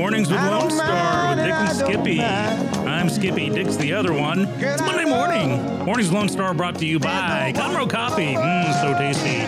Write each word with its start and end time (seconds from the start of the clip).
Mornings 0.00 0.30
with 0.30 0.40
Lone 0.40 0.70
Star 0.70 1.36
with 1.36 1.44
Dick 1.44 1.52
and 1.52 1.68
and 1.68 1.68
I 1.68 1.78
don't 1.78 1.92
Skippy. 1.92 2.22
I'm 2.22 3.10
Skippy. 3.10 3.50
Dick's 3.50 3.76
the 3.76 3.92
other 3.92 4.14
one. 4.14 4.46
It's 4.56 4.80
Monday 4.80 5.04
morning. 5.04 5.84
Mornings 5.84 6.08
with 6.08 6.14
Lone 6.14 6.28
Star 6.30 6.54
brought 6.54 6.76
to 6.76 6.86
you 6.86 6.98
by 6.98 7.52
Conroe 7.54 7.88
Coffee. 7.88 8.32
Mmm, 8.32 8.80
so 8.80 8.96
tasty. 8.96 9.42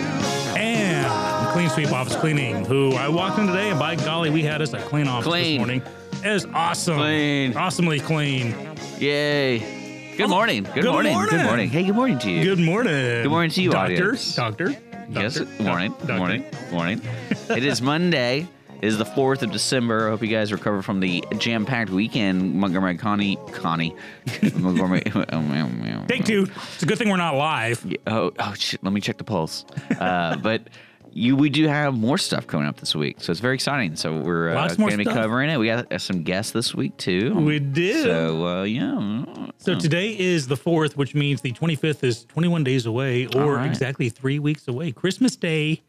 And 0.55 1.49
Clean 1.53 1.67
Sweep 1.71 1.91
Office 1.91 2.15
Cleaning, 2.15 2.65
who 2.65 2.91
I 2.93 3.07
walked 3.07 3.39
in 3.39 3.47
today, 3.47 3.71
and 3.71 3.79
by 3.79 3.95
golly, 3.95 4.29
we 4.29 4.43
had 4.43 4.61
us 4.61 4.73
a 4.73 4.77
clean 4.77 5.07
office 5.07 5.27
Clean. 5.27 5.53
this 5.53 5.57
morning. 5.57 5.81
It 6.23 6.31
is 6.35 6.45
awesome. 6.53 6.97
Clean. 6.97 7.57
Awesomely 7.57 7.99
clean. 7.99 8.55
Yay. 8.99 10.13
Good 10.17 10.29
morning. 10.29 10.65
Good, 10.65 10.83
Good 10.83 10.85
morning. 10.85 11.13
morning. 11.13 11.31
Good 11.35 11.45
morning. 11.45 11.69
Hey, 11.69 11.83
good 11.83 11.95
morning 11.95 12.19
to 12.19 12.29
you. 12.29 12.43
Good 12.55 12.63
morning. 12.63 12.93
Good 13.23 13.29
morning 13.29 13.49
to 13.49 13.61
you, 13.63 13.71
Doctor. 13.71 13.93
audience. 13.93 14.35
Doctor. 14.35 14.69
Yes. 15.09 15.33
Doctor. 15.33 15.45
Good 15.57 15.65
morning. 15.65 15.91
Doctor. 15.93 16.17
Morning. 16.17 16.45
Morning. 16.71 17.01
it 17.49 17.65
is 17.65 17.81
Monday. 17.81 18.47
It 18.83 18.87
is 18.87 18.97
the 18.97 19.05
4th 19.05 19.43
of 19.43 19.51
December. 19.53 20.07
I 20.07 20.09
hope 20.09 20.21
you 20.21 20.27
guys 20.27 20.51
recover 20.51 20.81
from 20.81 20.99
the 20.99 21.23
jam 21.37 21.65
packed 21.65 21.89
weekend. 21.89 22.55
Montgomery 22.55 22.97
Connie. 22.97 23.37
Connie. 23.53 23.95
Montgomery. 24.55 24.99
Take 26.09 26.25
two. 26.25 26.49
It's 26.73 26.83
a 26.83 26.85
good 26.85 26.97
thing 26.97 27.07
we're 27.07 27.15
not 27.15 27.35
live. 27.35 27.85
Yeah, 27.85 27.97
Oh, 28.07 28.33
oh 28.37 28.53
shit! 28.55 28.83
Let 28.83 28.91
me 28.91 28.99
check 28.99 29.17
the 29.17 29.23
pulse. 29.23 29.63
Uh, 29.97 30.35
but 30.43 30.69
you, 31.13 31.37
we 31.37 31.49
do 31.49 31.65
have 31.65 31.93
more 31.93 32.17
stuff 32.17 32.45
coming 32.45 32.67
up 32.67 32.75
this 32.81 32.93
week, 32.93 33.21
so 33.21 33.31
it's 33.31 33.39
very 33.39 33.55
exciting. 33.55 33.95
So 33.95 34.19
we're 34.19 34.49
uh, 34.49 34.75
going 34.75 34.91
to 34.91 34.97
be 34.97 35.05
stuff. 35.05 35.15
covering 35.15 35.49
it. 35.49 35.57
We 35.57 35.67
got 35.67 35.89
uh, 35.89 35.97
some 35.97 36.23
guests 36.23 36.51
this 36.51 36.75
week 36.75 36.97
too. 36.97 37.33
We 37.35 37.59
do. 37.59 38.03
So 38.03 38.45
uh, 38.45 38.63
yeah. 38.63 39.23
So 39.59 39.79
today 39.79 40.09
is 40.09 40.47
the 40.47 40.57
4th, 40.57 40.97
which 40.97 41.15
means 41.15 41.39
the 41.39 41.53
25th 41.53 42.03
is 42.03 42.25
21 42.25 42.65
days 42.65 42.85
away, 42.85 43.27
or 43.27 43.55
right. 43.55 43.65
exactly 43.65 44.09
three 44.09 44.39
weeks 44.39 44.67
away. 44.67 44.91
Christmas 44.91 45.37
Day 45.37 45.83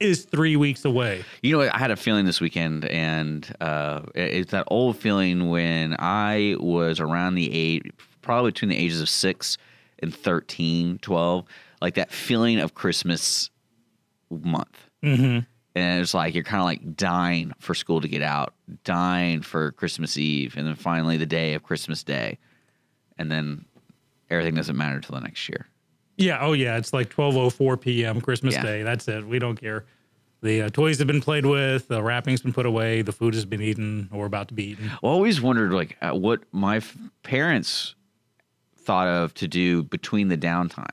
is 0.00 0.24
three 0.24 0.56
weeks 0.56 0.84
away. 0.84 1.24
You 1.42 1.58
know. 1.58 1.70
I 1.72 1.78
had 1.78 1.90
a 1.90 1.96
feeling 1.96 2.24
this 2.24 2.40
weekend, 2.40 2.84
and 2.86 3.50
uh, 3.60 4.02
it's 4.14 4.52
that 4.52 4.64
old 4.68 4.96
feeling 4.96 5.48
when 5.48 5.96
I 5.98 6.56
was 6.58 7.00
around 7.00 7.34
the 7.34 7.52
age, 7.52 7.90
probably 8.22 8.50
between 8.52 8.70
the 8.70 8.76
ages 8.76 9.00
of 9.00 9.08
six 9.08 9.58
and 10.00 10.14
13, 10.14 10.98
12, 10.98 11.44
like 11.80 11.94
that 11.94 12.12
feeling 12.12 12.60
of 12.60 12.74
Christmas 12.74 13.50
month. 14.30 14.88
Mm-hmm. 15.02 15.40
And 15.74 16.00
it's 16.00 16.14
like 16.14 16.34
you're 16.34 16.44
kind 16.44 16.60
of 16.60 16.66
like 16.66 16.96
dying 16.96 17.52
for 17.58 17.74
school 17.74 18.00
to 18.00 18.08
get 18.08 18.22
out, 18.22 18.54
dying 18.84 19.42
for 19.42 19.72
Christmas 19.72 20.16
Eve, 20.16 20.56
and 20.56 20.66
then 20.66 20.74
finally 20.74 21.16
the 21.16 21.26
day 21.26 21.54
of 21.54 21.62
Christmas 21.62 22.02
Day. 22.02 22.38
And 23.16 23.30
then 23.30 23.64
everything 24.30 24.54
doesn't 24.54 24.76
matter 24.76 24.96
until 24.96 25.14
the 25.14 25.20
next 25.20 25.48
year. 25.48 25.68
Yeah. 26.18 26.38
Oh, 26.40 26.52
yeah. 26.52 26.76
It's 26.76 26.92
like 26.92 27.08
12:04 27.14 27.80
p.m. 27.80 28.20
Christmas 28.20 28.54
Yeah. 28.54 28.62
Day. 28.62 28.82
That's 28.82 29.08
it. 29.08 29.26
We 29.26 29.38
don't 29.38 29.58
care. 29.58 29.84
The 30.40 30.62
uh, 30.62 30.68
toys 30.68 30.98
have 30.98 31.06
been 31.08 31.20
played 31.20 31.46
with. 31.46 31.88
The 31.88 32.00
wrapping's 32.02 32.42
been 32.42 32.52
put 32.52 32.66
away. 32.66 33.02
The 33.02 33.10
food 33.12 33.34
has 33.34 33.44
been 33.44 33.60
eaten 33.62 34.08
or 34.12 34.26
about 34.26 34.48
to 34.48 34.54
be 34.54 34.70
eaten. 34.70 34.88
I 34.90 34.98
always 35.02 35.40
wondered 35.40 35.72
like 35.72 35.96
uh, 36.00 36.10
what 36.12 36.42
my 36.52 36.76
f- 36.76 36.96
parents 37.24 37.94
thought 38.76 39.08
of 39.08 39.34
to 39.34 39.48
do 39.48 39.82
between 39.82 40.28
the 40.28 40.36
downtime. 40.38 40.86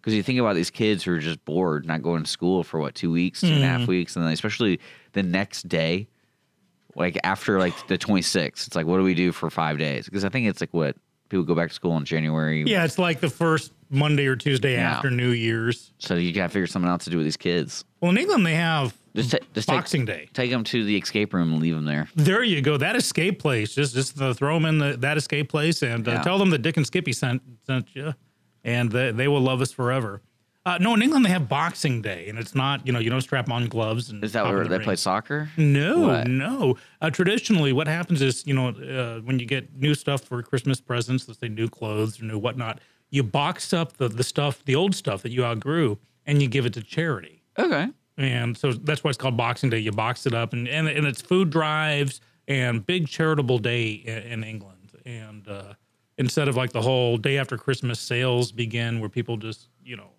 Because 0.00 0.14
you 0.14 0.22
think 0.22 0.40
about 0.40 0.54
these 0.56 0.70
kids 0.70 1.04
who 1.04 1.12
are 1.12 1.18
just 1.18 1.44
bored, 1.44 1.86
not 1.86 2.02
going 2.02 2.22
to 2.24 2.28
school 2.28 2.64
for 2.64 2.80
what 2.80 2.94
two 2.94 3.12
weeks, 3.12 3.42
two 3.42 3.48
and 3.48 3.62
a 3.62 3.66
half 3.66 3.86
weeks, 3.86 4.16
and 4.16 4.24
then 4.24 4.32
especially 4.32 4.80
the 5.12 5.22
next 5.22 5.68
day, 5.68 6.08
like 6.96 7.16
after 7.22 7.58
like 7.60 7.74
the 7.86 7.96
twenty 7.98 8.22
sixth, 8.22 8.66
it's 8.66 8.74
like 8.74 8.86
what 8.86 8.96
do 8.96 9.04
we 9.04 9.14
do 9.14 9.30
for 9.32 9.48
five 9.50 9.78
days? 9.78 10.06
Because 10.06 10.24
I 10.24 10.28
think 10.28 10.48
it's 10.48 10.60
like 10.60 10.72
what 10.74 10.96
people 11.32 11.42
go 11.44 11.54
back 11.54 11.70
to 11.70 11.74
school 11.74 11.96
in 11.96 12.04
January. 12.04 12.62
Yeah, 12.66 12.84
it's 12.84 12.98
like 12.98 13.20
the 13.20 13.30
first 13.30 13.72
Monday 13.88 14.26
or 14.26 14.36
Tuesday 14.36 14.74
Yeah. 14.74 14.92
after 14.96 15.10
New 15.10 15.30
Year's. 15.30 15.92
So 15.98 16.14
you 16.14 16.30
gotta 16.32 16.50
figure 16.50 16.66
something 16.66 16.88
else 16.90 17.04
to 17.04 17.10
do 17.10 17.16
with 17.16 17.26
these 17.26 17.38
kids. 17.38 17.84
Well, 18.00 18.10
in 18.10 18.18
England 18.18 18.44
they 18.46 18.54
have 18.54 18.94
Just, 19.16 19.30
ta- 19.32 19.38
just 19.54 19.66
take- 19.68 19.78
Boxing 19.78 20.04
Day. 20.04 20.28
Take 20.34 20.50
them 20.50 20.62
to 20.64 20.84
the 20.84 20.96
escape 20.96 21.32
room 21.32 21.50
and 21.54 21.60
leave 21.62 21.74
them 21.74 21.86
there. 21.86 22.06
There 22.14 22.42
you 22.44 22.60
go. 22.60 22.76
That 22.76 22.96
escape 22.96 23.38
place. 23.38 23.74
Just 23.74 23.94
just 23.94 24.20
uh, 24.20 24.34
throw 24.34 24.54
them 24.56 24.66
in 24.66 24.78
the, 24.78 24.96
that 24.98 25.16
escape 25.16 25.48
place 25.48 25.82
and 25.82 26.06
uh, 26.06 26.12
Yeah. 26.12 26.22
tell 26.22 26.38
them 26.38 26.50
that 26.50 26.58
Dick 26.62 26.76
and 26.76 26.86
Skippy 26.86 27.12
sent 27.14 27.40
sent 27.66 27.94
you, 27.96 28.14
and 28.62 28.92
they, 28.92 29.10
they 29.10 29.26
will 29.28 29.40
love 29.40 29.60
us 29.62 29.72
forever. 29.72 30.20
Uh, 30.64 30.78
no, 30.80 30.94
in 30.94 31.02
England 31.02 31.24
they 31.24 31.30
have 31.30 31.48
Boxing 31.48 32.00
Day, 32.02 32.28
and 32.28 32.38
it's 32.38 32.54
not 32.54 32.86
you 32.86 32.92
know 32.92 33.00
you 33.00 33.10
don't 33.10 33.20
strap 33.20 33.50
on 33.50 33.66
gloves 33.66 34.10
and 34.10 34.22
Is 34.22 34.32
that 34.34 34.44
where 34.44 34.62
the 34.62 34.68
they 34.70 34.78
ring. 34.78 34.84
play 34.84 34.96
soccer? 34.96 35.50
No, 35.56 36.06
What? 36.08 36.28
no. 36.28 36.76
Uh, 37.00 37.10
traditionally, 37.10 37.72
what 37.72 37.88
happens 37.88 38.22
is, 38.22 38.46
you 38.46 38.54
know, 38.54 38.68
uh, 38.68 39.20
when 39.22 39.38
you 39.40 39.46
get 39.46 39.74
new 39.76 39.94
stuff 39.94 40.22
for 40.22 40.40
Christmas 40.42 40.80
presents, 40.80 41.26
let's 41.26 41.40
say 41.40 41.48
new 41.48 41.68
clothes 41.68 42.20
or 42.20 42.26
new 42.26 42.38
whatnot, 42.38 42.78
you 43.10 43.24
box 43.24 43.72
up 43.72 43.96
the, 43.96 44.08
the 44.08 44.22
stuff, 44.22 44.64
the 44.64 44.76
old 44.76 44.94
stuff 44.94 45.22
that 45.22 45.32
you 45.32 45.44
outgrew, 45.44 45.98
and 46.26 46.40
you 46.40 46.46
give 46.48 46.64
it 46.64 46.72
to 46.74 46.82
charity. 46.82 47.42
Okay. 47.58 47.88
And 48.16 48.56
so 48.56 48.72
that's 48.72 49.02
why 49.02 49.08
it's 49.08 49.18
called 49.18 49.36
Boxing 49.36 49.68
Day. 49.68 49.78
You 49.80 49.90
box 49.90 50.26
it 50.26 50.34
up, 50.34 50.52
and, 50.52 50.68
and, 50.68 50.86
and 50.86 51.06
it's 51.08 51.20
food 51.22 51.50
drives 51.50 52.20
and 52.46 52.86
big 52.86 53.08
charitable 53.08 53.58
day 53.58 53.90
in, 53.90 54.18
in 54.18 54.44
England. 54.44 54.92
And 55.04 55.48
uh, 55.48 55.74
instead 56.18 56.46
of 56.46 56.54
like 56.56 56.70
the 56.72 56.82
whole 56.82 57.16
day 57.16 57.38
after 57.38 57.56
Christmas 57.58 57.98
sales 57.98 58.52
begin 58.52 59.00
where 59.00 59.08
people 59.08 59.36
just, 59.36 59.68
you 59.84 59.96
know, 59.96 60.10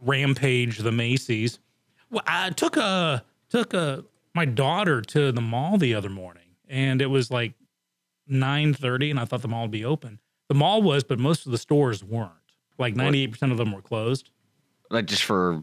rampage 0.00 0.78
the 0.78 0.92
Macy's. 0.92 1.58
Well, 2.10 2.22
I 2.26 2.50
took 2.50 2.76
a 2.76 3.24
took 3.48 3.74
a 3.74 4.04
my 4.34 4.44
daughter 4.44 5.00
to 5.02 5.32
the 5.32 5.40
mall 5.40 5.78
the 5.78 5.94
other 5.94 6.08
morning, 6.08 6.56
and 6.68 7.02
it 7.02 7.06
was 7.06 7.30
like 7.30 7.54
nine 8.26 8.74
thirty, 8.74 9.10
and 9.10 9.18
I 9.18 9.24
thought 9.24 9.42
the 9.42 9.48
mall 9.48 9.62
would 9.62 9.70
be 9.70 9.84
open. 9.84 10.20
The 10.48 10.54
mall 10.54 10.82
was, 10.82 11.04
but 11.04 11.18
most 11.18 11.46
of 11.46 11.52
the 11.52 11.58
stores 11.58 12.02
weren't. 12.02 12.32
Like 12.78 12.94
ninety 12.94 13.22
eight 13.22 13.32
percent 13.32 13.52
of 13.52 13.58
them 13.58 13.72
were 13.72 13.82
closed. 13.82 14.30
Like 14.90 15.06
just 15.06 15.24
for 15.24 15.62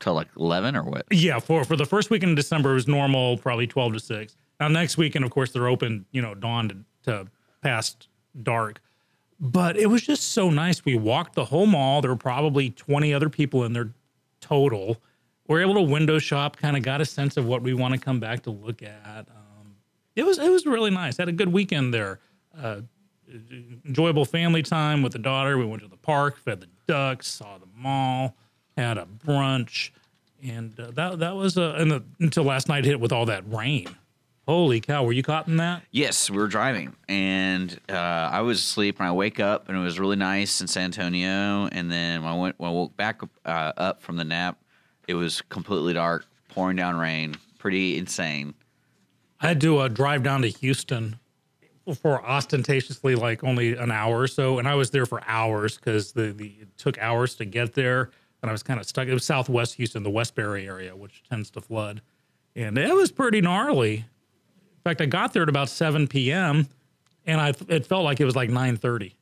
till 0.00 0.14
like 0.14 0.28
eleven 0.36 0.76
or 0.76 0.84
what? 0.84 1.06
Yeah, 1.10 1.38
for 1.40 1.64
for 1.64 1.76
the 1.76 1.86
first 1.86 2.10
weekend 2.10 2.30
in 2.30 2.36
December 2.36 2.70
it 2.70 2.74
was 2.74 2.88
normal, 2.88 3.36
probably 3.38 3.66
twelve 3.66 3.92
to 3.92 4.00
six. 4.00 4.36
Now 4.60 4.68
next 4.68 4.96
weekend, 4.96 5.24
of 5.24 5.30
course, 5.30 5.52
they're 5.52 5.68
open, 5.68 6.06
you 6.12 6.22
know, 6.22 6.34
dawn 6.34 6.68
to, 6.68 6.76
to 7.10 7.26
past 7.62 8.08
dark. 8.42 8.80
But 9.38 9.76
it 9.76 9.86
was 9.86 10.02
just 10.02 10.32
so 10.32 10.48
nice. 10.48 10.84
We 10.84 10.96
walked 10.96 11.34
the 11.34 11.44
whole 11.44 11.66
mall. 11.66 12.00
There 12.00 12.10
were 12.10 12.16
probably 12.16 12.70
twenty 12.70 13.12
other 13.12 13.28
people 13.28 13.64
in 13.64 13.72
there 13.72 13.90
total. 14.40 15.02
We 15.46 15.58
are 15.58 15.60
able 15.60 15.74
to 15.74 15.82
window 15.82 16.18
shop, 16.18 16.56
kind 16.56 16.76
of 16.76 16.82
got 16.82 17.00
a 17.00 17.04
sense 17.04 17.36
of 17.36 17.46
what 17.46 17.62
we 17.62 17.74
want 17.74 17.94
to 17.94 18.00
come 18.00 18.18
back 18.18 18.42
to 18.44 18.50
look 18.50 18.82
at. 18.82 19.26
Um, 19.28 19.76
it 20.14 20.24
was 20.24 20.38
it 20.38 20.50
was 20.50 20.64
really 20.64 20.90
nice. 20.90 21.18
Had 21.18 21.28
a 21.28 21.32
good 21.32 21.52
weekend 21.52 21.92
there. 21.92 22.18
Uh, 22.56 22.80
enjoyable 23.84 24.24
family 24.24 24.62
time 24.62 25.02
with 25.02 25.12
the 25.12 25.18
daughter. 25.18 25.58
We 25.58 25.66
went 25.66 25.82
to 25.82 25.88
the 25.88 25.96
park, 25.96 26.38
fed 26.38 26.60
the 26.60 26.68
ducks, 26.86 27.26
saw 27.26 27.58
the 27.58 27.66
mall, 27.76 28.36
had 28.76 28.98
a 28.98 29.06
brunch, 29.06 29.90
and 30.42 30.78
uh, 30.80 30.92
that 30.92 31.18
that 31.18 31.36
was 31.36 31.58
uh, 31.58 31.76
and 31.76 31.90
the, 31.90 32.02
until 32.20 32.44
last 32.44 32.68
night 32.68 32.84
hit 32.84 33.00
with 33.00 33.12
all 33.12 33.26
that 33.26 33.44
rain. 33.52 33.94
Holy 34.46 34.80
cow! 34.80 35.02
Were 35.02 35.12
you 35.12 35.24
caught 35.24 35.48
in 35.48 35.56
that? 35.56 35.82
Yes, 35.90 36.30
we 36.30 36.36
were 36.36 36.46
driving, 36.46 36.94
and 37.08 37.76
uh, 37.88 37.94
I 37.94 38.42
was 38.42 38.60
asleep, 38.60 39.00
and 39.00 39.08
I 39.08 39.12
wake 39.12 39.40
up, 39.40 39.68
and 39.68 39.76
it 39.76 39.80
was 39.80 39.98
really 39.98 40.14
nice 40.14 40.60
in 40.60 40.68
San 40.68 40.84
Antonio. 40.84 41.66
And 41.72 41.90
then 41.90 42.22
when 42.22 42.32
I 42.32 42.36
went, 42.36 42.58
when 42.58 42.70
I 42.70 42.72
woke 42.72 42.96
back 42.96 43.22
uh, 43.44 43.72
up 43.76 44.02
from 44.02 44.16
the 44.16 44.24
nap, 44.24 44.60
it 45.08 45.14
was 45.14 45.42
completely 45.42 45.94
dark, 45.94 46.26
pouring 46.48 46.76
down 46.76 46.96
rain, 46.96 47.34
pretty 47.58 47.98
insane. 47.98 48.54
I 49.40 49.48
had 49.48 49.60
to 49.62 49.78
uh, 49.78 49.88
drive 49.88 50.22
down 50.22 50.42
to 50.42 50.48
Houston 50.48 51.18
for 52.00 52.24
ostentatiously 52.24 53.16
like 53.16 53.42
only 53.42 53.76
an 53.76 53.90
hour 53.90 54.20
or 54.20 54.28
so, 54.28 54.60
and 54.60 54.68
I 54.68 54.76
was 54.76 54.90
there 54.90 55.06
for 55.06 55.22
hours 55.26 55.76
because 55.76 56.12
the, 56.12 56.32
the 56.32 56.54
it 56.60 56.78
took 56.78 56.98
hours 56.98 57.34
to 57.36 57.44
get 57.44 57.74
there, 57.74 58.10
and 58.42 58.48
I 58.48 58.52
was 58.52 58.62
kind 58.62 58.78
of 58.78 58.86
stuck. 58.86 59.08
It 59.08 59.14
was 59.14 59.24
Southwest 59.24 59.74
Houston, 59.74 60.04
the 60.04 60.10
Westbury 60.10 60.68
area, 60.68 60.94
which 60.94 61.24
tends 61.28 61.50
to 61.50 61.60
flood, 61.60 62.00
and 62.54 62.78
it 62.78 62.94
was 62.94 63.10
pretty 63.10 63.40
gnarly. 63.40 64.04
In 64.86 64.90
fact, 64.90 65.00
I 65.00 65.06
got 65.06 65.32
there 65.32 65.42
at 65.42 65.48
about 65.48 65.68
seven 65.68 66.06
p.m. 66.06 66.68
and 67.26 67.40
I 67.40 67.52
it 67.66 67.86
felt 67.86 68.04
like 68.04 68.20
it 68.20 68.24
was 68.24 68.36
like 68.36 68.50
nine 68.50 68.76
thirty. 68.76 69.16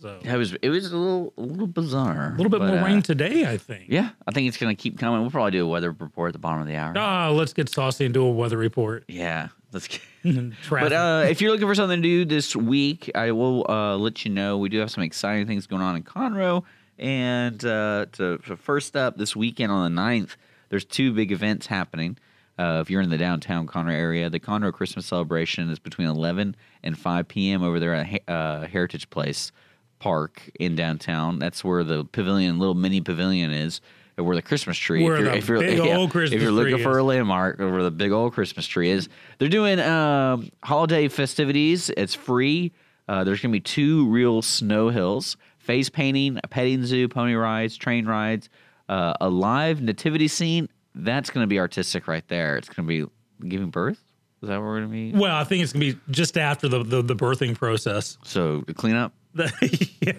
So 0.00 0.20
It 0.22 0.36
was 0.36 0.52
it 0.62 0.68
was 0.70 0.92
a 0.92 0.96
little 0.96 1.32
a 1.36 1.40
little 1.40 1.66
bizarre. 1.66 2.32
a 2.32 2.36
little 2.36 2.48
bit 2.48 2.62
more 2.62 2.76
rain 2.84 3.02
today, 3.02 3.44
I 3.50 3.56
think. 3.56 3.86
Yeah, 3.88 4.10
I 4.28 4.30
think 4.30 4.46
it's 4.46 4.56
gonna 4.56 4.76
keep 4.76 5.00
coming. 5.00 5.20
We'll 5.20 5.32
probably 5.32 5.50
do 5.50 5.64
a 5.64 5.68
weather 5.68 5.90
report 5.90 6.28
at 6.28 6.32
the 6.34 6.38
bottom 6.38 6.60
of 6.60 6.68
the 6.68 6.76
hour. 6.76 6.94
Ah, 6.96 7.30
let's 7.30 7.52
get 7.52 7.68
saucy 7.68 8.04
and 8.04 8.14
do 8.14 8.24
a 8.24 8.30
weather 8.30 8.56
report. 8.56 9.02
Yeah, 9.08 9.48
Let's 9.72 9.88
get. 9.88 10.00
But 10.70 10.92
uh, 10.92 11.24
if 11.28 11.40
you're 11.40 11.50
looking 11.50 11.66
for 11.66 11.74
something 11.74 12.00
to 12.00 12.08
do 12.08 12.24
this 12.24 12.54
week, 12.54 13.10
I 13.16 13.32
will 13.32 13.68
uh, 13.68 13.96
let 13.96 14.24
you 14.24 14.30
know. 14.30 14.58
We 14.58 14.68
do 14.68 14.78
have 14.78 14.92
some 14.92 15.02
exciting 15.02 15.48
things 15.48 15.66
going 15.66 15.82
on 15.82 15.96
in 15.96 16.04
Conroe. 16.04 16.62
And 16.98 17.64
uh, 17.64 18.06
to, 18.12 18.38
to 18.46 18.56
first 18.56 18.94
up, 18.94 19.16
this 19.16 19.34
weekend 19.34 19.72
on 19.72 19.92
the 19.92 20.00
9th, 20.00 20.36
there's 20.68 20.84
two 20.84 21.12
big 21.14 21.32
events 21.32 21.66
happening. 21.66 22.18
Uh, 22.60 22.80
if 22.82 22.90
you're 22.90 23.00
in 23.00 23.08
the 23.08 23.16
downtown 23.16 23.66
Conroe 23.66 23.94
area, 23.94 24.28
the 24.28 24.38
Conroe 24.38 24.70
Christmas 24.70 25.06
celebration 25.06 25.70
is 25.70 25.78
between 25.78 26.08
11 26.08 26.54
and 26.82 26.98
5 26.98 27.26
p.m. 27.26 27.62
over 27.62 27.80
there 27.80 27.94
at 27.94 28.20
uh, 28.28 28.66
Heritage 28.66 29.08
Place 29.08 29.50
Park 29.98 30.50
in 30.60 30.76
downtown. 30.76 31.38
That's 31.38 31.64
where 31.64 31.82
the 31.84 32.04
pavilion, 32.04 32.58
little 32.58 32.74
mini 32.74 33.00
pavilion 33.00 33.50
is, 33.50 33.80
and 34.18 34.26
where 34.26 34.36
the 34.36 34.42
Christmas 34.42 34.76
tree. 34.76 35.02
Where 35.02 35.22
the 35.22 35.40
big 35.40 35.80
old 35.80 36.10
Christmas 36.10 36.36
if 36.36 36.42
you're 36.42 36.52
looking 36.52 36.82
for 36.82 36.90
is. 36.90 36.96
a 36.98 37.02
landmark 37.02 37.60
where 37.60 37.82
the 37.82 37.90
big 37.90 38.12
old 38.12 38.34
Christmas 38.34 38.66
tree 38.66 38.90
is. 38.90 39.08
They're 39.38 39.48
doing 39.48 39.80
um, 39.80 40.50
holiday 40.62 41.08
festivities. 41.08 41.88
It's 41.96 42.14
free. 42.14 42.72
Uh, 43.08 43.24
there's 43.24 43.40
going 43.40 43.52
to 43.52 43.56
be 43.56 43.60
two 43.60 44.06
real 44.08 44.42
snow 44.42 44.90
hills, 44.90 45.38
face 45.56 45.88
painting, 45.88 46.38
a 46.44 46.48
petting 46.48 46.84
zoo, 46.84 47.08
pony 47.08 47.32
rides, 47.32 47.78
train 47.78 48.04
rides, 48.04 48.50
uh, 48.90 49.14
a 49.18 49.30
live 49.30 49.80
nativity 49.80 50.28
scene. 50.28 50.68
That's 50.94 51.30
going 51.30 51.44
to 51.44 51.48
be 51.48 51.58
artistic 51.58 52.08
right 52.08 52.26
there. 52.28 52.56
It's 52.56 52.68
going 52.68 52.86
to 52.88 53.06
be 53.40 53.48
giving 53.48 53.70
birth. 53.70 54.00
Is 54.42 54.48
that 54.48 54.56
what 54.56 54.64
we're 54.64 54.78
going 54.80 54.88
to 54.88 55.12
be? 55.12 55.12
well, 55.18 55.36
I 55.36 55.44
think 55.44 55.62
it's 55.62 55.72
gonna 55.74 55.84
be 55.84 55.98
just 56.10 56.38
after 56.38 56.66
the 56.66 56.82
the, 56.82 57.02
the 57.02 57.14
birthing 57.14 57.54
process. 57.54 58.16
So 58.24 58.62
the 58.66 58.72
cleanup. 58.72 59.12
yeah. 59.34 60.12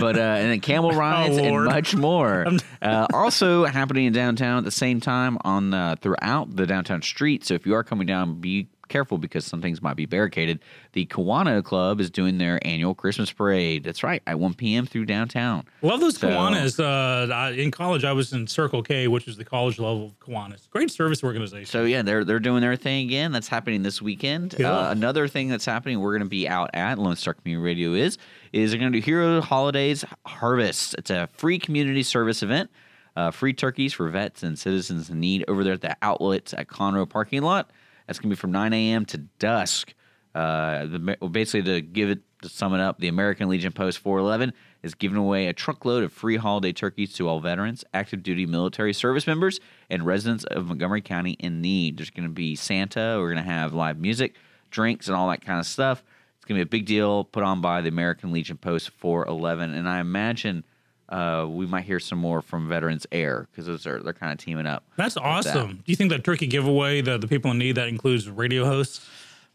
but 0.00 0.16
uh, 0.16 0.20
and 0.20 0.50
then 0.50 0.60
camel 0.60 0.90
rides 0.92 1.36
and 1.36 1.46
Oh, 1.46 1.50
Lord. 1.50 1.66
much 1.66 1.94
more. 1.94 2.46
Uh, 2.82 3.06
also 3.12 3.64
happening 3.64 4.04
in 4.04 4.12
downtown 4.12 4.58
at 4.58 4.64
the 4.64 4.70
same 4.70 5.00
time 5.00 5.38
on 5.42 5.72
uh, 5.74 5.96
throughout 6.00 6.54
the 6.54 6.66
downtown 6.66 7.02
street. 7.02 7.44
So 7.44 7.54
if 7.54 7.66
you 7.66 7.74
are 7.74 7.82
coming 7.82 8.06
down, 8.06 8.40
be 8.40 8.68
careful 8.88 9.18
because 9.18 9.44
some 9.44 9.60
things 9.62 9.82
might 9.82 9.96
be 9.96 10.06
barricaded. 10.06 10.60
The 10.92 11.06
Kiwana 11.06 11.62
Club 11.64 12.00
is 12.00 12.10
doing 12.10 12.38
their 12.38 12.58
annual 12.66 12.94
Christmas 12.94 13.30
parade. 13.32 13.84
That's 13.84 14.02
right, 14.02 14.22
at 14.26 14.38
1 14.38 14.54
p.m. 14.54 14.86
through 14.86 15.06
downtown. 15.06 15.64
Love 15.82 16.00
those 16.00 16.16
So- 16.18 16.28
Kiwanis. 16.28 16.78
Uh, 16.78 17.32
I, 17.32 17.50
in 17.50 17.70
college, 17.70 18.04
I 18.04 18.12
was 18.12 18.32
in 18.32 18.46
Circle 18.46 18.82
K, 18.82 19.08
which 19.08 19.28
is 19.28 19.36
the 19.36 19.44
college 19.44 19.78
level 19.78 20.06
of 20.06 20.18
Kiwanis. 20.20 20.68
Great 20.70 20.90
service 20.90 21.22
organization. 21.24 21.66
So 21.66 21.84
yeah, 21.84 22.02
they're 22.02 22.24
they're 22.24 22.40
doing 22.40 22.60
their 22.60 22.76
thing 22.76 23.06
again. 23.06 23.32
That's 23.32 23.48
happening 23.48 23.82
this 23.82 24.00
weekend. 24.02 24.54
Yeah. 24.58 24.70
Uh, 24.72 24.90
another 24.90 25.28
thing 25.28 25.48
that's 25.48 25.64
happening, 25.64 26.00
we're 26.00 26.12
going 26.12 26.22
to 26.22 26.28
be 26.28 26.48
out 26.48 26.70
at 26.74 26.98
Lone 26.98 27.16
Star 27.16 27.34
Community 27.34 27.64
Radio 27.64 27.92
is 27.94 28.18
is 28.52 28.70
they're 28.70 28.80
going 28.80 28.92
to 28.92 28.98
do 29.00 29.04
Hero 29.04 29.40
Holidays 29.40 30.04
Harvest. 30.24 30.94
It's 30.98 31.10
a 31.10 31.28
free 31.32 31.58
community 31.58 32.02
service 32.02 32.42
event. 32.42 32.70
Uh, 33.16 33.30
free 33.30 33.54
turkeys 33.54 33.94
for 33.94 34.08
vets 34.10 34.42
and 34.42 34.58
citizens 34.58 35.08
in 35.08 35.18
need 35.20 35.42
over 35.48 35.64
there 35.64 35.72
at 35.72 35.80
the 35.80 35.96
outlets 36.02 36.52
at 36.52 36.66
Conroe 36.68 37.08
parking 37.08 37.40
lot. 37.42 37.70
That's 38.06 38.18
going 38.18 38.30
to 38.30 38.36
be 38.36 38.40
from 38.40 38.52
9 38.52 38.72
a.m. 38.72 39.04
to 39.06 39.18
dusk. 39.38 39.94
Uh, 40.34 40.86
the, 40.86 41.16
basically, 41.30 41.62
to 41.62 41.80
give 41.80 42.10
it 42.10 42.20
to 42.42 42.48
sum 42.48 42.74
it 42.74 42.80
up, 42.80 42.98
the 42.98 43.08
American 43.08 43.48
Legion 43.48 43.72
Post 43.72 43.98
411 43.98 44.52
is 44.82 44.94
giving 44.94 45.16
away 45.16 45.46
a 45.46 45.52
truckload 45.52 46.04
of 46.04 46.12
free 46.12 46.36
holiday 46.36 46.72
turkeys 46.72 47.12
to 47.14 47.28
all 47.28 47.40
veterans, 47.40 47.84
active 47.94 48.22
duty 48.22 48.46
military 48.46 48.92
service 48.92 49.26
members, 49.26 49.58
and 49.88 50.04
residents 50.04 50.44
of 50.44 50.66
Montgomery 50.66 51.00
County 51.00 51.32
in 51.32 51.60
need. 51.60 51.98
There's 51.98 52.10
going 52.10 52.28
to 52.28 52.34
be 52.34 52.54
Santa. 52.54 53.16
We're 53.18 53.32
going 53.32 53.44
to 53.44 53.50
have 53.50 53.72
live 53.72 53.98
music, 53.98 54.34
drinks, 54.70 55.08
and 55.08 55.16
all 55.16 55.28
that 55.30 55.44
kind 55.44 55.58
of 55.58 55.66
stuff. 55.66 56.04
It's 56.36 56.44
going 56.44 56.60
to 56.60 56.64
be 56.64 56.68
a 56.68 56.70
big 56.70 56.86
deal 56.86 57.24
put 57.24 57.42
on 57.42 57.60
by 57.60 57.80
the 57.80 57.88
American 57.88 58.32
Legion 58.32 58.58
Post 58.58 58.90
411, 58.90 59.74
and 59.74 59.88
I 59.88 60.00
imagine 60.00 60.64
uh, 61.08 61.46
we 61.48 61.66
might 61.66 61.84
hear 61.84 62.00
some 62.00 62.18
more 62.18 62.42
from 62.42 62.68
Veterans 62.68 63.06
Air 63.12 63.48
because 63.50 63.66
those 63.66 63.86
are 63.86 64.02
they're 64.02 64.12
kind 64.12 64.32
of 64.32 64.38
teaming 64.38 64.66
up. 64.66 64.84
That's 64.96 65.16
awesome. 65.16 65.68
that. 65.68 65.84
Do 65.84 65.92
you 65.92 65.96
think 65.96 66.10
that 66.10 66.24
turkey 66.24 66.46
giveaway, 66.46 67.00
the, 67.00 67.18
the 67.18 67.28
people 67.28 67.50
in 67.52 67.58
need, 67.58 67.76
that 67.76 67.88
includes 67.88 68.28
radio 68.28 68.64
hosts? 68.64 69.06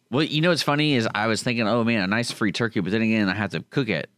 Well, 0.09 0.23
you 0.23 0.41
know 0.41 0.49
what's 0.49 0.63
funny 0.63 0.95
is 0.95 1.07
I 1.13 1.27
was 1.27 1.43
thinking, 1.43 1.67
oh 1.67 1.83
man, 1.83 2.03
a 2.03 2.07
nice 2.07 2.31
free 2.31 2.51
turkey, 2.51 2.79
but 2.79 2.91
then 2.91 3.01
again, 3.01 3.29
I 3.29 3.33
have 3.33 3.51
to 3.51 3.61
cook 3.69 3.89
it. 3.89 4.09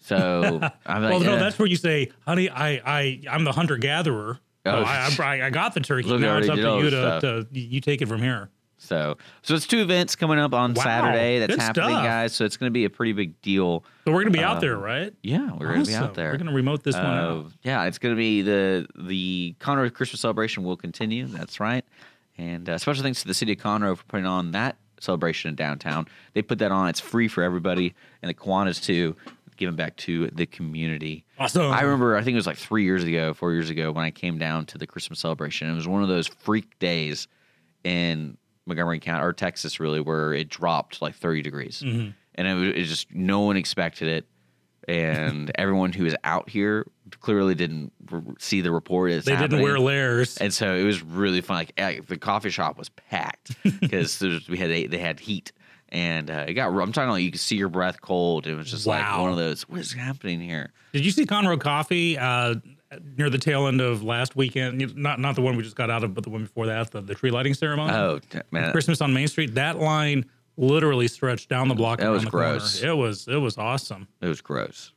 So 0.00 0.60
I'm 0.86 1.02
like, 1.02 1.10
well, 1.10 1.20
no, 1.20 1.36
eh. 1.36 1.38
that's 1.38 1.58
where 1.58 1.68
you 1.68 1.76
say, 1.76 2.10
honey, 2.26 2.48
I, 2.48 2.80
I, 2.84 3.20
I'm 3.30 3.44
the 3.44 3.52
hunter 3.52 3.76
gatherer. 3.76 4.38
Oh, 4.64 4.82
I, 4.82 5.14
I, 5.18 5.46
I 5.46 5.50
got 5.50 5.74
the 5.74 5.80
turkey. 5.80 6.08
Look, 6.08 6.20
now 6.20 6.38
it's 6.38 6.48
up 6.48 6.56
to 6.56 6.78
you 6.78 6.90
to, 6.90 7.20
to, 7.20 7.46
you 7.52 7.80
take 7.80 8.02
it 8.02 8.06
from 8.06 8.20
here. 8.20 8.50
So, 8.86 9.16
so 9.42 9.54
it's 9.54 9.66
two 9.66 9.80
events 9.80 10.14
coming 10.16 10.38
up 10.38 10.54
on 10.54 10.74
Wow, 10.74 10.82
Saturday. 10.82 11.38
That's 11.40 11.56
happening, 11.56 11.90
stuff. 11.90 12.04
guys. 12.04 12.32
So 12.34 12.44
it's 12.44 12.56
going 12.56 12.68
to 12.70 12.72
be 12.74 12.84
a 12.84 12.90
pretty 12.90 13.12
big 13.12 13.40
deal. 13.42 13.84
So 14.04 14.12
we're 14.12 14.22
going 14.22 14.32
to 14.32 14.38
be 14.38 14.44
out 14.44 14.58
Uh, 14.58 14.60
there, 14.60 14.76
right? 14.78 15.12
Yeah, 15.22 15.50
we're 15.52 15.72
going 15.72 15.84
to 15.84 15.90
be 15.90 15.94
out 15.96 16.14
there. 16.14 16.30
We're 16.30 16.38
going 16.38 16.46
to 16.48 16.54
remote 16.54 16.82
this 16.82 16.94
one 16.94 17.04
Uh, 17.04 17.08
out. 17.08 17.52
yeah, 17.62 17.84
it's 17.84 17.98
going 17.98 18.14
to 18.14 18.18
be 18.18 18.42
the 18.42 18.86
the 18.96 19.54
Conroe 19.60 19.92
Christmas 19.92 20.20
celebration 20.20 20.62
will 20.64 20.76
continue. 20.76 21.26
That's 21.26 21.58
right. 21.60 21.84
And 22.38 22.68
uh, 22.68 22.78
special 22.78 23.02
thanks 23.02 23.22
to 23.22 23.28
the 23.28 23.34
city 23.34 23.52
of 23.52 23.58
Conroe 23.58 23.96
for 23.96 24.04
putting 24.04 24.26
on 24.26 24.52
that 24.52 24.76
celebration 25.00 25.48
in 25.50 25.54
downtown. 25.54 26.06
They 26.34 26.42
put 26.42 26.58
that 26.60 26.70
on. 26.72 26.88
It's 26.88 27.00
free 27.00 27.28
for 27.28 27.42
everybody, 27.42 27.94
and 28.22 28.28
the 28.30 28.34
Kiwanis 28.34 28.82
too, 28.82 29.16
giving 29.56 29.74
back 29.74 29.96
to 29.96 30.28
the 30.28 30.44
community. 30.46 31.24
Awesome. 31.38 31.72
I 31.72 31.80
remember, 31.80 32.14
I 32.16 32.22
think 32.22 32.34
it 32.34 32.36
was 32.36 32.46
like 32.46 32.58
three 32.58 32.84
years 32.84 33.04
ago, 33.04 33.32
four 33.34 33.52
years 33.52 33.70
ago, 33.70 33.90
when 33.90 34.04
I 34.04 34.10
came 34.10 34.36
down 34.38 34.66
to 34.66 34.78
the 34.78 34.86
Christmas 34.86 35.18
celebration. 35.18 35.70
It 35.70 35.74
was 35.74 35.88
one 35.88 36.02
of 36.02 36.08
those 36.08 36.26
freak 36.26 36.78
days 36.78 37.26
in 37.84 38.36
Montgomery 38.66 38.98
County 38.98 39.24
or 39.24 39.32
Texas, 39.32 39.80
really, 39.80 40.00
where 40.00 40.32
it 40.34 40.48
dropped 40.48 41.00
like 41.00 41.14
30 41.14 41.42
degrees. 41.42 41.82
Mm-hmm. 41.84 42.10
And 42.34 42.48
it 42.48 42.54
was 42.54 42.68
it 42.68 42.82
just 42.84 43.14
no 43.14 43.40
one 43.40 43.56
expected 43.56 44.08
it. 44.08 44.26
And 44.88 45.50
everyone 45.56 45.92
who 45.92 46.04
was 46.04 46.14
out 46.24 46.48
here 46.48 46.86
clearly 47.20 47.54
didn't 47.54 47.92
r- 48.12 48.22
see 48.38 48.60
the 48.60 48.70
report. 48.70 49.10
It's 49.10 49.26
They 49.26 49.36
didn't 49.36 49.62
wear 49.62 49.78
layers. 49.78 50.36
And 50.38 50.52
so 50.52 50.74
it 50.74 50.84
was 50.84 51.02
really 51.02 51.40
fun. 51.40 51.66
Like 51.78 52.06
the 52.06 52.18
coffee 52.18 52.50
shop 52.50 52.78
was 52.78 52.88
packed 52.90 53.56
because 53.80 54.20
we 54.48 54.58
had 54.58 54.70
they 54.90 54.98
had 54.98 55.20
heat, 55.20 55.52
and 55.88 56.30
uh, 56.30 56.44
it 56.48 56.54
got. 56.54 56.68
I'm 56.68 56.92
talking 56.92 57.10
like 57.10 57.22
you 57.22 57.30
could 57.30 57.40
see 57.40 57.56
your 57.56 57.68
breath 57.68 58.00
cold. 58.00 58.46
It 58.46 58.54
was 58.54 58.70
just 58.70 58.86
like 58.86 59.04
one 59.18 59.30
of 59.30 59.36
those. 59.36 59.62
What 59.68 59.80
is 59.80 59.92
happening 59.92 60.40
here? 60.40 60.72
Did 60.92 61.04
you 61.04 61.10
see 61.10 61.26
Conroe 61.26 61.60
Coffee 61.60 62.18
uh, 62.18 62.56
near 63.16 63.30
the 63.30 63.38
tail 63.38 63.66
end 63.66 63.80
of 63.80 64.02
last 64.02 64.36
weekend? 64.36 64.96
Not 64.96 65.20
not 65.20 65.34
the 65.34 65.42
one 65.42 65.56
we 65.56 65.62
just 65.62 65.76
got 65.76 65.90
out 65.90 66.04
of, 66.04 66.14
but 66.14 66.24
the 66.24 66.30
one 66.30 66.42
before 66.42 66.66
that, 66.66 66.90
the, 66.90 67.00
the 67.00 67.14
tree 67.14 67.30
lighting 67.30 67.54
ceremony. 67.54 67.92
Oh 67.92 68.20
man, 68.50 68.72
Christmas 68.72 69.00
on 69.00 69.12
Main 69.12 69.28
Street. 69.28 69.54
That 69.54 69.78
line 69.78 70.26
literally 70.56 71.08
stretched 71.08 71.48
down 71.48 71.68
the 71.68 71.74
block. 71.74 72.00
That 72.00 72.08
was 72.08 72.24
the 72.24 72.30
corner. 72.30 72.52
gross. 72.52 72.82
It 72.82 72.96
was 72.96 73.28
it 73.28 73.36
was 73.36 73.58
awesome. 73.58 74.08
it 74.20 74.28
was 74.28 74.40
gross. 74.40 74.92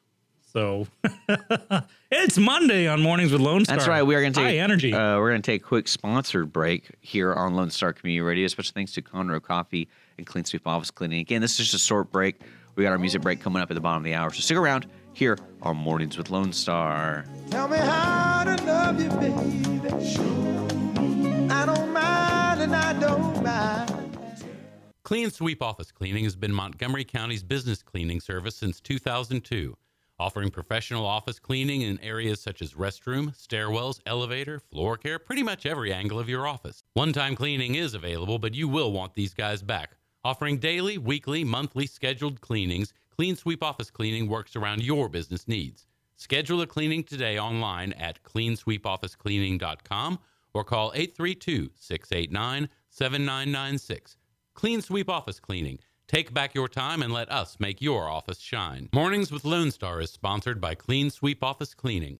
So 0.51 0.87
it's 2.11 2.39
Monday 2.39 2.87
on 2.87 3.01
Mornings 3.01 3.31
with 3.31 3.39
Lone 3.39 3.65
Star. 3.65 3.77
That's 3.77 3.87
right. 3.87 4.01
We 4.01 4.15
are 4.15 4.21
going 4.21 4.33
to 4.33 4.39
take 4.39 4.57
high 4.57 4.63
energy. 4.63 4.91
Uh, 4.91 5.19
we're 5.19 5.29
going 5.29 5.43
to 5.43 5.45
take 5.45 5.61
a 5.61 5.63
quick 5.63 5.87
sponsored 5.87 6.51
break 6.51 6.89
here 7.01 7.33
on 7.33 7.53
Lone 7.53 7.69
Star 7.69 7.93
Community 7.93 8.21
Radio. 8.21 8.47
Special 8.47 8.73
thanks 8.73 8.91
to 8.93 9.03
Conroe 9.03 9.41
Coffee 9.41 9.87
and 10.17 10.25
Clean 10.25 10.43
Sweep 10.43 10.65
Office 10.65 10.89
Cleaning. 10.89 11.19
Again, 11.19 11.39
this 11.41 11.59
is 11.59 11.69
just 11.69 11.75
a 11.75 11.85
short 11.85 12.11
break. 12.11 12.41
We 12.73 12.83
got 12.83 12.93
our 12.93 12.97
music 12.97 13.21
break 13.21 13.41
coming 13.41 13.61
up 13.61 13.69
at 13.69 13.75
the 13.75 13.81
bottom 13.81 14.01
of 14.01 14.05
the 14.05 14.15
hour, 14.15 14.31
so 14.31 14.39
stick 14.39 14.57
around 14.57 14.87
here 15.19 15.37
on 15.61 15.75
Mornings 15.75 16.17
with 16.17 16.29
Lone 16.29 16.53
Star. 16.53 17.25
Tell 17.51 17.67
me 17.67 17.77
how 17.77 18.45
to 18.45 18.63
love 18.63 19.01
you, 19.01 19.09
baby. 19.09 19.89
I 21.51 21.65
don't 21.65 21.91
mind 21.91 22.61
and 22.61 22.73
I 22.73 22.93
don't 22.97 23.43
mind. 23.43 24.45
Clean 25.03 25.29
Sweep 25.29 25.61
Office 25.61 25.91
Cleaning 25.91 26.23
has 26.23 26.37
been 26.37 26.53
Montgomery 26.53 27.03
County's 27.03 27.43
business 27.43 27.83
cleaning 27.83 28.21
service 28.21 28.55
since 28.55 28.79
2002, 28.79 29.75
offering 30.17 30.51
professional 30.51 31.05
office 31.05 31.37
cleaning 31.37 31.81
in 31.81 31.99
areas 31.99 32.39
such 32.39 32.61
as 32.61 32.75
restroom, 32.75 33.35
stairwells, 33.35 33.99
elevator, 34.05 34.61
floor 34.61 34.95
care, 34.95 35.19
pretty 35.19 35.43
much 35.43 35.65
every 35.65 35.91
angle 35.91 36.17
of 36.17 36.29
your 36.29 36.47
office. 36.47 36.81
One 36.93 37.11
time 37.11 37.35
cleaning 37.35 37.75
is 37.75 37.93
available, 37.93 38.39
but 38.39 38.55
you 38.55 38.69
will 38.69 38.93
want 38.93 39.15
these 39.15 39.33
guys 39.33 39.61
back. 39.63 39.97
Offering 40.23 40.59
daily, 40.59 40.97
weekly, 40.97 41.43
monthly 41.43 41.87
scheduled 41.87 42.39
cleanings, 42.39 42.93
Clean 43.19 43.35
Sweep 43.35 43.61
Office 43.61 43.91
Cleaning 43.91 44.29
works 44.29 44.55
around 44.55 44.81
your 44.81 45.09
business 45.09 45.45
needs. 45.45 45.87
Schedule 46.15 46.61
a 46.61 46.65
cleaning 46.65 47.03
today 47.03 47.37
online 47.37 47.91
at 47.91 48.23
cleansweepofficecleaning.com 48.23 50.19
or 50.53 50.63
call 50.63 50.93
832 50.95 51.71
689 51.75 52.69
7996. 52.87 54.15
Clean 54.53 54.81
Sweep 54.81 55.09
Office 55.09 55.41
Cleaning. 55.41 55.79
Take 56.07 56.33
back 56.33 56.55
your 56.55 56.69
time 56.69 57.01
and 57.01 57.11
let 57.11 57.29
us 57.29 57.57
make 57.59 57.81
your 57.81 58.07
office 58.07 58.39
shine. 58.39 58.87
Mornings 58.93 59.33
with 59.33 59.43
Lone 59.43 59.71
Star 59.71 59.99
is 59.99 60.11
sponsored 60.11 60.61
by 60.61 60.73
Clean 60.73 61.09
Sweep 61.09 61.43
Office 61.43 61.73
Cleaning. 61.73 62.19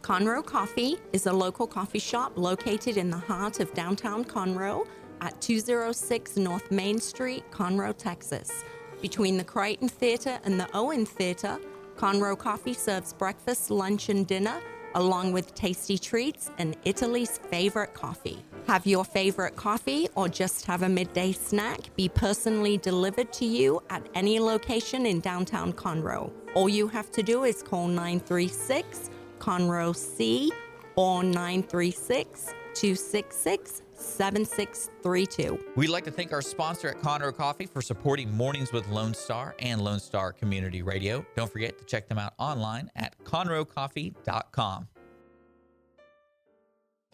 Conroe 0.00 0.42
Coffee 0.42 0.96
is 1.12 1.26
a 1.26 1.32
local 1.34 1.66
coffee 1.66 1.98
shop 1.98 2.32
located 2.38 2.96
in 2.96 3.10
the 3.10 3.18
heart 3.18 3.60
of 3.60 3.74
downtown 3.74 4.24
Conroe 4.24 4.86
at 5.20 5.40
206 5.40 6.36
North 6.36 6.70
Main 6.70 6.98
Street, 7.00 7.44
Conroe, 7.50 7.96
Texas. 7.96 8.64
Between 9.00 9.36
the 9.36 9.44
Crighton 9.44 9.88
Theater 9.88 10.38
and 10.44 10.58
the 10.58 10.68
Owen 10.74 11.06
Theater, 11.06 11.58
Conroe 11.96 12.38
Coffee 12.38 12.74
serves 12.74 13.12
breakfast, 13.12 13.70
lunch, 13.70 14.08
and 14.08 14.26
dinner, 14.26 14.60
along 14.94 15.32
with 15.32 15.54
tasty 15.54 15.98
treats 15.98 16.50
and 16.58 16.76
Italy's 16.84 17.38
favorite 17.38 17.94
coffee. 17.94 18.42
Have 18.66 18.86
your 18.86 19.04
favorite 19.04 19.56
coffee 19.56 20.08
or 20.14 20.28
just 20.28 20.64
have 20.66 20.82
a 20.82 20.88
midday 20.88 21.32
snack 21.32 21.94
be 21.96 22.08
personally 22.08 22.78
delivered 22.78 23.32
to 23.34 23.44
you 23.44 23.82
at 23.90 24.06
any 24.14 24.38
location 24.38 25.06
in 25.06 25.20
downtown 25.20 25.72
Conroe. 25.72 26.30
All 26.54 26.68
you 26.68 26.88
have 26.88 27.10
to 27.12 27.22
do 27.22 27.44
is 27.44 27.62
call 27.62 27.86
936 27.86 29.10
Conroe 29.38 29.94
C 29.94 30.52
or 30.96 31.22
936 31.22 32.54
266 32.74 33.82
7632. 34.00 35.58
We'd 35.76 35.88
like 35.88 36.04
to 36.04 36.10
thank 36.10 36.32
our 36.32 36.42
sponsor 36.42 36.88
at 36.88 37.00
Conroe 37.00 37.34
Coffee 37.36 37.66
for 37.66 37.82
supporting 37.82 38.30
Mornings 38.36 38.72
with 38.72 38.88
Lone 38.88 39.14
Star 39.14 39.54
and 39.58 39.80
Lone 39.80 40.00
Star 40.00 40.32
Community 40.32 40.82
Radio. 40.82 41.24
Don't 41.36 41.50
forget 41.50 41.78
to 41.78 41.84
check 41.84 42.08
them 42.08 42.18
out 42.18 42.32
online 42.38 42.90
at 42.96 43.14
conroecoffee.com. 43.24 44.88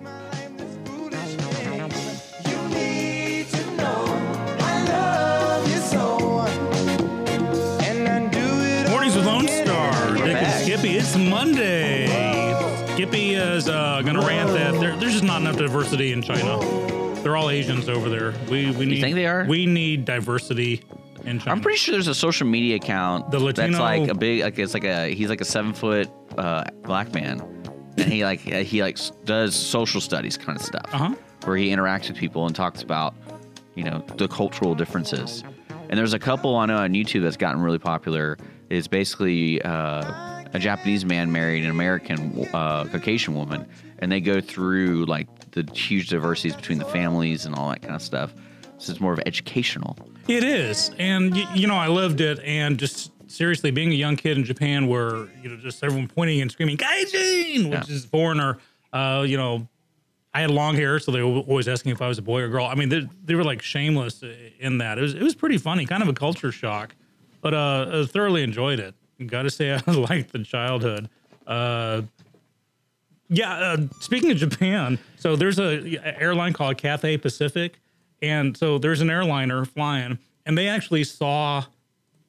My 0.01 0.11
life 0.31 0.61
is 0.61 0.77
foolish, 0.89 1.35
babe. 1.37 1.93
You 2.49 2.69
need 2.69 3.49
to 3.49 3.71
know 3.77 4.05
I 4.61 4.85
love 4.89 5.69
you 5.69 5.79
so. 5.79 6.41
And 7.83 8.09
I 8.09 8.29
do 8.29 8.39
it 8.39 8.91
Mornings 8.91 9.17
with 9.17 9.27
Lone 9.27 9.49
Star. 9.49 10.15
Dick 10.15 10.37
and. 10.37 10.63
Skippy. 10.65 10.97
It's 10.99 11.17
Monday. 11.17 12.06
Skippy 12.97 13.35
is 13.35 13.69
uh, 13.69 14.01
going 14.03 14.15
to 14.17 14.27
rant 14.27 14.49
that 14.55 14.73
there, 14.81 14.97
there's 14.97 15.13
just 15.13 15.23
not 15.25 15.43
enough 15.43 15.59
diversity 15.59 16.13
in 16.13 16.23
China. 16.23 16.59
They're 17.23 17.37
all 17.37 17.51
Asians 17.51 17.91
over 17.91 18.09
there. 18.09 18.33
We 18.51 18.71
we 18.71 18.87
need. 18.87 19.03
think 19.03 19.15
they 19.17 19.27
are? 19.27 19.45
We 19.45 19.67
need 19.67 20.07
diversity 20.07 20.83
in 21.25 21.39
China. 21.39 21.51
I'm 21.51 21.61
pretty 21.61 21.77
sure 21.77 21.93
there's 21.93 22.09
a 22.09 22.15
social 22.15 22.47
media 22.47 22.77
account 22.77 23.31
The 23.31 23.39
that's 23.53 23.79
like 23.79 24.09
a 24.09 24.15
big, 24.15 24.41
like 24.43 24.59
it's 24.59 24.73
like 24.73 24.85
a 24.85 25.13
he's 25.13 25.29
like 25.29 25.43
a 25.43 25.45
seven 25.45 25.75
foot 25.75 26.09
uh, 26.39 26.65
black 26.85 27.13
man, 27.13 27.41
and 27.99 28.11
he 28.11 28.25
like 28.25 28.47
uh, 28.51 28.63
he 28.63 28.81
like 28.83 28.97
s- 28.97 29.13
does 29.27 29.55
social 29.55 30.01
studies 30.01 30.39
kind 30.39 30.59
of 30.59 30.65
stuff, 30.65 30.87
Uh 30.95 30.97
huh. 30.99 31.15
where 31.45 31.57
he 31.59 31.69
interacts 31.69 32.09
with 32.09 32.17
people 32.17 32.47
and 32.47 32.57
talks 32.57 32.81
about 32.81 33.15
you 33.75 33.85
know 33.85 34.03
the 34.17 34.27
cultural 34.27 34.75
differences. 34.75 35.45
And 35.91 35.99
there's 35.99 36.15
a 36.15 36.19
couple 36.19 36.57
I 36.57 36.65
know 36.65 36.79
on 36.79 36.95
YouTube 36.95 37.25
that's 37.25 37.37
gotten 37.37 37.61
really 37.61 37.79
popular. 37.79 38.39
It's 38.71 38.89
basically 38.89 39.61
uh, 39.61 40.36
a 40.57 40.59
Japanese 40.59 41.05
man 41.05 41.31
married 41.31 41.65
an 41.65 41.71
American 41.71 42.47
uh, 42.53 42.85
Caucasian 42.87 43.35
woman, 43.35 43.67
and 44.01 44.11
they 44.11 44.21
go 44.21 44.41
through 44.41 45.05
like 45.07 45.29
the 45.53 45.69
huge 45.75 46.09
diversities 46.09 46.57
between 46.57 46.79
the 46.79 46.85
families 46.87 47.47
and 47.47 47.55
all 47.55 47.69
that 47.71 47.83
kind 47.83 47.95
of 47.95 48.03
stuff. 48.03 48.35
So 48.79 48.91
it's 48.93 49.01
more 49.01 49.13
of 49.13 49.21
educational. 49.27 49.97
It 50.29 50.43
is, 50.43 50.91
and 50.99 51.33
y- 51.35 51.47
you 51.55 51.67
know, 51.67 51.77
I 51.77 51.87
loved 51.87 52.21
it, 52.21 52.41
and 52.41 52.79
just 52.79 53.13
seriously, 53.31 53.71
being 53.71 53.91
a 53.93 53.95
young 53.95 54.17
kid 54.17 54.37
in 54.39 54.45
Japan, 54.45 54.87
where 54.89 55.29
you 55.43 55.49
know, 55.51 55.57
just 55.57 55.83
everyone 55.85 56.09
pointing 56.09 56.41
and 56.41 56.51
screaming 56.51 56.77
"Gaijin," 56.77 57.71
which 57.71 57.89
Yeah. 57.89 57.95
is 57.95 58.05
foreigner. 58.07 58.59
Uh, 58.93 59.25
you 59.27 59.37
know, 59.37 59.69
I 60.35 60.41
had 60.41 60.51
long 60.51 60.75
hair, 60.75 60.99
so 60.99 61.13
they 61.13 61.23
were 61.23 61.41
always 61.41 61.69
asking 61.69 61.93
if 61.93 62.03
I 62.03 62.09
was 62.09 62.19
a 62.19 62.23
boy 62.23 62.41
or 62.43 62.49
girl. 62.49 62.67
I 62.67 62.75
mean, 62.75 62.89
they, 62.89 63.09
they 63.25 63.35
were 63.35 63.45
like 63.45 63.63
shameless 63.63 64.23
in 64.59 64.79
that. 64.79 64.99
It 64.99 65.03
was 65.03 65.15
it 65.15 65.23
was 65.23 65.35
pretty 65.35 65.59
funny, 65.59 65.87
kind 65.87 66.03
of 66.03 66.09
a 66.09 66.13
culture 66.15 66.51
shock, 66.53 66.95
but 67.41 67.55
uh, 67.55 68.03
I 68.03 68.07
thoroughly 68.07 68.43
enjoyed 68.43 68.81
it. 68.81 68.95
Got 69.25 69.43
to 69.43 69.51
say, 69.51 69.73
I 69.87 69.91
like 69.93 70.31
the 70.33 70.41
childhood. 70.45 71.09
Uh, 71.47 72.03
yeah. 73.29 73.53
Uh, 73.55 73.77
speaking 74.01 74.31
of 74.31 74.37
Japan, 74.37 74.99
so 75.17 75.37
there's 75.37 75.59
a 75.59 75.97
a 75.97 76.21
airline 76.21 76.53
called 76.53 76.77
Cathay 76.79 77.17
Pacific, 77.19 77.79
and 78.23 78.57
so 78.57 78.79
there's 78.79 79.01
an 79.01 79.11
airliner 79.11 79.65
flying, 79.65 80.19
and 80.45 80.57
they 80.57 80.69
actually 80.69 81.05
saw 81.05 81.65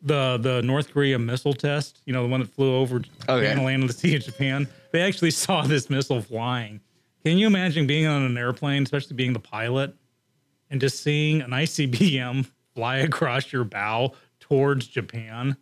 the 0.02 0.38
the 0.38 0.62
North 0.62 0.92
Korea 0.92 1.20
missile 1.20 1.54
test. 1.54 2.02
You 2.06 2.14
know, 2.14 2.24
the 2.24 2.30
one 2.30 2.40
that 2.40 2.50
flew 2.50 2.76
over 2.76 2.98
Okay. 2.98 3.06
Japan 3.26 3.58
and 3.58 3.64
landed 3.66 3.90
the 3.90 3.94
sea 3.98 4.16
of 4.16 4.24
Japan. 4.24 4.68
They 4.92 5.02
actually 5.02 5.32
saw 5.32 5.64
this 5.64 5.90
missile 5.90 6.22
flying. 6.22 6.80
Can 7.26 7.38
you 7.38 7.48
imagine 7.48 7.86
being 7.88 8.08
on 8.08 8.22
an 8.24 8.38
airplane, 8.38 8.84
especially 8.84 9.16
being 9.18 9.34
the 9.34 9.40
pilot, 9.40 9.94
and 10.70 10.80
just 10.80 11.04
seeing 11.04 11.42
an 11.42 11.50
ICBM 11.52 12.48
fly 12.74 12.98
across 12.98 13.52
your 13.52 13.66
bow 13.66 14.14
towards 14.40 14.88
Japan 14.88 15.58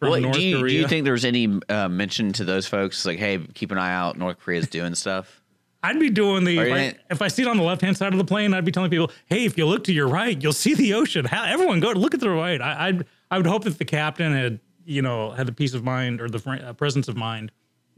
Well, 0.00 0.20
do, 0.32 0.40
you, 0.40 0.68
do 0.68 0.72
you 0.72 0.86
think 0.86 1.04
there's 1.04 1.24
any 1.24 1.60
uh, 1.68 1.88
mention 1.88 2.32
to 2.34 2.44
those 2.44 2.66
folks 2.66 3.04
like, 3.04 3.18
hey, 3.18 3.38
keep 3.54 3.72
an 3.72 3.78
eye 3.78 3.92
out, 3.92 4.16
North 4.16 4.38
Korea's 4.38 4.68
doing 4.68 4.94
stuff? 4.94 5.42
I'd 5.82 5.98
be 5.98 6.10
doing 6.10 6.44
the 6.44 6.58
Or 6.58 6.66
if 6.66 6.72
I, 6.72 6.98
if 7.10 7.22
I 7.22 7.28
see 7.28 7.42
it 7.42 7.48
on 7.48 7.56
the 7.56 7.62
left 7.62 7.82
hand 7.82 7.96
side 7.96 8.12
of 8.12 8.18
the 8.18 8.24
plane, 8.24 8.52
I'd 8.52 8.64
be 8.64 8.72
telling 8.72 8.90
people, 8.90 9.10
"Hey, 9.26 9.44
if 9.44 9.56
you 9.56 9.64
look 9.66 9.84
to 9.84 9.92
your 9.92 10.08
right, 10.08 10.40
you'll 10.40 10.52
see 10.52 10.74
the 10.74 10.94
ocean." 10.94 11.24
How, 11.24 11.44
everyone 11.44 11.80
go 11.80 11.90
look 11.92 12.14
at 12.14 12.20
the 12.20 12.30
right. 12.30 12.60
I, 12.60 12.88
I'd 12.88 13.06
I 13.30 13.36
would 13.36 13.46
hope 13.46 13.64
that 13.64 13.78
the 13.78 13.84
captain 13.84 14.32
had 14.32 14.60
you 14.84 15.02
know 15.02 15.30
had 15.30 15.46
the 15.46 15.52
peace 15.52 15.74
of 15.74 15.84
mind 15.84 16.20
or 16.20 16.28
the 16.28 16.40
fr- 16.40 16.54
uh, 16.54 16.72
presence 16.72 17.06
of 17.06 17.16
mind 17.16 17.52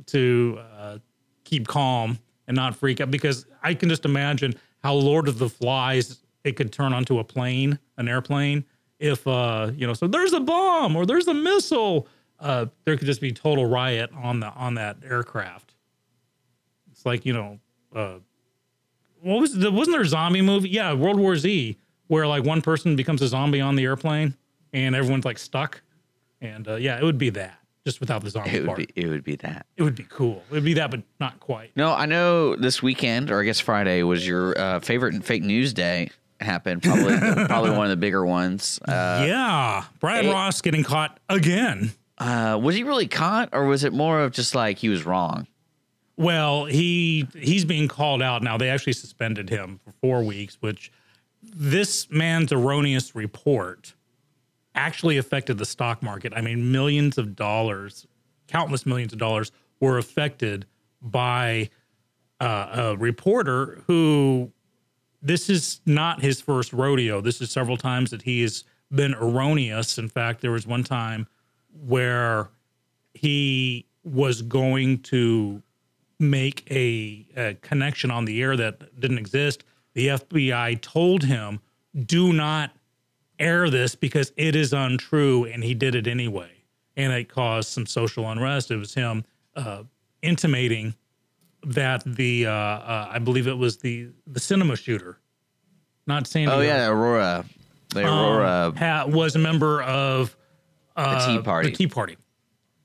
to 0.07 0.59
uh, 0.76 0.99
keep 1.45 1.66
calm 1.66 2.19
and 2.47 2.54
not 2.54 2.75
freak 2.75 3.00
out 3.00 3.11
because 3.11 3.47
I 3.62 3.75
can 3.75 3.88
just 3.88 4.04
imagine 4.04 4.54
how 4.83 4.95
Lord 4.95 5.28
of 5.28 5.38
the 5.38 5.49
Flies 5.49 6.19
it 6.45 6.57
could 6.57 6.73
turn 6.73 6.92
onto 6.92 7.19
a 7.19 7.25
plane, 7.25 7.78
an 7.97 8.09
airplane, 8.09 8.64
if 9.00 9.26
uh 9.26 9.73
you 9.75 9.87
know 9.88 9.95
so 9.95 10.07
there's 10.07 10.33
a 10.33 10.40
bomb 10.40 10.95
or 10.95 11.04
there's 11.07 11.26
a 11.26 11.35
missile. 11.35 12.07
Uh, 12.38 12.64
there 12.87 12.97
could 12.97 13.04
just 13.07 13.21
be 13.21 13.33
total 13.33 13.66
riot 13.66 14.09
on 14.14 14.40
the 14.40 14.47
on 14.52 14.75
that 14.75 14.97
aircraft. 15.04 15.75
It's 16.92 17.04
like 17.04 17.26
you 17.26 17.33
know, 17.35 17.59
uh, 17.95 18.14
what 19.21 19.40
was 19.40 19.54
the 19.54 19.71
wasn't 19.71 19.95
there 19.97 20.02
a 20.02 20.09
zombie 20.09 20.40
movie? 20.42 20.71
Yeah, 20.71 20.95
World 20.95 21.19
War 21.21 21.37
Z, 21.37 21.76
where 22.07 22.26
like 22.26 22.45
one 22.45 22.62
person 22.62 22.97
becomes 22.97 23.21
a 23.21 23.28
zombie 23.28 23.61
on 23.61 23.75
the 23.76 23.85
airplane 23.85 24.35
and 24.73 24.95
everyone's 24.95 25.25
like 25.26 25.38
stuck. 25.38 25.83
And 26.40 26.66
uh, 26.66 26.76
yeah, 26.76 26.97
it 26.99 27.02
would 27.02 27.19
be 27.19 27.28
that 27.30 27.59
just 27.85 28.00
without 28.00 28.23
the 28.25 28.30
zombie 28.30 28.50
It 28.50 28.61
would 28.61 28.66
part. 28.69 28.78
be 28.78 28.88
it 28.97 29.09
would 29.09 29.25
be 29.25 29.37
that. 29.37 29.66
it 29.76 29.83
would 29.83 29.95
be 29.95 30.07
cool. 30.09 30.42
It 30.50 30.54
would 30.54 30.64
be 30.64 30.75
that, 30.75 30.90
but 30.90 31.02
not 31.19 31.40
quite. 31.40 31.73
No, 31.76 31.92
I 31.92 32.07
know 32.07 32.57
this 32.57 32.83
weekend 32.83 33.30
or 33.30 33.40
I 33.40 33.45
guess 33.45 33.61
Friday 33.61 34.02
was 34.02 34.26
your 34.26 34.59
uh, 34.59 34.80
favorite 34.80 35.23
fake 35.25 35.42
news 35.42 35.75
day 35.75 36.11
happened. 36.40 36.82
Probably 36.82 37.16
probably 37.47 37.70
one 37.70 37.85
of 37.87 37.90
the 37.90 37.97
bigger 37.97 38.25
ones. 38.25 38.78
Uh, 38.87 39.25
yeah, 39.26 39.85
Brian 40.00 40.26
it- 40.26 40.32
Ross 40.32 40.61
getting 40.61 40.82
caught 40.85 41.18
again. 41.28 41.92
uh, 42.18 42.59
was 42.62 42.75
he 42.76 42.82
really 42.82 43.06
caught, 43.09 43.50
or 43.52 43.64
was 43.66 43.85
it 43.85 43.92
more 43.92 44.20
of 44.20 44.32
just 44.32 44.54
like 44.54 44.78
he 44.78 44.88
was 44.88 45.04
wrong? 45.06 45.47
Well, 46.16 46.66
he 46.66 47.26
he's 47.35 47.64
being 47.64 47.88
called 47.88 48.20
out 48.23 48.42
now. 48.42 48.59
They 48.59 48.68
actually 48.68 48.92
suspended 48.92 49.49
him 49.49 49.80
for 49.85 49.92
four 50.02 50.23
weeks, 50.23 50.59
which 50.61 50.92
this 51.42 52.11
man's 52.11 52.52
erroneous 52.52 53.14
report 53.14 53.94
actually 54.75 55.16
affected 55.16 55.56
the 55.59 55.64
stock 55.64 56.02
market. 56.02 56.32
I 56.37 56.42
mean, 56.42 56.70
millions 56.70 57.16
of 57.16 57.35
dollars, 57.35 58.06
countless 58.49 58.85
millions 58.85 59.12
of 59.14 59.18
dollars 59.18 59.50
were 59.80 59.97
affected 59.97 60.66
by 61.00 61.70
uh, 62.38 62.68
a 62.92 62.97
reporter 62.99 63.82
who 63.87 64.52
this 65.23 65.50
is 65.50 65.81
not 65.87 66.23
his 66.23 66.41
first 66.41 66.73
rodeo. 66.73 67.21
This 67.21 67.41
is 67.41 67.50
several 67.50 67.77
times 67.77 68.11
that 68.11 68.23
he 68.23 68.43
has 68.43 68.65
been 68.91 69.15
erroneous. 69.15 69.99
In 69.99 70.09
fact, 70.09 70.41
there 70.41 70.50
was 70.50 70.67
one 70.67 70.85
time 70.85 71.27
where 71.87 72.49
he 73.15 73.87
was 74.03 74.43
going 74.43 75.00
to 75.00 75.62
make 76.19 76.67
a, 76.71 77.27
a 77.37 77.55
connection 77.61 78.11
on 78.11 78.25
the 78.25 78.43
air 78.43 78.57
that 78.57 78.99
didn't 79.00 79.19
exist. 79.19 79.65
The 79.95 80.09
FBI 80.09 80.81
told 80.81 81.25
him, 81.25 81.61
do 82.07 82.33
not 82.33 82.73
air 83.39 83.71
this 83.71 83.95
because 83.95 84.33
it 84.37 84.55
is 84.55 84.73
untrue. 84.73 85.45
And 85.47 85.65
he 85.65 85.75
did 85.75 85.95
it 85.95 86.07
anyway. 86.07 86.50
And 86.97 87.12
it 87.12 87.29
caused 87.29 87.71
some 87.71 87.87
social 87.87 88.31
unrest. 88.31 88.71
It 88.71 88.77
was 88.77 88.95
him 88.95 89.25
uh, 89.57 89.85
intimating 90.23 90.95
that 91.64 92.02
the, 92.05 92.47
uh, 92.47 92.50
uh, 92.52 93.09
I 93.12 93.19
believe 93.19 93.47
it 93.47 93.57
was 93.59 93.79
the, 93.79 94.09
the 94.26 94.40
cinema 94.40 94.76
shooter, 94.76 95.19
not 96.07 96.26
Sandy. 96.26 96.52
Oh 96.52 96.61
yeah, 96.61 96.88
Aurora, 96.88 97.45
the 97.90 98.07
um, 98.07 98.19
Aurora, 98.19 98.73
ha- 98.76 99.05
was 99.07 99.37
a 99.37 99.38
member 99.38 99.83
of 99.83 100.37
uh, 100.97 101.26
Tea 101.37 101.43
Party. 101.43 101.71
The 101.71 101.76
Tea 101.76 101.87
Party. 101.87 102.17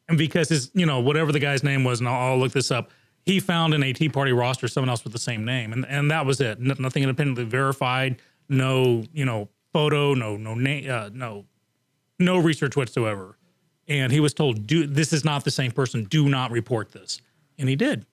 And 0.08 0.18
because 0.18 0.50
his, 0.50 0.70
you 0.74 0.86
know, 0.86 1.00
whatever 1.00 1.32
the 1.32 1.40
guy's 1.40 1.64
name 1.64 1.84
was, 1.84 2.00
and 2.00 2.08
I'll, 2.08 2.32
I'll 2.34 2.38
look 2.38 2.52
this 2.52 2.70
up, 2.70 2.92
he 3.26 3.40
found 3.40 3.74
in 3.74 3.82
a 3.82 3.92
Tea 3.92 4.10
Party 4.10 4.34
roster 4.34 4.68
someone 4.68 4.90
else 4.90 5.04
with 5.04 5.14
the 5.14 5.20
same 5.20 5.44
name, 5.46 5.74
and 5.74 5.86
and 5.88 6.12
that 6.12 6.26
was 6.26 6.40
it. 6.42 6.60
N- 6.60 6.76
nothing 6.78 7.02
independently 7.02 7.44
verified. 7.44 8.22
No, 8.50 9.04
you 9.14 9.26
know, 9.26 9.50
photo. 9.74 10.14
No, 10.14 10.38
no 10.38 10.54
name. 10.54 10.90
Uh, 10.90 11.10
no, 11.12 11.46
no 12.20 12.38
research 12.38 12.76
whatsoever. 12.76 13.38
And 13.88 14.12
he 14.12 14.20
was 14.20 14.36
told, 14.36 14.68
"Do 14.68 14.86
this 14.86 15.12
is 15.12 15.26
not 15.26 15.44
the 15.44 15.50
same 15.50 15.72
person. 15.72 16.04
Do 16.04 16.30
not 16.30 16.52
report 16.52 16.92
this." 16.92 17.20
And 17.58 17.68
he 17.68 17.76
did. 17.76 18.06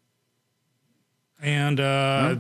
And 1.42 1.80
uh, 1.80 2.37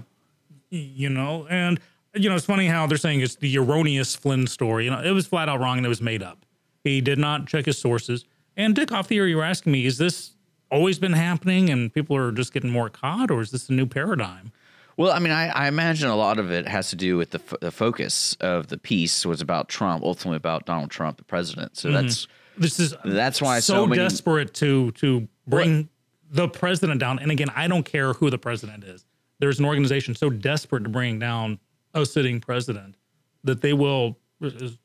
you 0.70 1.08
know, 1.10 1.46
and 1.50 1.80
you 2.14 2.28
know, 2.28 2.36
it's 2.36 2.46
funny 2.46 2.66
how 2.66 2.86
they're 2.86 2.98
saying 2.98 3.20
it's 3.20 3.36
the 3.36 3.58
erroneous 3.58 4.14
Flynn 4.14 4.46
story. 4.46 4.84
You 4.84 4.90
know, 4.92 5.02
it 5.02 5.10
was 5.10 5.26
flat 5.26 5.48
out 5.48 5.60
wrong 5.60 5.78
and 5.78 5.84
it 5.86 5.88
was 5.88 6.00
made 6.02 6.22
up. 6.22 6.46
He 6.84 7.00
did 7.00 7.18
not 7.18 7.46
check 7.46 7.66
his 7.66 7.78
sources. 7.78 8.24
And 8.56 8.74
Dick, 8.74 8.92
off 8.92 9.08
the 9.08 9.18
air, 9.18 9.26
you 9.26 9.36
were 9.36 9.44
asking 9.44 9.72
me, 9.72 9.86
is 9.86 9.98
this 9.98 10.32
always 10.70 10.98
been 10.98 11.14
happening 11.14 11.70
and 11.70 11.92
people 11.92 12.16
are 12.16 12.30
just 12.32 12.52
getting 12.52 12.70
more 12.70 12.88
caught, 12.90 13.30
or 13.30 13.40
is 13.40 13.50
this 13.50 13.68
a 13.68 13.72
new 13.72 13.86
paradigm? 13.86 14.52
Well, 14.98 15.10
I 15.10 15.18
mean, 15.20 15.32
I, 15.32 15.48
I 15.48 15.68
imagine 15.68 16.08
a 16.10 16.16
lot 16.16 16.38
of 16.38 16.50
it 16.50 16.68
has 16.68 16.90
to 16.90 16.96
do 16.96 17.16
with 17.16 17.30
the, 17.30 17.38
f- 17.38 17.60
the 17.60 17.70
focus 17.70 18.36
of 18.40 18.66
the 18.66 18.76
piece 18.76 19.24
was 19.24 19.40
about 19.40 19.68
Trump, 19.70 20.04
ultimately 20.04 20.36
about 20.36 20.66
Donald 20.66 20.90
Trump, 20.90 21.16
the 21.16 21.24
president. 21.24 21.78
So 21.78 21.90
that's 21.90 22.28
This 22.58 22.78
is 22.78 22.94
That's 23.04 23.40
why 23.40 23.60
so, 23.60 23.72
so 23.74 23.86
many- 23.86 24.02
desperate 24.02 24.52
to 24.54 24.90
to 24.92 25.26
bring 25.46 25.88
the 26.32 26.48
president 26.48 26.98
down. 26.98 27.18
And 27.20 27.30
again, 27.30 27.50
I 27.54 27.68
don't 27.68 27.84
care 27.84 28.14
who 28.14 28.30
the 28.30 28.38
president 28.38 28.82
is. 28.82 29.04
There's 29.38 29.58
an 29.58 29.64
organization 29.64 30.14
so 30.14 30.30
desperate 30.30 30.82
to 30.84 30.88
bring 30.88 31.18
down 31.18 31.60
a 31.94 32.04
sitting 32.06 32.40
president 32.40 32.96
that 33.44 33.60
they 33.60 33.72
will 33.74 34.18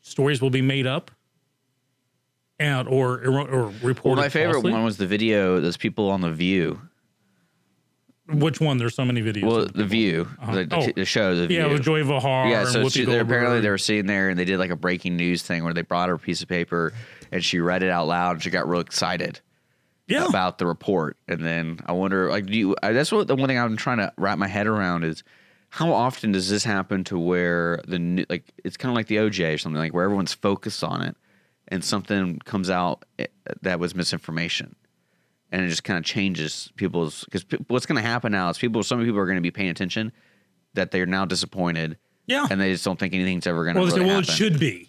stories 0.02 0.42
will 0.42 0.50
be 0.52 0.62
made 0.62 0.86
up 0.86 1.10
and 2.60 2.88
or 2.88 3.24
or 3.26 3.72
reported. 3.82 4.04
well, 4.04 4.16
my 4.16 4.30
favorite 4.30 4.54
falsely. 4.56 4.72
one 4.72 4.84
was 4.84 4.98
the 4.98 5.08
video. 5.08 5.60
Those 5.62 5.78
people 5.78 6.10
on 6.12 6.22
the 6.22 6.32
View 6.32 6.82
Which 8.28 8.60
one? 8.60 8.78
There's 8.78 8.94
so 8.96 9.06
many 9.06 9.22
videos. 9.22 9.44
Well, 9.46 9.66
The 9.68 9.86
View, 9.86 10.28
uh-huh. 10.42 10.52
the, 10.56 10.66
the, 10.66 10.76
Oh. 10.76 10.92
the 10.96 11.06
show, 11.06 11.34
The 11.36 11.48
View. 11.48 11.58
yeah, 11.60 11.68
with 11.68 11.84
Joy 11.84 12.04
Behar. 12.04 12.50
Yeah, 12.50 12.66
so 12.66 12.90
she, 12.90 13.04
apparently 13.04 13.62
they 13.62 13.70
were 13.70 13.78
sitting 13.78 14.06
there 14.06 14.30
and 14.30 14.38
they 14.38 14.46
did 14.46 14.60
like 14.60 14.72
a 14.72 14.76
breaking 14.76 15.16
news 15.16 15.44
thing 15.44 15.64
where 15.64 15.74
they 15.74 15.82
brought 15.82 16.10
her 16.10 16.16
a 16.16 16.20
piece 16.20 16.42
of 16.42 16.50
paper 16.50 16.94
and 17.32 17.44
she 17.44 17.60
read 17.60 17.84
it 17.84 17.90
out 17.90 18.08
loud 18.08 18.32
and 18.34 18.44
she 18.44 18.50
got 18.50 18.68
real 18.68 18.82
excited 18.82 19.40
yeah. 20.08 20.26
about 20.26 20.58
the 20.58 20.66
report. 20.66 21.18
And 21.28 21.44
then 21.44 21.80
I 21.86 21.92
wonder, 21.94 22.30
like, 22.30 22.46
do 22.46 22.58
you? 22.58 22.76
I, 22.82 22.92
that's 22.94 23.12
what 23.12 23.28
the 23.28 23.36
one 23.36 23.48
thing 23.48 23.60
I'm 23.60 23.78
trying 23.78 23.98
to 23.98 24.12
wrap 24.18 24.38
my 24.38 24.48
head 24.48 24.68
around 24.68 25.04
is 25.04 25.24
how 25.70 25.92
often 25.92 26.32
does 26.32 26.50
this 26.50 26.64
happen 26.64 27.04
to 27.06 27.20
where 27.20 27.82
the 27.88 28.00
new- 28.00 28.26
like 28.30 28.54
it's 28.64 28.78
kind 28.78 28.90
of 28.92 28.96
like 28.96 29.08
the 29.08 29.18
OJ 29.18 29.54
or 29.54 29.58
something 29.58 29.80
like 29.80 29.94
where 29.94 30.06
everyone's 30.06 30.34
focused 30.34 30.84
on 30.84 31.02
it 31.02 31.16
and 31.68 31.84
something 31.84 32.40
comes 32.40 32.70
out 32.70 33.04
eh, 33.20 33.28
that 33.62 33.80
was 33.80 33.94
misinformation. 33.94 34.76
And 35.52 35.64
it 35.64 35.70
just 35.70 35.84
kind 35.84 35.98
of 35.98 36.04
changes 36.04 36.72
people's 36.76 37.24
because 37.26 37.46
what's 37.68 37.86
going 37.86 37.96
to 38.02 38.08
happen 38.08 38.32
now 38.34 38.50
is 38.50 38.58
people, 38.58 38.84
some 38.84 39.00
people 39.04 39.20
are 39.20 39.26
going 39.26 39.38
to 39.38 39.42
be 39.42 39.52
paying 39.52 39.70
attention 39.70 40.12
that 40.74 40.92
they're 40.92 41.06
now 41.06 41.24
disappointed 41.26 41.98
Yeah. 42.26 42.48
and 42.52 42.60
they 42.60 42.72
just 42.72 42.84
don't 42.84 43.00
think 43.00 43.14
anything's 43.14 43.48
ever 43.48 43.64
going 43.64 43.76
to 43.76 43.82
well, 43.82 43.90
really 43.92 44.06
well, 44.06 44.20
it 44.20 44.26
should 44.26 44.60
be. 44.60 44.87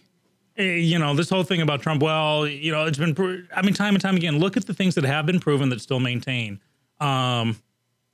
Eh, 0.59 0.77
You 0.77 0.99
know, 0.99 1.15
this 1.15 1.31
whole 1.31 1.45
thing 1.45 1.63
about 1.63 1.81
Trump. 1.83 2.03
Well, 2.03 2.47
you 2.47 2.73
know, 2.73 2.85
it's 2.85 2.99
been. 2.99 3.49
I 3.55 3.63
mean, 3.63 3.75
time 3.75 3.95
and 3.95 4.03
time 4.03 4.17
again. 4.17 4.39
Look 4.39 4.57
at 4.57 4.67
the 4.67 4.75
things 4.75 4.95
that 4.97 5.05
have 5.05 5.25
been 5.25 5.41
proven 5.41 5.69
that 5.71 5.81
still 5.81 6.01
maintain. 6.01 6.61
Um, 7.01 7.57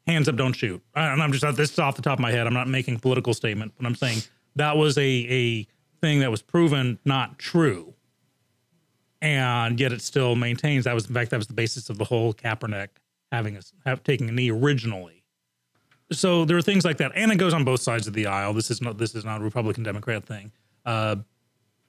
hands 0.07 0.29
up, 0.29 0.37
don't 0.37 0.53
shoot. 0.53 0.83
And 0.95 1.23
I'm 1.23 1.33
just 1.33 1.57
this 1.57 1.73
is 1.73 1.79
off 1.79 1.97
the 1.97 2.03
top 2.03 2.19
of 2.19 2.23
my 2.23 2.31
head. 2.31 2.47
I'm 2.47 2.55
not 2.55 2.69
making 2.69 2.97
a 2.97 2.99
political 2.99 3.35
statement, 3.35 3.73
but 3.77 3.87
I'm 3.87 3.95
saying 3.95 4.19
that 4.57 4.77
was 4.77 4.97
a 4.99 5.03
a 5.03 5.67
thing 6.01 6.21
that 6.21 6.31
was 6.31 6.43
proven 6.43 6.99
not 7.05 7.39
true, 7.39 7.95
and 9.23 9.81
yet 9.81 9.93
it 9.93 10.03
still 10.03 10.37
maintains. 10.37 10.85
That 10.85 10.95
was 10.95 11.07
in 11.07 11.15
fact 11.15 11.31
that 11.31 11.39
was 11.39 11.47
the 11.47 11.55
basis 11.55 11.89
of 11.89 11.99
the 11.99 12.05
whole 12.05 12.35
Kaepernick 12.35 12.89
having 13.33 13.57
a 13.57 13.61
have, 13.87 14.03
taking 14.03 14.29
a 14.29 14.33
knee 14.33 14.51
originally. 14.51 15.23
So 16.13 16.45
there 16.45 16.57
are 16.59 16.63
things 16.63 16.85
like 16.85 16.99
that, 16.99 17.13
and 17.15 17.33
it 17.33 17.37
goes 17.37 17.55
on 17.55 17.65
both 17.65 17.81
sides 17.81 18.07
of 18.07 18.13
the 18.13 18.27
aisle. 18.27 18.53
This 18.53 18.71
is 18.71 18.83
not 18.83 18.99
this 18.99 19.15
is 19.15 19.25
not 19.25 19.41
a 19.41 19.45
Republican 19.45 19.83
Democrat 19.83 20.27
thing. 20.27 20.53
Uh, 20.85 21.17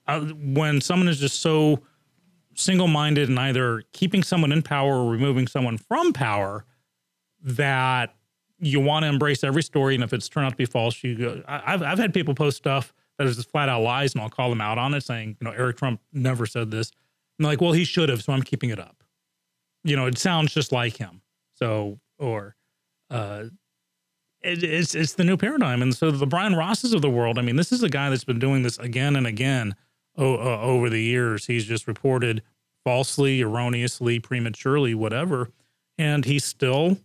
uh, 0.07 0.21
when 0.21 0.81
someone 0.81 1.07
is 1.07 1.19
just 1.19 1.41
so 1.41 1.79
single-minded 2.55 3.29
in 3.29 3.37
either 3.37 3.83
keeping 3.91 4.23
someone 4.23 4.51
in 4.51 4.61
power 4.61 4.95
or 4.95 5.09
removing 5.09 5.47
someone 5.47 5.77
from 5.77 6.13
power 6.13 6.65
that 7.41 8.15
you 8.59 8.79
want 8.79 9.03
to 9.03 9.09
embrace 9.09 9.43
every 9.43 9.61
story 9.61 9.93
and 9.95 10.03
if 10.03 10.13
it's 10.13 10.29
turned 10.29 10.45
out 10.45 10.51
to 10.51 10.55
be 10.55 10.65
false 10.65 11.03
you 11.03 11.15
go 11.15 11.43
I've, 11.47 11.83
I've 11.83 11.99
had 11.99 12.13
people 12.13 12.33
post 12.33 12.57
stuff 12.57 12.93
that 13.17 13.27
is 13.27 13.35
just 13.35 13.51
flat 13.51 13.69
out 13.69 13.81
lies 13.81 14.13
and 14.13 14.21
i'll 14.21 14.29
call 14.29 14.49
them 14.49 14.61
out 14.61 14.77
on 14.77 14.93
it 14.93 15.03
saying 15.03 15.35
you 15.39 15.45
know 15.45 15.51
eric 15.51 15.77
trump 15.77 16.01
never 16.13 16.45
said 16.45 16.71
this. 16.71 16.91
And 17.37 17.45
like 17.45 17.61
well 17.61 17.73
he 17.73 17.83
should 17.83 18.09
have 18.09 18.23
so 18.23 18.33
i'm 18.33 18.41
keeping 18.41 18.69
it 18.69 18.79
up. 18.79 19.03
You 19.83 19.95
know 19.95 20.05
it 20.05 20.17
sounds 20.17 20.53
just 20.53 20.71
like 20.71 20.97
him. 20.97 21.21
So 21.53 21.99
or 22.17 22.55
uh 23.09 23.45
it, 24.41 24.63
it's 24.63 24.95
it's 24.95 25.13
the 25.13 25.23
new 25.23 25.37
paradigm. 25.37 25.81
And 25.81 25.93
so 25.93 26.09
the 26.09 26.25
brian 26.25 26.55
rosses 26.55 26.93
of 26.93 27.01
the 27.01 27.09
world 27.09 27.37
i 27.37 27.41
mean 27.41 27.57
this 27.57 27.71
is 27.71 27.83
a 27.83 27.89
guy 27.89 28.09
that's 28.09 28.23
been 28.23 28.39
doing 28.39 28.63
this 28.63 28.77
again 28.79 29.15
and 29.15 29.27
again 29.27 29.75
uh, 30.23 30.61
over 30.61 30.89
the 30.89 31.01
years 31.01 31.45
he's 31.45 31.65
just 31.65 31.87
reported 31.87 32.41
falsely 32.83 33.41
erroneously 33.41 34.19
prematurely 34.19 34.93
whatever 34.93 35.49
and 35.97 36.25
he's 36.25 36.45
still 36.45 36.97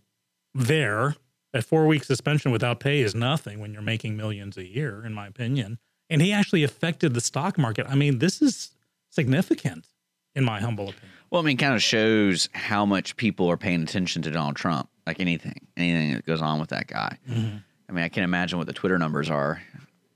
there. 0.53 1.15
A 1.53 1.61
four 1.61 1.85
week 1.85 2.03
suspension 2.03 2.51
without 2.51 2.79
pay 2.79 3.01
is 3.01 3.13
nothing 3.13 3.59
when 3.59 3.73
you're 3.73 3.81
making 3.81 4.15
millions 4.15 4.57
a 4.57 4.65
year, 4.65 5.03
in 5.05 5.13
my 5.13 5.27
opinion. 5.27 5.79
And 6.09 6.21
he 6.21 6.31
actually 6.31 6.63
affected 6.63 7.13
the 7.13 7.21
stock 7.21 7.57
market. 7.57 7.85
I 7.89 7.95
mean, 7.95 8.19
this 8.19 8.41
is 8.41 8.71
significant, 9.09 9.87
in 10.33 10.45
my 10.45 10.61
humble 10.61 10.85
opinion. 10.85 11.09
Well, 11.29 11.41
I 11.41 11.45
mean, 11.45 11.57
kind 11.57 11.73
of 11.73 11.81
shows 11.81 12.47
how 12.53 12.85
much 12.85 13.17
people 13.17 13.49
are 13.49 13.57
paying 13.57 13.83
attention 13.83 14.21
to 14.23 14.31
Donald 14.31 14.55
Trump. 14.55 14.89
Like 15.05 15.19
anything, 15.19 15.67
anything 15.75 16.13
that 16.13 16.25
goes 16.25 16.41
on 16.41 16.59
with 16.59 16.69
that 16.69 16.87
guy. 16.87 17.17
I 17.29 17.91
mean, 17.91 18.05
I 18.05 18.09
can't 18.09 18.23
imagine 18.23 18.57
what 18.57 18.67
the 18.67 18.73
Twitter 18.73 18.97
numbers 18.97 19.29
are. 19.29 19.61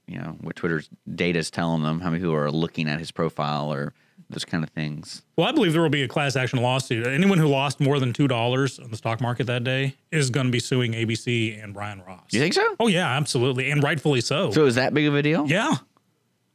You 0.07 0.19
know, 0.19 0.37
what 0.41 0.55
Twitter's 0.55 0.89
data 1.15 1.39
is 1.39 1.49
telling 1.49 1.81
them, 1.81 1.99
how 1.99 2.09
many 2.09 2.21
people 2.21 2.35
are 2.35 2.51
looking 2.51 2.87
at 2.87 2.99
his 2.99 3.11
profile 3.11 3.73
or 3.73 3.93
those 4.29 4.45
kind 4.45 4.63
of 4.63 4.69
things. 4.71 5.21
Well, 5.37 5.47
I 5.47 5.51
believe 5.51 5.73
there 5.73 5.81
will 5.81 5.89
be 5.89 6.03
a 6.03 6.07
class 6.07 6.35
action 6.35 6.61
lawsuit. 6.61 7.05
Anyone 7.05 7.37
who 7.37 7.47
lost 7.47 7.79
more 7.79 7.99
than 7.99 8.13
$2 8.13 8.83
on 8.83 8.91
the 8.91 8.97
stock 8.97 9.21
market 9.21 9.45
that 9.47 9.63
day 9.63 9.95
is 10.11 10.29
going 10.29 10.47
to 10.47 10.51
be 10.51 10.59
suing 10.59 10.93
ABC 10.93 11.61
and 11.63 11.73
Brian 11.73 12.01
Ross. 12.01 12.25
You 12.31 12.39
think 12.39 12.53
so? 12.53 12.75
Oh, 12.79 12.87
yeah, 12.87 13.07
absolutely. 13.07 13.69
And 13.69 13.83
rightfully 13.83 14.21
so. 14.21 14.51
So 14.51 14.65
is 14.65 14.75
that 14.75 14.93
big 14.93 15.05
of 15.05 15.15
a 15.15 15.21
deal? 15.21 15.45
Yeah. 15.47 15.75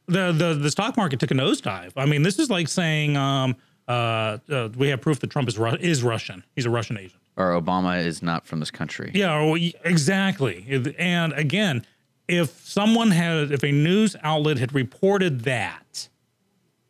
The, 0.07 0.33
the 0.33 0.55
the 0.55 0.71
stock 0.71 0.97
market 0.97 1.21
took 1.21 1.31
a 1.31 1.33
nosedive. 1.35 1.93
I 1.95 2.05
mean, 2.05 2.23
this 2.23 2.37
is 2.37 2.49
like 2.49 2.67
saying 2.67 3.15
um, 3.15 3.55
uh, 3.87 4.39
uh, 4.49 4.69
we 4.75 4.89
have 4.89 4.99
proof 4.99 5.19
that 5.21 5.29
Trump 5.29 5.47
is 5.47 5.57
Ru- 5.57 5.77
is 5.79 6.03
Russian. 6.03 6.43
He's 6.53 6.65
a 6.65 6.69
Russian 6.69 6.97
agent. 6.97 7.21
Or 7.37 7.51
Obama 7.51 8.03
is 8.03 8.21
not 8.21 8.45
from 8.45 8.59
this 8.59 8.71
country. 8.71 9.11
Yeah, 9.13 9.41
well, 9.41 9.55
exactly. 9.85 10.65
And 10.97 11.31
again, 11.33 11.85
if 12.31 12.65
someone 12.65 13.11
had, 13.11 13.51
if 13.51 13.63
a 13.63 13.71
news 13.71 14.15
outlet 14.23 14.57
had 14.57 14.73
reported 14.73 15.41
that, 15.41 16.07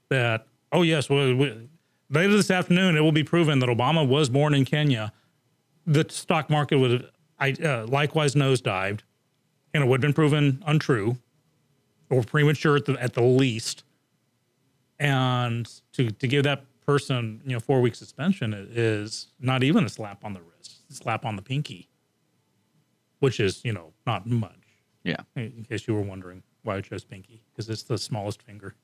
that 0.10 0.46
oh 0.72 0.84
yes, 0.84 1.10
well, 1.10 1.36
we, 1.36 1.70
later 2.10 2.34
this 2.34 2.52
afternoon 2.52 2.96
it 2.96 3.02
will 3.02 3.12
be 3.12 3.24
proven 3.24 3.60
that 3.60 3.70
Obama 3.70 4.08
was 4.08 4.30
born 4.30 4.54
in 4.54 4.66
Kenya, 4.66 5.12
the 5.88 6.06
stock 6.10 6.50
market 6.50 6.78
would 6.78 6.92
have 6.92 7.06
I, 7.40 7.54
uh, 7.54 7.88
likewise 7.88 8.36
nosedived, 8.36 9.00
and 9.74 9.84
it 9.84 9.88
would 9.88 9.98
have 9.98 10.02
been 10.02 10.14
proven 10.14 10.62
untrue 10.68 11.18
or 12.12 12.22
premature 12.22 12.76
at 12.76 12.86
the, 12.86 13.02
at 13.02 13.14
the 13.14 13.24
least. 13.24 13.84
And 15.00 15.68
to 15.94 16.12
to 16.12 16.28
give 16.28 16.44
that 16.44 16.66
person 16.86 17.42
you 17.44 17.54
know 17.54 17.60
four 17.60 17.82
week 17.82 17.96
suspension 17.96 18.54
is 18.54 19.28
not 19.40 19.64
even 19.64 19.86
a 19.86 19.90
slap 19.90 20.24
on 20.24 20.34
the 20.34 20.42
wrist, 20.42 20.82
a 20.92 20.94
slap 20.94 21.26
on 21.26 21.36
the 21.36 21.42
pinky, 21.42 21.90
which 23.20 23.40
is 23.40 23.66
you 23.66 23.74
know 23.74 23.94
not 24.06 24.28
much. 24.28 24.61
Yeah. 25.04 25.18
In 25.36 25.66
case 25.68 25.88
you 25.88 25.96
were 25.96 26.02
wondering 26.02 26.44
why 26.64 26.78
I 26.78 26.82
chose 26.82 27.04
pinky, 27.04 27.44
because 27.52 27.70
it's 27.70 27.84
the 27.84 27.98
smallest 27.98 28.42
finger. 28.44 28.76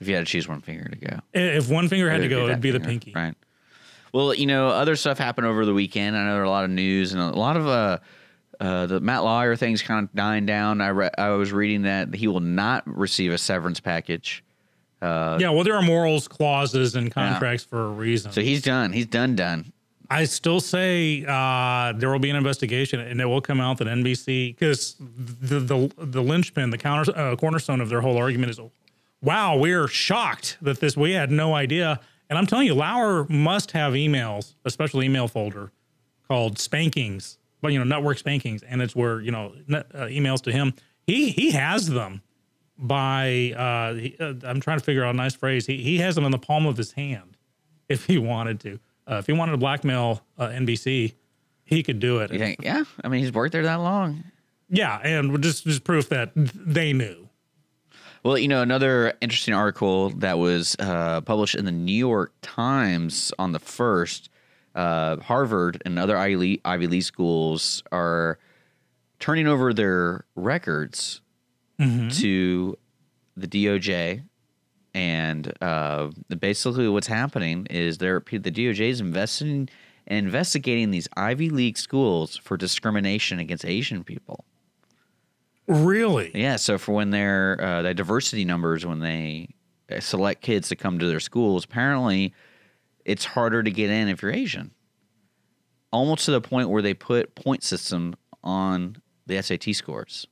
If 0.00 0.08
you 0.08 0.14
had 0.16 0.26
to 0.26 0.30
choose 0.30 0.48
one 0.48 0.60
finger 0.60 0.88
to 0.88 0.96
go. 0.96 1.20
If 1.32 1.70
one 1.70 1.88
finger 1.88 2.10
had 2.10 2.22
to 2.22 2.28
go, 2.28 2.46
it'd 2.46 2.60
be 2.60 2.72
the 2.72 2.80
pinky. 2.80 3.12
Right. 3.14 3.34
Well, 4.12 4.34
you 4.34 4.46
know, 4.46 4.68
other 4.68 4.96
stuff 4.96 5.18
happened 5.18 5.46
over 5.46 5.64
the 5.64 5.72
weekend. 5.72 6.16
I 6.16 6.24
know 6.24 6.32
there 6.34 6.42
are 6.42 6.46
a 6.46 6.50
lot 6.50 6.64
of 6.64 6.70
news 6.70 7.12
and 7.12 7.22
a 7.22 7.28
lot 7.30 7.56
of 7.56 7.66
uh, 7.66 7.98
uh, 8.60 8.86
the 8.86 9.00
Matt 9.00 9.22
Lauer 9.22 9.56
thing's 9.56 9.80
kind 9.80 10.04
of 10.06 10.12
dying 10.14 10.44
down. 10.44 10.80
I 10.80 10.88
re- 10.88 11.10
I 11.16 11.30
was 11.30 11.52
reading 11.52 11.82
that 11.82 12.14
he 12.14 12.26
will 12.26 12.40
not 12.40 12.82
receive 12.86 13.32
a 13.32 13.38
severance 13.38 13.80
package. 13.80 14.44
Uh, 15.00 15.38
yeah, 15.40 15.50
well, 15.50 15.64
there 15.64 15.74
are 15.74 15.82
morals 15.82 16.28
clauses 16.28 16.94
in 16.94 17.10
contracts 17.10 17.64
for 17.64 17.86
a 17.86 17.88
reason. 17.88 18.32
So 18.32 18.40
he's 18.40 18.62
done. 18.62 18.92
He's 18.92 19.06
done. 19.06 19.34
Done. 19.34 19.72
I 20.12 20.24
still 20.24 20.60
say 20.60 21.24
uh, 21.26 21.94
there 21.96 22.10
will 22.10 22.18
be 22.18 22.28
an 22.28 22.36
investigation, 22.36 23.00
and 23.00 23.18
it 23.18 23.24
will 23.24 23.40
come 23.40 23.62
out 23.62 23.78
that 23.78 23.86
NBC 23.88 24.54
because 24.54 24.94
the 24.98 25.58
the 25.58 25.90
the 25.96 26.22
linchpin, 26.22 26.68
the 26.68 26.76
counter 26.76 27.16
uh, 27.16 27.34
cornerstone 27.34 27.80
of 27.80 27.88
their 27.88 28.02
whole 28.02 28.18
argument 28.18 28.50
is, 28.50 28.60
wow, 29.22 29.56
we're 29.56 29.88
shocked 29.88 30.58
that 30.60 30.80
this 30.80 30.98
we 30.98 31.12
had 31.12 31.30
no 31.30 31.54
idea. 31.54 31.98
And 32.28 32.38
I'm 32.38 32.46
telling 32.46 32.66
you, 32.66 32.74
Lauer 32.74 33.24
must 33.30 33.70
have 33.70 33.94
emails, 33.94 34.54
a 34.66 34.70
special 34.70 35.02
email 35.02 35.28
folder 35.28 35.72
called 36.28 36.58
spankings, 36.58 37.38
but 37.62 37.72
you 37.72 37.78
know, 37.78 37.84
network 37.84 38.18
spankings, 38.18 38.62
and 38.62 38.82
it's 38.82 38.94
where 38.94 39.18
you 39.22 39.30
know 39.30 39.54
net, 39.66 39.86
uh, 39.94 40.00
emails 40.04 40.42
to 40.42 40.52
him. 40.52 40.74
He 41.06 41.30
he 41.30 41.52
has 41.52 41.88
them 41.88 42.20
by 42.76 43.54
uh, 43.56 43.94
he, 43.94 44.16
uh, 44.20 44.34
I'm 44.44 44.60
trying 44.60 44.78
to 44.78 44.84
figure 44.84 45.04
out 45.04 45.14
a 45.14 45.16
nice 45.16 45.34
phrase. 45.34 45.64
He 45.64 45.82
he 45.82 45.98
has 45.98 46.16
them 46.16 46.24
in 46.24 46.32
the 46.32 46.38
palm 46.38 46.66
of 46.66 46.76
his 46.76 46.92
hand 46.92 47.38
if 47.88 48.04
he 48.04 48.18
wanted 48.18 48.60
to. 48.60 48.78
Uh, 49.10 49.16
if 49.16 49.26
he 49.26 49.32
wanted 49.32 49.52
to 49.52 49.58
blackmail 49.58 50.22
uh, 50.38 50.48
NBC, 50.48 51.14
he 51.64 51.82
could 51.82 51.98
do 51.98 52.18
it. 52.18 52.32
You 52.32 52.38
think? 52.38 52.60
Yeah. 52.62 52.84
I 53.02 53.08
mean, 53.08 53.20
he's 53.20 53.32
worked 53.32 53.52
there 53.52 53.62
that 53.62 53.76
long. 53.80 54.24
yeah, 54.68 54.98
and 55.02 55.42
just 55.42 55.64
just 55.64 55.84
proof 55.84 56.08
that 56.10 56.32
they 56.34 56.92
knew. 56.92 57.28
Well, 58.24 58.38
you 58.38 58.46
know, 58.46 58.62
another 58.62 59.14
interesting 59.20 59.52
article 59.54 60.10
that 60.10 60.38
was 60.38 60.76
uh, 60.78 61.20
published 61.22 61.56
in 61.56 61.64
the 61.64 61.72
New 61.72 61.92
York 61.92 62.32
Times 62.40 63.32
on 63.38 63.50
the 63.52 63.58
first. 63.58 64.28
Uh, 64.74 65.16
Harvard 65.20 65.82
and 65.84 65.98
other 65.98 66.16
Ivy 66.16 66.36
League, 66.36 66.60
Ivy 66.64 66.86
League 66.86 67.02
schools 67.02 67.82
are 67.92 68.38
turning 69.18 69.46
over 69.46 69.74
their 69.74 70.24
records 70.36 71.20
to 72.10 72.78
the 73.36 73.48
DOJ, 73.48 74.22
and 74.94 75.52
uh, 75.62 76.10
basically 76.38 76.88
what's 76.88 77.06
happening 77.06 77.66
is 77.70 77.98
they're 77.98 78.22
the 78.30 78.50
DOJ 78.50 78.90
is 78.90 79.00
investing 79.00 79.68
investigating 80.06 80.90
these 80.90 81.08
Ivy 81.16 81.50
League 81.50 81.78
schools 81.78 82.36
for 82.36 82.56
discrimination 82.56 83.38
against 83.38 83.64
Asian 83.64 84.04
people. 84.04 84.44
Really? 85.66 86.32
Yeah, 86.34 86.56
so 86.56 86.76
for 86.76 86.92
when 86.92 87.10
they're 87.10 87.58
uh, 87.60 87.82
the 87.82 87.94
diversity 87.94 88.44
numbers 88.44 88.84
when 88.84 88.98
they 88.98 89.48
uh, 89.90 90.00
select 90.00 90.42
kids 90.42 90.68
to 90.68 90.76
come 90.76 90.98
to 90.98 91.06
their 91.06 91.20
schools, 91.20 91.64
apparently 91.64 92.34
it's 93.04 93.24
harder 93.24 93.62
to 93.62 93.70
get 93.70 93.90
in 93.90 94.08
if 94.08 94.22
you're 94.22 94.32
Asian. 94.32 94.72
Almost 95.92 96.24
to 96.24 96.30
the 96.32 96.40
point 96.40 96.68
where 96.68 96.82
they 96.82 96.94
put 96.94 97.34
point 97.34 97.62
system 97.62 98.14
on 98.42 98.96
the 99.26 99.40
SAT 99.40 99.74
scores. 99.74 100.26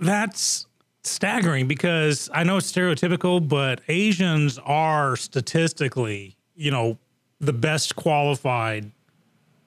That's 0.00 0.66
staggering 1.04 1.68
because 1.68 2.30
I 2.32 2.44
know 2.44 2.56
it's 2.56 2.70
stereotypical, 2.70 3.46
but 3.46 3.80
Asians 3.88 4.58
are 4.58 5.16
statistically, 5.16 6.36
you 6.54 6.70
know, 6.70 6.98
the 7.40 7.52
best 7.52 7.96
qualified 7.96 8.90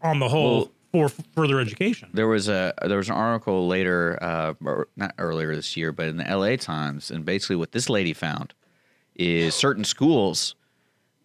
on 0.02 0.20
the 0.20 0.30
whole 0.30 0.58
Well- 0.58 0.72
for 0.92 1.06
f- 1.06 1.26
further 1.36 1.60
education. 1.60 2.10
There 2.14 2.28
was 2.28 2.48
a 2.48 2.74
there 2.88 2.98
was 2.98 3.10
an 3.10 3.16
article 3.16 3.68
later, 3.68 4.18
uh, 4.22 4.54
or 4.64 4.88
not 4.96 5.14
earlier 5.18 5.54
this 5.56 5.76
year, 5.76 5.92
but 5.92 6.08
in 6.08 6.18
the 6.18 6.28
L.A. 6.28 6.56
Times, 6.58 7.12
and 7.12 7.26
basically 7.26 7.58
what 7.58 7.72
this 7.74 7.90
lady 7.90 8.14
found 8.14 8.54
is 9.16 9.54
certain 9.54 9.84
schools 9.84 10.56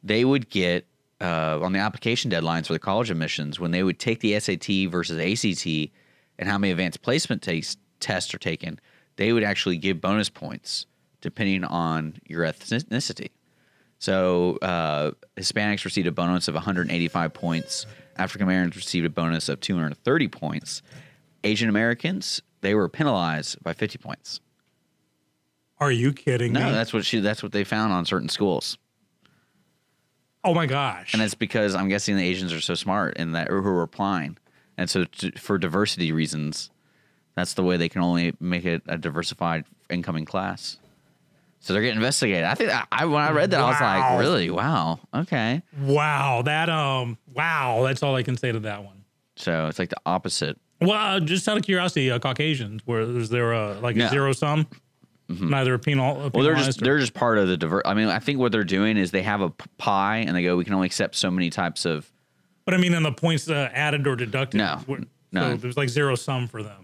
they 0.02 0.24
would 0.24 0.50
get 0.50 0.86
uh, 1.20 1.60
on 1.62 1.72
the 1.72 1.78
application 1.78 2.28
deadlines 2.30 2.66
for 2.66 2.72
the 2.72 2.78
college 2.80 3.08
admissions 3.10 3.60
when 3.60 3.70
they 3.70 3.84
would 3.84 4.00
take 4.00 4.18
the 4.18 4.38
SAT 4.40 4.88
versus 4.90 5.16
ACT 5.18 5.92
and 6.38 6.48
how 6.48 6.58
many 6.58 6.72
advanced 6.72 7.00
placement 7.02 7.40
takes, 7.40 7.76
tests 8.00 8.34
are 8.34 8.38
taken, 8.38 8.80
they 9.16 9.32
would 9.32 9.42
actually 9.44 9.76
give 9.78 10.00
bonus 10.00 10.28
points 10.28 10.86
depending 11.20 11.62
on 11.64 12.14
your 12.26 12.42
ethnicity. 12.44 13.30
So 13.98 14.56
uh, 14.62 15.12
Hispanics 15.36 15.84
received 15.84 16.08
a 16.08 16.12
bonus 16.12 16.48
of 16.48 16.54
185 16.54 17.32
points. 17.32 17.86
African 18.16 18.42
Americans 18.48 18.74
received 18.76 19.06
a 19.06 19.10
bonus 19.10 19.48
of 19.48 19.60
230 19.60 20.28
points. 20.28 20.82
Asian 21.44 21.68
Americans 21.68 22.42
they 22.60 22.74
were 22.74 22.88
penalized 22.88 23.62
by 23.62 23.72
50 23.72 23.98
points. 23.98 24.40
Are 25.78 25.90
you 25.90 26.12
kidding 26.12 26.52
No, 26.52 26.66
me? 26.66 26.70
that's 26.72 26.92
what 26.92 27.04
she. 27.04 27.18
That's 27.18 27.42
what 27.42 27.50
they 27.52 27.64
found 27.64 27.92
on 27.92 28.06
certain 28.06 28.28
schools, 28.28 28.78
oh 30.44 30.54
my 30.54 30.66
gosh. 30.66 31.12
and 31.12 31.20
it's 31.22 31.34
because 31.34 31.74
I'm 31.74 31.88
guessing 31.88 32.16
the 32.16 32.22
Asians 32.24 32.52
are 32.52 32.60
so 32.60 32.74
smart 32.74 33.14
and 33.16 33.34
that 33.34 33.48
who 33.48 33.56
are 33.66 33.82
applying, 33.82 34.38
and 34.78 34.88
so 34.88 35.04
to, 35.04 35.32
for 35.32 35.58
diversity 35.58 36.12
reasons, 36.12 36.70
that's 37.34 37.54
the 37.54 37.62
way 37.62 37.76
they 37.76 37.88
can 37.88 38.02
only 38.02 38.34
make 38.40 38.64
it 38.64 38.82
a 38.86 38.98
diversified 38.98 39.64
incoming 39.90 40.24
class. 40.24 40.78
So 41.60 41.72
they're 41.72 41.82
getting 41.82 41.96
investigated. 41.98 42.44
I 42.44 42.54
think 42.54 42.70
I, 42.70 42.84
I 42.90 43.04
when 43.06 43.22
I 43.22 43.30
read 43.30 43.52
that 43.52 43.60
I 43.60 43.70
was 43.70 43.80
like, 43.80 44.18
really? 44.20 44.50
Wow. 44.50 44.98
Okay. 45.14 45.62
wow, 45.80 46.42
that 46.44 46.68
um, 46.68 47.16
wow, 47.34 47.82
that's 47.84 48.02
all 48.02 48.16
I 48.16 48.22
can 48.24 48.36
say 48.36 48.50
to 48.52 48.60
that 48.60 48.82
one. 48.84 49.04
So 49.36 49.66
it's 49.68 49.78
like 49.78 49.90
the 49.90 50.00
opposite. 50.04 50.58
Well, 50.80 50.90
uh, 50.92 51.20
just 51.20 51.48
out 51.48 51.56
of 51.56 51.62
curiosity, 51.62 52.10
uh, 52.10 52.18
Caucasians, 52.18 52.82
where 52.84 53.02
is 53.02 53.28
there 53.30 53.52
a 53.52 53.78
like 53.80 53.94
a 53.94 54.00
No. 54.00 54.08
zero 54.08 54.32
sum? 54.32 54.66
Neither 55.28 55.72
a 55.74 55.78
penal. 55.78 56.16
Mm-hmm. 56.16 56.28
Well, 56.34 56.44
they're 56.44 56.56
just 56.56 56.82
or- 56.82 56.84
they're 56.84 56.98
just 56.98 57.14
part 57.14 57.38
of 57.38 57.46
the 57.48 57.56
diver. 57.56 57.80
I 57.86 57.94
mean, 57.94 58.08
I 58.08 58.18
think 58.18 58.38
what 58.40 58.52
they're 58.52 58.64
doing 58.64 58.96
is 58.98 59.12
they 59.12 59.22
have 59.22 59.40
a 59.40 59.48
pie 59.78 60.18
and 60.18 60.36
they 60.36 60.42
go, 60.42 60.56
we 60.56 60.64
can 60.64 60.74
only 60.74 60.86
accept 60.86 61.14
so 61.14 61.30
many 61.30 61.48
types 61.48 61.86
of. 61.86 62.10
But 62.66 62.74
I 62.74 62.76
mean, 62.76 62.92
in 62.92 63.02
the 63.02 63.12
points 63.12 63.48
uh, 63.48 63.70
added 63.72 64.06
or 64.06 64.14
deducted, 64.16 64.58
No, 64.58 64.80
were- 64.86 65.00
no. 65.30 65.52
So 65.52 65.56
there's 65.58 65.76
like 65.76 65.88
zero 65.88 66.16
sum 66.16 66.48
for 66.48 66.62
them. 66.62 66.81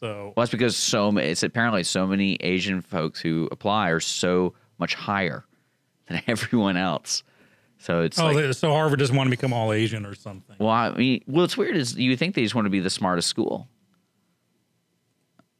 So 0.00 0.32
Well, 0.36 0.44
that's 0.44 0.50
because 0.50 0.76
so 0.76 1.16
it's 1.18 1.42
apparently 1.42 1.82
so 1.82 2.06
many 2.06 2.36
Asian 2.36 2.80
folks 2.82 3.20
who 3.20 3.48
apply 3.50 3.88
are 3.90 4.00
so 4.00 4.54
much 4.78 4.94
higher 4.94 5.44
than 6.08 6.22
everyone 6.26 6.76
else. 6.76 7.22
So 7.80 8.02
it's 8.02 8.18
oh, 8.18 8.30
like, 8.30 8.54
so 8.54 8.72
Harvard 8.72 8.98
doesn't 8.98 9.14
want 9.14 9.28
to 9.28 9.30
become 9.30 9.52
all 9.52 9.72
Asian 9.72 10.04
or 10.04 10.14
something. 10.14 10.56
well, 10.58 10.70
I 10.70 10.90
mean, 10.90 11.22
well, 11.28 11.44
it's 11.44 11.56
weird 11.56 11.76
is 11.76 11.96
you 11.96 12.16
think 12.16 12.34
they 12.34 12.42
just 12.42 12.54
want 12.54 12.66
to 12.66 12.70
be 12.70 12.80
the 12.80 12.90
smartest 12.90 13.28
school, 13.28 13.68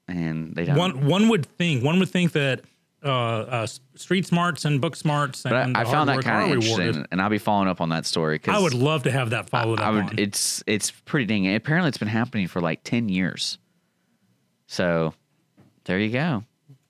and 0.09 0.53
they 0.55 0.65
don't. 0.65 0.77
One 0.77 1.07
one 1.07 1.29
would 1.29 1.47
think 1.47 1.85
one 1.85 2.01
would 2.01 2.09
think 2.09 2.33
that 2.33 2.63
uh, 3.05 3.09
uh, 3.09 3.67
street 3.95 4.27
smarts 4.27 4.65
and 4.65 4.81
book 4.81 4.97
smarts 4.97 5.45
but 5.45 5.53
I, 5.53 5.73
I 5.77 5.85
found 5.85 6.09
that 6.09 6.23
kind 6.23 6.47
of 6.47 6.57
interesting, 6.57 6.87
rewarded. 6.87 7.07
and 7.13 7.23
I'll 7.23 7.31
be 7.31 7.39
following 7.39 7.69
up 7.69 7.81
on 7.81 7.91
that 7.91 8.05
story. 8.05 8.41
Cause 8.41 8.53
I 8.53 8.59
would 8.59 8.75
love 8.75 9.05
to 9.05 9.13
have 9.13 9.31
that 9.31 9.49
followed 9.49 9.79
I 9.79 9.87
up 9.87 9.95
would. 9.95 10.05
on. 10.05 10.19
It's 10.19 10.65
it's 10.67 10.91
pretty 10.91 11.27
dang. 11.27 11.55
Apparently, 11.55 11.89
it's 11.89 11.99
been 11.99 12.09
happening 12.09 12.49
for 12.49 12.61
like 12.61 12.83
ten 12.83 13.09
years. 13.09 13.59
So, 14.69 15.15
there 15.85 15.99
you 15.99 16.11
go. 16.11 16.45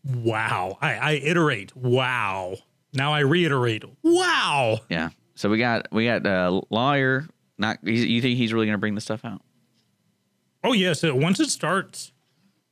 wow. 0.05 0.77
I, 0.83 0.95
I 0.95 1.13
iterate. 1.13 1.75
Wow. 1.75 2.57
Now 2.93 3.15
I 3.15 3.21
reiterate. 3.21 3.85
Wow. 4.03 4.81
Yeah. 4.91 5.11
So 5.37 5.49
we 5.49 5.59
got 5.59 5.87
we 5.93 6.07
got 6.07 6.27
uh, 6.27 6.61
Lauer. 6.71 7.27
Not 7.57 7.79
you 7.83 7.93
you 7.93 8.21
think 8.21 8.37
he's 8.37 8.53
really 8.53 8.67
going 8.67 8.75
to 8.75 8.79
bring 8.81 8.97
this 8.97 9.05
stuff 9.05 9.25
out? 9.25 9.41
Oh 10.65 10.73
yes. 10.73 11.05
it, 11.05 11.17
once 11.17 11.39
it 11.39 11.51
starts, 11.51 12.13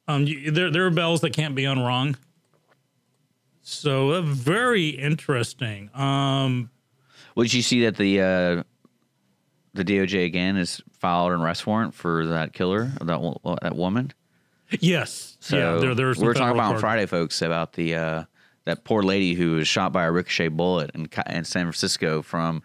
um, 0.09 0.25
you, 0.25 0.51
there 0.51 0.71
there 0.71 0.87
are 0.87 0.91
bells 0.91 1.21
that 1.21 1.33
can't 1.33 1.55
be 1.55 1.65
unrung. 1.65 2.17
So 3.63 4.11
uh, 4.11 4.23
very 4.23 4.89
interesting. 4.89 5.91
Um, 5.95 6.71
did 7.37 7.55
you 7.55 7.63
see 7.63 7.83
that 7.85 7.97
the 7.97 8.21
uh, 8.21 8.63
the 9.75 9.85
DOJ 9.85 10.25
again 10.25 10.57
has 10.57 10.83
filed 10.99 11.33
an 11.33 11.41
arrest 11.41 11.67
warrant 11.67 11.95
for 11.95 12.27
that 12.27 12.53
killer 12.53 12.91
of 13.01 13.07
that 13.07 13.59
that 13.63 13.77
woman? 13.77 14.13
Yes. 14.81 15.37
So 15.41 15.57
yeah. 15.57 15.81
There, 15.81 15.95
there's 15.95 16.19
we 16.19 16.27
were 16.27 16.35
talking 16.35 16.57
about 16.57 16.75
on 16.75 16.81
Friday, 16.81 17.07
folks, 17.07 17.43
about 17.43 17.73
the 17.75 17.95
uh, 17.95 18.25
that 18.65 18.85
poor 18.85 19.03
lady 19.03 19.35
who 19.35 19.53
was 19.53 19.69
shot 19.69 19.93
by 19.93 20.05
a 20.05 20.13
ricochet 20.13 20.49
bullet 20.49 20.91
in, 20.95 21.09
in 21.31 21.45
San 21.45 21.65
Francisco 21.65 22.23
from 22.23 22.63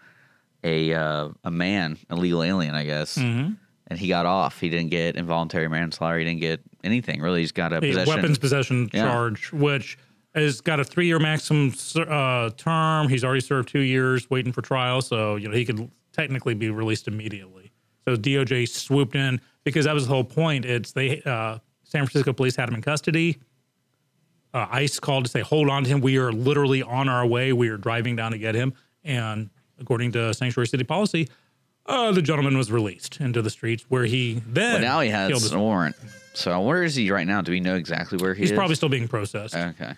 a 0.64 0.92
uh, 0.94 1.28
a 1.44 1.50
man, 1.50 1.98
a 2.10 2.16
legal 2.16 2.42
alien, 2.42 2.74
I 2.74 2.84
guess. 2.84 3.16
Mm-hmm. 3.18 3.52
And 3.88 3.98
he 3.98 4.08
got 4.08 4.24
off. 4.26 4.60
He 4.60 4.68
didn't 4.70 4.90
get 4.90 5.16
involuntary 5.16 5.68
manslaughter. 5.68 6.18
He 6.18 6.24
didn't 6.24 6.40
get 6.40 6.60
anything 6.82 7.20
really. 7.20 7.40
He's 7.40 7.52
got 7.52 7.72
a 7.72 7.76
a 7.76 7.80
possession. 7.80 8.14
weapons 8.14 8.38
possession 8.38 8.90
Yeah. 8.92 9.04
charge, 9.10 9.52
which 9.52 9.98
has 10.34 10.60
got 10.62 10.80
a 10.80 10.84
three 10.84 11.06
year 11.06 11.18
maximum 11.18 11.74
uh, 11.96 12.50
term. 12.56 13.08
He's 13.08 13.22
already 13.24 13.40
served 13.40 13.68
two 13.68 13.80
years 13.80 14.30
waiting 14.30 14.52
for 14.52 14.62
trial, 14.62 15.02
so 15.02 15.36
you 15.36 15.48
know 15.48 15.54
he 15.54 15.64
could 15.64 15.90
technically 16.12 16.54
be 16.54 16.70
released 16.70 17.06
immediately. 17.06 17.72
So 18.06 18.16
DOJ 18.16 18.68
swooped 18.68 19.14
in 19.14 19.40
because 19.64 19.84
that 19.84 19.94
was 19.94 20.06
the 20.06 20.14
whole 20.14 20.24
point. 20.24 20.64
It's 20.64 20.92
they 20.92 21.22
uh, 21.22 21.58
San 21.92 22.06
Francisco 22.06 22.32
police 22.32 22.56
had 22.56 22.68
him 22.70 22.74
in 22.74 22.80
custody. 22.82 23.38
Uh, 24.54 24.66
ICE 24.70 24.98
called 24.98 25.24
to 25.26 25.30
say, 25.30 25.40
"Hold 25.40 25.68
on 25.68 25.84
to 25.84 25.90
him. 25.90 26.00
We 26.00 26.16
are 26.18 26.32
literally 26.32 26.82
on 26.82 27.08
our 27.08 27.26
way. 27.26 27.52
We 27.52 27.68
are 27.68 27.76
driving 27.76 28.16
down 28.16 28.32
to 28.32 28.38
get 28.38 28.54
him." 28.54 28.72
And 29.04 29.50
according 29.78 30.12
to 30.12 30.32
sanctuary 30.34 30.66
city 30.68 30.84
policy, 30.84 31.28
uh, 31.86 32.12
the 32.12 32.22
gentleman 32.22 32.56
was 32.56 32.72
released 32.72 33.20
into 33.20 33.42
the 33.42 33.50
streets, 33.50 33.84
where 33.88 34.04
he 34.04 34.42
then 34.46 34.76
But 34.80 34.80
now 34.86 35.00
he 35.00 35.10
has 35.10 35.52
a 35.52 35.58
warrant. 35.58 35.96
So 36.34 36.60
where 36.62 36.82
is 36.82 36.94
he 36.94 37.10
right 37.10 37.26
now? 37.26 37.42
Do 37.42 37.52
we 37.52 37.60
know 37.60 37.74
exactly 37.76 38.16
where 38.18 38.32
he 38.34 38.40
He's 38.42 38.50
is? 38.52 38.56
probably 38.56 38.74
still 38.74 38.88
being 38.88 39.06
processed. 39.08 39.54
okay. 39.54 39.94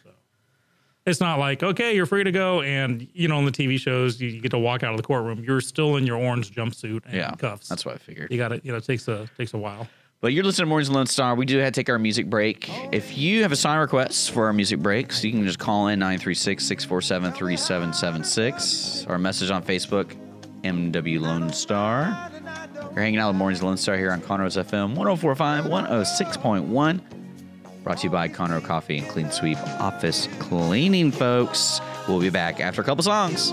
It's 1.07 1.21
not 1.21 1.39
like 1.39 1.63
okay, 1.63 1.95
you're 1.95 2.07
free 2.07 2.25
to 2.25 2.33
go, 2.33 2.63
and 2.63 3.07
you 3.13 3.29
know, 3.29 3.37
on 3.37 3.45
the 3.45 3.53
TV 3.53 3.79
shows, 3.79 4.21
you, 4.21 4.29
you 4.31 4.41
get 4.41 4.51
to 4.53 4.59
walk 4.59 4.83
out 4.83 4.93
of 4.93 4.97
the 4.97 5.03
courtroom. 5.03 5.45
You're 5.45 5.61
still 5.61 5.97
in 5.97 6.07
your 6.07 6.17
orange 6.17 6.53
jumpsuit 6.55 7.05
and 7.07 7.15
Yeah, 7.15 7.33
cuffs. 7.33 7.69
that's 7.69 7.85
what 7.85 7.95
I 7.95 7.99
figured. 7.99 8.31
you 8.33 8.39
got 8.39 8.49
to, 8.49 8.61
you 8.65 8.73
know, 8.73 8.79
it 8.79 8.85
takes 8.85 9.07
a 9.09 9.29
takes 9.37 9.53
a 9.53 9.59
while. 9.59 9.87
But 10.25 10.33
you're 10.33 10.43
listening 10.43 10.65
to 10.65 10.69
Mornings 10.71 10.89
Lone 10.91 11.07
Star. 11.07 11.35
We 11.35 11.45
do 11.45 11.59
have 11.59 11.75
to 11.75 11.79
take 11.79 11.91
our 11.91 11.99
music 11.99 12.31
break. 12.31 12.71
If 12.93 13.19
you 13.19 13.43
have 13.43 13.53
a 13.53 13.57
song 13.57 13.77
request 13.77 14.31
for 14.31 14.47
our 14.47 14.55
music 14.55 14.81
breaks, 14.81 15.23
you 15.23 15.31
can 15.31 15.45
just 15.45 15.59
call 15.59 15.89
in 15.89 15.99
936 15.99 16.65
647 16.65 17.33
3776 17.33 19.05
or 19.07 19.19
message 19.19 19.51
on 19.51 19.63
Facebook, 19.63 20.17
MW 20.63 21.21
Lone 21.21 21.53
Star. 21.53 22.31
You're 22.75 23.03
hanging 23.03 23.21
out 23.21 23.29
with 23.29 23.37
Mornings 23.37 23.63
Lone 23.63 23.77
Star 23.77 23.99
here 23.99 24.13
on 24.13 24.23
Conroe's 24.23 24.57
FM 24.57 24.95
1045, 24.95 25.67
106.1. 25.67 27.01
Brought 27.83 27.99
to 27.99 28.05
you 28.05 28.11
by 28.11 28.27
Conroe 28.27 28.65
Coffee 28.65 29.01
and 29.01 29.09
Clean 29.11 29.31
Sweep 29.31 29.59
Office 29.79 30.27
Cleaning, 30.39 31.13
folks. 31.13 31.83
We'll 32.09 32.21
be 32.21 32.31
back 32.31 32.61
after 32.61 32.81
a 32.81 32.85
couple 32.85 33.05
songs. 33.05 33.53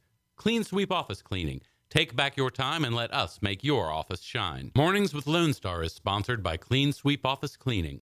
Clean 0.41 0.63
Sweep 0.63 0.91
Office 0.91 1.21
Cleaning. 1.21 1.61
Take 1.91 2.15
back 2.15 2.35
your 2.35 2.49
time 2.49 2.83
and 2.83 2.95
let 2.95 3.13
us 3.13 3.37
make 3.43 3.63
your 3.63 3.91
office 3.91 4.21
shine. 4.21 4.71
Mornings 4.75 5.13
with 5.13 5.27
Lone 5.27 5.53
Star 5.53 5.83
is 5.83 5.93
sponsored 5.93 6.41
by 6.41 6.57
Clean 6.57 6.91
Sweep 6.91 7.27
Office 7.27 7.55
Cleaning. 7.55 8.01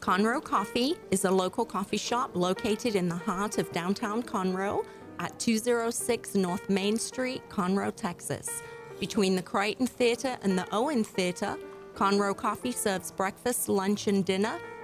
Conroe 0.00 0.42
Coffee 0.42 0.96
is 1.12 1.24
a 1.24 1.30
local 1.30 1.64
coffee 1.64 1.96
shop 1.96 2.34
located 2.34 2.96
in 2.96 3.08
the 3.08 3.14
heart 3.14 3.58
of 3.58 3.70
downtown 3.70 4.24
Conroe 4.24 4.84
at 5.20 5.38
206 5.38 6.34
North 6.34 6.68
Main 6.68 6.98
Street, 6.98 7.48
Conroe, 7.48 7.94
Texas. 7.94 8.60
Between 8.98 9.36
the 9.36 9.42
Crighton 9.42 9.86
Theater 9.86 10.36
and 10.42 10.58
the 10.58 10.66
Owen 10.74 11.04
Theater, 11.04 11.56
Conroe 11.94 12.36
Coffee 12.36 12.72
serves 12.72 13.12
breakfast, 13.12 13.68
lunch, 13.68 14.08
and 14.08 14.24
dinner, 14.24 14.58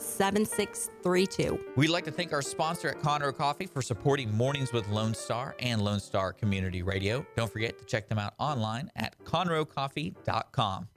7632. 0.00 1.58
We'd 1.76 1.88
like 1.88 2.04
to 2.04 2.10
thank 2.10 2.32
our 2.32 2.42
sponsor 2.42 2.88
at 2.88 3.00
Conroe 3.00 3.34
Coffee 3.34 3.66
for 3.66 3.82
supporting 3.82 4.34
Mornings 4.34 4.72
with 4.72 4.88
Lone 4.88 5.14
Star 5.14 5.54
and 5.60 5.82
Lone 5.82 6.00
Star 6.00 6.32
Community 6.32 6.82
Radio. 6.82 7.24
Don't 7.36 7.50
forget 7.52 7.78
to 7.78 7.84
check 7.84 8.08
them 8.08 8.18
out 8.18 8.34
online 8.38 8.90
at 8.96 9.18
conroecoffee.com. 9.24 10.88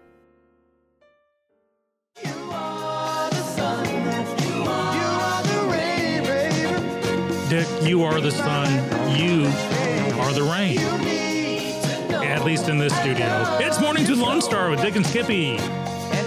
You 2.23 2.31
are 2.51 3.29
the 3.29 3.41
sun, 3.41 3.85
you 3.85 4.63
are 4.69 5.43
the 5.43 5.71
rain, 5.71 6.23
baby. 6.23 7.49
Dick, 7.49 7.67
you 7.87 8.03
are 8.03 8.21
the 8.21 8.31
sun. 8.31 8.67
You 9.17 9.45
are 10.19 10.31
the 10.33 10.43
rain. 10.43 10.79
You 10.79 10.97
need 10.99 11.81
to 11.83 12.09
know. 12.09 12.23
At 12.23 12.43
least 12.45 12.67
in 12.67 12.77
this 12.79 12.95
studio. 12.97 13.27
It's 13.59 13.79
Mornings 13.79 14.09
with 14.09 14.19
Lone 14.19 14.41
Star 14.41 14.69
with 14.71 14.81
Dick 14.81 14.95
and 14.95 15.05
Skippy. 15.05 15.57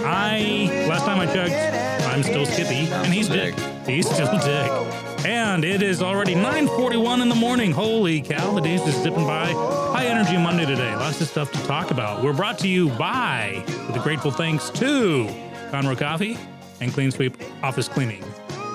I, 0.05 0.85
last 0.87 1.05
time 1.05 1.19
I 1.19 1.25
checked, 1.25 2.05
I'm 2.07 2.23
still 2.23 2.45
Skippy, 2.45 2.91
and 2.91 3.13
he's 3.13 3.27
Dick. 3.29 3.55
He's 3.85 4.09
still 4.09 4.37
Dick. 4.39 5.25
And 5.25 5.65
it 5.65 5.81
is 5.81 6.01
already 6.01 6.35
9.41 6.35 7.21
in 7.21 7.29
the 7.29 7.35
morning. 7.35 7.71
Holy 7.71 8.21
cow, 8.21 8.53
the 8.53 8.61
day's 8.61 8.83
just 8.83 9.03
zipping 9.03 9.25
by. 9.25 9.51
High 9.51 10.05
energy 10.05 10.37
Monday 10.37 10.65
today. 10.65 10.95
Lots 10.95 11.19
of 11.21 11.27
stuff 11.27 11.51
to 11.51 11.59
talk 11.67 11.91
about. 11.91 12.23
We're 12.23 12.33
brought 12.33 12.59
to 12.59 12.67
you 12.67 12.89
by, 12.89 13.63
with 13.87 13.95
a 13.95 13.99
grateful 13.99 14.31
thanks 14.31 14.69
to 14.71 15.25
Conroe 15.71 15.97
Coffee 15.97 16.37
and 16.79 16.93
Clean 16.93 17.11
Sweep 17.11 17.37
Office 17.63 17.87
Cleaning. 17.87 18.23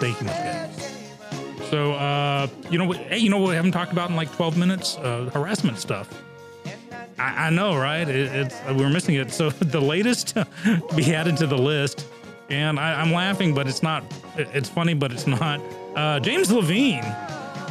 Thank 0.01 0.21
you 0.21 0.27
much, 0.27 0.37
guys. 0.37 0.95
So, 1.71 1.93
uh, 1.93 2.49
you 2.71 2.79
know, 2.79 2.91
hey, 2.93 3.19
you 3.19 3.31
know 3.31 3.39
what 3.39 3.49
we 3.51 3.55
haven't 3.55 3.73
talked 3.73 3.93
about 3.93 4.11
in 4.11 4.17
like 4.17 4.31
12 4.35 4.59
minutes? 4.59 4.99
Uh, 4.99 5.31
harassment 5.33 5.79
stuff. 5.79 6.13
I, 7.23 7.47
I 7.47 7.51
know, 7.51 7.77
right? 7.77 8.09
It, 8.09 8.33
it's 8.33 8.57
we're 8.77 8.91
missing 8.91 9.15
it. 9.17 9.31
So 9.33 9.51
the 9.77 9.81
latest 9.81 10.29
to 10.29 10.47
be 10.97 11.15
added 11.15 11.37
to 11.39 11.47
the 11.47 11.59
list, 11.59 12.07
and 12.51 12.79
I, 12.79 13.01
I'm 13.01 13.13
laughing, 13.13 13.55
but 13.55 13.67
it's 13.69 13.83
not. 13.83 14.03
it- 14.37 14.49
It's 14.53 14.69
funny, 14.69 14.95
but 14.95 15.13
it's 15.13 15.27
not. 15.27 15.61
Uh, 15.95 16.19
James 16.21 16.51
Levine 16.51 17.03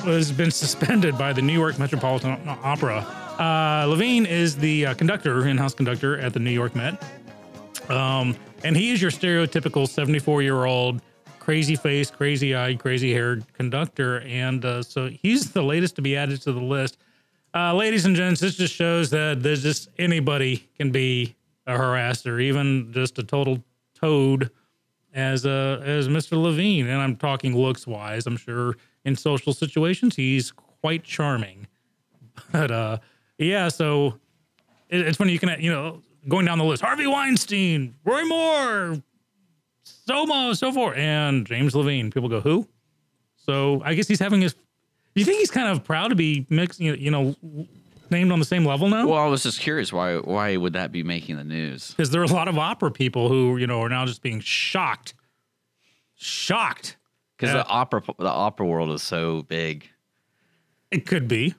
has 0.03 0.31
been 0.31 0.51
suspended 0.51 1.17
by 1.17 1.33
the 1.33 1.41
New 1.41 1.53
York 1.53 1.77
Metropolitan 1.79 2.37
Opera. 2.47 2.99
Uh, 3.39 3.85
Levine 3.87 4.25
is 4.25 4.55
the 4.57 4.85
uh, 4.87 4.93
conductor, 4.93 5.47
in-house 5.47 5.73
conductor 5.73 6.17
at 6.19 6.33
the 6.33 6.39
New 6.39 6.51
York 6.51 6.75
Met. 6.75 7.01
Um, 7.89 8.35
and 8.63 8.75
he 8.75 8.91
is 8.91 9.01
your 9.01 9.11
stereotypical 9.11 9.87
74 9.87 10.41
year 10.43 10.65
old, 10.65 11.01
crazy 11.39 11.75
face, 11.75 12.11
crazy 12.11 12.53
eyed, 12.55 12.79
crazy 12.79 13.11
haired 13.13 13.43
conductor. 13.53 14.21
And 14.21 14.63
uh, 14.63 14.83
so 14.83 15.09
he's 15.09 15.51
the 15.51 15.63
latest 15.63 15.95
to 15.95 16.01
be 16.01 16.15
added 16.15 16.41
to 16.43 16.51
the 16.51 16.59
list. 16.61 16.97
Uh, 17.53 17.73
ladies 17.73 18.05
and 18.05 18.15
gents, 18.15 18.39
this 18.39 18.55
just 18.55 18.73
shows 18.73 19.09
that 19.09 19.43
there's 19.43 19.61
just 19.61 19.89
anybody 19.97 20.69
can 20.77 20.91
be 20.91 21.35
a 21.67 21.73
harasser, 21.73 22.41
even 22.41 22.91
just 22.93 23.19
a 23.19 23.23
total 23.23 23.61
toad 23.93 24.49
as 25.13 25.45
uh, 25.45 25.81
as 25.83 26.07
Mr. 26.07 26.41
Levine. 26.41 26.87
And 26.87 27.01
I'm 27.01 27.17
talking 27.17 27.57
looks 27.57 27.85
wise. 27.85 28.25
I'm 28.25 28.37
sure 28.37 28.75
in 29.03 29.15
social 29.15 29.53
situations 29.53 30.15
he's 30.15 30.51
quite 30.51 31.03
charming. 31.03 31.67
But 32.51 32.71
uh, 32.71 32.97
yeah, 33.37 33.67
so 33.67 34.17
it, 34.89 35.01
it's 35.01 35.17
funny 35.17 35.33
you 35.33 35.39
can 35.39 35.61
you 35.61 35.69
know 35.71 36.01
going 36.27 36.45
down 36.45 36.57
the 36.57 36.63
list: 36.63 36.81
Harvey 36.81 37.05
Weinstein, 37.05 37.93
Roy 38.05 38.23
Moore, 38.23 38.97
Somo, 39.85 40.55
so 40.55 40.71
forth, 40.71 40.97
and 40.97 41.45
James 41.45 41.75
Levine. 41.75 42.09
People 42.09 42.29
go 42.29 42.39
who? 42.39 42.67
So 43.35 43.81
I 43.83 43.93
guess 43.93 44.07
he's 44.07 44.19
having 44.19 44.41
his. 44.41 44.55
Do 45.13 45.19
you 45.19 45.25
think 45.25 45.39
he's 45.39 45.51
kind 45.51 45.67
of 45.67 45.83
proud 45.83 46.09
to 46.09 46.15
be 46.15 46.45
mixed? 46.49 46.79
You 46.79 46.91
know, 46.91 46.97
you 46.97 47.11
know 47.11 47.67
named 48.09 48.31
on 48.31 48.39
the 48.39 48.45
same 48.45 48.65
level 48.65 48.89
now? 48.89 49.07
Well, 49.07 49.19
I 49.19 49.27
was 49.27 49.43
just 49.43 49.59
curious 49.59 49.91
why 49.91 50.17
why 50.17 50.57
would 50.57 50.73
that 50.73 50.91
be 50.91 51.03
making 51.03 51.37
the 51.37 51.43
news? 51.43 51.91
because 51.91 52.11
there 52.11 52.21
are 52.21 52.25
a 52.25 52.27
lot 52.27 52.47
of 52.47 52.57
opera 52.57 52.91
people 52.91 53.29
who 53.29 53.57
you 53.57 53.67
know 53.67 53.81
are 53.81 53.89
now 53.89 54.05
just 54.05 54.21
being 54.21 54.39
shocked, 54.39 55.13
shocked. 56.15 56.97
Because 57.37 57.53
the 57.53 57.65
opera 57.65 58.03
the 58.19 58.29
opera 58.29 58.65
world 58.67 58.91
is 58.91 59.01
so 59.01 59.41
big. 59.43 59.89
It 60.91 61.07
could 61.07 61.27
be. 61.27 61.55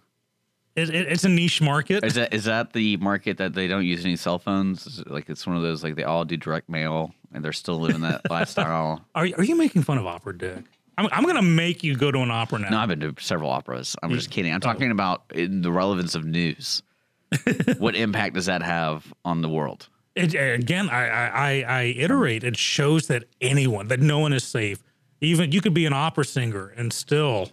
It, 0.74 0.88
it, 0.88 1.12
it's 1.12 1.24
a 1.24 1.28
niche 1.28 1.60
market. 1.60 2.04
Is 2.04 2.14
that 2.14 2.32
is 2.32 2.44
that 2.44 2.72
the 2.72 2.96
market 2.98 3.38
that 3.38 3.52
they 3.52 3.66
don't 3.66 3.84
use 3.84 4.04
any 4.04 4.16
cell 4.16 4.38
phones? 4.38 4.86
Is 4.86 5.00
it 5.00 5.10
like 5.10 5.28
it's 5.28 5.46
one 5.46 5.56
of 5.56 5.62
those 5.62 5.82
like 5.82 5.96
they 5.96 6.04
all 6.04 6.24
do 6.24 6.36
direct 6.36 6.68
mail 6.68 7.12
and 7.32 7.44
they're 7.44 7.52
still 7.52 7.80
living 7.80 8.02
that 8.02 8.22
lifestyle. 8.30 9.04
Are 9.14 9.28
are 9.36 9.44
you 9.44 9.56
making 9.56 9.82
fun 9.82 9.98
of 9.98 10.06
opera, 10.06 10.36
Dick? 10.36 10.64
I'm 10.98 11.08
I'm 11.12 11.24
gonna 11.24 11.42
make 11.42 11.82
you 11.82 11.96
go 11.96 12.10
to 12.10 12.18
an 12.18 12.30
opera 12.30 12.58
now. 12.60 12.70
No, 12.70 12.78
I've 12.78 12.88
been 12.88 13.00
to 13.00 13.14
several 13.18 13.50
operas. 13.50 13.96
I'm 14.02 14.10
just 14.12 14.30
kidding. 14.30 14.52
I'm 14.52 14.60
talking 14.60 14.90
about 14.90 15.24
in 15.34 15.62
the 15.62 15.72
relevance 15.72 16.14
of 16.14 16.24
news. 16.24 16.82
what 17.78 17.96
impact 17.96 18.34
does 18.34 18.46
that 18.46 18.62
have 18.62 19.12
on 19.24 19.40
the 19.40 19.48
world? 19.48 19.88
It, 20.14 20.34
again, 20.34 20.90
I, 20.90 21.08
I 21.08 21.26
I 21.26 21.62
I 21.62 21.82
iterate. 21.96 22.44
It 22.44 22.56
shows 22.56 23.06
that 23.06 23.24
anyone, 23.40 23.88
that 23.88 24.00
no 24.00 24.18
one 24.18 24.32
is 24.32 24.44
safe. 24.44 24.82
Even 25.20 25.52
you 25.52 25.60
could 25.60 25.74
be 25.74 25.86
an 25.86 25.92
opera 25.92 26.24
singer, 26.24 26.74
and 26.76 26.92
still, 26.92 27.50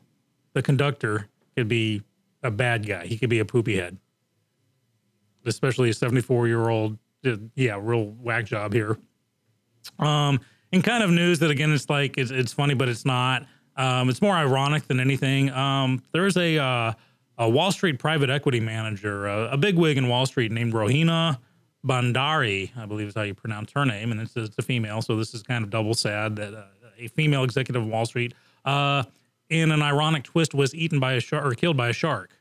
the 0.54 0.62
conductor 0.62 1.28
could 1.56 1.68
be 1.68 2.02
a 2.44 2.52
bad 2.52 2.86
guy. 2.86 3.06
He 3.06 3.18
could 3.18 3.30
be 3.30 3.40
a 3.40 3.46
poopy 3.46 3.78
head. 3.78 3.98
Especially 5.46 5.90
a 5.90 5.94
74 5.94 6.48
year 6.48 6.68
old, 6.68 6.98
uh, 7.26 7.38
yeah, 7.56 7.80
real 7.82 8.06
whack 8.06 8.46
job 8.46 8.74
here. 8.74 8.98
Um, 9.98 10.40
in 10.72 10.82
kind 10.82 11.04
of 11.04 11.10
news 11.10 11.40
that 11.40 11.52
again, 11.52 11.72
it's 11.72 11.90
like 11.90 12.18
it's, 12.18 12.32
it's 12.32 12.54
funny, 12.54 12.74
but 12.74 12.90
it's 12.90 13.06
not. 13.06 13.46
Um, 13.76 14.10
it's 14.10 14.22
more 14.22 14.36
ironic 14.36 14.88
than 14.88 15.00
anything. 15.00 15.50
Um, 15.52 16.04
there's 16.12 16.36
a 16.38 16.58
uh, 16.58 16.94
a 17.38 17.50
Wall 17.50 17.72
Street 17.72 17.98
private 18.00 18.30
equity 18.30 18.60
manager, 18.60 19.28
uh, 19.28 19.50
a 19.50 19.58
big 19.58 19.76
wig 19.76 19.98
in 19.98 20.10
Wall 20.10 20.26
Street 20.26 20.52
named 20.52 20.74
Rohina 20.74 21.38
Bhandari, 21.86 22.76
I 22.78 22.86
believe 22.86 23.08
is 23.08 23.16
how 23.16 23.22
you 23.22 23.34
pronounce 23.34 23.72
her 23.72 23.86
name, 23.86 24.12
and 24.12 24.20
it's, 24.20 24.36
it's 24.36 24.58
a 24.58 24.62
female. 24.62 25.02
So 25.02 25.16
this 25.16 25.34
is 25.34 25.42
kind 25.42 25.64
of 25.64 25.70
double 25.70 25.94
sad 25.94 26.36
that 26.36 26.54
uh, 26.54 26.64
a 26.98 27.08
female 27.08 27.46
executive 27.46 27.82
of 27.82 27.88
Wall 27.88 28.06
Street, 28.06 28.34
uh, 28.66 29.04
in 29.50 29.72
an 29.72 29.82
ironic 29.82 30.24
twist, 30.24 30.54
was 30.54 30.76
eaten 30.76 31.00
by 31.00 31.14
a 31.14 31.22
shark 31.22 31.46
or 31.46 31.56
killed 31.56 31.78
by 31.78 31.88
a 31.88 31.94
shark. 31.94 32.32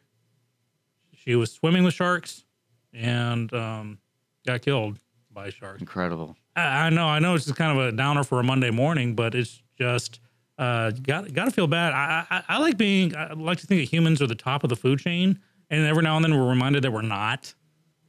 She 1.15 1.37
was 1.37 1.53
swimming 1.53 1.85
with 1.85 1.95
sharks 1.95 2.45
and 2.93 3.53
um, 3.55 3.99
got 4.47 4.63
killed 4.63 4.99
by 5.39 5.47
a 5.47 5.51
shark. 5.53 5.81
Incredible. 5.81 6.37
I, 6.57 6.87
I 6.87 6.91
know, 6.91 7.07
I 7.07 7.19
know, 7.21 7.35
it's 7.37 7.45
just 7.45 7.57
kind 7.57 7.79
of 7.79 7.87
a 7.87 7.93
downer 7.93 8.25
for 8.25 8.41
a 8.41 8.43
Monday 8.43 8.71
morning, 8.71 9.15
but 9.15 9.35
it's 9.37 9.63
just 9.79 10.19
uh, 10.59 10.91
got 10.91 11.33
got 11.33 11.45
to 11.45 11.51
feel 11.53 11.69
bad. 11.69 11.93
I, 11.93 12.27
I 12.29 12.43
I 12.49 12.59
like 12.59 12.77
being, 12.77 13.15
I 13.17 13.33
like 13.35 13.59
to 13.59 13.67
think 13.67 13.81
that 13.81 13.85
humans 13.93 14.21
are 14.21 14.27
the 14.27 14.35
top 14.35 14.65
of 14.65 14.69
the 14.69 14.75
food 14.77 14.99
chain, 14.99 15.39
and 15.71 15.87
every 15.87 16.03
now 16.03 16.17
and 16.17 16.25
then 16.25 16.37
we're 16.37 16.49
reminded 16.49 16.83
that 16.83 16.93
we're 16.93 17.03
not, 17.03 17.55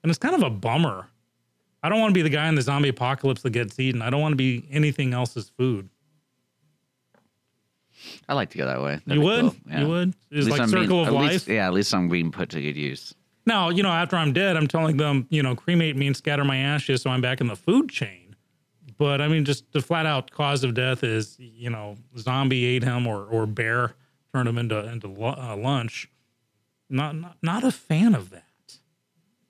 and 0.04 0.10
it's 0.10 0.18
kind 0.18 0.34
of 0.34 0.42
a 0.42 0.50
bummer. 0.50 1.08
I 1.84 1.90
don't 1.90 2.00
want 2.00 2.10
to 2.10 2.18
be 2.18 2.24
the 2.24 2.30
guy 2.30 2.48
in 2.50 2.56
the 2.56 2.62
zombie 2.64 2.90
apocalypse 2.90 3.44
that 3.44 3.52
gets 3.52 3.80
eaten. 3.80 4.02
I 4.02 4.10
don't 4.10 4.22
want 4.22 4.34
to 4.34 4.38
be 4.38 4.66
anything 4.72 5.14
else's 5.14 5.50
food. 5.50 5.88
I 8.28 8.34
like 8.34 8.50
to 8.52 8.58
go 8.58 8.66
that 8.66 8.82
way. 8.82 9.00
That'd 9.06 9.22
you 9.22 9.22
would, 9.22 9.42
cool. 9.42 9.56
Yeah. 9.68 9.82
you 9.82 9.88
would. 9.88 10.14
It's 10.32 10.48
like 10.50 10.62
I'm 10.62 10.72
being- 10.72 10.84
circle 10.86 11.04
of 11.04 11.10
life. 11.14 11.32
least- 11.32 11.48
yeah, 11.48 11.68
at 11.68 11.74
least 11.74 11.94
I'm 11.94 12.10
being 12.10 12.32
put 12.32 12.50
to 12.50 12.62
good 12.62 12.76
use. 12.78 13.14
Now, 13.46 13.70
you 13.70 13.84
know, 13.84 13.90
after 13.90 14.16
I'm 14.16 14.34
dead, 14.34 14.58
I'm 14.58 14.68
telling 14.68 14.98
them, 14.98 15.28
you 15.30 15.42
know, 15.42 15.56
cremate 15.56 15.96
me 15.96 16.08
and 16.08 16.16
scatter 16.16 16.44
my 16.44 16.58
ashes 16.58 17.02
so 17.02 17.10
I'm 17.10 17.22
back 17.22 17.42
in 17.42 17.48
the 17.48 17.56
food 17.56 17.90
chain. 17.90 18.36
But 18.98 19.22
I 19.22 19.28
mean, 19.28 19.46
just 19.46 19.72
the 19.72 19.82
flat 19.82 20.06
out 20.06 20.30
cause 20.30 20.64
of 20.64 20.74
death 20.74 21.04
is, 21.04 21.36
you 21.40 21.70
know, 21.70 21.96
zombie 22.18 22.66
ate 22.66 22.84
him 22.84 23.08
or, 23.08 23.26
or 23.26 23.46
bear 23.46 23.96
turned 24.34 24.48
him 24.48 24.58
into 24.58 24.78
into 24.88 25.08
uh, 25.24 25.56
lunch. 25.56 26.10
Not, 26.90 27.16
not 27.16 27.38
not 27.42 27.64
a 27.64 27.72
fan 27.72 28.14
of 28.14 28.30
that. 28.32 28.44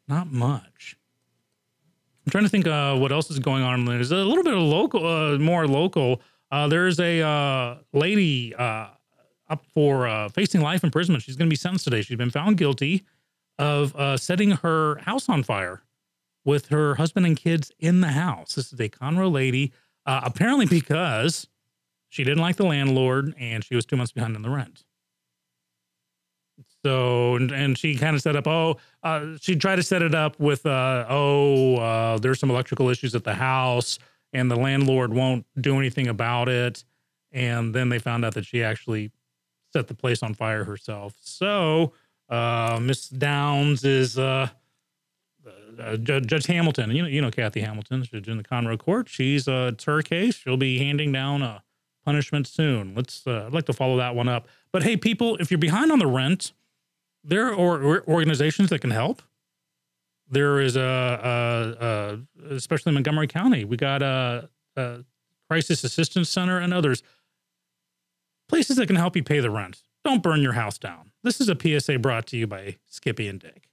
Not 0.08 0.32
much. 0.32 0.98
I'm 2.26 2.32
trying 2.32 2.44
to 2.44 2.50
think 2.50 2.68
uh, 2.68 2.96
what 2.96 3.12
else 3.12 3.32
is 3.32 3.40
going 3.40 3.64
on. 3.64 3.86
There's 3.86 4.12
a 4.12 4.18
little 4.18 4.44
bit 4.44 4.54
of 4.54 4.62
local, 4.62 5.06
uh, 5.06 5.38
more 5.40 5.68
local. 5.68 6.22
Uh, 6.52 6.68
there's 6.68 7.00
a 7.00 7.22
uh, 7.22 7.78
lady 7.92 8.54
uh, 8.56 8.90
up 9.50 9.66
for 9.74 10.08
uh, 10.08 10.30
facing 10.30 10.62
life 10.62 10.84
imprisonment. 10.84 11.24
She's 11.24 11.36
going 11.36 11.48
to 11.48 11.54
be 11.54 11.58
sentenced 11.58 11.86
today. 11.86 12.02
She's 12.02 12.18
been 12.18 12.30
found 12.30 12.58
guilty 12.58 13.06
of 13.60 13.96
uh, 13.96 14.18
setting 14.18 14.52
her 14.52 14.96
house 15.00 15.30
on 15.30 15.44
fire 15.44 15.84
with 16.46 16.70
her 16.70 16.96
husband 16.96 17.26
and 17.26 17.38
kids 17.38 17.72
in 17.78 18.02
the 18.02 18.08
house. 18.08 18.56
This 18.56 18.72
is 18.72 18.80
a 18.80 18.90
Conroe 18.90 19.32
lady, 19.32 19.74
uh, 20.06 20.22
apparently 20.24 20.66
because 20.66 21.48
she 22.08 22.24
didn't 22.24 22.42
like 22.42 22.56
the 22.56 22.66
landlord 22.66 23.36
and 23.38 23.64
she 23.64 23.76
was 23.76 23.86
two 23.86 23.98
months 23.98 24.14
behind 24.14 24.36
on 24.36 24.42
the 24.42 24.50
rent. 24.50 24.84
So, 26.84 27.36
and, 27.36 27.52
and 27.52 27.78
she 27.78 27.96
kind 27.96 28.16
of 28.16 28.22
set 28.22 28.38
up, 28.38 28.48
oh, 28.48 28.78
uh, 29.04 29.38
she 29.42 29.58
tried 29.58 29.76
to 29.76 29.84
set 29.84 30.02
it 30.02 30.16
up 30.16 30.40
with, 30.40 30.66
uh, 30.66 31.06
oh, 31.10 31.76
uh, 31.76 32.18
there's 32.18 32.40
some 32.40 32.50
electrical 32.50 32.88
issues 32.88 33.14
at 33.14 33.26
the 33.26 33.36
house 33.36 34.00
and 34.32 34.50
the 34.50 34.56
landlord 34.56 35.14
won't 35.14 35.46
do 35.60 35.78
anything 35.78 36.08
about 36.08 36.48
it. 36.48 36.86
And 37.34 37.76
then 37.76 37.90
they 37.90 38.00
found 38.00 38.24
out 38.24 38.34
that 38.36 38.46
she 38.46 38.64
actually 38.64 39.12
set 39.74 39.88
the 39.88 39.94
place 39.94 40.24
on 40.24 40.34
fire 40.34 40.64
herself. 40.64 41.14
So, 41.20 41.94
uh, 42.30 42.80
Miss 42.82 43.10
Downs 43.10 43.84
is 43.84 44.18
uh, 44.18 44.50
uh, 45.80 45.98
Judge, 45.98 46.28
Judge 46.28 46.46
Hamilton. 46.48 46.92
You 46.92 47.04
know, 47.04 47.08
you 47.08 47.22
know 47.22 47.32
Kathy 47.32 47.62
Hamilton, 47.62 48.04
she's 48.04 48.28
in 48.28 48.38
the 48.38 48.44
Conroe 48.44 48.78
Court. 48.78 49.10
She's 49.10 49.48
uh, 49.48 49.72
it's 49.74 49.84
her 49.86 50.02
case. 50.02 50.36
She'll 50.36 50.58
be 50.58 50.80
handing 50.80 51.12
down 51.12 51.42
a 51.42 51.64
punishment 52.06 52.48
soon. 52.48 52.94
Let's. 52.96 53.26
Uh, 53.26 53.46
I'd 53.48 53.54
like 53.54 53.66
to 53.66 53.74
follow 53.74 53.98
that 53.98 54.16
one 54.16 54.28
up. 54.28 54.48
But 54.72 54.84
hey, 54.84 54.98
people, 54.98 55.38
if 55.38 55.52
you're 55.52 55.58
behind 55.58 55.92
on 55.92 56.00
the 56.00 56.08
rent, 56.08 56.54
there 57.24 57.48
are 57.48 57.54
or, 57.54 57.82
or 57.82 58.08
organizations 58.08 58.70
that 58.70 58.80
can 58.80 58.92
help. 58.92 59.22
There 60.32 60.60
is 60.60 60.76
a, 60.76 60.82
a, 61.82 62.20
a 62.50 62.54
especially 62.54 62.92
in 62.92 62.94
Montgomery 62.94 63.26
County, 63.26 63.66
we 63.66 63.78
got 63.78 64.04
a, 64.04 64.48
a 64.76 65.04
crisis 65.50 65.84
assistance 65.84 66.30
center 66.30 66.60
and 66.60 66.72
others 66.72 67.02
places 68.50 68.78
that 68.78 68.88
can 68.88 68.96
help 68.96 69.16
you 69.16 69.24
pay 69.24 69.40
the 69.40 69.50
rent. 69.50 69.84
Don't 70.04 70.22
burn 70.22 70.42
your 70.42 70.54
house 70.54 70.78
down. 70.78 71.09
This 71.24 71.42
is 71.42 71.50
a 71.50 71.58
PSA 71.60 72.00
brought 72.00 72.28
to 72.28 72.38
you 72.38 72.48
by 72.48 72.78
Skippy 72.86 73.28
and 73.28 73.40
Dick. 73.40 73.70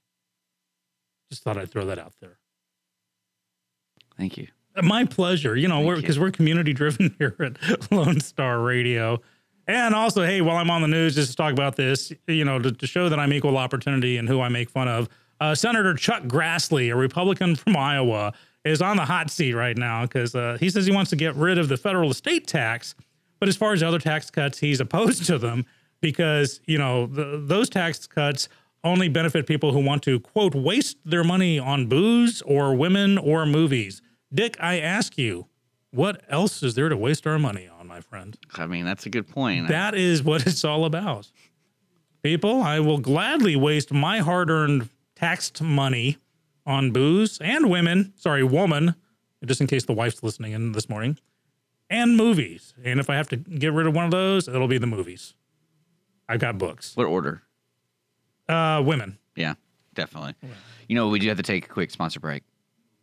Just 1.29 1.43
thought 1.43 1.57
I'd 1.57 1.71
throw 1.71 1.85
that 1.85 1.99
out 1.99 2.13
there. 2.19 2.39
Thank 4.17 4.37
you. 4.37 4.47
My 4.81 5.05
pleasure. 5.05 5.55
You 5.55 5.67
know, 5.67 5.77
Thank 5.77 5.87
we're 5.87 5.95
because 5.97 6.19
we're 6.19 6.31
community 6.31 6.73
driven 6.73 7.15
here 7.19 7.35
at 7.39 7.91
Lone 7.91 8.19
Star 8.19 8.61
Radio. 8.61 9.21
And 9.67 9.93
also, 9.93 10.23
hey, 10.23 10.39
while 10.41 10.57
I'm 10.57 10.69
on 10.69 10.81
the 10.81 10.87
news, 10.87 11.15
just 11.15 11.31
to 11.31 11.35
talk 11.35 11.51
about 11.51 11.75
this, 11.75 12.13
you 12.27 12.45
know, 12.45 12.57
to, 12.59 12.71
to 12.71 12.87
show 12.87 13.09
that 13.09 13.19
I'm 13.19 13.33
equal 13.33 13.57
opportunity 13.57 14.17
and 14.17 14.27
who 14.27 14.39
I 14.39 14.47
make 14.47 14.69
fun 14.69 14.87
of, 14.87 15.09
uh, 15.41 15.53
Senator 15.55 15.93
Chuck 15.93 16.23
Grassley, 16.23 16.91
a 16.91 16.95
Republican 16.95 17.55
from 17.55 17.75
Iowa, 17.75 18.33
is 18.63 18.81
on 18.81 18.97
the 18.97 19.05
hot 19.05 19.29
seat 19.29 19.53
right 19.53 19.77
now 19.77 20.03
because 20.03 20.35
uh, 20.35 20.57
he 20.59 20.69
says 20.69 20.85
he 20.85 20.93
wants 20.93 21.09
to 21.09 21.15
get 21.15 21.35
rid 21.35 21.57
of 21.57 21.67
the 21.67 21.77
federal 21.77 22.09
estate 22.09 22.47
tax. 22.47 22.95
But 23.39 23.49
as 23.49 23.57
far 23.57 23.73
as 23.73 23.83
other 23.83 23.99
tax 23.99 24.31
cuts, 24.31 24.59
he's 24.59 24.79
opposed 24.79 25.25
to 25.25 25.37
them 25.37 25.65
because, 26.07 26.61
you 26.65 26.77
know, 26.77 27.05
the, 27.05 27.43
those 27.43 27.69
tax 27.69 28.07
cuts 28.07 28.47
only 28.81 29.09
benefit 29.09 29.45
people 29.45 29.73
who 29.73 29.83
want 29.83 30.01
to, 30.03 30.21
quote, 30.21 30.55
waste 30.55 30.95
their 31.03 31.21
money 31.21 31.59
on 31.59 31.87
booze 31.87 32.41
or 32.43 32.73
women 32.73 33.17
or 33.17 33.45
movies. 33.45 34.01
Dick, 34.33 34.55
I 34.61 34.79
ask 34.79 35.17
you, 35.17 35.47
what 35.91 36.23
else 36.29 36.63
is 36.63 36.75
there 36.75 36.87
to 36.87 36.95
waste 36.95 37.27
our 37.27 37.37
money 37.37 37.67
on, 37.67 37.87
my 37.87 37.99
friend? 37.99 38.37
I 38.55 38.67
mean, 38.67 38.85
that's 38.85 39.05
a 39.05 39.09
good 39.09 39.27
point. 39.27 39.67
That 39.67 39.95
is 39.95 40.23
what 40.23 40.47
it's 40.47 40.63
all 40.63 40.85
about. 40.85 41.29
People, 42.23 42.61
I 42.61 42.79
will 42.79 42.99
gladly 42.99 43.57
waste 43.57 43.91
my 43.91 44.19
hard 44.19 44.49
earned 44.49 44.87
taxed 45.13 45.61
money 45.61 46.19
on 46.65 46.91
booze 46.91 47.37
and 47.41 47.69
women. 47.69 48.13
Sorry, 48.15 48.45
woman, 48.45 48.95
just 49.45 49.59
in 49.59 49.67
case 49.67 49.83
the 49.83 49.91
wife's 49.91 50.23
listening 50.23 50.53
in 50.53 50.71
this 50.71 50.87
morning, 50.87 51.19
and 51.89 52.15
movies. 52.15 52.73
And 52.81 52.97
if 52.97 53.09
I 53.09 53.15
have 53.15 53.27
to 53.29 53.35
get 53.35 53.73
rid 53.73 53.87
of 53.87 53.93
one 53.93 54.05
of 54.05 54.11
those, 54.11 54.47
it'll 54.47 54.69
be 54.69 54.77
the 54.77 54.87
movies. 54.87 55.33
I've 56.29 56.39
got 56.39 56.57
books. 56.57 56.95
what 56.95 57.05
order? 57.05 57.43
Uh, 58.49 58.81
women. 58.85 59.17
Yeah, 59.35 59.55
definitely. 59.93 60.35
You 60.87 60.95
know, 60.95 61.07
we 61.09 61.19
do 61.19 61.27
have 61.27 61.37
to 61.37 61.43
take 61.43 61.65
a 61.65 61.69
quick 61.69 61.91
sponsor 61.91 62.19
break. 62.19 62.43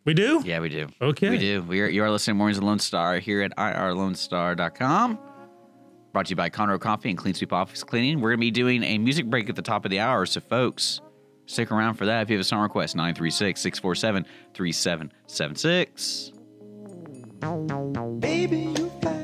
We 0.05 0.13
do? 0.15 0.43
Yeah, 0.45 0.61
we 0.61 0.69
do. 0.69 0.89
Okay. 1.01 1.31
We 1.31 1.39
do. 1.39 1.63
We 1.63 1.81
are, 1.81 1.89
you 1.89 2.03
are 2.03 2.11
listening 2.11 2.35
to 2.35 2.39
Mornings 2.39 2.59
of 2.59 2.65
Lone 2.65 2.79
Star 2.79 3.19
here 3.19 3.41
at 3.43 3.57
irlonestar.com. 3.57 5.19
Brought 6.13 6.27
to 6.27 6.31
you 6.31 6.37
by 6.37 6.51
Conroe 6.51 6.79
Coffee 6.81 7.09
and 7.11 7.19
Clean 7.19 7.35
Sweep 7.35 7.53
Office 7.53 7.83
Cleaning. 7.83 8.21
We're 8.21 8.31
going 8.31 8.41
to 8.41 8.43
be 8.43 8.51
doing 8.51 8.83
a 8.85 8.99
music 8.99 9.27
break 9.27 9.49
at 9.49 9.57
the 9.57 9.63
top 9.63 9.85
of 9.85 9.91
the 9.91 9.99
hour. 10.01 10.27
So, 10.27 10.41
folks, 10.41 11.01
stick 11.47 11.73
around 11.73 11.95
for 11.95 12.05
that. 12.07 12.23
If 12.23 12.31
you 12.31 12.37
have 12.37 12.43
a 12.43 12.45
song 12.45 12.63
request, 12.63 12.95
936 12.95 13.61
647 13.61 14.27
3776. 14.55 16.33
Baby, 18.21 18.59
you 18.79 18.93
fine. 19.03 19.24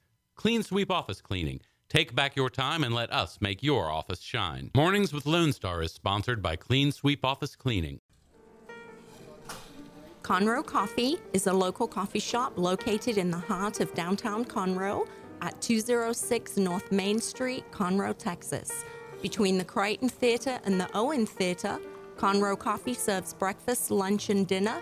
Clean 0.41 0.63
Sweep 0.63 0.89
Office 0.89 1.21
Cleaning. 1.21 1.59
Take 1.87 2.15
back 2.15 2.35
your 2.35 2.49
time 2.49 2.83
and 2.83 2.95
let 2.95 3.13
us 3.13 3.37
make 3.41 3.61
your 3.61 3.91
office 3.91 4.21
shine. 4.21 4.71
Mornings 4.73 5.13
with 5.13 5.27
Lone 5.27 5.53
Star 5.53 5.83
is 5.83 5.91
sponsored 5.91 6.41
by 6.41 6.55
Clean 6.55 6.91
Sweep 6.91 7.23
Office 7.23 7.55
Cleaning. 7.55 7.99
Conroe 10.23 10.65
Coffee 10.65 11.17
is 11.33 11.45
a 11.45 11.53
local 11.53 11.87
coffee 11.87 12.17
shop 12.17 12.53
located 12.57 13.19
in 13.19 13.29
the 13.29 13.37
heart 13.37 13.81
of 13.81 13.93
downtown 13.93 14.43
Conroe 14.43 15.07
at 15.43 15.61
206 15.61 16.57
North 16.57 16.91
Main 16.91 17.19
Street, 17.19 17.63
Conroe, 17.71 18.17
Texas. 18.17 18.83
Between 19.21 19.59
the 19.59 19.63
Crighton 19.63 20.09
Theater 20.09 20.59
and 20.63 20.81
the 20.81 20.89
Owen 20.95 21.27
Theater, 21.27 21.77
Conroe 22.17 22.57
Coffee 22.57 22.95
serves 22.95 23.35
breakfast, 23.35 23.91
lunch, 23.91 24.31
and 24.31 24.47
dinner, 24.47 24.81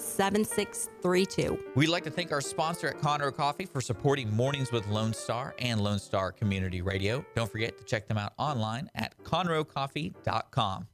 7632. 0.00 1.58
We'd 1.74 1.88
like 1.88 2.04
to 2.04 2.10
thank 2.10 2.32
our 2.32 2.40
sponsor 2.40 2.88
at 2.88 2.98
Conroe 2.98 3.34
Coffee 3.34 3.66
for 3.66 3.80
supporting 3.80 4.34
Mornings 4.34 4.72
with 4.72 4.86
Lone 4.88 5.12
Star 5.12 5.54
and 5.58 5.80
Lone 5.80 5.98
Star 5.98 6.32
Community 6.32 6.82
Radio. 6.82 7.24
Don't 7.34 7.50
forget 7.50 7.78
to 7.78 7.84
check 7.84 8.08
them 8.08 8.18
out 8.18 8.32
online 8.38 8.90
at 8.94 9.16
conroecoffee.com. 9.24 10.86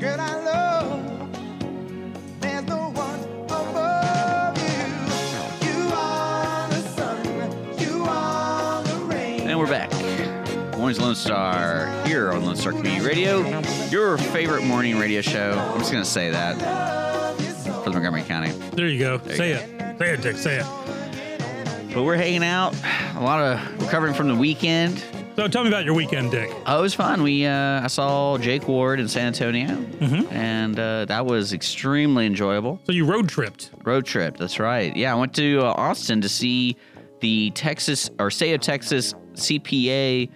Girl, 0.00 0.20
I 0.20 0.44
love. 0.44 1.23
Mornings 10.84 11.00
Lone 11.00 11.14
Star 11.14 12.06
here 12.06 12.30
on 12.30 12.44
Lone 12.44 12.56
Star 12.56 12.72
Community 12.72 13.02
Radio, 13.02 13.40
your 13.88 14.18
favorite 14.18 14.64
morning 14.64 14.98
radio 14.98 15.22
show. 15.22 15.52
I'm 15.52 15.78
just 15.78 15.90
going 15.90 16.04
to 16.04 16.10
say 16.10 16.28
that 16.28 16.58
for 17.82 17.88
Montgomery 17.88 18.22
County. 18.22 18.50
There 18.50 18.86
you 18.86 18.98
go. 18.98 19.18
you 19.24 19.34
say 19.34 19.52
go. 19.54 19.60
it. 19.60 19.98
Say 19.98 20.12
it, 20.12 20.20
Dick. 20.20 20.36
Say 20.36 20.56
it. 20.58 21.94
But 21.94 22.02
we're 22.02 22.16
hanging 22.16 22.44
out, 22.44 22.74
a 23.16 23.20
lot 23.22 23.40
of 23.40 23.82
recovering 23.82 24.12
from 24.12 24.28
the 24.28 24.34
weekend. 24.34 25.02
So 25.36 25.48
tell 25.48 25.62
me 25.62 25.68
about 25.68 25.86
your 25.86 25.94
weekend, 25.94 26.32
Dick. 26.32 26.50
Oh, 26.66 26.80
it 26.80 26.82
was 26.82 26.92
fun. 26.92 27.22
We 27.22 27.46
uh, 27.46 27.80
I 27.80 27.86
saw 27.86 28.36
Jake 28.36 28.68
Ward 28.68 29.00
in 29.00 29.08
San 29.08 29.28
Antonio, 29.28 29.82
and 30.30 30.78
uh, 30.78 31.06
that 31.06 31.24
was 31.24 31.54
extremely 31.54 32.26
enjoyable. 32.26 32.78
So 32.84 32.92
you 32.92 33.06
road 33.06 33.30
tripped. 33.30 33.70
Road 33.84 34.04
trip. 34.04 34.36
That's 34.36 34.58
right. 34.58 34.94
Yeah, 34.94 35.14
I 35.14 35.18
went 35.18 35.34
to 35.36 35.60
uh, 35.60 35.72
Austin 35.78 36.20
to 36.20 36.28
see 36.28 36.76
the 37.20 37.52
Texas 37.52 38.10
or 38.18 38.30
state 38.30 38.52
of 38.52 38.60
Texas 38.60 39.14
CPA. 39.32 40.28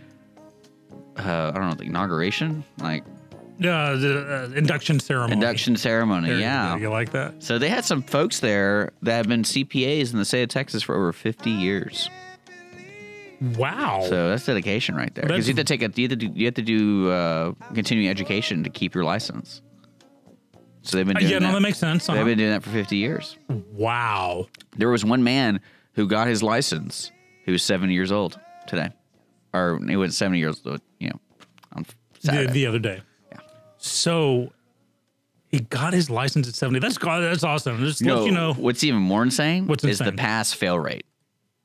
Uh, 1.18 1.52
I 1.54 1.58
don't 1.58 1.68
know 1.68 1.74
the 1.74 1.84
inauguration, 1.84 2.64
like 2.78 3.04
Uh, 3.60 3.96
the 3.96 4.48
uh, 4.52 4.56
induction 4.56 5.00
ceremony. 5.00 5.32
induction 5.32 5.76
ceremony. 5.76 6.28
There 6.28 6.38
yeah. 6.38 6.76
You 6.76 6.90
like 6.90 7.10
that? 7.12 7.42
So 7.42 7.58
they 7.58 7.68
had 7.68 7.84
some 7.84 8.02
folks 8.02 8.38
there 8.40 8.92
that 9.02 9.16
have 9.16 9.26
been 9.28 9.42
CPAs 9.42 10.12
in 10.12 10.18
the 10.18 10.24
state 10.24 10.44
of 10.44 10.48
Texas 10.48 10.82
for 10.82 10.94
over 10.94 11.12
50 11.12 11.50
years. 11.50 12.08
Wow. 13.56 14.04
So 14.08 14.28
that's 14.30 14.46
dedication 14.46 14.94
right 14.96 15.14
there. 15.14 15.22
Because 15.26 15.46
you 15.48 15.54
have 15.54 15.64
to 15.64 15.78
take 15.78 15.82
a 15.82 15.90
you 16.00 16.08
have 16.08 16.16
to 16.18 16.26
do, 16.26 16.30
you 16.34 16.44
have 16.46 16.54
to 16.54 16.62
do 16.62 17.10
uh, 17.10 17.52
continuing 17.74 18.08
education 18.10 18.64
to 18.64 18.70
keep 18.70 18.94
your 18.94 19.04
license. 19.04 19.62
So 20.82 20.96
they've 20.96 21.06
been 21.06 21.16
Uh, 21.16 21.20
doing 21.20 21.32
yeah, 21.32 21.38
that. 21.40 21.46
no, 21.46 21.52
that 21.52 21.60
makes 21.60 21.78
sense. 21.78 22.06
They've 22.06 22.16
Uh-huh. 22.16 22.24
been 22.24 22.38
doing 22.38 22.50
that 22.50 22.62
for 22.62 22.70
50 22.70 22.96
years. 22.96 23.36
Wow. 23.48 24.46
There 24.76 24.88
was 24.88 25.04
one 25.04 25.22
man 25.22 25.60
who 25.94 26.06
got 26.06 26.26
his 26.28 26.42
license 26.42 27.10
who 27.44 27.52
was 27.52 27.62
70 27.62 27.92
years 27.94 28.10
old 28.12 28.38
today. 28.66 28.90
Or 29.52 29.78
he 29.88 29.96
was 29.96 30.16
70 30.16 30.38
years 30.38 30.60
old, 30.66 30.80
The, 32.22 32.48
the 32.52 32.66
other 32.66 32.78
day. 32.78 33.00
Yeah. 33.32 33.38
So 33.78 34.52
he 35.50 35.60
got 35.60 35.92
his 35.92 36.10
license 36.10 36.48
at 36.48 36.54
70. 36.54 36.80
That's 36.80 36.98
that's 36.98 37.44
awesome. 37.44 37.78
Just 37.84 38.02
let 38.02 38.08
no, 38.14 38.24
you 38.26 38.32
know. 38.32 38.54
what's 38.54 38.84
even 38.84 39.00
more 39.00 39.22
insane 39.22 39.66
What's 39.66 39.84
is 39.84 39.98
the 39.98 40.12
pass 40.12 40.52
fail 40.52 40.78
rate. 40.78 41.04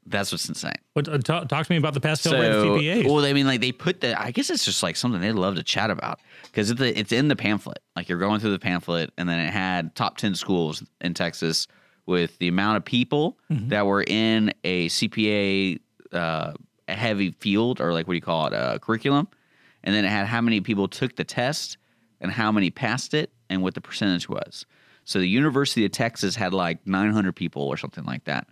That's 0.05 0.33
what's 0.33 0.49
insane. 0.49 0.73
What, 0.93 1.07
uh, 1.07 1.17
talk, 1.19 1.47
talk 1.47 1.65
to 1.65 1.71
me 1.71 1.77
about 1.77 1.93
the 1.93 2.01
pass 2.01 2.21
fail 2.21 2.33
rate 2.33 2.51
of 2.51 2.61
So, 2.63 2.77
CPAs. 2.77 3.05
well, 3.05 3.23
I 3.25 3.31
mean, 3.31 3.47
like 3.47 3.61
they 3.61 3.71
put 3.71 4.01
the. 4.01 4.19
I 4.21 4.31
guess 4.31 4.49
it's 4.49 4.65
just 4.65 4.83
like 4.83 4.95
something 4.97 5.21
they 5.21 5.31
love 5.31 5.55
to 5.55 5.63
chat 5.63 5.89
about 5.89 6.19
because 6.43 6.69
it's, 6.71 6.81
it's 6.81 7.11
in 7.13 7.29
the 7.29 7.37
pamphlet. 7.37 7.79
Like 7.95 8.09
you're 8.09 8.19
going 8.19 8.41
through 8.41 8.51
the 8.51 8.59
pamphlet, 8.59 9.11
and 9.17 9.29
then 9.29 9.39
it 9.39 9.49
had 9.51 9.95
top 9.95 10.17
ten 10.17 10.35
schools 10.35 10.83
in 10.99 11.13
Texas 11.13 11.67
with 12.05 12.37
the 12.39 12.49
amount 12.49 12.75
of 12.77 12.83
people 12.85 13.37
Mm-hmm. 13.49 13.69
that 13.69 13.85
were 13.85 14.03
in 14.05 14.53
a 14.65 14.89
CPA 14.89 15.79
uh, 16.11 16.51
heavy 16.89 17.31
field 17.39 17.79
or 17.79 17.93
like 17.93 18.05
what 18.07 18.11
do 18.13 18.15
you 18.17 18.21
call 18.21 18.47
it, 18.47 18.53
uh, 18.53 18.77
curriculum, 18.79 19.29
and 19.83 19.93
then 19.93 20.05
it 20.05 20.09
had 20.09 20.27
how 20.27 20.41
many 20.41 20.61
people 20.61 20.87
took 20.87 21.15
the 21.15 21.23
test 21.23 21.77
and 22.21 22.31
how 22.31 22.51
many 22.51 22.69
passed 22.69 23.13
it 23.13 23.31
and 23.49 23.61
what 23.61 23.73
the 23.73 23.81
percentage 23.81 24.29
was. 24.29 24.65
So 25.05 25.19
the 25.19 25.27
University 25.27 25.85
of 25.85 25.91
Texas 25.91 26.35
had 26.35 26.53
like 26.53 26.85
900 26.87 27.35
people 27.35 27.63
or 27.63 27.77
something 27.77 28.05
like 28.05 28.23
that 28.25 28.47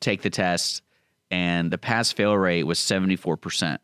take 0.00 0.22
the 0.22 0.30
test 0.30 0.82
and 1.30 1.70
the 1.70 1.78
pass 1.78 2.12
fail 2.12 2.36
rate 2.36 2.64
was 2.64 2.78
74% 2.78 3.78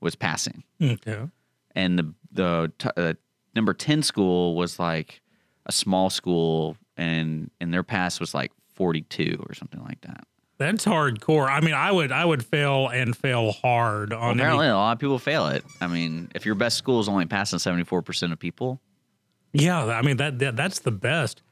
was 0.00 0.14
passing. 0.14 0.64
Okay. 0.80 1.28
And 1.74 1.98
the 1.98 2.14
the 2.32 2.72
uh, 2.96 3.14
number 3.54 3.74
10 3.74 4.02
school 4.02 4.56
was 4.56 4.78
like 4.78 5.20
a 5.66 5.72
small 5.72 6.10
school 6.10 6.76
and 6.96 7.50
and 7.60 7.72
their 7.72 7.82
pass 7.82 8.20
was 8.20 8.34
like 8.34 8.52
42 8.74 9.44
or 9.48 9.54
something 9.54 9.82
like 9.82 10.00
that. 10.02 10.26
That's 10.56 10.84
hardcore. 10.84 11.48
I 11.48 11.60
mean, 11.60 11.74
I 11.74 11.90
would 11.90 12.12
I 12.12 12.24
would 12.24 12.44
fail 12.44 12.88
and 12.88 13.16
fail 13.16 13.52
hard 13.52 14.10
Well, 14.10 14.20
on 14.20 14.30
any- 14.32 14.40
apparently, 14.40 14.68
a 14.68 14.74
lot 14.76 14.92
of 14.92 14.98
people 15.00 15.18
fail 15.18 15.48
it. 15.48 15.64
I 15.80 15.86
mean, 15.88 16.30
if 16.34 16.46
your 16.46 16.54
best 16.54 16.76
school 16.78 17.00
is 17.00 17.08
only 17.08 17.26
passing 17.26 17.58
74% 17.58 18.32
of 18.32 18.38
people, 18.38 18.80
Yeah, 19.52 19.84
I 19.86 20.02
mean 20.02 20.16
that, 20.18 20.38
that 20.38 20.54
that's 20.56 20.78
the 20.80 20.92
best. 20.92 21.42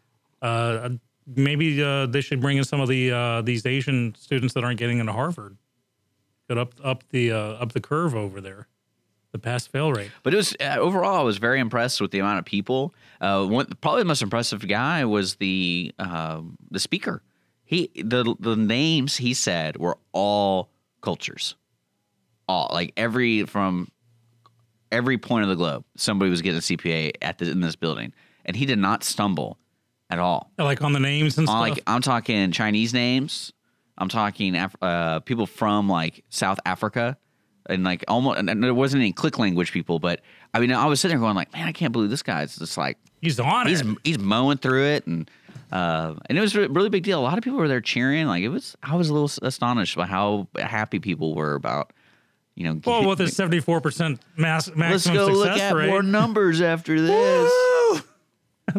Uh, 0.40 0.90
maybe 1.26 1.82
uh, 1.82 2.06
they 2.06 2.20
should 2.20 2.40
bring 2.40 2.58
in 2.58 2.64
some 2.64 2.80
of 2.80 2.88
the 2.88 3.10
uh, 3.10 3.42
these 3.42 3.66
Asian 3.66 4.14
students 4.16 4.54
that 4.54 4.62
aren't 4.64 4.78
getting 4.78 4.98
into 4.98 5.12
Harvard. 5.12 5.56
Get 6.48 6.58
up 6.58 6.74
up 6.84 7.02
the 7.10 7.32
uh, 7.32 7.38
up 7.54 7.72
the 7.72 7.80
curve 7.80 8.14
over 8.14 8.40
there, 8.40 8.68
the 9.32 9.38
pass 9.38 9.66
fail 9.66 9.92
rate. 9.92 10.10
But 10.22 10.32
it 10.34 10.36
was 10.36 10.54
uh, 10.60 10.76
overall, 10.78 11.18
I 11.20 11.22
was 11.22 11.38
very 11.38 11.58
impressed 11.60 12.00
with 12.00 12.10
the 12.12 12.18
amount 12.20 12.38
of 12.38 12.44
people. 12.44 12.94
Uh, 13.20 13.46
one, 13.46 13.66
probably 13.80 14.02
the 14.02 14.06
most 14.08 14.22
impressive 14.22 14.66
guy 14.68 15.04
was 15.04 15.36
the 15.36 15.92
uh, 15.98 16.40
the 16.70 16.78
speaker. 16.80 17.22
He 17.72 17.90
the 17.94 18.36
the 18.38 18.54
names 18.54 19.16
he 19.16 19.32
said 19.32 19.78
were 19.78 19.96
all 20.12 20.68
cultures, 21.00 21.54
all 22.46 22.68
like 22.70 22.92
every 22.98 23.44
from 23.44 23.88
every 24.90 25.16
point 25.16 25.44
of 25.44 25.48
the 25.48 25.56
globe. 25.56 25.82
Somebody 25.96 26.30
was 26.30 26.42
getting 26.42 26.58
a 26.58 26.60
CPA 26.60 27.12
at 27.22 27.40
in 27.40 27.60
this 27.60 27.74
building, 27.74 28.12
and 28.44 28.54
he 28.54 28.66
did 28.66 28.78
not 28.78 29.02
stumble 29.02 29.56
at 30.10 30.18
all. 30.18 30.52
Like 30.58 30.82
on 30.82 30.92
the 30.92 31.00
names 31.00 31.38
and 31.38 31.48
On, 31.48 31.52
stuff. 31.54 31.76
like 31.76 31.82
I'm 31.86 32.02
talking 32.02 32.52
Chinese 32.52 32.92
names. 32.92 33.54
I'm 33.96 34.10
talking 34.10 34.54
Af- 34.54 34.76
uh, 34.82 35.20
people 35.20 35.46
from 35.46 35.88
like 35.88 36.24
South 36.28 36.60
Africa, 36.66 37.16
and 37.70 37.84
like 37.84 38.04
almost. 38.06 38.38
And 38.38 38.62
there 38.62 38.74
wasn't 38.74 39.00
any 39.00 39.12
click 39.14 39.38
language 39.38 39.72
people, 39.72 39.98
but 39.98 40.20
I 40.52 40.60
mean, 40.60 40.72
I 40.72 40.84
was 40.84 41.00
sitting 41.00 41.16
there 41.16 41.24
going 41.24 41.36
like, 41.36 41.50
man, 41.54 41.66
I 41.66 41.72
can't 41.72 41.94
believe 41.94 42.10
this 42.10 42.22
guy's 42.22 42.54
just 42.58 42.76
like 42.76 42.98
he's 43.22 43.40
on 43.40 43.66
he's 43.66 43.80
it. 43.80 43.96
he's 44.04 44.18
mowing 44.18 44.58
through 44.58 44.84
it, 44.88 45.06
and 45.06 45.30
uh, 45.72 46.14
and 46.26 46.36
it 46.36 46.40
was 46.40 46.54
a 46.54 46.68
really 46.68 46.90
big 46.90 47.02
deal. 47.02 47.18
A 47.18 47.22
lot 47.22 47.38
of 47.38 47.44
people 47.44 47.58
were 47.58 47.68
there 47.68 47.80
cheering. 47.80 48.26
Like 48.26 48.42
it 48.42 48.48
was, 48.48 48.76
I 48.82 48.94
was 48.94 49.08
a 49.08 49.14
little 49.14 49.30
astonished 49.42 49.96
by 49.96 50.06
how 50.06 50.46
happy 50.56 50.98
people 50.98 51.34
were 51.34 51.54
about, 51.54 51.92
you 52.54 52.64
know. 52.64 52.80
Well, 52.84 53.08
with 53.08 53.20
a 53.20 53.28
seventy 53.28 53.60
four 53.60 53.80
percent 53.80 54.20
mass 54.36 54.68
maximum 54.74 55.16
let's 55.16 55.28
go 55.28 55.32
look 55.34 55.58
at 55.58 55.74
rate. 55.74 55.88
more 55.88 56.02
numbers 56.02 56.60
after 56.60 57.00
this. 57.00 57.50
Woo! 57.50 58.00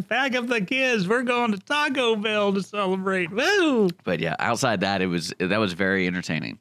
Pack 0.10 0.36
up 0.36 0.48
the 0.48 0.62
kids. 0.62 1.08
We're 1.08 1.24
going 1.24 1.52
to 1.52 1.58
Taco 1.58 2.16
Bell 2.16 2.54
to 2.54 2.64
celebrate. 2.64 3.32
Woo! 3.32 3.90
But 4.04 4.20
yeah, 4.20 4.36
outside 4.40 4.82
that, 4.82 5.02
it 5.02 5.08
was 5.08 5.34
that 5.40 5.60
was 5.60 5.74
very 5.74 6.08
entertaining. 6.08 6.60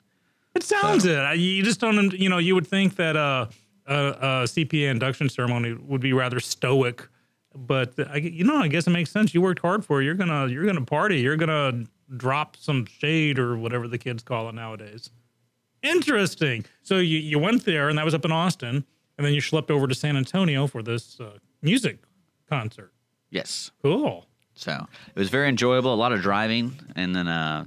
It 0.54 0.62
sounds 0.62 1.04
it. 1.06 1.38
You 1.38 1.62
just 1.62 1.80
don't, 1.80 2.12
you 2.12 2.28
know, 2.28 2.38
you 2.38 2.54
would 2.54 2.66
think 2.66 2.96
that 2.96 3.16
uh, 3.16 3.46
a, 3.86 3.94
a 3.94 4.26
CPA 4.44 4.90
induction 4.90 5.28
ceremony 5.28 5.72
would 5.74 6.00
be 6.00 6.12
rather 6.12 6.40
stoic, 6.40 7.08
but 7.54 7.94
I, 8.10 8.16
you 8.16 8.44
know, 8.44 8.56
I 8.56 8.68
guess 8.68 8.86
it 8.86 8.90
makes 8.90 9.10
sense. 9.10 9.34
You 9.34 9.40
worked 9.40 9.60
hard 9.60 9.84
for 9.84 10.00
it. 10.00 10.04
You're 10.04 10.14
gonna, 10.14 10.48
you're 10.48 10.66
gonna 10.66 10.84
party. 10.84 11.20
You're 11.20 11.36
gonna 11.36 11.84
drop 12.16 12.56
some 12.56 12.86
shade 12.86 13.38
or 13.38 13.56
whatever 13.56 13.88
the 13.88 13.98
kids 13.98 14.22
call 14.22 14.48
it 14.48 14.54
nowadays. 14.54 15.10
Interesting. 15.82 16.64
So 16.82 16.96
you 16.98 17.18
you 17.18 17.38
went 17.38 17.64
there, 17.64 17.88
and 17.88 17.98
that 17.98 18.04
was 18.04 18.14
up 18.14 18.24
in 18.24 18.32
Austin, 18.32 18.84
and 19.18 19.26
then 19.26 19.34
you 19.34 19.40
schlepped 19.40 19.70
over 19.70 19.86
to 19.86 19.94
San 19.94 20.16
Antonio 20.16 20.66
for 20.66 20.82
this 20.82 21.18
uh, 21.20 21.38
music 21.60 21.98
concert. 22.48 22.92
Yes. 23.30 23.70
Cool. 23.82 24.26
So 24.54 24.86
it 25.14 25.18
was 25.18 25.30
very 25.30 25.48
enjoyable. 25.48 25.92
A 25.92 25.96
lot 25.96 26.12
of 26.12 26.20
driving, 26.20 26.78
and 26.94 27.16
then 27.16 27.26
uh, 27.26 27.64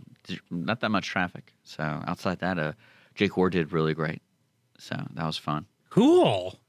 not 0.50 0.80
that 0.82 0.90
much 0.90 1.08
traffic. 1.08 1.54
So 1.64 1.84
outside 1.84 2.40
that, 2.40 2.58
uh, 2.58 2.74
Jake 3.16 3.36
Ward 3.36 3.54
did 3.54 3.72
really 3.74 3.94
great. 3.94 4.22
So 4.78 4.96
that 5.14 5.26
was 5.26 5.38
fun. 5.38 5.66
Cool. 5.90 6.60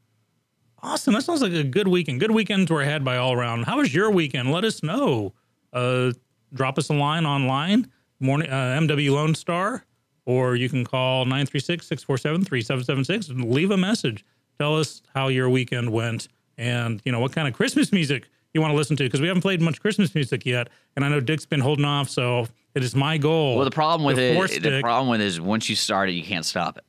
Awesome. 0.82 1.14
That 1.14 1.22
sounds 1.22 1.42
like 1.42 1.52
a 1.52 1.64
good 1.64 1.88
weekend. 1.88 2.20
Good 2.20 2.30
weekends 2.30 2.70
were 2.70 2.84
had 2.84 3.04
by 3.04 3.16
all 3.16 3.32
around. 3.32 3.64
How 3.64 3.78
was 3.78 3.94
your 3.94 4.10
weekend? 4.10 4.52
Let 4.52 4.64
us 4.64 4.82
know. 4.82 5.32
Uh, 5.72 6.12
drop 6.52 6.78
us 6.78 6.90
a 6.90 6.94
line 6.94 7.26
online, 7.26 7.90
morning 8.20 8.50
uh, 8.50 8.78
MW 8.80 9.10
Lone 9.10 9.34
Star, 9.34 9.84
or 10.26 10.56
you 10.56 10.68
can 10.68 10.84
call 10.84 11.24
936-647-3776 11.26 13.30
and 13.30 13.50
leave 13.50 13.70
a 13.70 13.76
message. 13.76 14.24
Tell 14.58 14.78
us 14.78 15.02
how 15.14 15.28
your 15.28 15.50
weekend 15.50 15.90
went 15.90 16.28
and, 16.56 17.00
you 17.04 17.12
know, 17.12 17.20
what 17.20 17.32
kind 17.32 17.48
of 17.48 17.54
Christmas 17.54 17.92
music 17.92 18.28
you 18.54 18.60
want 18.60 18.72
to 18.72 18.76
listen 18.76 18.96
to 18.96 19.04
because 19.04 19.20
we 19.20 19.28
haven't 19.28 19.42
played 19.42 19.60
much 19.60 19.80
Christmas 19.80 20.14
music 20.14 20.46
yet. 20.46 20.68
And 20.96 21.04
I 21.04 21.08
know 21.08 21.20
Dick's 21.20 21.46
been 21.46 21.60
holding 21.60 21.84
off, 21.84 22.08
so 22.08 22.48
it 22.74 22.82
is 22.82 22.94
my 22.94 23.18
goal. 23.18 23.56
Well, 23.56 23.64
the 23.64 23.70
problem 23.70 24.06
with 24.06 24.18
it, 24.18 24.62
the 24.62 24.80
problem 24.80 25.10
with 25.10 25.20
it 25.20 25.26
is 25.26 25.40
once 25.40 25.68
you 25.68 25.76
start 25.76 26.08
it, 26.08 26.12
you 26.12 26.22
can't 26.22 26.44
stop 26.44 26.78
it. 26.78 26.84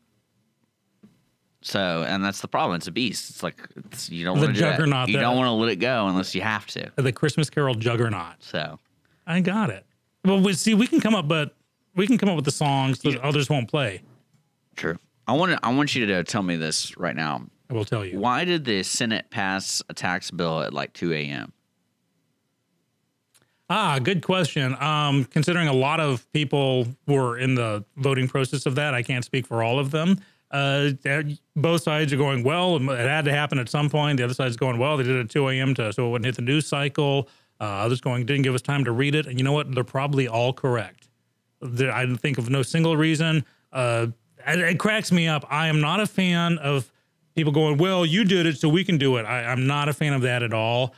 So, 1.67 2.05
and 2.07 2.23
that's 2.23 2.39
the 2.39 2.47
problem. 2.47 2.77
It's 2.77 2.87
a 2.87 2.91
beast. 2.91 3.29
It's 3.29 3.43
like 3.43 3.61
it's, 3.91 4.09
you 4.09 4.23
don't 4.23 4.39
want 4.39 4.55
to 4.55 4.61
do. 4.61 5.11
You 5.11 5.19
don't 5.19 5.35
want 5.35 5.47
to 5.47 5.51
let 5.51 5.69
it 5.69 5.75
go 5.77 6.07
unless 6.07 6.33
you 6.33 6.41
have 6.41 6.65
to. 6.67 6.91
the 6.95 7.11
Christmas 7.11 7.49
Carol 7.49 7.75
juggernaut. 7.75 8.35
So, 8.39 8.79
I 9.25 9.41
got 9.41 9.69
it. 9.69 9.85
Well, 10.23 10.39
we 10.39 10.53
see 10.53 10.73
we 10.73 10.87
can 10.87 11.01
come 11.01 11.13
up, 11.13 11.27
but 11.27 11.55
we 11.93 12.07
can 12.07 12.17
come 12.17 12.29
up 12.29 12.37
with 12.37 12.45
the 12.45 12.51
songs 12.51 12.99
that 12.99 13.19
others 13.19 13.49
won't 13.49 13.69
play. 13.69 14.01
true. 14.75 14.97
I 15.27 15.33
want 15.33 15.51
to, 15.51 15.59
I 15.61 15.73
want 15.75 15.93
you 15.93 16.05
to 16.05 16.23
tell 16.23 16.41
me 16.41 16.55
this 16.55 16.97
right 16.97 17.15
now. 17.15 17.45
I 17.69 17.73
will 17.73 17.83
tell 17.83 18.05
you. 18.05 18.17
Why 18.17 18.45
did 18.45 18.63
the 18.63 18.81
Senate 18.83 19.29
pass 19.29 19.83
a 19.89 19.93
tax 19.93 20.31
bill 20.31 20.61
at 20.61 20.73
like 20.73 20.93
2 20.93 21.11
a.m.? 21.11 21.51
Ah, 23.69 23.99
good 23.99 24.23
question. 24.23 24.81
Um, 24.81 25.25
considering 25.25 25.67
a 25.67 25.73
lot 25.73 25.99
of 25.99 26.31
people 26.31 26.87
were 27.05 27.37
in 27.37 27.55
the 27.55 27.83
voting 27.97 28.29
process 28.29 28.65
of 28.65 28.75
that, 28.75 28.93
I 28.93 29.03
can't 29.03 29.25
speak 29.25 29.45
for 29.45 29.61
all 29.61 29.79
of 29.79 29.91
them. 29.91 30.21
Uh, 30.49 30.91
both 31.55 31.83
sides 31.83 32.13
are 32.13 32.17
going 32.17 32.43
well. 32.43 32.77
It 32.77 32.99
had 32.99 33.25
to 33.25 33.31
happen 33.31 33.59
at 33.59 33.69
some 33.69 33.89
point. 33.89 34.17
The 34.17 34.23
other 34.23 34.33
side's 34.33 34.55
going 34.55 34.77
well. 34.77 34.95
They 34.95 35.03
did 35.03 35.15
it 35.17 35.21
at 35.21 35.29
2 35.29 35.49
a.m. 35.49 35.73
to 35.75 35.91
so 35.91 36.07
it 36.07 36.11
wouldn't 36.11 36.25
hit 36.25 36.35
the 36.35 36.41
news 36.41 36.67
cycle. 36.67 37.27
Uh, 37.59 37.63
others 37.63 38.01
going 38.01 38.25
didn't 38.25 38.43
give 38.43 38.55
us 38.55 38.61
time 38.61 38.85
to 38.85 38.91
read 38.91 39.15
it. 39.15 39.25
And 39.25 39.39
you 39.39 39.43
know 39.43 39.51
what? 39.51 39.73
They're 39.73 39.83
probably 39.83 40.27
all 40.27 40.53
correct. 40.53 41.09
There, 41.59 41.91
I 41.91 42.05
think 42.15 42.37
of 42.37 42.49
no 42.49 42.61
single 42.61 42.95
reason. 42.95 43.43
Uh, 43.73 44.07
it, 44.47 44.59
it 44.59 44.79
cracks 44.79 45.11
me 45.11 45.27
up. 45.27 45.45
I 45.49 45.67
am 45.67 45.81
not 45.81 45.99
a 45.99 46.05
fan 46.05 46.59
of 46.59 46.91
people 47.35 47.51
going, 47.51 47.77
"Well, 47.77 48.05
you 48.05 48.23
did 48.23 48.45
it, 48.45 48.57
so 48.57 48.69
we 48.69 48.83
can 48.83 48.97
do 48.97 49.17
it." 49.17 49.23
I, 49.23 49.43
I'm 49.45 49.65
not 49.65 49.89
a 49.89 49.93
fan 49.93 50.13
of 50.13 50.21
that 50.21 50.43
at 50.43 50.53
all. 50.53 50.93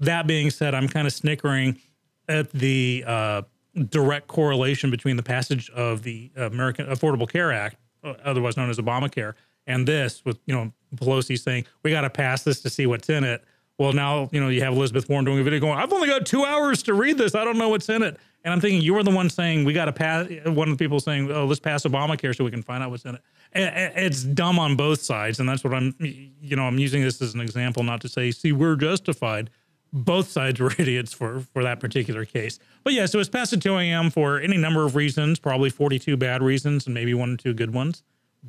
That 0.00 0.26
being 0.26 0.50
said, 0.50 0.74
I'm 0.74 0.88
kind 0.88 1.06
of 1.06 1.12
snickering 1.12 1.78
at 2.28 2.50
the 2.50 3.04
uh, 3.06 3.42
direct 3.90 4.26
correlation 4.28 4.90
between 4.90 5.16
the 5.16 5.22
passage 5.22 5.70
of 5.70 6.02
the 6.02 6.30
American 6.36 6.86
Affordable 6.86 7.28
Care 7.28 7.52
Act, 7.52 7.76
Uh, 8.04 8.14
otherwise 8.24 8.56
known 8.56 8.68
as 8.68 8.78
Obamacare, 8.78 9.34
and 9.66 9.88
this, 9.88 10.24
with 10.24 10.38
you 10.46 10.54
know 10.54 10.72
Pelosi 10.96 11.38
saying 11.38 11.64
we 11.82 11.90
got 11.90 12.02
to 12.02 12.10
pass 12.10 12.42
this 12.42 12.60
to 12.62 12.70
see 12.70 12.86
what's 12.86 13.08
in 13.08 13.24
it. 13.24 13.42
Well, 13.78 13.92
now 13.92 14.28
you 14.30 14.40
know 14.40 14.48
you 14.48 14.62
have 14.62 14.74
Elizabeth 14.74 15.08
Warren 15.08 15.24
doing 15.24 15.40
a 15.40 15.42
video 15.42 15.58
going, 15.58 15.78
"I've 15.78 15.92
only 15.92 16.08
got 16.08 16.26
two 16.26 16.44
hours 16.44 16.82
to 16.84 16.94
read 16.94 17.18
this. 17.18 17.34
I 17.34 17.44
don't 17.44 17.58
know 17.58 17.70
what's 17.70 17.88
in 17.88 18.02
it." 18.02 18.18
And 18.44 18.52
I'm 18.52 18.60
thinking 18.60 18.82
you 18.82 18.92
were 18.92 19.02
the 19.02 19.10
one 19.10 19.30
saying 19.30 19.64
we 19.64 19.72
got 19.72 19.86
to 19.86 19.92
pass. 19.92 20.28
One 20.44 20.68
of 20.68 20.76
the 20.76 20.84
people 20.84 21.00
saying, 21.00 21.30
"Oh, 21.32 21.46
let's 21.46 21.60
pass 21.60 21.84
Obamacare 21.84 22.36
so 22.36 22.44
we 22.44 22.50
can 22.50 22.62
find 22.62 22.82
out 22.82 22.90
what's 22.90 23.04
in 23.04 23.14
it." 23.14 23.22
It's 23.54 24.22
dumb 24.22 24.58
on 24.58 24.76
both 24.76 25.00
sides, 25.00 25.40
and 25.40 25.48
that's 25.48 25.64
what 25.64 25.72
I'm. 25.72 25.94
You 25.98 26.56
know, 26.56 26.64
I'm 26.64 26.78
using 26.78 27.02
this 27.02 27.22
as 27.22 27.34
an 27.34 27.40
example, 27.40 27.82
not 27.82 28.00
to 28.02 28.08
say, 28.08 28.30
"See, 28.30 28.52
we're 28.52 28.76
justified." 28.76 29.50
Both 29.94 30.28
sides 30.28 30.60
were 30.60 30.72
idiots 30.78 31.12
for 31.12 31.40
for 31.52 31.62
that 31.62 31.80
particular 31.80 32.24
case. 32.24 32.58
But 32.82 32.92
yeah, 32.92 33.06
so 33.06 33.20
it's 33.20 33.28
past 33.28 33.52
at 33.52 33.62
2 33.62 33.76
a.m. 33.78 34.10
for 34.10 34.40
any 34.40 34.56
number 34.56 34.84
of 34.84 34.96
reasons, 34.96 35.38
probably 35.38 35.70
42 35.70 36.16
bad 36.16 36.42
reasons 36.42 36.86
and 36.86 36.94
maybe 36.94 37.14
one 37.14 37.34
or 37.34 37.36
two 37.36 37.54
good 37.54 37.72
ones. 37.72 38.02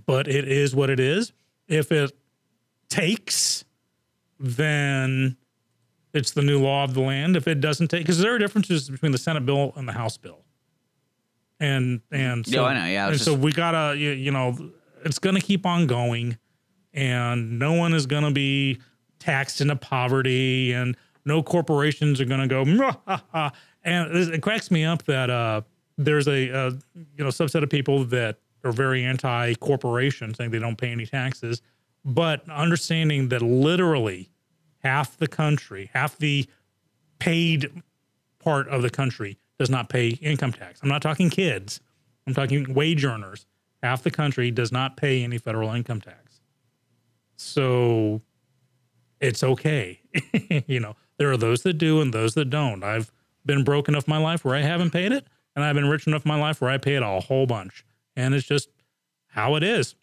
But 0.06 0.28
it 0.28 0.48
is 0.48 0.76
what 0.76 0.90
it 0.90 1.00
is. 1.00 1.32
If 1.68 1.92
it 1.92 2.12
takes, 2.90 3.64
then 4.40 5.38
it's 6.14 6.32
the 6.32 6.42
new 6.42 6.60
law 6.60 6.84
of 6.84 6.94
the 6.94 7.02
land. 7.02 7.38
If 7.38 7.48
it 7.48 7.62
doesn't 7.62 7.88
take, 7.88 8.02
because 8.02 8.20
there 8.20 8.34
are 8.34 8.38
differences 8.38 8.90
between 8.90 9.14
the 9.14 9.18
Senate 9.18 9.46
bill 9.46 9.72
and 9.76 9.88
the 9.88 9.94
House 9.94 10.18
bill. 10.18 10.40
And 11.60 12.02
and 12.12 12.46
so, 12.46 12.52
Yeah, 12.52 12.64
I 12.64 12.74
know. 12.74 12.86
Yeah, 12.86 13.04
I 13.04 13.06
and 13.06 13.14
was 13.14 13.24
so 13.24 13.34
we 13.34 13.54
gotta 13.54 13.98
you, 13.98 14.10
you 14.12 14.32
know 14.32 14.72
it's 15.06 15.20
gonna 15.20 15.40
keep 15.40 15.66
on 15.66 15.88
going 15.88 16.38
and 16.96 17.60
no 17.60 17.74
one 17.74 17.94
is 17.94 18.06
going 18.06 18.24
to 18.24 18.32
be 18.32 18.80
taxed 19.20 19.62
into 19.62 19.76
poverty 19.76 20.72
and 20.72 20.98
no 21.26 21.42
corporations 21.44 22.22
are 22.22 22.26
going 22.26 22.48
to 22.48 22.48
go 22.48 22.66
ha, 23.08 23.24
ha." 23.32 23.52
and 23.84 24.16
it, 24.16 24.42
cracks 24.42 24.72
me 24.72 24.84
up 24.84 25.04
that 25.04 25.30
uh, 25.30 25.62
there's 25.98 26.28
a 26.28 26.56
uh, 26.56 26.72
you 27.18 27.24
know 27.24 27.30
subset 27.30 27.64
of 27.64 27.70
people 27.70 28.04
that 28.06 28.38
are 28.64 28.72
very 28.72 29.04
anti 29.04 29.54
corporation 29.56 30.34
saying 30.34 30.52
they 30.52 30.60
don't 30.60 30.78
pay 30.78 30.90
any 30.90 31.06
taxes 31.06 31.62
but 32.04 32.48
understanding 32.50 33.30
that 33.30 33.42
literally 33.42 34.30
half 34.84 35.18
the 35.18 35.28
country 35.28 35.90
half 35.94 36.18
the 36.18 36.48
paid 37.20 37.82
part 38.40 38.68
of 38.70 38.82
the 38.82 38.90
country 38.90 39.38
does 39.58 39.70
not 39.70 39.90
pay 39.90 40.10
income 40.10 40.52
tax 40.52 40.80
i'm 40.84 40.90
not 40.90 41.02
talking 41.02 41.30
kids 41.30 41.80
i'm 42.28 42.34
talking 42.34 42.74
wage 42.74 43.04
earners 43.04 43.46
half 43.82 44.04
the 44.04 44.12
country 44.12 44.52
does 44.52 44.72
not 44.72 44.98
pay 44.98 45.24
any 45.24 45.38
federal 45.38 45.72
income 45.72 46.02
tax 46.02 46.42
so 47.38 48.22
it's 49.20 49.44
okay. 49.44 50.00
you 50.68 50.80
know, 50.80 50.96
there 51.18 51.32
are 51.32 51.38
those 51.38 51.62
that 51.64 51.74
do 51.78 52.02
and 52.02 52.14
those 52.14 52.34
that 52.36 52.50
don't. 52.50 52.84
I've 52.84 53.12
been 53.46 53.64
broke 53.64 53.88
enough 53.88 54.08
my 54.08 54.18
life 54.18 54.44
where 54.44 54.56
I 54.56 54.62
haven't 54.62 54.92
paid 54.92 55.12
it, 55.12 55.26
and 55.56 55.64
I've 55.64 55.76
been 55.76 55.88
rich 55.90 56.08
enough 56.08 56.26
my 56.26 56.40
life 56.40 56.62
where 56.62 56.70
I 56.70 56.78
pay 56.78 56.96
it 56.96 57.04
a 57.04 57.20
whole 57.22 57.46
bunch. 57.46 57.86
and 58.18 58.34
it's 58.34 58.48
just 58.48 58.70
how 59.28 59.56
it 59.56 59.64
is. 59.64 59.96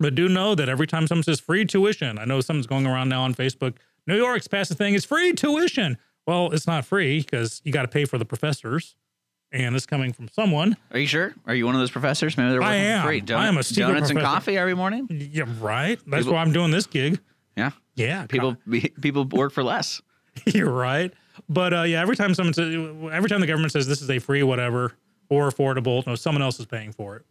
But 0.00 0.14
do 0.14 0.28
know 0.28 0.54
that 0.54 0.68
every 0.68 0.86
time 0.86 1.06
someone 1.06 1.22
says 1.22 1.38
free 1.40 1.64
tuition, 1.66 2.18
I 2.18 2.24
know 2.24 2.40
someone's 2.40 2.66
going 2.66 2.86
around 2.86 3.10
now 3.10 3.22
on 3.22 3.34
Facebook. 3.34 3.74
New 4.06 4.16
York's 4.16 4.48
passed 4.48 4.70
a 4.70 4.74
thing. 4.74 4.94
It's 4.94 5.04
free 5.04 5.32
tuition. 5.34 5.98
Well, 6.26 6.50
it's 6.52 6.66
not 6.66 6.84
free 6.86 7.20
because 7.20 7.60
you 7.64 7.72
got 7.72 7.82
to 7.82 7.88
pay 7.88 8.06
for 8.06 8.16
the 8.18 8.24
professors, 8.24 8.96
and 9.52 9.76
it's 9.76 9.84
coming 9.86 10.12
from 10.14 10.28
someone. 10.28 10.76
Are 10.90 10.98
you 10.98 11.06
sure? 11.06 11.34
Are 11.46 11.54
you 11.54 11.66
one 11.66 11.74
of 11.74 11.80
those 11.82 11.90
professors? 11.90 12.36
Maybe 12.38 12.50
they're 12.50 12.62
I 12.62 12.70
working 12.70 12.82
for 12.82 12.88
am. 12.88 13.06
free. 13.26 13.34
I 13.36 13.46
am 13.46 13.58
a 13.58 13.62
donuts 13.62 14.10
and 14.10 14.18
coffee 14.20 14.56
every 14.56 14.74
morning. 14.74 15.06
Yeah, 15.10 15.44
right. 15.60 15.98
That's 16.06 16.22
People- 16.24 16.32
why 16.34 16.40
I'm 16.40 16.52
doing 16.52 16.70
this 16.70 16.86
gig. 16.86 17.20
Yeah, 17.56 17.70
Yeah, 17.94 18.26
people 18.26 18.56
people 19.00 19.26
work 19.26 19.52
for 19.52 19.62
less. 19.62 20.00
You're 20.46 20.70
right. 20.70 21.12
But 21.48 21.74
uh, 21.74 21.82
yeah, 21.82 22.00
every 22.00 22.16
time 22.16 22.34
someone 22.34 22.54
says, 22.54 22.74
every 23.12 23.28
time 23.28 23.40
the 23.40 23.46
government 23.46 23.72
says 23.72 23.86
this 23.86 24.02
is 24.02 24.10
a 24.10 24.18
free 24.18 24.42
whatever 24.42 24.92
or 25.28 25.50
affordable, 25.50 26.06
no, 26.06 26.14
someone 26.14 26.42
else 26.42 26.60
is 26.60 26.66
paying 26.66 26.92
for 26.92 27.16
it, 27.16 27.22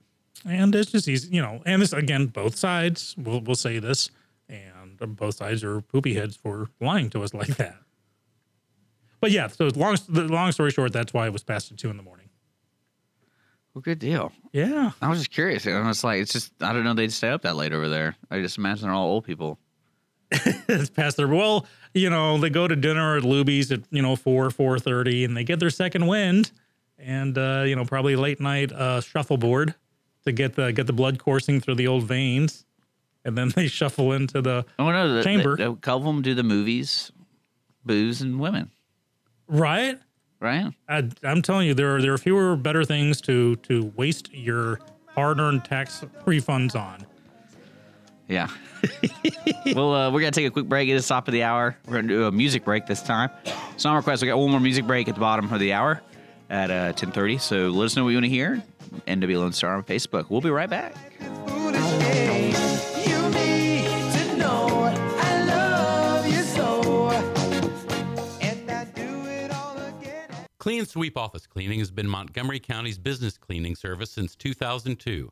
and 0.46 0.76
it's 0.76 0.92
just 0.92 1.08
easy, 1.08 1.34
you 1.36 1.42
know. 1.42 1.62
And 1.66 1.82
this 1.82 1.94
again, 1.94 2.28
both 2.28 2.56
sides 2.56 3.16
will 3.18 3.42
will 3.42 3.56
say 3.56 3.80
this, 3.80 4.12
and 4.50 4.98
both 5.00 5.36
sides 5.36 5.64
are 5.64 5.82
poopy 5.82 6.14
heads 6.14 6.36
for 6.36 6.70
lying 6.82 7.10
to 7.12 7.24
us 7.24 7.34
like 7.34 7.56
that. 7.58 7.78
But 9.22 9.32
yeah, 9.32 9.48
so 9.48 9.70
long 9.76 9.98
long 10.10 10.52
story 10.52 10.72
short, 10.72 10.92
that's 10.92 11.14
why 11.14 11.28
it 11.28 11.34
was 11.34 11.44
passed 11.44 11.72
at 11.72 11.78
two 11.78 11.90
in 11.90 11.98
the 11.98 12.04
morning. 12.04 12.30
Well, 13.74 13.82
good 13.82 14.00
deal. 14.00 14.32
Yeah, 14.52 14.92
I 15.02 15.10
was 15.10 15.20
just 15.20 15.32
curious. 15.32 15.66
And 15.66 15.88
was 15.88 16.04
like 16.04 16.22
it's 16.22 16.34
just 16.34 16.52
I 16.62 16.74
don't 16.74 16.84
know 16.84 16.94
they'd 16.94 17.12
stay 17.12 17.30
up 17.30 17.42
that 17.44 17.56
late 17.56 17.74
over 17.74 17.90
there. 17.90 18.16
I 18.30 18.42
just 18.42 18.58
imagine 18.58 18.84
they're 18.84 18.94
all 18.94 19.08
old 19.08 19.26
people. 19.26 19.58
It's 20.68 20.90
past 20.90 21.18
their 21.18 21.28
well, 21.28 21.66
you 21.94 22.10
know, 22.10 22.38
they 22.38 22.50
go 22.50 22.68
to 22.68 22.76
dinner 22.76 23.18
at 23.18 23.24
Luby's 23.24 23.72
at 23.72 23.82
you 23.92 24.02
know 24.02 24.16
four 24.16 24.50
four 24.50 24.80
thirty, 24.80 25.24
and 25.24 25.38
they 25.38 25.44
get 25.44 25.60
their 25.60 25.70
second 25.70 26.08
wind, 26.08 26.52
and 26.98 27.38
uh, 27.38 27.64
you 27.66 27.76
know 27.76 27.86
probably 27.86 28.16
late 28.16 28.40
night 28.40 28.72
uh, 28.72 29.02
shuffleboard 29.02 29.76
to 30.26 30.32
get 30.32 30.56
the 30.56 30.72
get 30.72 30.88
the 30.88 30.94
blood 30.94 31.20
coursing 31.20 31.62
through 31.62 31.76
the 31.76 31.88
old 31.88 32.04
veins, 32.04 32.66
and 33.24 33.38
then 33.38 33.50
they 33.56 33.68
shuffle 33.68 34.12
into 34.12 34.42
the 34.42 34.66
Oh 34.80 34.92
no, 34.92 35.16
the, 35.16 35.24
Chamber. 35.24 35.56
The, 35.56 35.72
a 35.72 35.76
couple 35.76 36.10
of 36.10 36.16
them 36.16 36.22
do 36.22 36.34
the 36.34 36.44
movies, 36.44 37.12
booze 37.86 38.22
and 38.22 38.40
women, 38.40 38.72
right. 39.48 40.00
right? 40.40 40.72
I, 40.90 41.10
I'm 41.24 41.42
telling 41.42 41.68
you, 41.68 41.74
there 41.74 41.96
are 41.96 42.02
there 42.02 42.14
are 42.14 42.18
fewer 42.18 42.56
better 42.56 42.84
things 42.84 43.22
to 43.22 43.56
to 43.58 43.92
waste 43.96 44.34
your 44.34 44.80
hard-earned 45.16 45.64
tax 45.64 46.04
refunds 46.26 46.76
on. 46.76 47.06
Yeah. 48.34 48.48
well, 49.76 49.94
uh, 49.94 50.12
we're 50.12 50.22
gonna 50.22 50.32
take 50.32 50.48
a 50.48 50.50
quick 50.50 50.66
break 50.66 50.90
at 50.90 51.00
the 51.00 51.08
top 51.08 51.28
of 51.28 51.34
the 51.34 51.44
hour. 51.44 51.78
We're 51.86 51.98
gonna 51.98 52.08
do 52.08 52.26
a 52.26 52.32
music 52.32 52.66
break 52.66 52.88
this 52.88 53.04
time. 53.04 53.30
Song 53.78 53.96
request. 53.96 54.24
We 54.24 54.28
got 54.28 54.40
one 54.40 54.50
more 54.50 54.60
music 54.60 54.88
break 54.88 55.08
at 55.08 55.14
the 55.14 55.22
bottom 55.22 55.54
of 55.54 55.60
the 55.60 55.74
hour 55.74 56.02
at 56.50 56.72
uh, 56.72 56.94
10:30. 56.94 57.40
So 57.40 57.70
let 57.70 57.86
us 57.86 57.96
know 57.96 58.04
what 58.04 58.10
you 58.10 58.16
want 58.16 58.26
to 58.26 58.30
hear. 58.30 58.64
MW 59.08 59.38
Lone 59.38 59.54
Star 59.54 59.76
on 59.76 59.84
Facebook. 59.84 60.32
We'll 60.32 60.42
be 60.42 60.50
right 60.50 60.70
back. 60.70 60.96
foolish 61.48 62.00
game. 62.00 62.56
You 63.06 63.30
need 63.30 64.12
to 64.14 64.38
know 64.38 64.92
I 65.20 65.46
love 65.46 66.28
you 66.28 66.42
so, 66.42 67.10
and 68.42 68.72
I 68.72 68.86
do 68.86 69.26
it 69.28 69.52
all 69.52 69.78
again. 69.78 70.30
Clean 70.58 70.86
Sweep 70.88 71.18
Office 71.20 71.46
Cleaning 71.46 71.78
has 71.78 71.92
been 71.92 72.08
Montgomery 72.08 72.60
County's 72.60 72.98
business 72.98 73.38
cleaning 73.38 73.76
service 73.76 74.10
since 74.10 74.36
2002, 74.36 75.32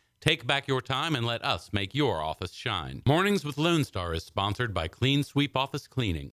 Take 0.21 0.45
back 0.45 0.67
your 0.67 0.81
time 0.81 1.15
and 1.15 1.25
let 1.25 1.43
us 1.43 1.71
make 1.73 1.95
your 1.95 2.21
office 2.21 2.51
shine. 2.51 3.01
Mornings 3.07 3.43
with 3.43 3.57
Lone 3.57 3.83
Star 3.83 4.13
is 4.13 4.23
sponsored 4.23 4.71
by 4.71 4.87
Clean 4.87 5.23
Sweep 5.23 5.57
Office 5.57 5.87
Cleaning. 5.87 6.31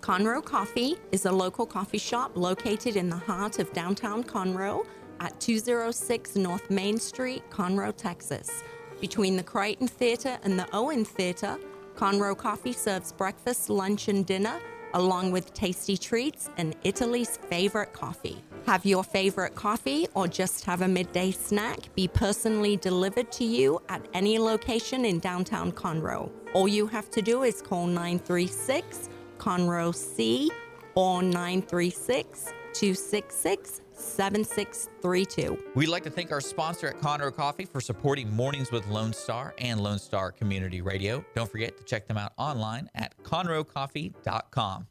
Conroe 0.00 0.42
Coffee 0.42 0.96
is 1.12 1.26
a 1.26 1.32
local 1.32 1.66
coffee 1.66 1.98
shop 1.98 2.32
located 2.34 2.96
in 2.96 3.10
the 3.10 3.18
heart 3.18 3.58
of 3.58 3.70
downtown 3.74 4.24
Conroe 4.24 4.86
at 5.20 5.38
206 5.40 6.36
North 6.36 6.70
Main 6.70 6.98
Street, 6.98 7.42
Conroe, 7.50 7.94
Texas. 7.94 8.62
Between 9.02 9.36
the 9.36 9.42
Crighton 9.42 9.88
Theater 9.88 10.38
and 10.44 10.58
the 10.58 10.66
Owen 10.72 11.04
Theater, 11.04 11.58
Conroe 11.96 12.34
Coffee 12.34 12.72
serves 12.72 13.12
breakfast, 13.12 13.68
lunch, 13.68 14.08
and 14.08 14.24
dinner, 14.24 14.58
along 14.94 15.32
with 15.32 15.52
tasty 15.52 15.98
treats 15.98 16.48
and 16.56 16.74
Italy's 16.84 17.36
favorite 17.36 17.92
coffee. 17.92 18.42
Have 18.66 18.84
your 18.84 19.02
favorite 19.02 19.54
coffee 19.54 20.06
or 20.14 20.28
just 20.28 20.64
have 20.64 20.82
a 20.82 20.88
midday 20.88 21.30
snack 21.30 21.94
be 21.94 22.08
personally 22.08 22.76
delivered 22.76 23.32
to 23.32 23.44
you 23.44 23.80
at 23.88 24.06
any 24.12 24.38
location 24.38 25.04
in 25.04 25.18
downtown 25.18 25.72
Conroe. 25.72 26.30
All 26.52 26.68
you 26.68 26.86
have 26.86 27.10
to 27.10 27.22
do 27.22 27.42
is 27.42 27.62
call 27.62 27.86
936 27.86 29.08
Conroe 29.38 29.94
C 29.94 30.50
or 30.94 31.22
936 31.22 32.52
266 32.74 33.80
7632. 33.92 35.58
We'd 35.74 35.86
like 35.88 36.04
to 36.04 36.10
thank 36.10 36.30
our 36.32 36.40
sponsor 36.40 36.86
at 36.88 37.00
Conroe 37.00 37.34
Coffee 37.34 37.64
for 37.64 37.80
supporting 37.80 38.30
Mornings 38.34 38.70
with 38.70 38.86
Lone 38.86 39.12
Star 39.12 39.54
and 39.58 39.80
Lone 39.80 39.98
Star 39.98 40.30
Community 40.30 40.80
Radio. 40.80 41.24
Don't 41.34 41.50
forget 41.50 41.76
to 41.78 41.84
check 41.84 42.06
them 42.06 42.16
out 42.16 42.32
online 42.36 42.88
at 42.94 43.16
conroecoffee.com. 43.22 44.86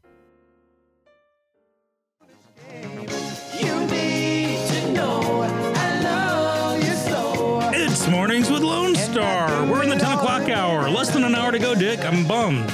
You 3.59 3.85
need 3.87 4.67
to 4.69 4.91
know 4.93 5.41
I 5.75 6.01
love 6.03 6.83
you 6.83 6.93
so. 6.93 7.59
It's 7.73 8.07
mornings 8.07 8.49
with 8.49 8.61
Lone 8.63 8.95
Star. 8.95 9.65
We're 9.65 9.83
in 9.83 9.89
the 9.89 9.95
10 9.97 10.11
o'clock 10.17 10.49
hour. 10.49 10.89
Less 10.89 11.09
than 11.11 11.23
an 11.23 11.35
hour 11.35 11.51
to 11.51 11.59
go, 11.59 11.75
Dick. 11.75 11.99
I'm 12.05 12.25
bummed. 12.27 12.67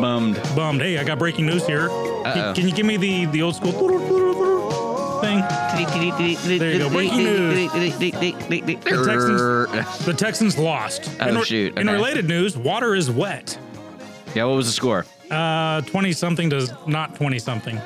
Bummed. 0.00 0.40
Bummed. 0.56 0.80
Hey, 0.82 0.98
I 0.98 1.04
got 1.04 1.18
breaking 1.18 1.46
news 1.46 1.66
here. 1.66 1.88
Can, 1.88 2.54
can 2.54 2.66
you 2.68 2.72
give 2.74 2.86
me 2.86 2.96
the 2.96 3.26
the 3.26 3.42
old 3.42 3.54
school 3.56 3.72
thing? 5.20 5.40
There 6.58 6.72
you 6.72 6.78
go. 6.78 6.88
Breaking 6.90 7.18
news. 7.24 7.70
The 10.04 10.14
Texans 10.16 10.58
lost. 10.58 11.10
Oh, 11.20 11.28
in, 11.28 11.34
re- 11.36 11.44
shoot. 11.44 11.78
In 11.78 11.88
Okay. 11.88 11.96
related 11.96 12.26
news, 12.28 12.56
water 12.56 12.94
is 12.94 13.10
wet. 13.10 13.58
Yeah, 14.34 14.44
what 14.46 14.56
was 14.56 14.66
the 14.66 14.72
score? 14.72 15.04
Uh, 15.30 15.80
20 15.82 16.12
something 16.12 16.50
to 16.50 16.76
not 16.86 17.14
20 17.16 17.38
something. 17.38 17.80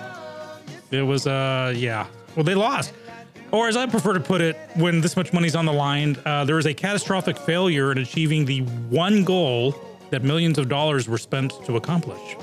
It 0.90 1.02
was, 1.02 1.26
uh, 1.26 1.74
yeah. 1.76 2.06
Well, 2.34 2.44
they 2.44 2.54
lost. 2.54 2.92
Or 3.52 3.68
as 3.68 3.76
I 3.76 3.86
prefer 3.86 4.12
to 4.12 4.20
put 4.20 4.40
it, 4.40 4.56
when 4.74 5.00
this 5.00 5.16
much 5.16 5.32
money's 5.32 5.54
on 5.54 5.66
the 5.66 5.72
line, 5.72 6.16
uh, 6.24 6.44
there 6.44 6.58
is 6.58 6.66
a 6.66 6.74
catastrophic 6.74 7.36
failure 7.36 7.92
in 7.92 7.98
achieving 7.98 8.44
the 8.44 8.60
one 8.90 9.24
goal 9.24 9.74
that 10.10 10.22
millions 10.22 10.58
of 10.58 10.68
dollars 10.68 11.08
were 11.08 11.18
spent 11.18 11.52
to 11.64 11.76
accomplish. 11.76 12.36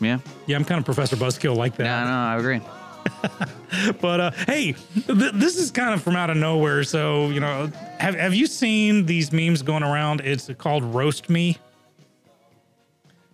Yeah. 0.00 0.18
Yeah, 0.46 0.56
I'm 0.56 0.64
kind 0.64 0.78
of 0.78 0.84
Professor 0.84 1.16
Buzzkill 1.16 1.56
like 1.56 1.76
that. 1.76 1.84
Yeah, 1.84 2.04
no, 2.04 2.10
I 2.10 2.36
agree. 2.38 2.60
But 4.00 4.20
uh, 4.20 4.30
hey, 4.46 4.72
th- 5.06 5.32
this 5.32 5.56
is 5.56 5.70
kind 5.70 5.94
of 5.94 6.02
from 6.02 6.14
out 6.14 6.28
of 6.28 6.36
nowhere. 6.36 6.84
So 6.84 7.30
you 7.30 7.40
know, 7.40 7.70
have 7.98 8.14
have 8.14 8.34
you 8.34 8.46
seen 8.46 9.06
these 9.06 9.32
memes 9.32 9.62
going 9.62 9.82
around? 9.82 10.20
It's 10.20 10.50
called 10.58 10.84
roast 10.84 11.30
me. 11.30 11.56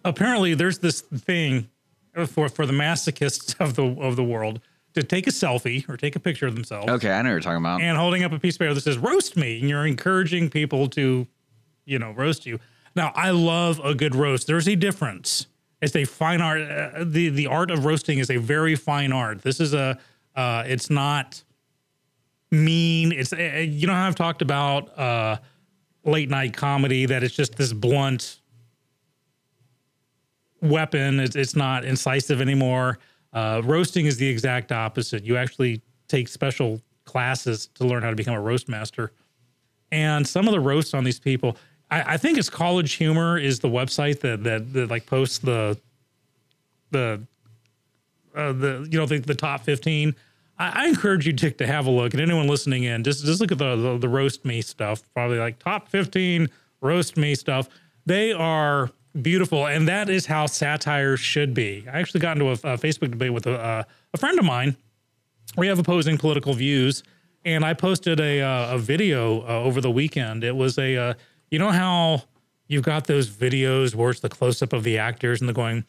Apparently, 0.04 0.54
there's 0.54 0.78
this 0.78 1.00
thing 1.00 1.68
for 2.26 2.48
for 2.48 2.66
the 2.66 2.72
masochists 2.72 3.54
of 3.60 3.74
the 3.74 3.84
of 4.00 4.16
the 4.16 4.24
world 4.24 4.60
to 4.94 5.02
take 5.02 5.26
a 5.26 5.30
selfie 5.30 5.88
or 5.88 5.96
take 5.96 6.16
a 6.16 6.20
picture 6.20 6.46
of 6.46 6.54
themselves 6.54 6.88
Okay, 6.88 7.10
I 7.10 7.22
know 7.22 7.28
what 7.28 7.32
you're 7.32 7.40
talking 7.40 7.58
about. 7.58 7.80
and 7.82 7.96
holding 7.96 8.24
up 8.24 8.32
a 8.32 8.38
piece 8.38 8.54
of 8.56 8.60
paper 8.60 8.74
that 8.74 8.80
says 8.80 8.98
"roast 8.98 9.36
me," 9.36 9.60
and 9.60 9.68
you're 9.68 9.86
encouraging 9.86 10.50
people 10.50 10.88
to, 10.90 11.26
you 11.84 11.98
know, 11.98 12.10
roast 12.12 12.46
you. 12.46 12.58
Now, 12.96 13.12
I 13.14 13.30
love 13.30 13.80
a 13.84 13.94
good 13.94 14.14
roast. 14.14 14.46
There's 14.46 14.66
a 14.68 14.74
difference. 14.74 15.46
It's 15.80 15.94
a 15.94 16.04
fine 16.04 16.40
art. 16.40 16.62
Uh, 16.62 17.04
the 17.04 17.28
The 17.28 17.46
art 17.46 17.70
of 17.70 17.84
roasting 17.84 18.18
is 18.18 18.30
a 18.30 18.38
very 18.38 18.74
fine 18.74 19.12
art. 19.12 19.42
This 19.42 19.60
is 19.60 19.74
a. 19.74 19.98
Uh, 20.34 20.64
it's 20.66 20.88
not 20.90 21.44
mean. 22.50 23.12
It's 23.12 23.32
uh, 23.32 23.36
you 23.36 23.86
know 23.86 23.94
how 23.94 24.06
I've 24.06 24.14
talked 24.14 24.42
about 24.42 24.96
uh, 24.98 25.36
late 26.04 26.30
night 26.30 26.54
comedy 26.56 27.06
that 27.06 27.22
it's 27.22 27.34
just 27.36 27.56
this 27.56 27.72
blunt 27.72 28.37
weapon. 30.60 31.20
It's, 31.20 31.36
it's 31.36 31.56
not 31.56 31.84
incisive 31.84 32.40
anymore. 32.40 32.98
Uh, 33.32 33.60
roasting 33.64 34.06
is 34.06 34.16
the 34.16 34.28
exact 34.28 34.72
opposite. 34.72 35.24
You 35.24 35.36
actually 35.36 35.82
take 36.08 36.28
special 36.28 36.80
classes 37.04 37.68
to 37.74 37.84
learn 37.84 38.02
how 38.02 38.10
to 38.10 38.16
become 38.16 38.34
a 38.34 38.40
roast 38.40 38.68
master. 38.68 39.12
And 39.90 40.26
some 40.26 40.46
of 40.46 40.52
the 40.52 40.60
roasts 40.60 40.94
on 40.94 41.04
these 41.04 41.18
people, 41.18 41.56
I, 41.90 42.14
I 42.14 42.16
think 42.16 42.38
it's 42.38 42.50
College 42.50 42.94
Humor 42.94 43.38
is 43.38 43.60
the 43.60 43.68
website 43.68 44.20
that 44.20 44.44
that, 44.44 44.72
that 44.72 44.90
like 44.90 45.06
posts 45.06 45.38
the 45.38 45.78
the 46.90 47.22
uh, 48.34 48.52
the 48.52 48.86
you 48.90 48.98
know 48.98 49.06
the, 49.06 49.18
the 49.18 49.34
top 49.34 49.62
fifteen. 49.62 50.14
I, 50.58 50.84
I 50.84 50.88
encourage 50.88 51.26
you, 51.26 51.32
Dick, 51.32 51.58
to 51.58 51.66
have 51.66 51.86
a 51.86 51.90
look. 51.90 52.12
And 52.12 52.20
anyone 52.20 52.46
listening 52.46 52.84
in, 52.84 53.04
just 53.04 53.24
just 53.24 53.40
look 53.40 53.52
at 53.52 53.58
the, 53.58 53.76
the 53.76 53.98
the 53.98 54.08
roast 54.08 54.44
me 54.44 54.60
stuff. 54.60 55.02
Probably 55.14 55.38
like 55.38 55.58
top 55.58 55.88
fifteen 55.88 56.48
roast 56.80 57.16
me 57.16 57.34
stuff. 57.34 57.68
They 58.04 58.32
are 58.32 58.90
beautiful, 59.22 59.66
and 59.66 59.88
that 59.88 60.08
is 60.08 60.26
how 60.26 60.46
satire 60.46 61.16
should 61.16 61.54
be. 61.54 61.84
I 61.90 62.00
actually 62.00 62.20
got 62.20 62.36
into 62.36 62.48
a, 62.48 62.52
a 62.52 62.78
Facebook 62.78 63.10
debate 63.10 63.32
with 63.32 63.46
a, 63.46 63.58
uh, 63.58 63.82
a 64.14 64.18
friend 64.18 64.38
of 64.38 64.44
mine. 64.44 64.76
We 65.56 65.66
have 65.66 65.78
opposing 65.78 66.18
political 66.18 66.54
views, 66.54 67.02
and 67.44 67.64
I 67.64 67.74
posted 67.74 68.20
a 68.20 68.40
uh, 68.40 68.74
a 68.74 68.78
video 68.78 69.42
uh, 69.42 69.62
over 69.62 69.80
the 69.80 69.90
weekend. 69.90 70.44
It 70.44 70.56
was 70.56 70.78
a 70.78 70.96
uh, 70.96 71.14
you 71.50 71.58
know 71.58 71.70
how 71.70 72.24
you've 72.68 72.84
got 72.84 73.06
those 73.06 73.28
videos 73.28 73.94
where 73.94 74.10
it's 74.10 74.20
the 74.20 74.28
close 74.28 74.62
up 74.62 74.72
of 74.72 74.84
the 74.84 74.98
actors 74.98 75.40
and 75.40 75.48
they're 75.48 75.54
going, 75.54 75.84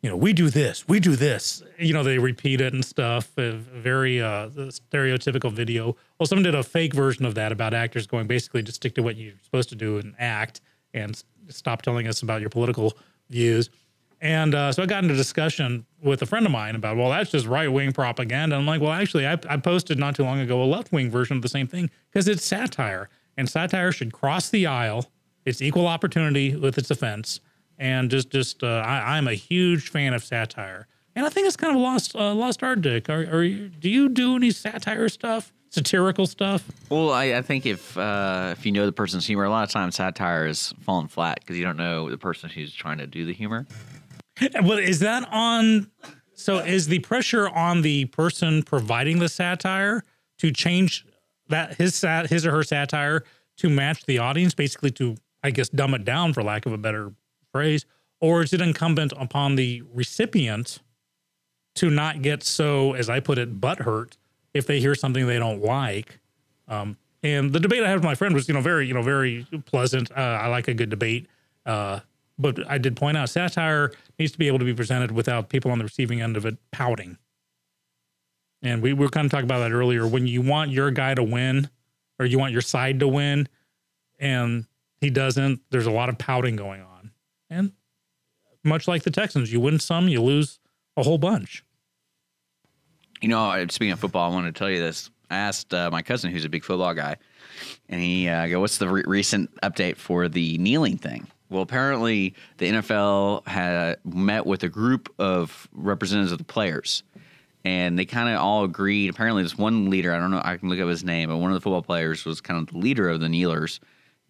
you 0.00 0.08
know, 0.08 0.16
we 0.16 0.32
do 0.32 0.48
this, 0.48 0.86
we 0.86 1.00
do 1.00 1.16
this. 1.16 1.62
You 1.78 1.92
know, 1.92 2.02
they 2.02 2.18
repeat 2.18 2.60
it 2.60 2.72
and 2.72 2.84
stuff. 2.84 3.30
A 3.36 3.52
very 3.52 4.22
uh, 4.22 4.48
stereotypical 4.48 5.50
video. 5.50 5.96
Well, 6.18 6.26
someone 6.26 6.44
did 6.44 6.54
a 6.54 6.62
fake 6.62 6.94
version 6.94 7.24
of 7.24 7.34
that 7.34 7.52
about 7.52 7.74
actors 7.74 8.06
going 8.06 8.26
basically 8.26 8.62
just 8.62 8.76
stick 8.76 8.94
to 8.94 9.02
what 9.02 9.16
you're 9.16 9.32
supposed 9.42 9.70
to 9.70 9.76
do 9.76 9.98
and 9.98 10.14
act 10.18 10.60
and 10.92 11.20
stop 11.48 11.82
telling 11.82 12.06
us 12.06 12.22
about 12.22 12.40
your 12.40 12.50
political 12.50 12.96
views. 13.30 13.70
And 14.20 14.54
uh, 14.54 14.72
so 14.72 14.82
I 14.82 14.86
got 14.86 15.02
into 15.02 15.14
discussion 15.14 15.84
with 16.02 16.22
a 16.22 16.26
friend 16.26 16.46
of 16.46 16.52
mine 16.52 16.76
about, 16.76 16.96
well, 16.96 17.10
that's 17.10 17.30
just 17.30 17.46
right 17.46 17.68
wing 17.68 17.92
propaganda. 17.92 18.56
I'm 18.56 18.66
like, 18.66 18.80
well, 18.80 18.92
actually, 18.92 19.26
I, 19.26 19.38
I 19.50 19.58
posted 19.58 19.98
not 19.98 20.16
too 20.16 20.24
long 20.24 20.40
ago 20.40 20.62
a 20.62 20.64
left 20.64 20.92
wing 20.92 21.10
version 21.10 21.36
of 21.36 21.42
the 21.42 21.48
same 21.48 21.66
thing 21.66 21.90
because 22.10 22.26
it's 22.26 22.44
satire, 22.44 23.10
and 23.36 23.48
satire 23.48 23.92
should 23.92 24.12
cross 24.12 24.48
the 24.48 24.66
aisle. 24.66 25.10
It's 25.44 25.60
equal 25.60 25.86
opportunity 25.86 26.56
with 26.56 26.78
its 26.78 26.90
offense, 26.90 27.40
and 27.78 28.10
just 28.10 28.30
just 28.30 28.62
uh, 28.62 28.82
I, 28.86 29.18
I'm 29.18 29.28
a 29.28 29.34
huge 29.34 29.90
fan 29.90 30.14
of 30.14 30.24
satire, 30.24 30.86
and 31.14 31.26
I 31.26 31.28
think 31.28 31.46
it's 31.46 31.56
kind 31.56 31.76
of 31.76 31.82
lost 31.82 32.16
uh, 32.16 32.32
lost 32.34 32.62
art, 32.62 32.80
Dick. 32.80 33.10
Are, 33.10 33.26
are 33.26 33.42
you, 33.42 33.68
do 33.68 33.90
you 33.90 34.08
do 34.08 34.36
any 34.36 34.52
satire 34.52 35.10
stuff, 35.10 35.52
satirical 35.74 36.26
stuff? 36.26 36.64
Well, 36.88 37.10
I, 37.10 37.34
I 37.34 37.42
think 37.42 37.66
if 37.66 37.96
uh, 37.98 38.50
if 38.52 38.64
you 38.64 38.72
know 38.72 38.86
the 38.86 38.92
person's 38.92 39.26
humor, 39.26 39.44
a 39.44 39.50
lot 39.50 39.64
of 39.64 39.70
times 39.70 39.96
satire 39.96 40.46
is 40.46 40.72
falling 40.80 41.08
flat 41.08 41.40
because 41.40 41.56
you 41.56 41.64
don't 41.64 41.76
know 41.76 42.08
the 42.08 42.18
person 42.18 42.48
who's 42.48 42.72
trying 42.72 42.98
to 42.98 43.06
do 43.06 43.24
the 43.24 43.34
humor. 43.34 43.66
Well, 44.62 44.78
is 44.78 45.00
that 45.00 45.28
on? 45.30 45.90
So 46.34 46.58
is 46.58 46.88
the 46.88 46.98
pressure 47.00 47.48
on 47.48 47.82
the 47.82 48.06
person 48.06 48.62
providing 48.62 49.18
the 49.18 49.28
satire 49.28 50.02
to 50.38 50.50
change 50.50 51.06
that 51.48 51.74
his 51.74 51.94
sat 51.94 52.30
his 52.30 52.46
or 52.46 52.50
her 52.52 52.62
satire 52.64 53.24
to 53.58 53.68
match 53.68 54.04
the 54.06 54.18
audience, 54.18 54.54
basically 54.54 54.90
to 54.92 55.16
I 55.42 55.50
guess 55.50 55.68
dumb 55.68 55.94
it 55.94 56.04
down 56.04 56.32
for 56.32 56.42
lack 56.42 56.66
of 56.66 56.72
a 56.72 56.78
better 56.78 57.12
phrase, 57.52 57.84
or 58.20 58.42
is 58.42 58.52
it 58.52 58.60
incumbent 58.60 59.12
upon 59.16 59.56
the 59.56 59.82
recipient 59.92 60.80
to 61.76 61.90
not 61.90 62.22
get 62.22 62.42
so, 62.42 62.94
as 62.94 63.10
I 63.10 63.20
put 63.20 63.38
it, 63.38 63.60
butthurt 63.60 64.16
if 64.54 64.66
they 64.66 64.80
hear 64.80 64.94
something 64.94 65.26
they 65.26 65.38
don't 65.38 65.62
like? 65.62 66.18
Um, 66.68 66.96
and 67.22 67.52
the 67.52 67.60
debate 67.60 67.82
I 67.82 67.88
had 67.88 67.96
with 67.96 68.04
my 68.04 68.14
friend 68.14 68.34
was, 68.34 68.48
you 68.48 68.54
know, 68.54 68.60
very, 68.60 68.86
you 68.86 68.94
know, 68.94 69.02
very 69.02 69.46
pleasant. 69.66 70.10
Uh, 70.12 70.38
I 70.42 70.48
like 70.48 70.68
a 70.68 70.74
good 70.74 70.90
debate. 70.90 71.26
Uh, 71.66 72.00
but 72.38 72.58
I 72.68 72.78
did 72.78 72.96
point 72.96 73.16
out 73.16 73.28
satire 73.28 73.92
needs 74.18 74.32
to 74.32 74.38
be 74.38 74.46
able 74.46 74.58
to 74.58 74.64
be 74.64 74.74
presented 74.74 75.10
without 75.10 75.48
people 75.48 75.70
on 75.70 75.78
the 75.78 75.84
receiving 75.84 76.20
end 76.20 76.36
of 76.36 76.44
it 76.46 76.56
pouting. 76.72 77.18
And 78.62 78.82
we 78.82 78.92
were 78.92 79.08
kind 79.08 79.24
of 79.24 79.30
talking 79.30 79.44
about 79.44 79.60
that 79.60 79.72
earlier. 79.72 80.06
When 80.06 80.26
you 80.26 80.42
want 80.42 80.70
your 80.70 80.90
guy 80.90 81.14
to 81.14 81.22
win, 81.22 81.68
or 82.18 82.26
you 82.26 82.38
want 82.38 82.52
your 82.52 82.62
side 82.62 83.00
to 83.00 83.08
win, 83.08 83.48
and 84.18 84.66
he 85.00 85.10
doesn't, 85.10 85.60
there's 85.70 85.86
a 85.86 85.90
lot 85.90 86.08
of 86.08 86.18
pouting 86.18 86.56
going 86.56 86.80
on. 86.80 87.10
And 87.50 87.72
much 88.62 88.88
like 88.88 89.02
the 89.02 89.10
Texans, 89.10 89.52
you 89.52 89.60
win 89.60 89.78
some, 89.78 90.08
you 90.08 90.22
lose 90.22 90.58
a 90.96 91.02
whole 91.02 91.18
bunch. 91.18 91.64
You 93.24 93.28
know, 93.28 93.66
speaking 93.70 93.92
of 93.92 94.00
football, 94.00 94.30
I 94.30 94.34
wanted 94.34 94.54
to 94.54 94.58
tell 94.58 94.68
you 94.68 94.80
this. 94.80 95.08
I 95.30 95.36
asked 95.36 95.72
uh, 95.72 95.88
my 95.90 96.02
cousin, 96.02 96.30
who's 96.30 96.44
a 96.44 96.50
big 96.50 96.62
football 96.62 96.92
guy, 96.92 97.16
and 97.88 97.98
he 97.98 98.28
uh, 98.28 98.48
go, 98.48 98.60
"What's 98.60 98.76
the 98.76 98.86
re- 98.86 99.02
recent 99.06 99.50
update 99.62 99.96
for 99.96 100.28
the 100.28 100.58
kneeling 100.58 100.98
thing?" 100.98 101.26
Well, 101.48 101.62
apparently 101.62 102.34
the 102.58 102.66
NFL 102.66 103.48
had 103.48 103.96
met 104.04 104.44
with 104.44 104.62
a 104.62 104.68
group 104.68 105.10
of 105.18 105.66
representatives 105.72 106.32
of 106.32 106.38
the 106.38 106.44
players, 106.44 107.02
and 107.64 107.98
they 107.98 108.04
kind 108.04 108.28
of 108.28 108.42
all 108.42 108.62
agreed. 108.62 109.08
Apparently, 109.08 109.42
this 109.42 109.56
one 109.56 109.88
leader, 109.88 110.12
I 110.12 110.18
don't 110.18 110.30
know, 110.30 110.42
I 110.44 110.58
can 110.58 110.68
look 110.68 110.78
up 110.78 110.88
his 110.88 111.02
name, 111.02 111.30
but 111.30 111.38
one 111.38 111.50
of 111.50 111.54
the 111.54 111.62
football 111.62 111.80
players 111.80 112.26
was 112.26 112.42
kind 112.42 112.60
of 112.60 112.74
the 112.74 112.78
leader 112.78 113.08
of 113.08 113.20
the 113.20 113.30
kneelers. 113.30 113.80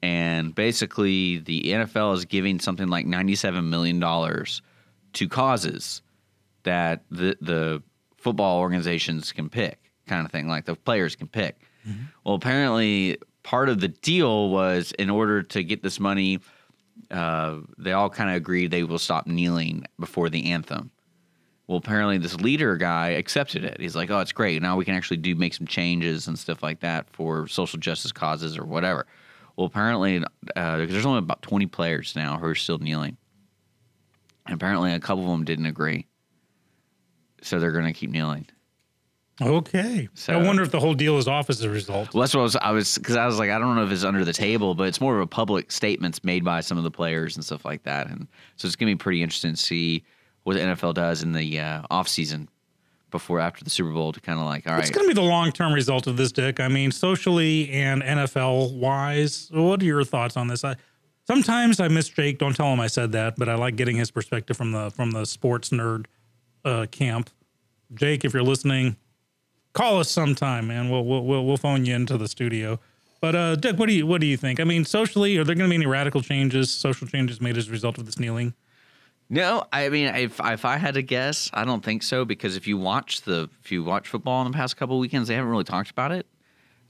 And 0.03 0.55
basically, 0.55 1.39
the 1.39 1.63
NFL 1.63 2.15
is 2.15 2.27
giving 2.27 2.61
something 2.61 2.87
like 2.87 3.07
$97 3.07 3.65
million 3.65 3.99
to 3.99 5.29
causes 5.29 6.01
that 6.63 7.03
the, 7.11 7.37
the 7.41 7.83
football 8.25 8.59
organizations 8.61 9.31
can 9.33 9.49
pick, 9.49 9.79
kind 10.07 10.25
of 10.25 10.33
thing, 10.33 10.49
like 10.49 10.65
the 10.65 10.75
players 10.75 11.15
can 11.15 11.29
pick. 11.29 11.61
Well, 12.25 12.35
apparently, 12.35 13.19
part 13.43 13.69
of 13.69 13.79
the 13.81 13.89
deal 13.89 14.49
was 14.49 14.93
in 14.99 15.11
order 15.11 15.43
to 15.43 15.63
get 15.63 15.83
this 15.83 16.01
money, 16.01 16.41
uh, 17.11 17.59
they 17.79 17.93
all 17.93 18.09
kind 18.09 18.31
of 18.31 18.37
agreed 18.37 18.71
they 18.71 18.83
will 18.85 18.99
stop 18.99 19.27
kneeling 19.27 19.85
before 20.01 20.31
the 20.31 20.51
anthem. 20.51 20.91
Well, 21.67 21.79
apparently 21.79 22.19
this 22.19 22.37
leader 22.41 22.77
guy 22.77 23.11
accepted 23.11 23.65
it. 23.65 23.81
He's 23.81 23.97
like, 23.97 24.11
"Oh, 24.11 24.21
it's 24.21 24.33
great. 24.33 24.61
Now 24.63 24.77
we 24.77 24.85
can 24.85 24.95
actually 24.95 25.19
do 25.19 25.35
make 25.35 25.55
some 25.55 25.67
changes 25.67 26.27
and 26.29 26.39
stuff 26.39 26.63
like 26.63 26.81
that 26.81 27.09
for 27.11 27.47
social 27.49 27.79
justice 27.79 28.13
causes 28.13 28.57
or 28.59 28.65
whatever." 28.65 29.07
Well, 29.57 29.67
apparently, 29.67 30.23
uh, 30.57 30.77
there's 30.79 31.07
only 31.07 31.21
about 31.21 31.43
20 31.43 31.67
players 31.67 32.17
now 32.17 32.39
who 32.39 32.47
are 32.47 32.55
still 32.55 32.79
kneeling, 32.79 33.17
and 34.47 34.55
apparently 34.55 34.93
a 34.93 35.01
couple 35.01 35.25
of 35.25 35.31
them 35.31 35.45
didn't 35.45 35.67
agree, 35.67 36.07
so 37.45 37.59
they're 37.61 37.73
going 37.73 37.85
to 37.87 37.93
keep 37.93 38.11
kneeling. 38.11 38.47
Okay. 39.43 40.09
So- 40.15 40.33
I 40.33 40.43
wonder 40.43 40.63
if 40.63 40.71
the 40.71 40.79
whole 40.81 40.95
deal 40.95 41.19
is 41.19 41.27
off 41.27 41.51
as 41.51 41.61
a 41.63 41.69
result. 41.69 42.15
Well, 42.15 42.21
that's 42.21 42.35
what 42.35 42.41
I 42.41 42.45
was. 42.45 42.57
I 42.57 42.71
was 42.71 42.99
because 42.99 43.17
I 43.17 43.27
was 43.27 43.39
like, 43.39 43.51
I 43.51 43.59
don't 43.59 43.75
know 43.75 43.85
if 43.85 43.91
it's 43.91 44.05
under 44.05 44.25
the 44.25 44.33
table, 44.33 44.75
but 44.75 44.87
it's 44.89 45.01
more 45.01 45.17
of 45.17 45.23
a 45.23 45.27
public 45.27 45.73
statements 45.73 46.23
made 46.23 46.45
by 46.45 46.61
some 46.61 46.79
of 46.79 46.85
the 46.85 46.91
players 46.91 47.35
and 47.37 47.45
stuff 47.45 47.65
like 47.65 47.83
that, 47.83 48.09
and 48.09 48.29
so 48.57 48.67
it's 48.67 48.77
gonna 48.77 48.93
be 48.93 48.97
pretty 48.97 49.23
interesting 49.23 49.53
to 49.53 49.57
see 49.57 50.05
what 50.45 50.55
the 50.55 50.61
NFL 50.61 50.95
does 50.95 51.23
in 51.23 51.33
the 51.33 51.59
uh, 51.59 51.83
off 51.91 52.07
season 52.07 52.49
before 53.11 53.41
after 53.41 53.65
the 53.65 53.71
Super 53.71 53.91
Bowl 53.93 54.13
to 54.13 54.21
kind 54.21 54.39
of 54.39 54.45
like, 54.45 54.67
all 54.67 54.75
right. 54.75 54.81
It's 54.83 54.91
going 54.91 55.09
to 55.09 55.09
be 55.09 55.15
the 55.15 55.27
long 55.27 55.53
term 55.53 55.73
result 55.73 56.07
of 56.09 56.17
this, 56.17 56.33
Dick. 56.33 56.59
I 56.61 56.67
mean, 56.69 56.91
socially 56.91 57.71
and 57.71 58.03
NFL 58.03 58.75
wise, 58.77 59.49
what 59.53 59.81
are 59.81 59.85
your 59.85 60.03
thoughts 60.05 60.37
on 60.37 60.49
this? 60.49 60.65
I 60.65 60.75
sometimes 61.27 61.81
I 61.81 61.89
miss 61.89 62.09
Jake. 62.09 62.39
Don't 62.39 62.55
tell 62.55 62.67
him 62.73 62.81
I 62.81 62.89
said 62.89 63.13
that, 63.13 63.37
but 63.37 63.49
I 63.49 63.55
like 63.55 63.77
getting 63.77 63.97
his 63.97 64.11
perspective 64.11 64.57
from 64.57 64.73
the 64.73 64.91
from 64.91 65.13
the 65.13 65.25
sports 65.25 65.71
nerd 65.71 66.07
uh, 66.65 66.87
camp. 66.91 67.31
Jake, 67.95 68.25
if 68.25 68.33
you're 68.33 68.43
listening, 68.43 68.97
call 69.73 70.01
us 70.01 70.11
sometime, 70.11 70.67
man. 70.67 70.91
We'll 70.91 71.05
we'll 71.05 71.25
we'll, 71.25 71.45
we'll 71.45 71.57
phone 71.57 71.85
you 71.85 71.95
into 71.95 72.17
the 72.17 72.29
studio. 72.29 72.81
But 73.21 73.35
uh, 73.35 73.57
Dick, 73.57 73.79
what 73.79 73.89
do 73.89 73.95
you 73.95 74.07
what 74.07 74.21
do 74.21 74.27
you 74.27 74.37
think? 74.37 74.61
I 74.61 74.65
mean, 74.65 74.85
socially, 74.85 75.37
are 75.39 75.45
there 75.45 75.55
going 75.55 75.69
to 75.69 75.73
be 75.73 75.77
any 75.77 75.87
radical 75.87 76.21
changes, 76.21 76.71
social 76.71 77.07
changes 77.07 77.41
made 77.41 77.57
as 77.57 77.69
a 77.69 77.71
result 77.71 77.99
of 77.99 78.07
this 78.07 78.19
kneeling? 78.19 78.55
No, 79.31 79.65
I 79.73 79.89
mean, 79.89 80.15
if 80.15 80.41
if 80.45 80.65
I 80.65 80.77
had 80.77 80.95
to 80.95 81.03
guess, 81.03 81.51
I 81.55 81.65
don't 81.65 81.83
think 81.83 82.03
so 82.03 82.25
because 82.25 82.57
if 82.57 82.67
you 82.67 82.77
watch 82.77 83.23
the 83.23 83.49
if 83.63 83.73
you 83.73 83.83
watch 83.83 84.09
football 84.09 84.45
in 84.45 84.53
the 84.53 84.57
past 84.57 84.77
couple 84.77 84.99
weekends, 84.99 85.29
they 85.29 85.35
haven't 85.35 85.51
really 85.51 85.65
talked 85.65 85.91
about 85.91 86.13
it. 86.13 86.27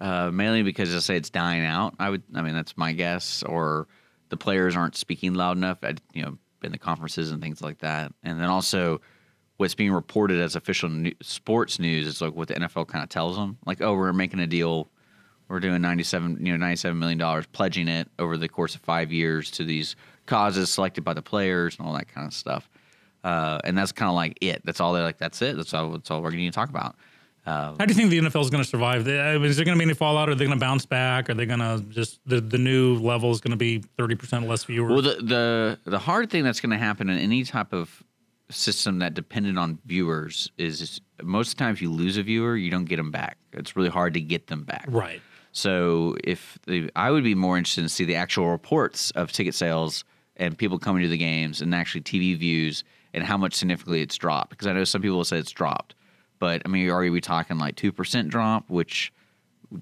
Uh, 0.01 0.31
mainly 0.33 0.62
because 0.62 0.95
I 0.95 0.99
say 0.99 1.16
it's 1.16 1.31
dying 1.31 1.64
out. 1.64 1.95
I 2.01 2.11
would, 2.11 2.25
I 2.35 2.43
mean, 2.43 2.55
that's 2.55 2.77
my 2.77 2.93
guess, 2.93 3.45
or 3.45 3.87
the 4.29 4.37
players 4.37 4.77
aren't 4.77 4.97
speaking 4.97 5.35
loud 5.35 5.57
enough. 5.57 5.79
At, 5.85 6.01
you 6.12 6.22
know, 6.22 6.37
in 6.64 6.72
the 6.72 6.79
conferences 6.79 7.31
and 7.31 7.41
things 7.41 7.62
like 7.62 7.79
that, 7.79 8.12
and 8.25 8.41
then 8.41 8.49
also 8.49 9.01
what's 9.57 9.74
being 9.74 9.92
reported 9.92 10.40
as 10.40 10.57
official 10.57 10.88
new, 10.88 11.12
sports 11.22 11.78
news 11.78 12.07
is 12.07 12.20
like 12.20 12.34
what 12.34 12.48
the 12.48 12.55
NFL 12.55 12.88
kind 12.88 13.02
of 13.02 13.09
tells 13.09 13.36
them, 13.36 13.59
like, 13.66 13.80
oh, 13.80 13.94
we're 13.94 14.12
making 14.12 14.40
a 14.40 14.46
deal, 14.46 14.88
we're 15.48 15.61
doing 15.61 15.80
ninety 15.80 16.05
seven, 16.05 16.44
you 16.44 16.52
know, 16.52 16.59
ninety 16.59 16.76
seven 16.76 16.98
million 16.98 17.18
dollars, 17.18 17.46
pledging 17.52 17.88
it 17.88 18.09
over 18.18 18.36
the 18.36 18.48
course 18.48 18.74
of 18.74 18.80
five 18.80 19.12
years 19.12 19.50
to 19.52 19.64
these 19.64 19.96
causes 20.26 20.70
selected 20.70 21.05
by 21.05 21.14
the 21.14 21.22
players 21.22 21.78
and 21.78 21.86
all 21.86 21.94
that 21.94 22.09
kind 22.09 22.26
of 22.26 22.32
stuff. 22.32 22.68
Uh, 23.22 23.59
and 23.64 23.76
that's 23.76 23.92
kind 23.92 24.09
of 24.09 24.14
like 24.14 24.36
it. 24.40 24.62
That's 24.64 24.80
all 24.80 24.92
they're 24.92 25.02
like. 25.02 25.18
That's 25.18 25.40
it. 25.40 25.57
That's 25.57 25.72
all. 25.72 25.90
That's 25.90 26.11
all 26.11 26.20
we're 26.22 26.30
going 26.30 26.44
to 26.44 26.50
talk 26.50 26.68
about. 26.68 26.96
How 27.46 27.74
do 27.74 27.86
you 27.88 27.94
think 27.94 28.11
the 28.11 28.18
NFL 28.18 28.40
is 28.40 28.50
going 28.50 28.64
to 28.64 28.68
survive? 28.68 29.07
Is 29.07 29.57
there 29.57 29.64
going 29.64 29.76
to 29.76 29.78
be 29.78 29.84
any 29.84 29.94
fallout? 29.94 30.30
Are 30.30 30.34
they 30.34 30.46
going 30.46 30.59
to 30.59 30.64
bounce 30.64 30.86
back? 30.86 31.28
Are 31.28 31.34
they 31.34 31.44
going 31.44 31.59
to 31.59 31.84
just 31.90 32.20
the, 32.24 32.40
the 32.40 32.57
new 32.57 32.96
level 32.96 33.30
is 33.32 33.40
going 33.40 33.50
to 33.50 33.57
be 33.57 33.80
thirty 33.98 34.14
percent 34.14 34.48
less 34.48 34.64
viewers? 34.64 34.92
Well, 34.92 35.02
the 35.02 35.22
the 35.22 35.78
the 35.84 35.98
hard 35.98 36.30
thing 36.30 36.42
that's 36.42 36.61
going 36.61 36.70
to 36.70 36.78
happen 36.78 37.11
in 37.11 37.18
any 37.18 37.44
type 37.44 37.72
of 37.74 38.02
system 38.51 38.99
that 38.99 39.14
depended 39.14 39.57
on 39.57 39.78
viewers 39.86 40.51
is 40.59 41.01
most 41.22 41.53
of 41.53 41.57
the 41.57 41.64
time 41.64 41.72
if 41.72 41.82
you 41.82 41.90
lose 41.90 42.16
a 42.16 42.22
viewer, 42.22 42.57
you 42.57 42.70
don't 42.70 42.84
get 42.84 42.97
them 42.97 43.11
back. 43.11 43.38
It's 43.53 43.76
really 43.76 43.88
hard 43.88 44.14
to 44.14 44.20
get 44.20 44.49
them 44.49 44.64
back. 44.64 44.86
right. 44.88 45.20
So 45.57 46.16
if 46.24 46.59
the, 46.66 46.90
I 46.97 47.12
would 47.12 47.22
be 47.22 47.36
more 47.36 47.57
interested 47.57 47.82
to 47.82 47.88
see 47.88 48.05
the 48.05 48.16
actual 48.16 48.51
reports 48.51 49.12
of 49.12 49.30
ticket 49.30 49.55
sales 49.55 50.05
and 50.36 50.59
people 50.59 50.80
coming 50.80 51.03
to 51.05 51.09
the 51.09 51.16
games 51.16 51.62
and 51.62 51.72
actually 51.72 52.01
TV 52.01 52.36
views 52.36 52.82
and 53.14 53.22
how 53.22 53.36
much 53.36 53.55
significantly 53.55 54.03
it's 54.03 54.16
dropped 54.16 54.51
because 54.51 54.66
I 54.66 54.72
know 54.72 54.82
some 54.82 55.01
people 55.01 55.16
will 55.16 55.24
say 55.24 55.38
it's 55.38 55.53
dropped, 55.53 55.95
but 56.40 56.62
I 56.64 56.68
mean, 56.68 56.90
are 56.90 57.09
we 57.09 57.20
talking 57.20 57.59
like 57.59 57.76
two 57.76 57.92
percent 57.92 58.30
drop, 58.30 58.68
which 58.68 59.12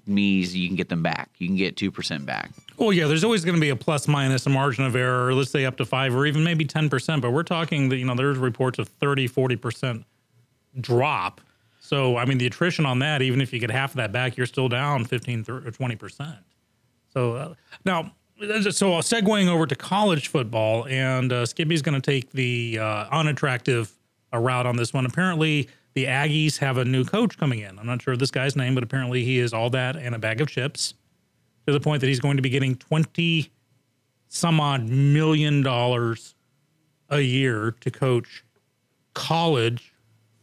means 0.05 0.55
you 0.55 0.67
can 0.67 0.75
get 0.75 0.89
them 0.89 1.03
back. 1.03 1.29
You 1.37 1.47
can 1.47 1.57
get 1.57 1.75
two 1.75 1.91
percent 1.91 2.25
back. 2.25 2.51
Well, 2.77 2.91
yeah, 2.91 3.07
there's 3.07 3.23
always 3.23 3.45
going 3.45 3.55
to 3.55 3.61
be 3.61 3.69
a 3.69 3.75
plus 3.75 4.07
minus, 4.07 4.45
a 4.45 4.49
margin 4.49 4.85
of 4.85 4.95
error, 4.95 5.33
let's 5.33 5.51
say 5.51 5.65
up 5.65 5.77
to 5.77 5.85
five 5.85 6.15
or 6.15 6.25
even 6.25 6.43
maybe 6.43 6.65
10%. 6.65 7.21
But 7.21 7.31
we're 7.31 7.43
talking 7.43 7.89
that, 7.89 7.97
you 7.97 8.05
know, 8.05 8.15
there's 8.15 8.37
reports 8.37 8.79
of 8.79 8.87
30, 8.87 9.29
40% 9.29 10.03
drop. 10.79 11.41
So 11.79 12.17
I 12.17 12.25
mean, 12.25 12.37
the 12.37 12.47
attrition 12.47 12.85
on 12.85 12.99
that, 12.99 13.21
even 13.21 13.41
if 13.41 13.53
you 13.53 13.59
get 13.59 13.69
half 13.69 13.91
of 13.91 13.97
that 13.97 14.11
back, 14.11 14.37
you're 14.37 14.47
still 14.47 14.69
down 14.69 15.05
15 15.05 15.45
or 15.49 15.61
20%. 15.61 16.37
So, 17.13 17.35
uh, 17.35 17.53
now, 17.85 18.13
so 18.71 18.95
uh, 18.95 19.01
segueing 19.01 19.47
over 19.47 19.67
to 19.67 19.75
college 19.75 20.29
football, 20.29 20.87
and 20.87 21.31
uh, 21.31 21.45
Skippy's 21.45 21.83
going 21.83 21.99
to 21.99 22.01
take 22.01 22.31
the 22.31 22.79
uh, 22.79 23.05
unattractive 23.11 23.91
uh, 24.33 24.39
route 24.39 24.65
on 24.65 24.75
this 24.75 24.93
one. 24.93 25.05
Apparently, 25.05 25.69
the 25.93 26.05
Aggies 26.05 26.57
have 26.57 26.77
a 26.77 26.85
new 26.85 27.05
coach 27.05 27.37
coming 27.37 27.59
in. 27.59 27.77
I'm 27.77 27.85
not 27.85 28.01
sure 28.01 28.13
of 28.13 28.19
this 28.19 28.31
guy's 28.31 28.55
name, 28.55 28.73
but 28.73 28.83
apparently 28.83 29.23
he 29.23 29.37
is 29.37 29.53
all 29.53 29.69
that 29.71 29.95
and 29.95 30.15
a 30.15 30.19
bag 30.19 30.41
of 30.41 30.49
chips 30.49 30.95
to 31.65 31.73
the 31.73 31.79
point 31.79 32.01
that 32.01 32.07
he's 32.07 32.19
going 32.19 32.37
to 32.37 32.43
be 32.43 32.49
getting 32.49 32.75
20 32.75 33.51
some 34.27 34.59
odd 34.59 34.89
million 34.89 35.61
dollars 35.61 36.35
a 37.09 37.21
year 37.21 37.75
to 37.81 37.91
coach 37.91 38.43
college 39.13 39.93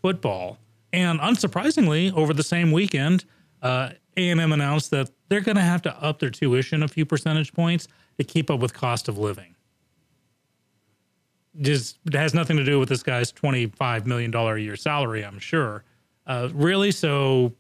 football. 0.00 0.58
And 0.92 1.20
unsurprisingly, 1.20 2.12
over 2.14 2.32
the 2.32 2.42
same 2.42 2.72
weekend, 2.72 3.24
uh, 3.62 3.90
A&M 4.16 4.52
announced 4.52 4.90
that 4.92 5.10
they're 5.28 5.40
going 5.40 5.56
to 5.56 5.62
have 5.62 5.82
to 5.82 6.02
up 6.02 6.18
their 6.18 6.30
tuition 6.30 6.82
a 6.82 6.88
few 6.88 7.04
percentage 7.04 7.52
points 7.52 7.88
to 8.18 8.24
keep 8.24 8.50
up 8.50 8.60
with 8.60 8.74
cost 8.74 9.08
of 9.08 9.18
living. 9.18 9.54
Just 11.60 11.98
has 12.12 12.32
nothing 12.32 12.56
to 12.56 12.64
do 12.64 12.78
with 12.78 12.88
this 12.88 13.02
guy's 13.02 13.32
$25 13.32 14.06
million 14.06 14.34
a 14.34 14.56
year 14.56 14.76
salary, 14.76 15.24
I'm 15.24 15.38
sure. 15.38 15.84
Uh, 16.26 16.48
really? 16.52 16.92
So, 16.92 17.52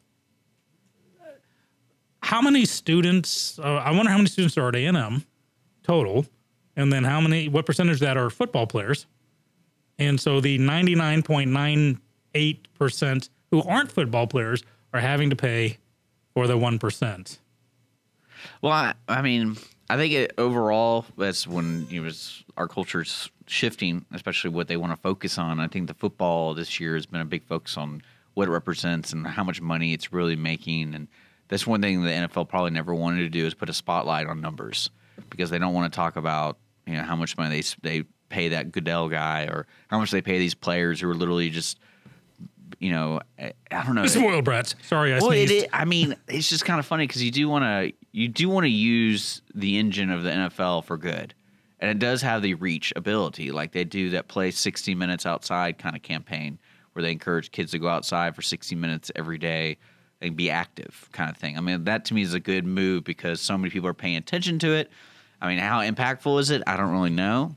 how 2.22 2.40
many 2.40 2.64
students? 2.64 3.58
Uh, 3.58 3.76
I 3.76 3.90
wonder 3.92 4.10
how 4.10 4.18
many 4.18 4.28
students 4.28 4.56
are 4.58 4.68
at 4.68 4.76
A&M 4.76 5.24
total, 5.82 6.26
and 6.76 6.92
then 6.92 7.02
how 7.04 7.20
many? 7.20 7.48
What 7.48 7.66
percentage 7.66 8.00
that 8.00 8.16
are 8.16 8.30
football 8.30 8.66
players? 8.66 9.06
And 9.98 10.20
so 10.20 10.40
the 10.40 10.58
99.98% 10.58 13.28
who 13.50 13.62
aren't 13.62 13.92
football 13.92 14.26
players 14.26 14.62
are 14.94 15.00
having 15.00 15.28
to 15.30 15.36
pay 15.36 15.78
for 16.32 16.46
the 16.46 16.56
1%. 16.56 17.38
Well, 18.62 18.72
I, 18.72 18.94
I 19.06 19.20
mean, 19.20 19.58
I 19.90 19.96
think 19.96 20.14
it, 20.14 20.32
overall, 20.38 21.04
that's 21.18 21.46
when 21.46 21.86
you 21.90 22.02
know, 22.02 22.10
our 22.56 22.66
culture's 22.66 23.30
shifting, 23.46 24.06
especially 24.12 24.50
what 24.50 24.68
they 24.68 24.76
want 24.76 24.92
to 24.92 24.96
focus 24.96 25.36
on. 25.36 25.60
I 25.60 25.66
think 25.66 25.88
the 25.88 25.94
football 25.94 26.54
this 26.54 26.80
year 26.80 26.94
has 26.94 27.06
been 27.06 27.20
a 27.20 27.26
big 27.26 27.44
focus 27.44 27.76
on 27.76 28.02
what 28.34 28.48
it 28.48 28.52
represents 28.52 29.12
and 29.12 29.26
how 29.26 29.44
much 29.44 29.60
money 29.60 29.92
it's 29.92 30.12
really 30.12 30.36
making. 30.36 30.94
And 30.94 31.08
that's 31.50 31.66
one 31.66 31.82
thing 31.82 32.02
the 32.02 32.10
NFL 32.10 32.48
probably 32.48 32.70
never 32.70 32.94
wanted 32.94 33.18
to 33.18 33.28
do 33.28 33.44
is 33.44 33.54
put 33.54 33.68
a 33.68 33.74
spotlight 33.74 34.26
on 34.28 34.40
numbers 34.40 34.88
because 35.28 35.50
they 35.50 35.58
don't 35.58 35.74
want 35.74 35.92
to 35.92 35.94
talk 35.94 36.16
about 36.16 36.56
you 36.86 36.94
know 36.94 37.02
how 37.02 37.16
much 37.16 37.36
money 37.36 37.60
they 37.60 37.98
they 38.00 38.04
pay 38.28 38.48
that 38.50 38.70
Goodell 38.70 39.08
guy 39.08 39.42
or 39.42 39.66
how 39.88 39.98
much 39.98 40.12
they 40.12 40.22
pay 40.22 40.38
these 40.38 40.54
players 40.54 41.00
who 41.00 41.10
are 41.10 41.14
literally 41.14 41.50
just 41.50 41.78
you 42.78 42.92
know 42.92 43.20
I, 43.38 43.52
I 43.70 43.84
don't 43.84 43.96
know 43.96 44.06
Spoiled 44.06 44.44
brats. 44.44 44.76
Sorry, 44.82 45.12
I 45.12 45.18
well, 45.18 45.32
it, 45.32 45.48
sneezed. 45.48 45.66
I 45.72 45.84
mean, 45.84 46.16
it's 46.28 46.48
just 46.48 46.64
kind 46.64 46.78
of 46.78 46.86
funny 46.86 47.06
because 47.06 47.22
you 47.22 47.32
do 47.32 47.48
want 47.48 47.64
to 47.64 47.92
you 48.12 48.28
do 48.28 48.48
want 48.48 48.64
to 48.64 48.70
use 48.70 49.42
the 49.54 49.76
engine 49.78 50.10
of 50.10 50.22
the 50.22 50.30
NFL 50.30 50.84
for 50.84 50.96
good, 50.96 51.34
and 51.80 51.90
it 51.90 51.98
does 51.98 52.22
have 52.22 52.42
the 52.42 52.54
reach 52.54 52.92
ability. 52.94 53.50
Like 53.50 53.72
they 53.72 53.82
do 53.82 54.10
that 54.10 54.28
play 54.28 54.52
sixty 54.52 54.94
minutes 54.94 55.26
outside 55.26 55.78
kind 55.78 55.96
of 55.96 56.02
campaign 56.02 56.60
where 56.92 57.02
they 57.02 57.10
encourage 57.10 57.50
kids 57.50 57.72
to 57.72 57.80
go 57.80 57.88
outside 57.88 58.36
for 58.36 58.42
sixty 58.42 58.76
minutes 58.76 59.10
every 59.16 59.38
day 59.38 59.78
and 60.20 60.36
be 60.36 60.50
active, 60.50 61.08
kind 61.12 61.30
of 61.30 61.36
thing. 61.36 61.56
I 61.56 61.60
mean, 61.60 61.84
that 61.84 62.04
to 62.06 62.14
me 62.14 62.22
is 62.22 62.34
a 62.34 62.40
good 62.40 62.64
move 62.66 63.04
because 63.04 63.40
so 63.40 63.56
many 63.56 63.70
people 63.70 63.88
are 63.88 63.94
paying 63.94 64.16
attention 64.16 64.58
to 64.60 64.72
it. 64.72 64.90
I 65.40 65.48
mean, 65.48 65.58
how 65.58 65.80
impactful 65.80 66.38
is 66.40 66.50
it? 66.50 66.62
I 66.66 66.76
don't 66.76 66.90
really 66.92 67.10
know 67.10 67.56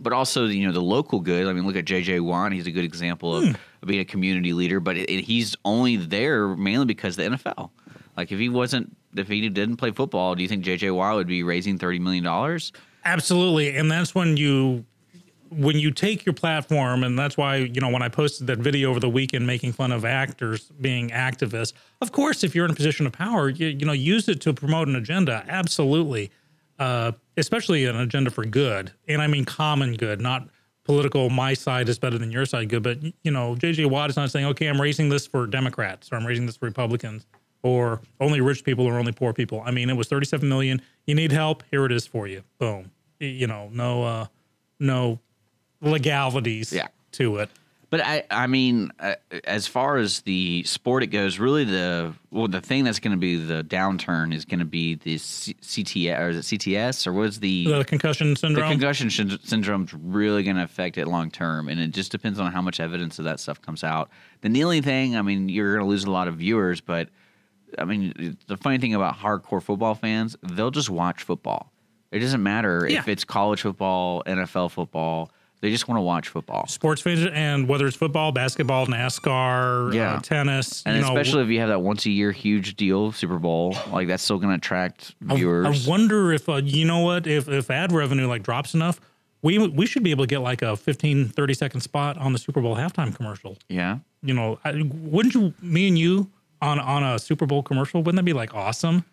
but 0.00 0.12
also 0.12 0.46
you 0.46 0.66
know 0.66 0.72
the 0.72 0.80
local 0.82 1.20
good. 1.20 1.46
I 1.46 1.52
mean, 1.52 1.64
look 1.64 1.76
at 1.76 1.84
JJ 1.84 2.22
Watt; 2.22 2.50
he's 2.50 2.66
a 2.66 2.72
good 2.72 2.84
example 2.84 3.36
of, 3.36 3.44
of 3.82 3.86
being 3.86 4.00
a 4.00 4.04
community 4.04 4.52
leader. 4.52 4.80
But 4.80 4.96
it, 4.96 5.08
it- 5.08 5.24
he's 5.24 5.54
only 5.64 5.96
there 5.96 6.48
mainly 6.48 6.86
because 6.86 7.16
of 7.16 7.24
the 7.30 7.36
NFL. 7.36 7.70
Like 8.16 8.32
if 8.32 8.40
he 8.40 8.48
wasn't, 8.48 8.96
if 9.16 9.28
he 9.28 9.48
didn't 9.48 9.76
play 9.76 9.92
football, 9.92 10.34
do 10.34 10.42
you 10.42 10.48
think 10.48 10.64
JJ 10.64 10.92
Watt 10.94 11.14
would 11.14 11.28
be 11.28 11.44
raising 11.44 11.78
thirty 11.78 12.00
million 12.00 12.24
dollars? 12.24 12.72
Absolutely. 13.04 13.76
And 13.76 13.88
that's 13.90 14.12
when 14.12 14.36
you 14.36 14.84
when 15.52 15.78
you 15.78 15.90
take 15.90 16.24
your 16.24 16.32
platform 16.32 17.04
and 17.04 17.18
that's 17.18 17.36
why 17.36 17.56
you 17.56 17.80
know 17.80 17.90
when 17.90 18.02
I 18.02 18.08
posted 18.08 18.46
that 18.46 18.58
video 18.58 18.90
over 18.90 19.00
the 19.00 19.08
weekend 19.08 19.46
making 19.46 19.72
fun 19.72 19.92
of 19.92 20.04
actors 20.04 20.70
being 20.80 21.10
activists. 21.10 21.72
Of 22.00 22.12
course, 22.12 22.42
if 22.42 22.54
you're 22.54 22.64
in 22.64 22.70
a 22.70 22.74
position 22.74 23.06
of 23.06 23.12
power, 23.12 23.48
you, 23.48 23.68
you 23.68 23.84
know 23.86 23.92
use 23.92 24.28
it 24.28 24.40
to 24.42 24.54
promote 24.54 24.88
an 24.88 24.96
agenda. 24.96 25.44
Absolutely. 25.48 26.30
Uh, 26.78 27.12
especially 27.36 27.84
an 27.84 27.96
agenda 27.96 28.30
for 28.30 28.44
good. 28.44 28.92
And 29.06 29.22
I 29.22 29.26
mean 29.26 29.44
common 29.44 29.94
good, 29.94 30.20
not 30.20 30.48
political 30.84 31.30
my 31.30 31.54
side 31.54 31.88
is 31.88 31.98
better 31.98 32.18
than 32.18 32.30
your 32.30 32.44
side 32.44 32.68
good, 32.68 32.82
but 32.82 32.98
you 33.02 33.30
know, 33.30 33.54
JJ 33.54 33.88
Watt 33.90 34.10
is 34.10 34.16
not 34.16 34.30
saying, 34.30 34.46
"Okay, 34.46 34.66
I'm 34.66 34.80
raising 34.80 35.08
this 35.08 35.26
for 35.26 35.46
Democrats 35.46 36.10
or 36.10 36.16
I'm 36.16 36.26
raising 36.26 36.46
this 36.46 36.56
for 36.56 36.66
Republicans." 36.66 37.26
Or 37.64 38.00
only 38.20 38.40
rich 38.40 38.64
people 38.64 38.86
or 38.86 38.98
only 38.98 39.12
poor 39.12 39.32
people. 39.32 39.62
I 39.64 39.70
mean, 39.70 39.88
it 39.88 39.96
was 39.96 40.08
37 40.08 40.48
million. 40.48 40.82
You 41.06 41.14
need 41.14 41.30
help? 41.30 41.62
Here 41.70 41.86
it 41.86 41.92
is 41.92 42.04
for 42.04 42.26
you. 42.26 42.42
Boom. 42.58 42.90
You 43.20 43.46
know, 43.46 43.70
no, 43.72 44.02
uh, 44.02 44.26
no 44.80 45.20
legalities 45.82 46.72
Yeah. 46.72 46.88
to 47.12 47.36
it. 47.38 47.50
But 47.90 48.00
I, 48.00 48.24
I 48.30 48.46
mean, 48.46 48.90
uh, 48.98 49.16
as 49.44 49.66
far 49.66 49.98
as 49.98 50.22
the 50.22 50.62
sport 50.64 51.02
it 51.02 51.08
goes, 51.08 51.38
really 51.38 51.64
the 51.64 52.14
well, 52.30 52.48
the 52.48 52.62
thing 52.62 52.84
that's 52.84 53.00
going 53.00 53.10
to 53.10 53.18
be 53.18 53.36
the 53.36 53.62
downturn 53.62 54.32
is 54.32 54.46
going 54.46 54.60
to 54.60 54.64
be 54.64 54.94
the 54.94 55.18
C- 55.18 55.52
CTS 55.60 56.18
or 56.18 56.28
is 56.30 56.38
it 56.52 56.58
CTS 56.58 57.06
or 57.06 57.12
what 57.12 57.28
is 57.28 57.40
the 57.40 57.66
The 57.66 57.84
concussion 57.84 58.30
the 58.30 58.36
syndrome. 58.36 58.70
concussion 58.70 59.10
syn- 59.10 59.38
syndrome's 59.44 59.92
really 59.92 60.42
going 60.42 60.56
to 60.56 60.62
affect 60.62 60.96
it 60.96 61.06
long 61.06 61.30
term, 61.30 61.68
and 61.68 61.78
it 61.78 61.90
just 61.90 62.10
depends 62.10 62.38
on 62.40 62.50
how 62.50 62.62
much 62.62 62.80
evidence 62.80 63.18
of 63.18 63.26
that 63.26 63.40
stuff 63.40 63.60
comes 63.60 63.84
out. 63.84 64.08
The 64.40 64.48
kneeling 64.48 64.82
thing, 64.82 65.14
I 65.14 65.20
mean, 65.20 65.50
you're 65.50 65.74
going 65.74 65.84
to 65.84 65.90
lose 65.90 66.04
a 66.04 66.10
lot 66.10 66.28
of 66.28 66.36
viewers, 66.36 66.80
but 66.80 67.10
I 67.78 67.84
mean, 67.84 68.38
the 68.46 68.56
funny 68.56 68.78
thing 68.78 68.94
about 68.94 69.18
hardcore 69.18 69.62
football 69.62 69.94
fans, 69.94 70.34
they'll 70.42 70.70
just 70.70 70.88
watch 70.88 71.22
football. 71.24 71.70
It 72.10 72.20
doesn't 72.20 72.42
matter 72.42 72.86
if 72.86 73.06
it's 73.06 73.24
college 73.24 73.60
football, 73.60 74.22
NFL 74.26 74.70
football. 74.70 75.30
They 75.62 75.70
just 75.70 75.86
want 75.88 75.96
to 75.98 76.02
watch 76.02 76.28
football. 76.28 76.66
Sports 76.66 77.00
fans, 77.02 77.24
and 77.32 77.68
whether 77.68 77.86
it's 77.86 77.96
football, 77.96 78.32
basketball, 78.32 78.86
NASCAR, 78.88 79.94
Yeah. 79.94 80.14
uh, 80.14 80.20
tennis, 80.20 80.82
And 80.84 80.96
you 80.96 81.02
know, 81.02 81.08
especially 81.16 81.44
if 81.44 81.48
you 81.50 81.60
have 81.60 81.68
that 81.68 81.80
once 81.80 82.04
a 82.04 82.10
year 82.10 82.32
huge 82.32 82.74
deal, 82.76 83.12
Super 83.12 83.38
Bowl, 83.38 83.76
like 83.90 84.08
that's 84.08 84.22
still 84.24 84.38
going 84.38 84.48
to 84.50 84.56
attract 84.56 85.14
viewers. 85.20 85.86
I 85.86 85.90
wonder 85.90 86.32
if 86.32 86.48
uh, 86.48 86.56
you 86.56 86.84
know 86.84 86.98
what 86.98 87.26
if 87.26 87.48
if 87.48 87.70
ad 87.70 87.92
revenue 87.92 88.26
like 88.26 88.42
drops 88.42 88.74
enough, 88.74 89.00
we 89.40 89.58
we 89.68 89.86
should 89.86 90.02
be 90.02 90.10
able 90.10 90.24
to 90.24 90.28
get 90.28 90.40
like 90.40 90.62
a 90.62 90.76
15 90.76 91.28
30 91.28 91.54
second 91.54 91.80
spot 91.80 92.18
on 92.18 92.32
the 92.32 92.38
Super 92.38 92.60
Bowl 92.60 92.76
halftime 92.76 93.14
commercial. 93.14 93.56
yeah. 93.68 93.98
You 94.24 94.34
know, 94.34 94.58
I, 94.64 94.82
wouldn't 94.84 95.34
you 95.34 95.52
me 95.62 95.88
and 95.88 95.98
you 95.98 96.30
on 96.60 96.78
on 96.80 97.02
a 97.04 97.18
Super 97.18 97.46
Bowl 97.46 97.62
commercial 97.62 98.02
wouldn't 98.02 98.16
that 98.16 98.24
be 98.24 98.32
like 98.32 98.54
awesome? 98.54 99.04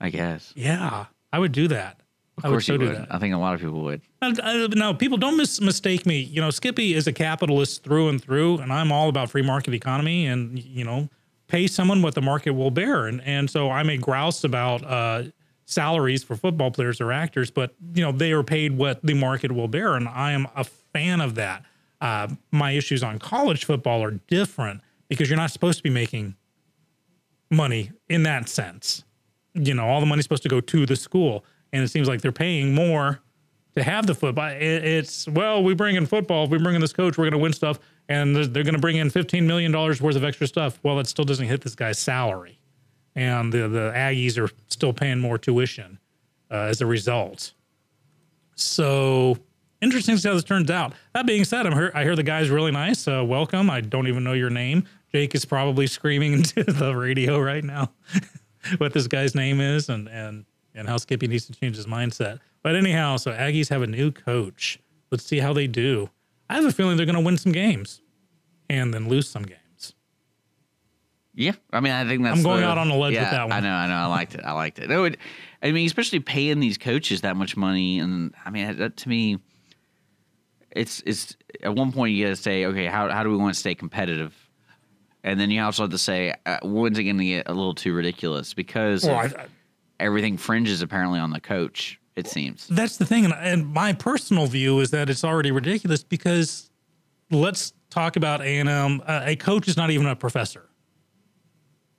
I 0.00 0.10
guess. 0.10 0.52
Yeah, 0.56 1.06
I 1.32 1.38
would 1.38 1.52
do 1.52 1.66
that. 1.68 2.00
Of 2.38 2.46
I 2.46 2.48
would 2.48 2.54
course 2.54 2.66
so 2.66 2.74
you 2.74 2.80
would. 2.80 3.06
I 3.10 3.18
think 3.18 3.34
a 3.34 3.38
lot 3.38 3.54
of 3.54 3.60
people 3.60 3.82
would. 3.82 4.00
I, 4.22 4.34
I, 4.42 4.66
no, 4.68 4.94
people 4.94 5.18
don't 5.18 5.36
mis- 5.36 5.60
mistake 5.60 6.06
me. 6.06 6.20
You 6.20 6.40
know, 6.40 6.50
Skippy 6.50 6.94
is 6.94 7.06
a 7.06 7.12
capitalist 7.12 7.84
through 7.84 8.08
and 8.08 8.22
through, 8.22 8.58
and 8.58 8.72
I'm 8.72 8.90
all 8.90 9.08
about 9.08 9.30
free 9.30 9.42
market 9.42 9.74
economy 9.74 10.26
and 10.26 10.58
you 10.58 10.84
know, 10.84 11.08
pay 11.48 11.66
someone 11.66 12.00
what 12.00 12.14
the 12.14 12.22
market 12.22 12.52
will 12.52 12.70
bear. 12.70 13.06
And 13.06 13.20
and 13.22 13.50
so 13.50 13.70
I 13.70 13.82
may 13.82 13.98
grouse 13.98 14.44
about 14.44 14.82
uh, 14.82 15.24
salaries 15.66 16.24
for 16.24 16.36
football 16.36 16.70
players 16.70 17.00
or 17.00 17.12
actors, 17.12 17.50
but 17.50 17.74
you 17.94 18.02
know 18.02 18.12
they 18.12 18.32
are 18.32 18.42
paid 18.42 18.76
what 18.76 19.02
the 19.02 19.14
market 19.14 19.52
will 19.52 19.68
bear, 19.68 19.94
and 19.94 20.08
I 20.08 20.32
am 20.32 20.48
a 20.56 20.64
fan 20.64 21.20
of 21.20 21.34
that. 21.34 21.64
Uh, 22.00 22.28
my 22.50 22.72
issues 22.72 23.02
on 23.02 23.18
college 23.18 23.64
football 23.64 24.02
are 24.02 24.10
different 24.10 24.80
because 25.08 25.28
you're 25.28 25.36
not 25.36 25.50
supposed 25.50 25.78
to 25.78 25.82
be 25.82 25.90
making 25.90 26.34
money 27.50 27.92
in 28.08 28.22
that 28.24 28.48
sense. 28.48 29.04
You 29.54 29.74
know, 29.74 29.86
all 29.86 30.00
the 30.00 30.06
money's 30.06 30.24
supposed 30.24 30.42
to 30.44 30.48
go 30.48 30.60
to 30.60 30.86
the 30.86 30.96
school, 30.96 31.44
and 31.72 31.82
it 31.82 31.88
seems 31.88 32.08
like 32.08 32.20
they're 32.20 32.32
paying 32.32 32.74
more 32.74 33.20
to 33.74 33.82
have 33.82 34.06
the 34.06 34.14
football. 34.14 34.48
It, 34.48 34.62
it's 34.62 35.26
well, 35.28 35.62
we 35.62 35.74
bring 35.74 35.96
in 35.96 36.06
football. 36.06 36.44
If 36.44 36.50
we 36.50 36.58
bring 36.58 36.74
in 36.74 36.80
this 36.80 36.92
coach, 36.92 37.16
we're 37.16 37.24
going 37.24 37.32
to 37.32 37.38
win 37.38 37.52
stuff, 37.52 37.78
and 38.08 38.34
they're, 38.36 38.46
they're 38.46 38.64
going 38.64 38.74
to 38.74 38.80
bring 38.80 38.96
in 38.96 39.10
fifteen 39.10 39.46
million 39.46 39.72
dollars 39.72 40.00
worth 40.00 40.16
of 40.16 40.24
extra 40.24 40.46
stuff. 40.46 40.78
Well, 40.82 40.98
it 41.00 41.06
still 41.06 41.24
doesn't 41.24 41.46
hit 41.46 41.62
this 41.62 41.74
guy's 41.74 41.98
salary, 41.98 42.58
and 43.14 43.52
the 43.52 43.68
the 43.68 43.92
Aggies 43.94 44.38
are 44.38 44.50
still 44.68 44.92
paying 44.92 45.20
more 45.20 45.38
tuition 45.38 45.98
uh, 46.50 46.56
as 46.56 46.80
a 46.80 46.86
result. 46.86 47.52
So 48.54 49.38
interesting 49.80 50.14
to 50.16 50.20
see 50.20 50.28
how 50.28 50.34
this 50.34 50.44
turns 50.44 50.70
out. 50.70 50.92
That 51.14 51.26
being 51.26 51.44
said, 51.44 51.66
I'm 51.66 51.72
hear, 51.72 51.90
I 51.94 52.04
hear 52.04 52.14
the 52.14 52.22
guy's 52.22 52.50
really 52.50 52.70
nice. 52.70 53.08
Uh, 53.08 53.24
welcome. 53.24 53.70
I 53.70 53.80
don't 53.80 54.06
even 54.06 54.22
know 54.22 54.34
your 54.34 54.50
name. 54.50 54.84
Jake 55.12 55.34
is 55.34 55.44
probably 55.44 55.86
screaming 55.88 56.34
into 56.34 56.64
the 56.64 56.94
radio 56.94 57.40
right 57.40 57.64
now 57.64 57.90
what 58.78 58.92
this 58.92 59.06
guy's 59.08 59.34
name 59.34 59.60
is 59.60 59.88
and 59.88 60.08
and 60.08 60.44
and 60.74 60.88
how 60.88 60.96
Skippy 60.96 61.26
needs 61.26 61.46
to 61.46 61.52
change 61.52 61.76
his 61.76 61.86
mindset. 61.86 62.40
But 62.62 62.76
anyhow, 62.76 63.16
so 63.16 63.32
Aggies 63.32 63.68
have 63.70 63.82
a 63.82 63.86
new 63.86 64.10
coach. 64.10 64.78
Let's 65.10 65.24
see 65.24 65.38
how 65.38 65.52
they 65.52 65.66
do. 65.66 66.10
I 66.48 66.54
have 66.54 66.64
a 66.64 66.72
feeling 66.72 66.96
they're 66.96 67.06
going 67.06 67.16
to 67.16 67.22
win 67.24 67.36
some 67.38 67.52
games 67.52 68.00
and 68.70 68.92
then 68.92 69.08
lose 69.08 69.28
some 69.28 69.42
games. 69.42 69.58
Yeah, 71.34 71.52
I 71.72 71.80
mean, 71.80 71.92
I 71.92 72.06
think 72.06 72.22
that's. 72.22 72.36
I'm 72.36 72.42
going 72.42 72.60
the- 72.60 72.66
out 72.66 72.76
on 72.78 72.90
a 72.90 72.96
ledge 72.96 73.14
with 73.14 73.22
that 73.30 73.44
one. 73.44 73.52
I 73.52 73.60
know, 73.60 73.72
I 73.72 73.86
know, 73.88 73.94
I 73.94 74.06
liked 74.06 74.34
it. 74.34 74.42
I 74.44 74.52
liked 74.52 74.78
it. 74.78 74.90
No, 74.90 75.04
it, 75.04 75.16
I 75.62 75.72
mean, 75.72 75.86
especially 75.86 76.20
paying 76.20 76.60
these 76.60 76.76
coaches 76.76 77.22
that 77.22 77.36
much 77.36 77.56
money, 77.56 78.00
and 78.00 78.34
I 78.44 78.50
mean, 78.50 78.76
that 78.76 78.98
to 78.98 79.08
me, 79.08 79.38
it's 80.70 81.02
it's 81.06 81.34
at 81.62 81.74
one 81.74 81.90
point 81.90 82.14
you 82.14 82.24
got 82.26 82.30
to 82.30 82.36
say, 82.36 82.66
okay, 82.66 82.84
how 82.84 83.08
how 83.08 83.22
do 83.22 83.30
we 83.30 83.36
want 83.36 83.54
to 83.54 83.58
stay 83.58 83.74
competitive? 83.74 84.34
And 85.24 85.40
then 85.40 85.50
you 85.50 85.62
also 85.62 85.84
have 85.84 85.90
to 85.92 85.98
say, 85.98 86.34
uh, 86.44 86.58
when's 86.64 86.98
it 86.98 87.04
going 87.04 87.18
to 87.18 87.24
get 87.24 87.48
a 87.48 87.54
little 87.54 87.74
too 87.76 87.94
ridiculous? 87.94 88.52
Because 88.54 89.04
Well, 89.04 89.14
I- 89.16 89.46
everything 90.02 90.36
fringes 90.36 90.82
apparently 90.82 91.18
on 91.18 91.30
the 91.30 91.40
coach. 91.40 91.98
It 92.14 92.26
seems. 92.26 92.66
that's 92.66 92.98
the 92.98 93.06
thing, 93.06 93.24
and, 93.32 93.66
my 93.66 93.94
personal 93.94 94.46
view 94.46 94.80
is 94.80 94.90
that 94.90 95.08
it's 95.08 95.24
already 95.24 95.50
ridiculous 95.50 96.02
because 96.04 96.70
let's 97.30 97.72
talk 97.88 98.16
about 98.16 98.42
A 98.42 98.58
and 98.58 98.68
M. 98.68 99.02
Uh, 99.06 99.22
a 99.24 99.34
coach 99.34 99.66
is 99.66 99.78
not 99.78 99.90
even 99.90 100.06
a 100.06 100.14
professor. 100.14 100.68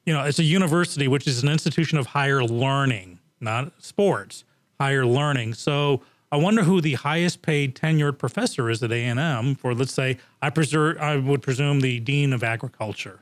You 0.06 0.14
know, 0.14 0.24
it's 0.24 0.38
a 0.38 0.44
university, 0.44 1.08
which 1.08 1.26
is 1.26 1.42
an 1.42 1.50
institution 1.50 1.98
of 1.98 2.06
higher 2.06 2.44
learning, 2.44 3.18
not 3.40 3.72
sports, 3.82 4.44
higher 4.80 5.04
learning. 5.04 5.56
So 5.56 6.04
I 6.32 6.38
wonder 6.38 6.64
who 6.64 6.80
the 6.80 6.94
highest 6.94 7.42
paid 7.42 7.76
tenured 7.76 8.20
professor 8.20 8.70
is 8.70 8.84
at 8.84 8.92
A 8.92 9.04
and 9.06 9.20
M. 9.20 9.56
For 9.56 9.74
let's 9.74 9.94
say, 9.94 10.20
I 10.44 10.52
presume 10.52 10.98
I 11.00 11.18
would 11.18 11.42
presume 11.42 11.80
the 11.80 12.00
dean 12.00 12.34
of 12.34 12.44
agriculture 12.44 13.22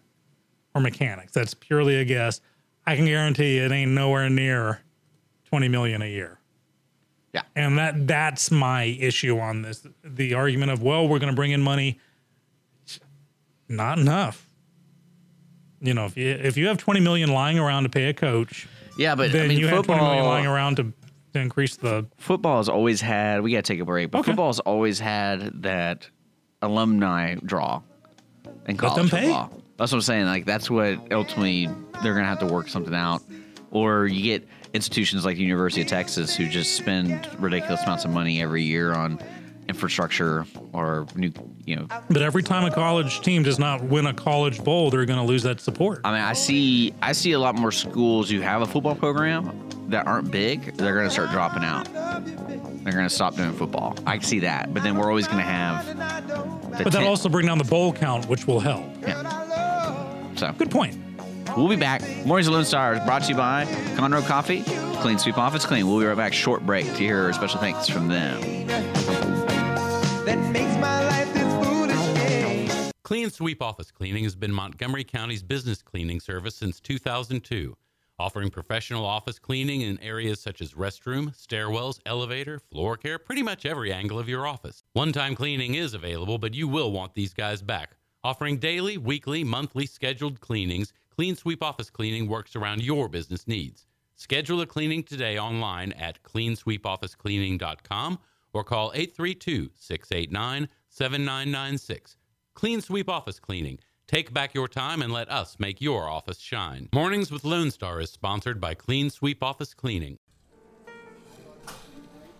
or 0.75 0.81
mechanics. 0.81 1.31
That's 1.31 1.53
purely 1.53 1.95
a 1.95 2.03
guess. 2.03 2.41
I 2.91 2.95
can 2.97 3.05
guarantee 3.05 3.57
it 3.57 3.71
ain't 3.71 3.91
nowhere 3.91 4.29
near 4.29 4.81
twenty 5.45 5.67
million 5.69 6.01
a 6.01 6.05
year. 6.07 6.39
Yeah. 7.33 7.43
And 7.55 7.77
that 7.77 8.05
that's 8.07 8.51
my 8.51 8.83
issue 8.83 9.39
on 9.39 9.61
this. 9.61 9.87
The 10.03 10.33
argument 10.33 10.71
of, 10.71 10.83
well, 10.83 11.07
we're 11.07 11.19
going 11.19 11.31
to 11.31 11.35
bring 11.35 11.51
in 11.51 11.61
money. 11.61 11.97
Not 13.69 13.99
enough. 13.99 14.45
You 15.79 15.93
know, 15.93 16.05
if 16.05 16.17
you 16.17 16.27
if 16.29 16.57
you 16.57 16.67
have 16.67 16.77
20 16.77 16.99
million 16.99 17.31
lying 17.31 17.57
around 17.57 17.83
to 17.83 17.89
pay 17.89 18.09
a 18.09 18.13
coach, 18.13 18.67
Yeah, 18.97 19.15
but 19.15 19.31
then 19.31 19.45
I 19.45 19.47
mean, 19.47 19.57
you 19.59 19.67
have 19.67 19.85
20 19.85 20.01
million 20.01 20.25
lying 20.25 20.45
around 20.45 20.75
to, 20.77 20.93
to 21.33 21.39
increase 21.39 21.77
the 21.77 22.05
Football 22.17 22.57
has 22.57 22.67
always 22.69 22.99
had. 23.01 23.41
We 23.41 23.51
got 23.53 23.63
to 23.63 23.73
take 23.73 23.79
a 23.79 23.85
break, 23.85 24.11
but 24.11 24.19
Okay. 24.19 24.31
football 24.31 24.47
has 24.49 24.59
always 24.59 24.99
had 24.99 25.63
that 25.63 26.07
alumni 26.61 27.35
draw 27.45 27.81
in 28.67 28.75
Let 28.75 28.77
college 28.77 28.95
them 28.95 29.09
pay. 29.09 29.27
football. 29.27 29.60
That's 29.81 29.91
what 29.93 29.97
I'm 29.97 30.01
saying. 30.03 30.25
Like 30.27 30.45
that's 30.45 30.69
what 30.69 31.11
ultimately 31.11 31.65
they're 32.03 32.13
gonna 32.13 32.27
have 32.27 32.37
to 32.41 32.45
work 32.45 32.67
something 32.67 32.93
out, 32.93 33.23
or 33.71 34.05
you 34.05 34.21
get 34.21 34.47
institutions 34.75 35.25
like 35.25 35.37
the 35.37 35.43
University 35.43 35.81
of 35.81 35.87
Texas 35.87 36.35
who 36.35 36.47
just 36.47 36.75
spend 36.75 37.27
ridiculous 37.39 37.81
amounts 37.81 38.05
of 38.05 38.11
money 38.11 38.43
every 38.43 38.61
year 38.61 38.93
on 38.93 39.19
infrastructure 39.67 40.45
or 40.71 41.07
new, 41.15 41.31
you 41.65 41.77
know. 41.77 41.87
But 42.11 42.21
every 42.21 42.43
time 42.43 42.63
a 42.63 42.69
college 42.69 43.21
team 43.21 43.41
does 43.41 43.57
not 43.57 43.81
win 43.81 44.05
a 44.05 44.13
college 44.13 44.63
bowl, 44.63 44.91
they're 44.91 45.05
going 45.05 45.17
to 45.17 45.25
lose 45.25 45.41
that 45.43 45.59
support. 45.59 46.01
I 46.03 46.11
mean, 46.11 46.21
I 46.21 46.33
see 46.33 46.93
I 47.01 47.13
see 47.13 47.31
a 47.31 47.39
lot 47.39 47.55
more 47.55 47.71
schools 47.71 48.29
who 48.29 48.39
have 48.41 48.61
a 48.61 48.67
football 48.67 48.93
program 48.93 49.67
that 49.87 50.05
aren't 50.05 50.29
big. 50.29 50.77
They're 50.77 50.95
gonna 50.95 51.09
start 51.09 51.31
dropping 51.31 51.63
out. 51.63 51.91
They're 52.83 52.93
gonna 52.93 53.09
stop 53.09 53.35
doing 53.35 53.53
football. 53.53 53.97
I 54.05 54.19
see 54.19 54.41
that, 54.41 54.75
but 54.75 54.83
then 54.83 54.95
we're 54.95 55.09
always 55.09 55.27
gonna 55.27 55.41
have. 55.41 55.87
The 56.77 56.83
But 56.83 56.93
that'll 56.93 57.09
also 57.09 57.29
bring 57.29 57.47
down 57.47 57.57
the 57.57 57.63
bowl 57.63 57.91
count, 57.91 58.27
which 58.27 58.45
will 58.45 58.59
help. 58.59 58.85
So 60.41 60.51
Good 60.53 60.71
point. 60.71 60.97
We'll 61.55 61.67
be 61.67 61.75
back. 61.75 62.01
Mornings 62.25 62.47
of 62.47 62.53
Lone 62.53 62.65
Star 62.65 62.95
is 62.95 62.99
brought 63.01 63.23
to 63.23 63.29
you 63.29 63.35
by 63.35 63.65
Conroe 63.95 64.25
Coffee. 64.25 64.63
Clean 65.01 65.19
sweep 65.19 65.37
off, 65.37 65.53
it's 65.53 65.65
clean. 65.65 65.87
We'll 65.87 65.99
be 65.99 66.05
right 66.05 66.17
back. 66.17 66.33
Short 66.33 66.65
break 66.65 66.85
to 66.85 66.93
hear 66.93 67.29
a 67.29 67.33
special 67.33 67.59
thanks 67.59 67.87
from 67.87 68.07
them. 68.07 68.41
that 70.25 70.37
makes 70.51 70.75
my 70.77 71.07
life 71.07 71.31
this 71.33 71.65
foolish 71.65 72.17
game. 72.17 72.91
Clean 73.03 73.29
Sweep 73.29 73.61
Office 73.61 73.91
Cleaning 73.91 74.23
has 74.23 74.35
been 74.35 74.51
Montgomery 74.51 75.03
County's 75.03 75.43
business 75.43 75.83
cleaning 75.83 76.19
service 76.19 76.55
since 76.55 76.79
2002, 76.79 77.75
offering 78.17 78.49
professional 78.49 79.05
office 79.05 79.37
cleaning 79.37 79.81
in 79.81 79.99
areas 79.99 80.39
such 80.39 80.59
as 80.59 80.73
restroom, 80.73 81.35
stairwells, 81.37 81.99
elevator, 82.05 82.57
floor 82.57 82.97
care, 82.97 83.19
pretty 83.19 83.43
much 83.43 83.65
every 83.65 83.93
angle 83.93 84.17
of 84.17 84.29
your 84.29 84.47
office. 84.47 84.83
One 84.93 85.11
time 85.11 85.35
cleaning 85.35 85.75
is 85.75 85.93
available, 85.93 86.39
but 86.39 86.55
you 86.55 86.67
will 86.67 86.91
want 86.91 87.13
these 87.13 87.33
guys 87.33 87.61
back. 87.61 87.91
Offering 88.23 88.57
daily, 88.57 88.97
weekly, 88.99 89.43
monthly 89.43 89.87
scheduled 89.87 90.39
cleanings, 90.41 90.93
Clean 91.09 91.35
Sweep 91.35 91.63
Office 91.63 91.89
Cleaning 91.89 92.27
works 92.27 92.55
around 92.55 92.83
your 92.83 93.09
business 93.09 93.47
needs. 93.47 93.87
Schedule 94.15 94.61
a 94.61 94.67
cleaning 94.67 95.01
today 95.01 95.39
online 95.39 95.91
at 95.93 96.21
cleansweepofficecleaning.com 96.21 98.19
or 98.53 98.63
call 98.63 98.91
832 98.93 99.71
689 99.73 100.69
7996. 100.89 102.17
Clean 102.53 102.79
Sweep 102.79 103.09
Office 103.09 103.39
Cleaning. 103.39 103.79
Take 104.07 104.31
back 104.31 104.53
your 104.53 104.67
time 104.67 105.01
and 105.01 105.11
let 105.11 105.31
us 105.31 105.55
make 105.57 105.81
your 105.81 106.07
office 106.07 106.37
shine. 106.37 106.89
Mornings 106.93 107.31
with 107.31 107.43
Lone 107.43 107.71
Star 107.71 107.99
is 108.01 108.11
sponsored 108.11 108.61
by 108.61 108.75
Clean 108.75 109.09
Sweep 109.09 109.41
Office 109.41 109.73
Cleaning. 109.73 110.17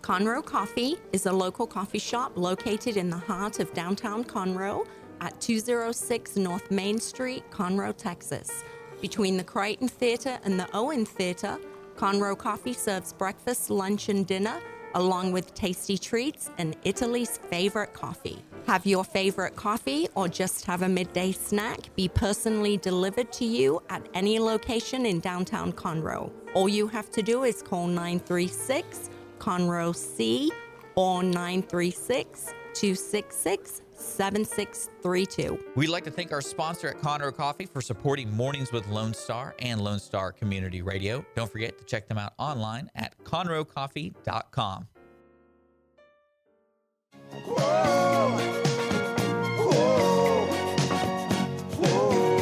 Conroe 0.00 0.44
Coffee 0.44 0.96
is 1.12 1.26
a 1.26 1.32
local 1.32 1.66
coffee 1.66 1.98
shop 1.98 2.32
located 2.36 2.96
in 2.96 3.10
the 3.10 3.16
heart 3.16 3.58
of 3.58 3.72
downtown 3.72 4.22
Conroe 4.22 4.86
at 5.22 5.40
206 5.40 6.36
North 6.36 6.70
Main 6.70 6.98
Street, 6.98 7.44
Conroe, 7.50 7.96
Texas. 7.96 8.64
Between 9.00 9.36
the 9.36 9.44
Crighton 9.44 9.88
Theater 9.88 10.38
and 10.44 10.58
the 10.58 10.68
Owen 10.74 11.06
Theater, 11.06 11.58
Conroe 11.96 12.36
Coffee 12.36 12.72
serves 12.72 13.12
breakfast, 13.12 13.70
lunch, 13.70 14.08
and 14.08 14.26
dinner, 14.26 14.60
along 14.94 15.30
with 15.30 15.54
tasty 15.54 15.96
treats 15.96 16.50
and 16.58 16.76
Italy's 16.84 17.38
favorite 17.38 17.94
coffee. 17.94 18.42
Have 18.66 18.84
your 18.84 19.04
favorite 19.04 19.54
coffee 19.54 20.08
or 20.16 20.28
just 20.28 20.66
have 20.66 20.82
a 20.82 20.88
midday 20.88 21.30
snack 21.32 21.94
be 21.94 22.08
personally 22.08 22.76
delivered 22.76 23.32
to 23.34 23.44
you 23.44 23.80
at 23.90 24.06
any 24.14 24.38
location 24.40 25.06
in 25.06 25.20
downtown 25.20 25.72
Conroe. 25.72 26.30
All 26.54 26.68
you 26.68 26.88
have 26.88 27.10
to 27.12 27.22
do 27.22 27.44
is 27.44 27.62
call 27.62 27.86
936 27.86 29.08
Conroe 29.38 29.94
C 29.94 30.50
or 30.96 31.22
936 31.22 32.54
266 32.74 33.81
7632. 34.02 35.58
We'd 35.74 35.88
like 35.88 36.04
to 36.04 36.10
thank 36.10 36.32
our 36.32 36.40
sponsor 36.40 36.88
at 36.88 37.00
Conroe 37.00 37.34
Coffee 37.34 37.66
for 37.66 37.80
supporting 37.80 38.34
Mornings 38.34 38.72
with 38.72 38.86
Lone 38.88 39.14
Star 39.14 39.54
and 39.58 39.80
Lone 39.80 39.98
Star 39.98 40.32
Community 40.32 40.82
Radio. 40.82 41.24
Don't 41.34 41.50
forget 41.50 41.78
to 41.78 41.84
check 41.84 42.08
them 42.08 42.18
out 42.18 42.32
online 42.38 42.90
at 42.94 43.16
conroecoffee.com. 43.24 44.88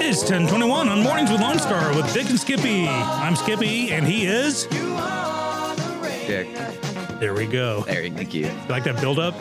It's 0.03 0.23
1021 0.23 0.89
on 0.89 1.03
Mornings 1.05 1.31
with 1.31 1.41
Lone 1.41 1.59
Star 1.61 1.95
with 1.95 2.13
Dick 2.13 2.29
and 2.29 2.41
Skippy. 2.41 2.89
I'm 2.89 3.37
Skippy, 3.37 3.93
and 3.93 4.05
he 4.05 4.27
is. 4.27 4.67
Dick. 6.27 6.49
There 7.21 7.33
we 7.33 7.47
go. 7.47 7.83
There, 7.83 8.09
thank 8.09 8.35
you. 8.35 8.47
You 8.47 8.53
like 8.69 8.83
that 8.85 9.01
build 9.01 9.19
up? 9.21 9.35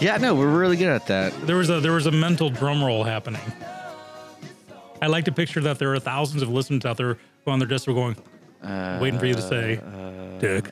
Yeah, 0.00 0.16
no, 0.16 0.34
we're 0.34 0.50
really 0.58 0.76
good 0.76 0.88
at 0.88 1.06
that. 1.06 1.32
There 1.46 1.56
was 1.56 1.70
a 1.70 1.80
there 1.80 1.92
was 1.92 2.06
a 2.06 2.10
mental 2.10 2.50
drum 2.50 2.82
roll 2.82 3.04
happening. 3.04 3.40
I 5.00 5.06
like 5.06 5.24
to 5.26 5.32
picture 5.32 5.60
that 5.60 5.78
there 5.78 5.92
are 5.94 5.98
thousands 5.98 6.42
of 6.42 6.48
listeners 6.48 6.84
out 6.84 6.96
there 6.96 7.18
who 7.44 7.50
on 7.50 7.58
their 7.58 7.68
desks 7.68 7.88
are 7.88 7.92
going, 7.92 8.16
waiting 9.00 9.18
for 9.18 9.26
you 9.26 9.34
to 9.34 9.42
say, 9.42 9.80
Dick. 10.40 10.70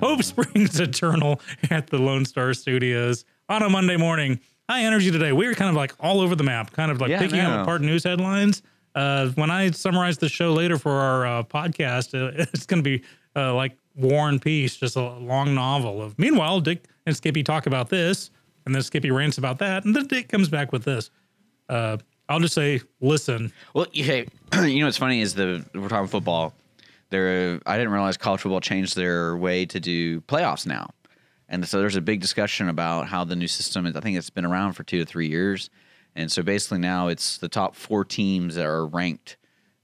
Hope 0.00 0.22
springs 0.24 0.80
eternal 0.80 1.40
at 1.70 1.86
the 1.88 1.98
Lone 1.98 2.24
Star 2.24 2.52
Studios 2.54 3.24
on 3.48 3.62
a 3.62 3.70
Monday 3.70 3.96
morning. 3.96 4.40
High 4.68 4.82
energy 4.82 5.10
today. 5.10 5.32
We 5.32 5.46
were 5.46 5.54
kind 5.54 5.68
of 5.70 5.76
like 5.76 5.94
all 6.00 6.20
over 6.20 6.34
the 6.34 6.42
map, 6.42 6.72
kind 6.72 6.90
of 6.90 7.00
like 7.00 7.10
Yeah, 7.10 7.20
picking 7.20 7.40
up 7.40 7.62
apart 7.62 7.80
news 7.82 8.02
headlines. 8.02 8.62
Uh, 8.94 9.28
when 9.30 9.50
I 9.50 9.70
summarize 9.70 10.18
the 10.18 10.28
show 10.28 10.52
later 10.52 10.78
for 10.78 10.92
our 10.92 11.26
uh, 11.26 11.42
podcast, 11.42 12.14
uh, 12.14 12.32
it's 12.52 12.66
going 12.66 12.82
to 12.82 12.88
be 12.98 13.04
uh, 13.36 13.54
like 13.54 13.76
War 13.94 14.28
and 14.28 14.40
Peace, 14.40 14.76
just 14.76 14.96
a 14.96 15.02
long 15.02 15.54
novel 15.54 16.02
of. 16.02 16.18
Meanwhile, 16.18 16.60
Dick 16.60 16.84
and 17.06 17.16
Skippy 17.16 17.42
talk 17.42 17.66
about 17.66 17.88
this, 17.88 18.30
and 18.66 18.74
then 18.74 18.82
Skippy 18.82 19.10
rants 19.10 19.38
about 19.38 19.58
that, 19.58 19.84
and 19.84 19.94
then 19.94 20.06
Dick 20.06 20.28
comes 20.28 20.48
back 20.48 20.72
with 20.72 20.84
this. 20.84 21.10
Uh, 21.68 21.98
I'll 22.28 22.40
just 22.40 22.54
say, 22.54 22.80
listen. 23.00 23.52
Well, 23.74 23.86
yeah, 23.92 24.24
you 24.62 24.80
know 24.80 24.86
what's 24.86 24.96
funny 24.96 25.20
is 25.20 25.34
the 25.34 25.64
we're 25.74 25.88
talking 25.88 26.08
football. 26.08 26.54
There, 27.10 27.60
I 27.66 27.76
didn't 27.76 27.92
realize 27.92 28.16
college 28.16 28.40
football 28.40 28.60
changed 28.60 28.96
their 28.96 29.36
way 29.36 29.66
to 29.66 29.78
do 29.78 30.20
playoffs 30.22 30.66
now, 30.66 30.90
and 31.48 31.66
so 31.68 31.78
there's 31.78 31.96
a 31.96 32.00
big 32.00 32.20
discussion 32.20 32.68
about 32.68 33.06
how 33.08 33.24
the 33.24 33.36
new 33.36 33.46
system 33.46 33.86
is. 33.86 33.94
I 33.94 34.00
think 34.00 34.16
it's 34.16 34.30
been 34.30 34.46
around 34.46 34.72
for 34.72 34.82
two 34.82 34.98
to 34.98 35.04
three 35.04 35.28
years, 35.28 35.70
and 36.16 36.32
so 36.32 36.42
basically 36.42 36.78
now 36.78 37.08
it's 37.08 37.38
the 37.38 37.48
top 37.48 37.76
four 37.76 38.04
teams 38.04 38.56
that 38.56 38.66
are 38.66 38.86
ranked. 38.86 39.36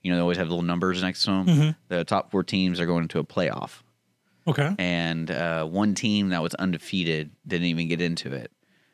You 0.02 0.10
know, 0.10 0.16
they 0.16 0.22
always 0.22 0.38
have 0.38 0.48
little 0.48 0.62
numbers 0.64 1.02
next 1.02 1.24
to 1.24 1.30
them. 1.30 1.46
The 1.88 2.04
top 2.04 2.30
four 2.30 2.42
teams 2.42 2.80
are 2.80 2.86
going 2.86 3.02
into 3.02 3.18
a 3.18 3.24
playoff, 3.24 3.82
Okay. 4.48 4.74
and 4.78 5.30
uh, 5.30 5.64
one 5.66 5.94
team 5.94 6.30
that 6.30 6.42
was 6.42 6.54
undefeated 6.54 7.30
didn't 7.46 7.66
even 7.66 7.88
get 7.88 8.00
into 8.00 8.32
it. 8.32 8.50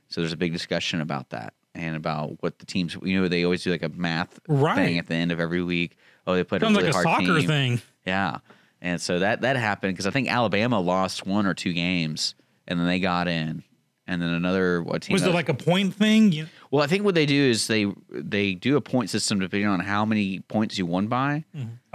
So 0.08 0.20
there's 0.20 0.32
a 0.32 0.36
big 0.36 0.52
discussion 0.52 1.00
about 1.00 1.30
that 1.30 1.54
and 1.74 1.96
about 1.96 2.42
what 2.42 2.58
the 2.58 2.66
teams. 2.66 2.96
You 3.02 3.20
know, 3.20 3.28
they 3.28 3.44
always 3.44 3.62
do 3.62 3.70
like 3.70 3.82
a 3.82 3.88
math 3.88 4.38
Right. 4.48 4.74
thing 4.76 4.98
at 4.98 5.06
the 5.06 5.14
end 5.14 5.32
of 5.32 5.40
every 5.40 5.62
week. 5.62 5.96
Oh, 6.26 6.34
they 6.34 6.44
played 6.44 6.60
Sounds 6.62 6.76
a 6.76 6.80
really 6.80 6.92
like 6.92 7.04
a 7.04 7.08
hard 7.08 7.24
soccer 7.26 7.38
team. 7.40 7.48
thing. 7.48 7.80
Yeah, 8.04 8.38
and 8.80 9.00
so 9.00 9.18
that 9.20 9.40
that 9.42 9.56
happened 9.56 9.94
because 9.94 10.06
I 10.06 10.10
think 10.10 10.28
Alabama 10.30 10.78
lost 10.80 11.26
one 11.26 11.46
or 11.46 11.54
two 11.54 11.72
games, 11.72 12.34
and 12.68 12.78
then 12.78 12.86
they 12.86 13.00
got 13.00 13.26
in, 13.28 13.62
and 14.06 14.22
then 14.22 14.28
another 14.30 14.82
what 14.82 15.02
team? 15.02 15.12
Was 15.14 15.24
it 15.24 15.34
like 15.34 15.48
a 15.48 15.54
point 15.54 15.94
thing? 15.94 16.30
You, 16.32 16.46
well, 16.70 16.82
I 16.82 16.86
think 16.86 17.04
what 17.04 17.14
they 17.16 17.26
do 17.26 17.34
is 17.50 17.66
they 17.66 17.86
they 18.10 18.54
do 18.54 18.76
a 18.76 18.80
point 18.80 19.10
system 19.10 19.38
depending 19.40 19.68
on 19.68 19.80
how 19.80 20.04
many 20.04 20.40
points 20.40 20.78
you 20.78 20.86
won 20.86 21.06
by, 21.08 21.44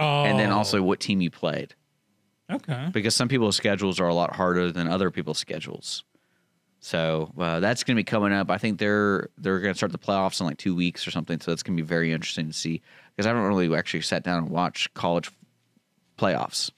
oh, 0.00 0.24
and 0.24 0.38
then 0.38 0.50
also 0.50 0.82
what 0.82 1.00
team 1.00 1.20
you 1.22 1.30
played. 1.30 1.74
Okay. 2.52 2.88
Because 2.92 3.14
some 3.14 3.28
people's 3.28 3.56
schedules 3.56 3.98
are 4.00 4.08
a 4.08 4.14
lot 4.14 4.34
harder 4.36 4.70
than 4.72 4.88
other 4.88 5.10
people's 5.10 5.38
schedules. 5.38 6.04
So 6.80 7.30
uh, 7.38 7.60
that's 7.60 7.84
going 7.84 7.96
to 7.96 8.00
be 8.00 8.04
coming 8.04 8.32
up. 8.32 8.50
I 8.50 8.58
think 8.58 8.78
they're 8.78 9.28
they're 9.38 9.60
going 9.60 9.72
to 9.72 9.76
start 9.76 9.92
the 9.92 9.98
playoffs 9.98 10.40
in 10.40 10.46
like 10.46 10.58
two 10.58 10.74
weeks 10.74 11.06
or 11.06 11.10
something. 11.12 11.40
So 11.40 11.50
that's 11.52 11.62
going 11.62 11.76
to 11.76 11.82
be 11.82 11.86
very 11.86 12.12
interesting 12.12 12.48
to 12.48 12.52
see 12.52 12.82
because 13.14 13.26
I 13.26 13.30
haven't 13.30 13.44
really 13.44 13.72
actually 13.76 14.00
sat 14.00 14.24
down 14.24 14.38
and 14.38 14.50
watched 14.50 14.92
college 14.94 15.30
playoffs 16.18 16.70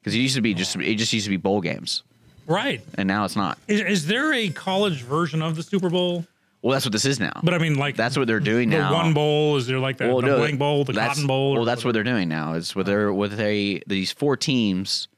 because 0.00 0.14
it 0.14 0.18
used 0.18 0.36
to 0.36 0.40
be 0.40 0.54
just 0.54 0.76
it 0.76 0.94
just 0.96 1.12
used 1.12 1.24
to 1.26 1.30
be 1.30 1.36
bowl 1.36 1.60
games 1.60 2.02
Right. 2.46 2.80
and 2.94 3.06
now 3.08 3.24
it's 3.24 3.36
not. 3.36 3.58
Is, 3.68 3.80
is 3.80 4.06
there 4.06 4.32
a 4.32 4.48
college 4.50 5.02
version 5.02 5.42
of 5.42 5.56
the 5.56 5.62
Super 5.62 5.90
Bowl? 5.90 6.24
Well, 6.62 6.72
that's 6.72 6.84
what 6.84 6.92
this 6.92 7.04
is 7.04 7.18
now. 7.18 7.40
But 7.42 7.54
I 7.54 7.58
mean, 7.58 7.74
like 7.74 7.96
that's 7.96 8.16
what 8.16 8.28
they're 8.28 8.38
doing 8.40 8.70
the 8.70 8.78
now. 8.78 8.94
one 8.94 9.12
bowl. 9.12 9.56
Is 9.56 9.66
there 9.66 9.80
like 9.80 9.98
the, 9.98 10.06
the 10.06 10.20
no, 10.20 10.38
blank 10.38 10.58
bowl, 10.60 10.84
the 10.84 10.92
cotton 10.92 11.26
bowl? 11.26 11.54
Well, 11.54 11.64
that's 11.64 11.84
what 11.84 11.92
they're 11.92 12.04
doing 12.04 12.28
now. 12.28 12.54
Is 12.54 12.74
with 12.76 12.86
their 12.86 13.12
with 13.12 13.38
a 13.40 13.82
these 13.86 14.12
four 14.12 14.36
teams 14.36 15.08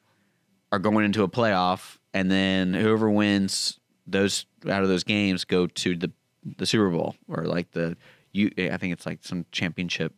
are 0.72 0.78
going 0.78 1.04
into 1.04 1.22
a 1.22 1.28
playoff, 1.28 1.98
and 2.14 2.30
then 2.30 2.72
whoever 2.72 3.10
wins 3.10 3.78
those 4.06 4.46
out 4.68 4.82
of 4.82 4.88
those 4.88 5.04
games 5.04 5.44
go 5.44 5.66
to 5.66 5.94
the 5.94 6.10
the 6.56 6.64
Super 6.64 6.88
Bowl 6.88 7.14
or 7.28 7.44
like 7.44 7.72
the 7.72 7.96
you. 8.32 8.50
I 8.56 8.78
think 8.78 8.94
it's 8.94 9.04
like 9.04 9.18
some 9.22 9.44
championship, 9.52 10.14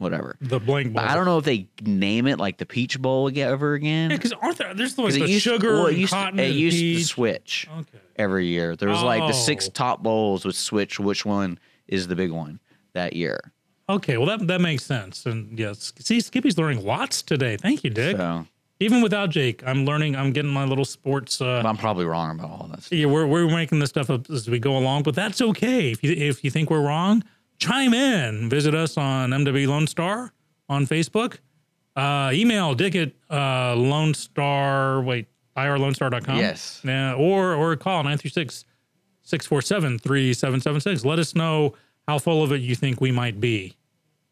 whatever. 0.00 0.36
the 0.40 0.58
blank 0.58 0.92
bowl. 0.92 1.02
But 1.02 1.10
I 1.10 1.14
don't 1.14 1.24
know 1.26 1.38
if 1.38 1.44
they 1.44 1.68
name 1.82 2.26
it 2.26 2.38
like 2.38 2.58
the 2.58 2.66
Peach 2.66 3.00
Bowl 3.00 3.28
again 3.28 3.48
ever 3.50 3.74
again. 3.74 4.10
Yeah, 4.10 4.16
because 4.16 4.32
aren't 4.32 4.58
there? 4.58 4.74
There's 4.74 4.98
like 4.98 5.12
the 5.14 5.28
used, 5.28 5.42
sugar 5.42 5.74
well, 5.74 5.86
it 5.86 5.90
and 5.90 5.98
used, 6.00 6.12
cotton 6.12 6.36
to, 6.38 6.44
it 6.44 6.48
used 6.54 6.76
to 6.78 6.82
peach. 6.82 7.06
switch 7.06 7.68
Okay. 7.78 7.98
every 8.16 8.46
year. 8.46 8.74
There 8.76 8.88
was 8.88 9.02
like 9.02 9.20
the 9.28 9.32
six 9.32 9.68
top 9.68 10.02
bowls 10.02 10.44
would 10.44 10.54
switch 10.56 10.98
which 10.98 11.24
one 11.24 11.58
is 11.86 12.08
the 12.08 12.16
big 12.16 12.30
one 12.32 12.58
that 12.94 13.12
year. 13.14 13.52
Okay, 13.88 14.16
well 14.16 14.26
that 14.26 14.46
that 14.46 14.60
makes 14.60 14.84
sense. 14.84 15.26
And 15.26 15.58
yes, 15.58 15.92
see, 15.98 16.20
Skippy's 16.20 16.56
learning 16.58 16.84
lots 16.84 17.22
today. 17.22 17.56
Thank 17.56 17.82
you, 17.84 17.90
Dick. 17.90 18.16
So 18.16 18.46
Even 18.78 19.02
without 19.02 19.30
Jake, 19.30 19.62
I'm 19.66 19.84
learning. 19.84 20.14
I'm 20.16 20.32
getting 20.32 20.50
my 20.52 20.64
little 20.64 20.84
sports. 20.84 21.40
Uh, 21.40 21.60
but 21.62 21.68
I'm 21.68 21.76
probably 21.76 22.04
wrong 22.06 22.38
about 22.38 22.50
all 22.50 22.70
this. 22.74 22.88
yeah, 22.92 23.06
we're 23.06 23.26
we're 23.26 23.48
making 23.50 23.80
this 23.80 23.90
stuff 23.90 24.08
up 24.08 24.30
as 24.30 24.48
we 24.48 24.58
go 24.60 24.76
along, 24.78 25.02
but 25.02 25.14
that's 25.14 25.40
okay. 25.42 25.90
If 25.90 26.02
you 26.04 26.12
if 26.12 26.42
you 26.44 26.50
think 26.50 26.70
we're 26.70 26.80
wrong, 26.86 27.24
chime 27.60 27.94
in. 27.94 28.48
Visit 28.48 28.74
us 28.74 28.96
on 28.96 29.30
MW 29.30 29.68
Lone 29.68 29.86
Star 29.86 30.32
on 30.68 30.86
Facebook. 30.86 31.38
Uh, 31.94 32.30
email 32.32 32.74
Dick 32.74 32.96
at 32.96 33.12
uh, 33.30 33.76
Lone 33.76 34.14
Star. 34.14 35.00
Wait, 35.02 35.26
irlonestar.com. 35.56 36.38
Yes. 36.38 36.80
Yeah, 36.84 37.14
or 37.14 37.54
or 37.54 37.76
call 37.76 38.02
936 38.02 38.64
647 39.22 39.98
3776. 39.98 41.04
Let 41.04 41.18
us 41.18 41.34
know 41.34 41.74
how 42.08 42.18
full 42.18 42.42
of 42.42 42.52
it 42.52 42.60
you 42.60 42.74
think 42.74 43.00
we 43.00 43.12
might 43.12 43.40
be. 43.40 43.76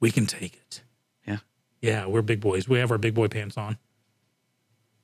We 0.00 0.10
can 0.10 0.26
take 0.26 0.54
it. 0.54 0.82
Yeah. 1.26 1.38
Yeah, 1.80 2.06
we're 2.06 2.22
big 2.22 2.40
boys. 2.40 2.68
We 2.68 2.78
have 2.78 2.90
our 2.90 2.98
big 2.98 3.14
boy 3.14 3.28
pants 3.28 3.56
on. 3.56 3.78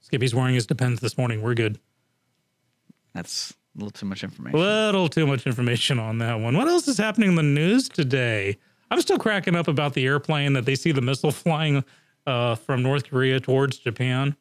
Skippy's 0.01 0.35
wearing 0.35 0.55
his 0.55 0.67
Depends 0.67 1.01
this 1.01 1.17
morning. 1.19 1.43
We're 1.43 1.55
good. 1.55 1.79
That's 3.15 3.55
a 3.75 3.79
little 3.79 3.91
too 3.91 4.07
much 4.07 4.23
information. 4.23 4.59
Little 4.59 5.09
too 5.09 5.27
much 5.27 5.47
information 5.47 5.99
on 5.99 6.19
that 6.19 6.41
one. 6.41 6.57
What 6.57 6.69
else 6.69 6.87
is 6.89 6.99
happening 6.99 7.31
in 7.31 7.35
the 7.35 7.43
news 7.43 7.89
today? 7.89 8.59
I'm 8.91 9.01
still 9.01 9.19
cracking 9.19 9.57
up 9.57 9.69
about 9.69 9.95
the 9.95 10.07
airplane 10.07 10.53
that 10.53 10.65
they 10.65 10.75
see 10.75 10.93
the 10.93 11.01
missile 11.01 11.31
flying 11.33 11.85
uh, 12.27 12.55
from 12.55 12.83
North 12.83 13.09
Korea 13.09 13.41
towards 13.41 13.79
Japan. 13.79 14.37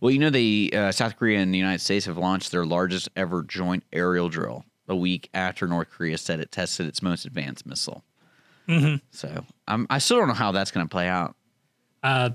Well, 0.00 0.10
you 0.10 0.18
know, 0.18 0.30
the 0.30 0.72
uh, 0.74 0.92
South 0.92 1.16
Korea 1.16 1.40
and 1.40 1.52
the 1.52 1.58
United 1.58 1.80
States 1.80 2.06
have 2.06 2.16
launched 2.16 2.52
their 2.52 2.64
largest 2.64 3.10
ever 3.16 3.42
joint 3.42 3.84
aerial 3.92 4.30
drill 4.30 4.64
a 4.88 4.96
week 4.96 5.28
after 5.34 5.66
North 5.66 5.90
Korea 5.90 6.16
said 6.16 6.40
it 6.40 6.50
tested 6.50 6.86
its 6.86 7.02
most 7.02 7.26
advanced 7.26 7.66
missile. 7.66 8.02
Mm-hmm. 8.66 8.96
So 9.10 9.44
I'm, 9.68 9.86
I 9.90 9.98
still 9.98 10.18
don't 10.18 10.28
know 10.28 10.34
how 10.34 10.52
that's 10.52 10.70
going 10.70 10.86
to 10.86 10.90
play 10.90 11.06
out. 11.06 11.36
Uh, 12.02 12.30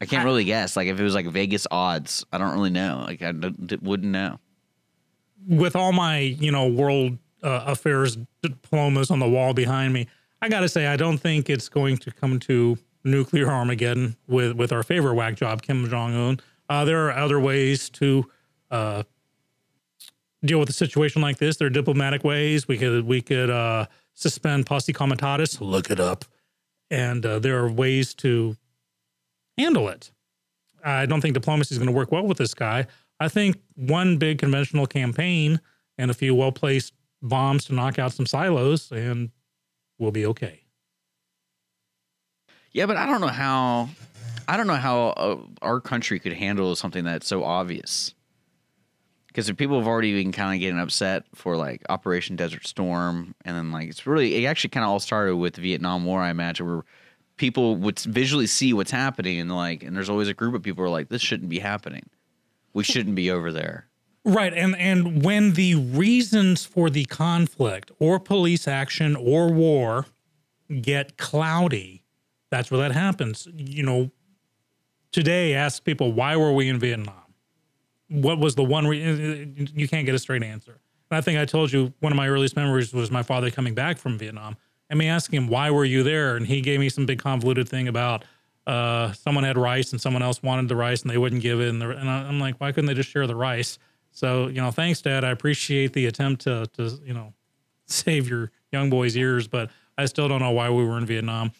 I 0.00 0.06
can't 0.06 0.24
really 0.24 0.44
guess. 0.44 0.76
Like 0.76 0.86
if 0.86 0.98
it 0.98 1.02
was 1.02 1.14
like 1.14 1.26
Vegas 1.26 1.66
odds, 1.70 2.24
I 2.32 2.38
don't 2.38 2.52
really 2.52 2.70
know. 2.70 3.04
Like 3.06 3.22
I 3.22 3.32
d- 3.32 3.78
wouldn't 3.82 4.12
know. 4.12 4.38
With 5.46 5.76
all 5.76 5.92
my 5.92 6.18
you 6.18 6.50
know 6.50 6.66
world 6.66 7.18
uh, 7.42 7.64
affairs 7.66 8.16
diplomas 8.42 9.10
on 9.10 9.18
the 9.18 9.28
wall 9.28 9.54
behind 9.54 9.92
me, 9.92 10.08
I 10.42 10.48
got 10.48 10.60
to 10.60 10.68
say 10.68 10.86
I 10.86 10.96
don't 10.96 11.18
think 11.18 11.48
it's 11.50 11.68
going 11.68 11.96
to 11.98 12.10
come 12.10 12.38
to 12.40 12.78
nuclear 13.04 13.48
Armageddon 13.48 14.16
with 14.26 14.52
with 14.56 14.72
our 14.72 14.82
favorite 14.82 15.14
whack 15.14 15.34
job 15.34 15.62
Kim 15.62 15.88
Jong 15.88 16.14
Un. 16.14 16.40
Uh, 16.68 16.84
there 16.84 17.06
are 17.06 17.12
other 17.12 17.40
ways 17.40 17.88
to 17.90 18.30
uh, 18.70 19.02
deal 20.44 20.58
with 20.58 20.68
a 20.68 20.74
situation 20.74 21.22
like 21.22 21.38
this. 21.38 21.56
There 21.56 21.66
are 21.66 21.70
diplomatic 21.70 22.24
ways. 22.24 22.68
We 22.68 22.78
could 22.78 23.06
we 23.06 23.20
could 23.22 23.50
uh, 23.50 23.86
suspend 24.14 24.66
posse 24.66 24.92
comitatus. 24.92 25.60
Look 25.60 25.90
it 25.90 26.00
up, 26.00 26.24
and 26.90 27.24
uh, 27.24 27.38
there 27.38 27.58
are 27.58 27.70
ways 27.70 28.14
to 28.14 28.56
handle 29.56 29.88
it. 29.88 30.10
I 30.84 31.06
don't 31.06 31.20
think 31.20 31.34
diplomacy 31.34 31.74
is 31.74 31.78
going 31.78 31.88
to 31.88 31.96
work 31.96 32.12
well 32.12 32.26
with 32.26 32.38
this 32.38 32.54
guy. 32.54 32.86
I 33.20 33.28
think 33.28 33.56
one 33.74 34.16
big 34.18 34.38
conventional 34.38 34.86
campaign 34.86 35.60
and 35.96 36.10
a 36.10 36.14
few 36.14 36.34
well 36.34 36.52
placed 36.52 36.92
bombs 37.20 37.64
to 37.66 37.74
knock 37.74 37.98
out 37.98 38.12
some 38.12 38.26
silos, 38.26 38.90
and 38.92 39.30
we'll 39.98 40.12
be 40.12 40.26
okay. 40.26 40.62
Yeah, 42.72 42.86
but 42.86 42.96
I 42.96 43.06
don't 43.06 43.20
know 43.20 43.26
how. 43.26 43.88
I 44.46 44.56
don't 44.56 44.66
know 44.66 44.76
how 44.76 45.08
uh, 45.08 45.38
our 45.60 45.80
country 45.80 46.18
could 46.18 46.32
handle 46.32 46.74
something 46.74 47.04
that's 47.04 47.26
so 47.26 47.44
obvious. 47.44 48.14
Because 49.26 49.50
people 49.52 49.78
have 49.78 49.86
already 49.86 50.14
been 50.22 50.32
kind 50.32 50.54
of 50.54 50.60
getting 50.60 50.80
upset 50.80 51.24
for 51.34 51.54
like 51.56 51.82
Operation 51.88 52.34
Desert 52.36 52.66
Storm, 52.66 53.34
and 53.44 53.56
then 53.56 53.72
like 53.72 53.88
it's 53.88 54.06
really 54.06 54.44
it 54.44 54.46
actually 54.46 54.70
kind 54.70 54.84
of 54.84 54.90
all 54.90 55.00
started 55.00 55.36
with 55.36 55.54
the 55.54 55.60
Vietnam 55.60 56.04
War, 56.04 56.20
I 56.20 56.30
imagine, 56.30 56.66
where 56.66 56.84
people 57.36 57.76
would 57.76 57.98
visually 57.98 58.46
see 58.46 58.72
what's 58.72 58.90
happening, 58.90 59.40
and 59.40 59.54
like, 59.54 59.82
and 59.82 59.96
there's 59.96 60.08
always 60.08 60.28
a 60.28 60.34
group 60.34 60.54
of 60.54 60.62
people 60.62 60.82
who 60.82 60.86
are 60.86 60.92
like, 60.92 61.08
this 61.08 61.22
shouldn't 61.22 61.50
be 61.50 61.58
happening. 61.58 62.08
We 62.78 62.84
shouldn't 62.84 63.16
be 63.16 63.28
over 63.28 63.50
there. 63.50 63.88
Right. 64.24 64.54
And 64.54 64.76
and 64.76 65.24
when 65.24 65.54
the 65.54 65.74
reasons 65.74 66.64
for 66.64 66.90
the 66.90 67.06
conflict 67.06 67.90
or 67.98 68.20
police 68.20 68.68
action 68.68 69.16
or 69.16 69.52
war 69.52 70.06
get 70.80 71.16
cloudy, 71.16 72.04
that's 72.48 72.70
where 72.70 72.78
that 72.82 72.92
happens. 72.92 73.48
You 73.52 73.82
know, 73.82 74.10
today 75.10 75.54
ask 75.54 75.82
people 75.82 76.12
why 76.12 76.36
were 76.36 76.52
we 76.52 76.68
in 76.68 76.78
Vietnam? 76.78 77.34
What 78.10 78.38
was 78.38 78.54
the 78.54 78.62
one 78.62 78.86
reason 78.86 79.70
you 79.74 79.88
can't 79.88 80.06
get 80.06 80.14
a 80.14 80.18
straight 80.20 80.44
answer. 80.44 80.78
And 81.10 81.18
I 81.18 81.20
think 81.20 81.40
I 81.40 81.46
told 81.46 81.72
you 81.72 81.92
one 81.98 82.12
of 82.12 82.16
my 82.16 82.28
earliest 82.28 82.54
memories 82.54 82.92
was 82.92 83.10
my 83.10 83.24
father 83.24 83.50
coming 83.50 83.74
back 83.74 83.98
from 83.98 84.18
Vietnam 84.18 84.56
and 84.88 85.00
me 85.00 85.08
asking 85.08 85.42
him 85.42 85.48
why 85.48 85.72
were 85.72 85.84
you 85.84 86.04
there 86.04 86.36
and 86.36 86.46
he 86.46 86.60
gave 86.60 86.78
me 86.78 86.90
some 86.90 87.06
big 87.06 87.18
convoluted 87.18 87.68
thing 87.68 87.88
about 87.88 88.24
uh, 88.68 89.12
someone 89.12 89.44
had 89.44 89.56
rice 89.56 89.92
and 89.92 90.00
someone 90.00 90.22
else 90.22 90.42
wanted 90.42 90.68
the 90.68 90.76
rice 90.76 91.02
and 91.02 91.10
they 91.10 91.16
wouldn't 91.18 91.42
give 91.42 91.58
it 91.60 91.70
and, 91.70 91.82
I'm 91.82 92.38
like 92.38 92.60
why 92.60 92.70
couldn't 92.70 92.86
they 92.86 92.94
just 92.94 93.08
share 93.08 93.26
the 93.26 93.34
rice? 93.34 93.78
So 94.12 94.48
you 94.48 94.60
know, 94.60 94.70
thanks, 94.70 95.00
Dad. 95.00 95.24
I 95.24 95.30
appreciate 95.30 95.92
the 95.92 96.06
attempt 96.06 96.42
to 96.42 96.66
to 96.74 97.00
you 97.04 97.14
know 97.14 97.32
save 97.86 98.28
your 98.28 98.50
young 98.70 98.90
boy's 98.90 99.16
ears, 99.16 99.48
but 99.48 99.70
I 99.96 100.04
still 100.04 100.28
don't 100.28 100.40
know 100.40 100.50
why 100.50 100.70
we 100.70 100.84
were 100.84 100.98
in 100.98 101.06
Vietnam. 101.06 101.52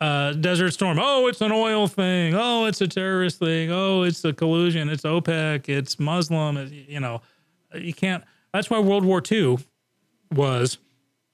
Uh, 0.00 0.32
Desert 0.32 0.72
Storm. 0.72 0.98
Oh, 1.00 1.28
it's 1.28 1.40
an 1.40 1.52
oil 1.52 1.86
thing. 1.86 2.34
Oh, 2.34 2.64
it's 2.66 2.80
a 2.80 2.88
terrorist 2.88 3.38
thing. 3.38 3.70
Oh, 3.70 4.02
it's 4.02 4.24
a 4.24 4.32
collusion. 4.32 4.88
It's 4.88 5.02
OPEC. 5.02 5.68
It's 5.68 5.98
Muslim. 5.98 6.56
It's, 6.56 6.72
you 6.72 7.00
know, 7.00 7.22
you 7.74 7.94
can't. 7.94 8.24
That's 8.52 8.70
why 8.70 8.78
World 8.80 9.04
War 9.04 9.22
II 9.30 9.58
was 10.32 10.78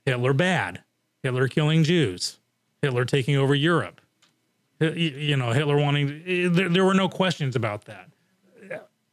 Hitler 0.04 0.32
bad. 0.32 0.82
Hitler 1.22 1.48
killing 1.48 1.84
Jews. 1.84 2.38
Hitler 2.82 3.04
taking 3.04 3.36
over 3.36 3.54
Europe. 3.54 3.99
You 4.80 5.36
know, 5.36 5.52
Hitler 5.52 5.76
wanting. 5.76 6.22
Eh, 6.26 6.48
there, 6.50 6.68
there 6.68 6.84
were 6.84 6.94
no 6.94 7.08
questions 7.08 7.54
about 7.54 7.84
that 7.84 8.08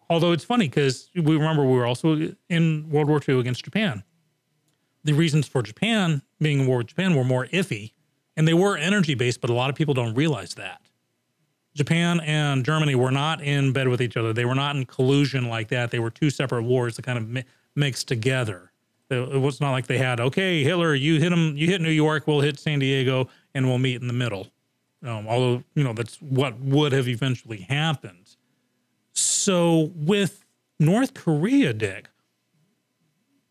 although 0.10 0.32
it's 0.32 0.44
funny 0.44 0.68
because 0.68 1.10
we 1.16 1.36
remember 1.36 1.66
we 1.66 1.78
were 1.78 1.86
also 1.86 2.34
in 2.50 2.90
World 2.90 3.08
War 3.08 3.22
II 3.28 3.40
against 3.40 3.64
Japan. 3.64 4.04
The 5.04 5.14
reasons 5.14 5.48
for 5.48 5.62
Japan 5.62 6.22
being 6.40 6.62
in 6.62 6.68
war 6.68 6.80
with 6.80 6.88
Japan 6.88 7.16
were 7.16 7.24
more 7.24 7.48
iffy, 7.48 7.94
and 8.36 8.48
they 8.48 8.54
were 8.54 8.78
energy 8.78 9.16
based, 9.16 9.42
but 9.42 9.50
a 9.50 9.54
lot 9.54 9.70
of 9.70 9.76
people 9.76 9.94
don't 9.94 10.16
realize 10.16 10.56
that. 10.56 10.82
Japan 11.74 12.20
and 12.22 12.66
Germany 12.66 12.96
were 12.96 13.12
not 13.12 13.42
in 13.42 13.72
bed 13.72 13.88
with 13.88 14.02
each 14.02 14.18
other. 14.18 14.34
They 14.34 14.46
were 14.46 14.56
not 14.56 14.76
in 14.76 14.86
collusion 14.86 15.48
like 15.48 15.68
that. 15.70 15.92
They 15.92 16.00
were 16.00 16.10
two 16.10 16.30
separate 16.30 16.64
wars 16.64 16.96
that 16.96 17.04
kind 17.04 17.18
of 17.18 17.30
mi- 17.30 17.46
mixed 17.76 18.08
together. 18.08 18.72
It 19.10 19.16
it 19.16 19.38
was 19.38 19.62
not 19.62 19.72
like 19.72 19.88
they 19.88 20.00
had, 20.00 20.20
okay, 20.20 20.64
Hitler, 20.64 20.96
you 20.96 21.20
hit 21.20 21.32
him, 21.32 21.56
you 21.56 21.68
hit 21.68 21.80
New 21.80 21.92
York, 21.92 22.26
we'll 22.26 22.42
hit 22.42 22.60
San 22.60 22.80
Diego, 22.80 23.30
and 23.54 23.68
we'll 23.68 23.78
meet 23.78 24.02
in 24.02 24.08
the 24.08 24.14
middle. 24.14 24.48
Um, 25.08 25.26
although, 25.26 25.64
you 25.74 25.84
know, 25.86 25.94
that's 25.94 26.18
what 26.18 26.60
would 26.60 26.92
have 26.92 27.08
eventually 27.08 27.60
happened. 27.62 28.36
So 29.14 29.92
with 29.96 30.46
North 30.82 31.14
Korea, 31.14 31.72
Dick, 31.72 32.10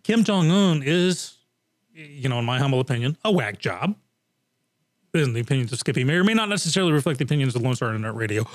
Kim 0.02 0.22
Jong 0.22 0.50
Un 0.50 0.82
is, 0.84 1.38
you 1.94 2.28
know, 2.28 2.38
in 2.38 2.44
my 2.44 2.58
humble 2.58 2.78
opinion, 2.78 3.16
a 3.24 3.32
whack 3.32 3.58
job. 3.58 3.96
In 5.14 5.32
the 5.32 5.40
opinions 5.40 5.72
of 5.72 5.78
Skippy, 5.78 6.04
may 6.04 6.12
or 6.12 6.24
may 6.24 6.34
not 6.34 6.50
necessarily 6.50 6.92
reflect 6.92 7.18
the 7.18 7.24
opinions 7.24 7.56
of 7.56 7.62
Lone 7.62 7.74
Star 7.74 7.88
Internet 7.94 8.14
Radio. 8.14 8.46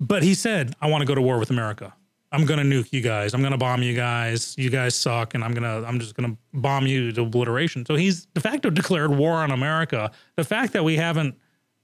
But 0.00 0.24
he 0.24 0.34
said, 0.34 0.74
"I 0.82 0.88
want 0.88 1.02
to 1.02 1.06
go 1.06 1.14
to 1.14 1.22
war 1.22 1.38
with 1.38 1.50
America. 1.50 1.94
I'm 2.32 2.44
going 2.44 2.58
to 2.58 2.64
nuke 2.66 2.92
you 2.92 3.00
guys. 3.00 3.32
I'm 3.32 3.40
going 3.40 3.52
to 3.52 3.56
bomb 3.58 3.80
you 3.80 3.94
guys. 3.94 4.54
You 4.58 4.68
guys 4.68 4.96
suck, 4.96 5.34
and 5.34 5.44
I'm 5.44 5.54
gonna, 5.54 5.82
I'm 5.84 6.00
just 6.00 6.16
going 6.16 6.32
to 6.32 6.36
bomb 6.52 6.86
you 6.86 7.12
to 7.12 7.22
obliteration." 7.22 7.86
So 7.86 7.94
he's 7.94 8.26
de 8.26 8.40
facto 8.40 8.70
declared 8.70 9.12
war 9.12 9.36
on 9.36 9.52
America. 9.52 10.10
The 10.34 10.44
fact 10.44 10.72
that 10.72 10.84
we 10.84 10.96
haven't 10.96 11.36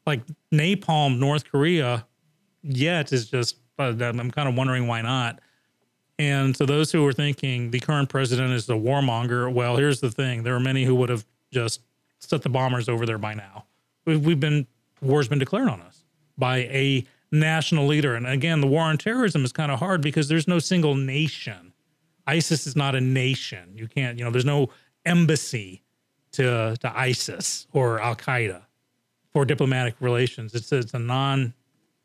like 0.07 0.23
napalm 0.53 1.19
North 1.19 1.45
Korea 1.51 2.07
yet 2.63 3.13
is 3.13 3.29
just 3.29 3.57
uh, 3.79 3.95
I'm 4.01 4.31
kind 4.31 4.49
of 4.49 4.55
wondering 4.55 4.87
why 4.87 5.03
not. 5.03 5.41
And 6.19 6.55
so 6.55 6.67
those 6.67 6.93
who 6.93 7.07
are 7.07 7.15
thinking 7.15 7.71
the 7.71 7.81
current 7.81 8.11
president 8.11 8.53
is 8.53 8.69
a 8.69 8.75
warmonger, 8.75 9.51
well, 9.53 9.77
here's 9.77 10.01
the 10.01 10.11
thing: 10.11 10.43
there 10.43 10.55
are 10.55 10.61
many 10.61 10.85
who 10.85 10.95
would 10.97 11.09
have 11.09 11.25
just 11.51 11.81
set 12.19 12.43
the 12.43 12.51
bombers 12.51 12.89
over 12.89 13.07
there 13.07 13.19
by 13.19 13.35
now. 13.35 13.65
We've, 14.05 14.25
we've 14.25 14.41
been 14.41 14.67
war's 15.01 15.29
been 15.29 15.39
declared 15.39 15.69
on 15.69 15.81
us 15.81 16.05
by 16.37 16.59
a 16.59 17.07
national 17.33 17.87
leader, 17.87 18.15
and 18.15 18.27
again, 18.27 18.61
the 18.61 18.67
war 18.67 18.83
on 18.83 18.99
terrorism 18.99 19.45
is 19.45 19.53
kind 19.53 19.73
of 19.73 19.79
hard 19.79 20.03
because 20.03 20.29
there's 20.29 20.47
no 20.47 20.59
single 20.59 20.95
nation. 20.95 21.73
ISIS 22.27 22.67
is 22.67 22.77
not 22.77 22.95
a 22.95 23.01
nation. 23.01 23.71
You 23.75 23.89
can't, 23.89 24.19
you 24.19 24.25
know, 24.25 24.31
there's 24.31 24.45
no 24.45 24.69
embassy 25.07 25.83
to 26.33 26.77
to 26.81 26.99
ISIS 26.99 27.67
or 27.73 28.01
Al 28.01 28.15
Qaeda 28.15 28.63
for 29.33 29.45
diplomatic 29.45 29.95
relations. 30.01 30.55
It's 30.55 30.73
it's 30.73 30.95
a 30.95 30.99
non 30.99 31.55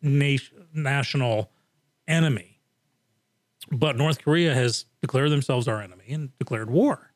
national 0.02 1.52
enemy. 2.08 2.60
But 3.72 3.98
North 3.98 4.22
Korea 4.24 4.54
has 4.54 4.86
declared 5.02 5.32
themselves 5.32 5.68
our 5.68 5.82
enemy 5.82 6.06
and 6.10 6.38
declared 6.38 6.70
war. 6.70 7.14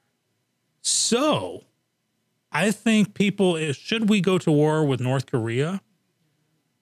So, 0.82 1.66
I 2.52 2.72
think 2.72 3.14
people 3.14 3.72
should 3.74 4.10
we 4.10 4.22
go 4.22 4.38
to 4.40 4.52
war 4.52 4.84
with 4.84 5.00
North 5.00 5.28
Korea, 5.28 5.82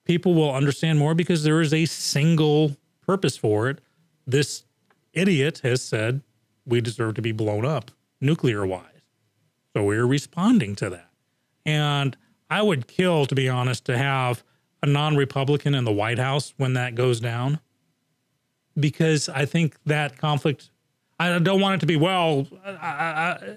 people 0.04 0.34
will 0.34 0.54
understand 0.54 0.98
more 0.98 1.14
because 1.14 1.44
there 1.44 1.60
is 1.60 1.74
a 1.74 1.84
single 1.84 2.76
purpose 3.02 3.36
for 3.36 3.68
it. 3.68 3.80
This 4.26 4.64
idiot 5.12 5.60
has 5.64 5.82
said 5.82 6.22
we 6.64 6.80
deserve 6.80 7.14
to 7.14 7.22
be 7.22 7.32
blown 7.32 7.64
up 7.64 7.90
nuclear 8.20 8.66
wise. 8.66 8.84
So 9.74 9.84
we're 9.84 10.06
responding 10.06 10.74
to 10.76 10.90
that. 10.90 11.10
And 11.66 12.16
I 12.50 12.62
would 12.62 12.86
kill, 12.86 13.26
to 13.26 13.34
be 13.34 13.48
honest, 13.48 13.84
to 13.86 13.98
have 13.98 14.42
a 14.82 14.86
non 14.86 15.16
Republican 15.16 15.74
in 15.74 15.84
the 15.84 15.92
White 15.92 16.18
House 16.18 16.54
when 16.56 16.74
that 16.74 16.94
goes 16.94 17.20
down, 17.20 17.60
because 18.78 19.28
I 19.28 19.44
think 19.44 19.76
that 19.86 20.16
conflict, 20.18 20.70
I 21.18 21.38
don't 21.38 21.60
want 21.60 21.74
it 21.76 21.80
to 21.80 21.86
be, 21.86 21.96
well, 21.96 22.46
I, 22.64 22.70
I, 22.70 23.56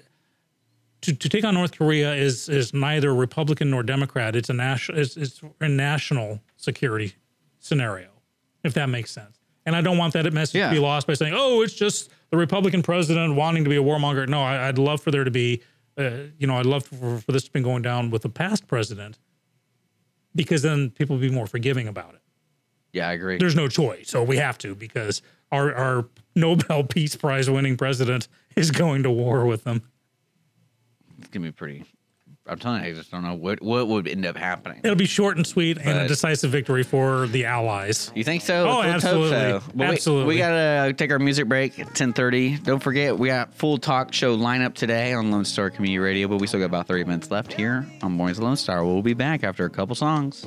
to, 1.02 1.14
to 1.14 1.28
take 1.28 1.44
on 1.44 1.54
North 1.54 1.76
Korea 1.76 2.14
is 2.14 2.48
is 2.48 2.72
neither 2.74 3.14
Republican 3.14 3.70
nor 3.70 3.82
Democrat. 3.82 4.36
It's 4.36 4.50
a 4.50 4.54
national 4.54 4.98
it's, 4.98 5.16
it's 5.16 5.40
a 5.60 5.68
national 5.68 6.40
security 6.56 7.14
scenario, 7.60 8.08
if 8.64 8.74
that 8.74 8.88
makes 8.88 9.10
sense. 9.10 9.38
And 9.64 9.76
I 9.76 9.80
don't 9.80 9.96
want 9.98 10.12
that 10.14 10.30
message 10.32 10.56
Yeah. 10.56 10.68
to 10.68 10.74
be 10.74 10.80
lost 10.80 11.06
by 11.06 11.14
saying, 11.14 11.34
"Oh, 11.36 11.62
it's 11.62 11.74
just 11.74 12.10
the 12.30 12.36
Republican 12.36 12.82
president 12.82 13.34
wanting 13.36 13.64
to 13.64 13.70
be 13.70 13.76
a 13.76 13.82
warmonger." 13.82 14.28
No, 14.28 14.42
I, 14.42 14.68
I'd 14.68 14.78
love 14.78 15.00
for 15.02 15.10
there 15.12 15.24
to 15.24 15.30
be, 15.30 15.62
uh, 15.98 16.10
you 16.38 16.46
know, 16.46 16.56
I'd 16.56 16.66
love 16.66 16.84
for, 16.84 17.18
for 17.18 17.32
this 17.32 17.44
to 17.44 17.50
be 17.50 17.60
going 17.60 17.82
down 17.82 18.10
with 18.10 18.22
the 18.22 18.28
past 18.28 18.66
president, 18.66 19.18
because 20.34 20.62
then 20.62 20.90
people 20.90 21.16
would 21.16 21.22
be 21.22 21.30
more 21.30 21.46
forgiving 21.46 21.88
about 21.88 22.14
it. 22.14 22.20
Yeah, 22.92 23.08
I 23.08 23.12
agree. 23.12 23.38
There's 23.38 23.56
no 23.56 23.68
choice, 23.68 24.10
so 24.10 24.22
we 24.22 24.36
have 24.36 24.58
to 24.58 24.74
because 24.74 25.22
our 25.50 25.74
our 25.74 26.08
Nobel 26.34 26.84
Peace 26.84 27.16
Prize 27.16 27.48
winning 27.48 27.76
president 27.76 28.28
is 28.56 28.70
going 28.70 29.02
to 29.02 29.10
war 29.10 29.46
with 29.46 29.64
them. 29.64 29.82
It's 31.18 31.28
gonna 31.28 31.46
be 31.46 31.52
pretty. 31.52 31.84
I'm 32.52 32.58
telling 32.58 32.84
you, 32.84 32.90
I 32.90 32.92
just 32.94 33.10
don't 33.10 33.22
know 33.22 33.34
what 33.34 33.60
what 33.62 33.88
would 33.88 34.06
end 34.08 34.24
up 34.26 34.36
happening. 34.36 34.80
It'll 34.84 34.96
be 34.96 35.06
short 35.06 35.36
and 35.36 35.46
sweet 35.46 35.78
and 35.78 35.98
a 35.98 36.08
decisive 36.08 36.50
victory 36.50 36.82
for 36.82 37.26
the 37.26 37.46
Allies. 37.46 38.10
You 38.14 38.24
think 38.24 38.42
so? 38.42 38.68
Oh, 38.68 38.78
Let's 38.80 39.02
hope 39.04 39.28
so. 39.28 39.34
absolutely. 39.34 39.60
But 39.74 39.74
we- 39.76 39.84
Absolutely. 39.92 40.34
We, 40.34 40.38
gotta 40.38 40.90
uh, 40.90 40.92
take 40.92 41.10
our 41.10 41.18
music 41.18 41.48
break 41.48 41.78
at 41.78 41.88
10:30. 41.88 42.62
Don't 42.62 42.82
forget, 42.82 43.18
we 43.18 43.28
got 43.28 43.54
full 43.54 43.78
talk 43.78 44.12
show 44.12 44.36
lineup 44.36 44.74
today 44.74 45.12
on 45.12 45.30
Lone 45.30 45.44
Star 45.44 45.70
Community 45.70 45.98
Radio, 45.98 46.28
but 46.28 46.38
we 46.40 46.46
still 46.46 46.60
got 46.60 46.66
about 46.66 46.86
30 46.86 47.04
minutes 47.04 47.30
left 47.30 47.52
here 47.52 47.86
on 48.02 48.12
Mornings 48.12 48.38
with 48.38 48.46
Lone 48.46 48.56
Star. 48.56 48.84
We'll 48.84 49.02
be 49.02 49.14
back 49.14 49.42
after 49.44 49.64
a 49.64 49.70
couple 49.70 49.94
songs. 49.94 50.46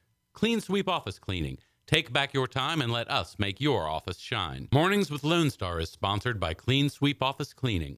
Clean 0.33 0.61
Sweep 0.61 0.87
Office 0.87 1.19
Cleaning. 1.19 1.57
Take 1.87 2.13
back 2.13 2.33
your 2.33 2.47
time 2.47 2.81
and 2.81 2.91
let 2.91 3.09
us 3.11 3.35
make 3.37 3.59
your 3.59 3.87
office 3.87 4.17
shine. 4.17 4.69
Mornings 4.71 5.11
with 5.11 5.23
Lone 5.23 5.49
Star 5.49 5.79
is 5.79 5.89
sponsored 5.89 6.39
by 6.39 6.53
Clean 6.53 6.89
Sweep 6.89 7.21
Office 7.21 7.53
Cleaning. 7.53 7.97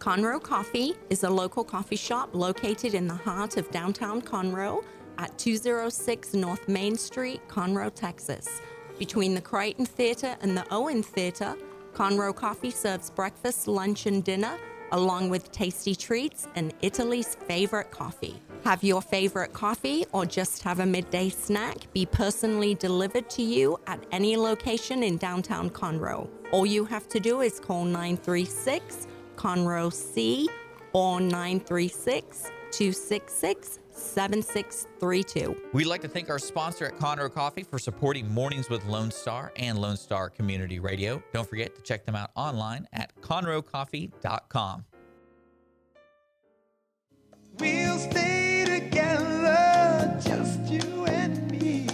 Conroe 0.00 0.42
Coffee 0.42 0.94
is 1.10 1.24
a 1.24 1.30
local 1.30 1.62
coffee 1.62 1.96
shop 1.96 2.30
located 2.32 2.94
in 2.94 3.06
the 3.06 3.14
heart 3.14 3.56
of 3.56 3.70
downtown 3.70 4.20
Conroe 4.20 4.82
at 5.18 5.36
206 5.38 6.34
North 6.34 6.68
Main 6.68 6.96
Street, 6.96 7.40
Conroe, 7.48 7.94
Texas. 7.94 8.60
Between 8.98 9.34
the 9.34 9.40
Crighton 9.40 9.86
Theater 9.86 10.36
and 10.40 10.56
the 10.56 10.66
Owen 10.70 11.02
Theater, 11.02 11.54
Conroe 11.92 12.34
Coffee 12.34 12.70
serves 12.70 13.10
breakfast, 13.10 13.68
lunch, 13.68 14.06
and 14.06 14.24
dinner, 14.24 14.58
along 14.92 15.28
with 15.28 15.52
tasty 15.52 15.94
treats 15.94 16.48
and 16.56 16.74
Italy's 16.82 17.34
favorite 17.34 17.90
coffee. 17.90 18.40
Have 18.64 18.84
your 18.84 19.00
favorite 19.00 19.52
coffee 19.52 20.04
or 20.12 20.26
just 20.26 20.62
have 20.62 20.80
a 20.80 20.86
midday 20.86 21.28
snack 21.30 21.76
be 21.92 22.04
personally 22.04 22.74
delivered 22.74 23.30
to 23.30 23.42
you 23.42 23.78
at 23.86 24.04
any 24.12 24.36
location 24.36 25.02
in 25.02 25.16
downtown 25.16 25.70
Conroe. 25.70 26.28
All 26.52 26.66
you 26.66 26.84
have 26.84 27.08
to 27.08 27.20
do 27.20 27.40
is 27.40 27.58
call 27.58 27.84
936 27.84 29.06
Conroe 29.36 29.92
C 29.92 30.48
or 30.92 31.20
936 31.20 32.50
266 32.72 33.78
7632. 33.92 35.56
We'd 35.72 35.86
like 35.86 36.00
to 36.02 36.08
thank 36.08 36.30
our 36.30 36.38
sponsor 36.38 36.86
at 36.86 36.98
Conroe 36.98 37.32
Coffee 37.32 37.62
for 37.62 37.78
supporting 37.78 38.30
Mornings 38.32 38.68
with 38.68 38.84
Lone 38.86 39.10
Star 39.10 39.52
and 39.56 39.78
Lone 39.78 39.96
Star 39.96 40.30
Community 40.30 40.78
Radio. 40.78 41.22
Don't 41.32 41.48
forget 41.48 41.74
to 41.76 41.82
check 41.82 42.06
them 42.06 42.14
out 42.14 42.30
online 42.34 42.86
at 42.92 43.14
conroecoffee.com. 43.20 44.84
We'll 47.58 47.98
stay 47.98 48.49
together, 48.84 50.18
just 50.22 50.60
you 50.70 51.04
and 51.06 51.50
me. 51.50 51.86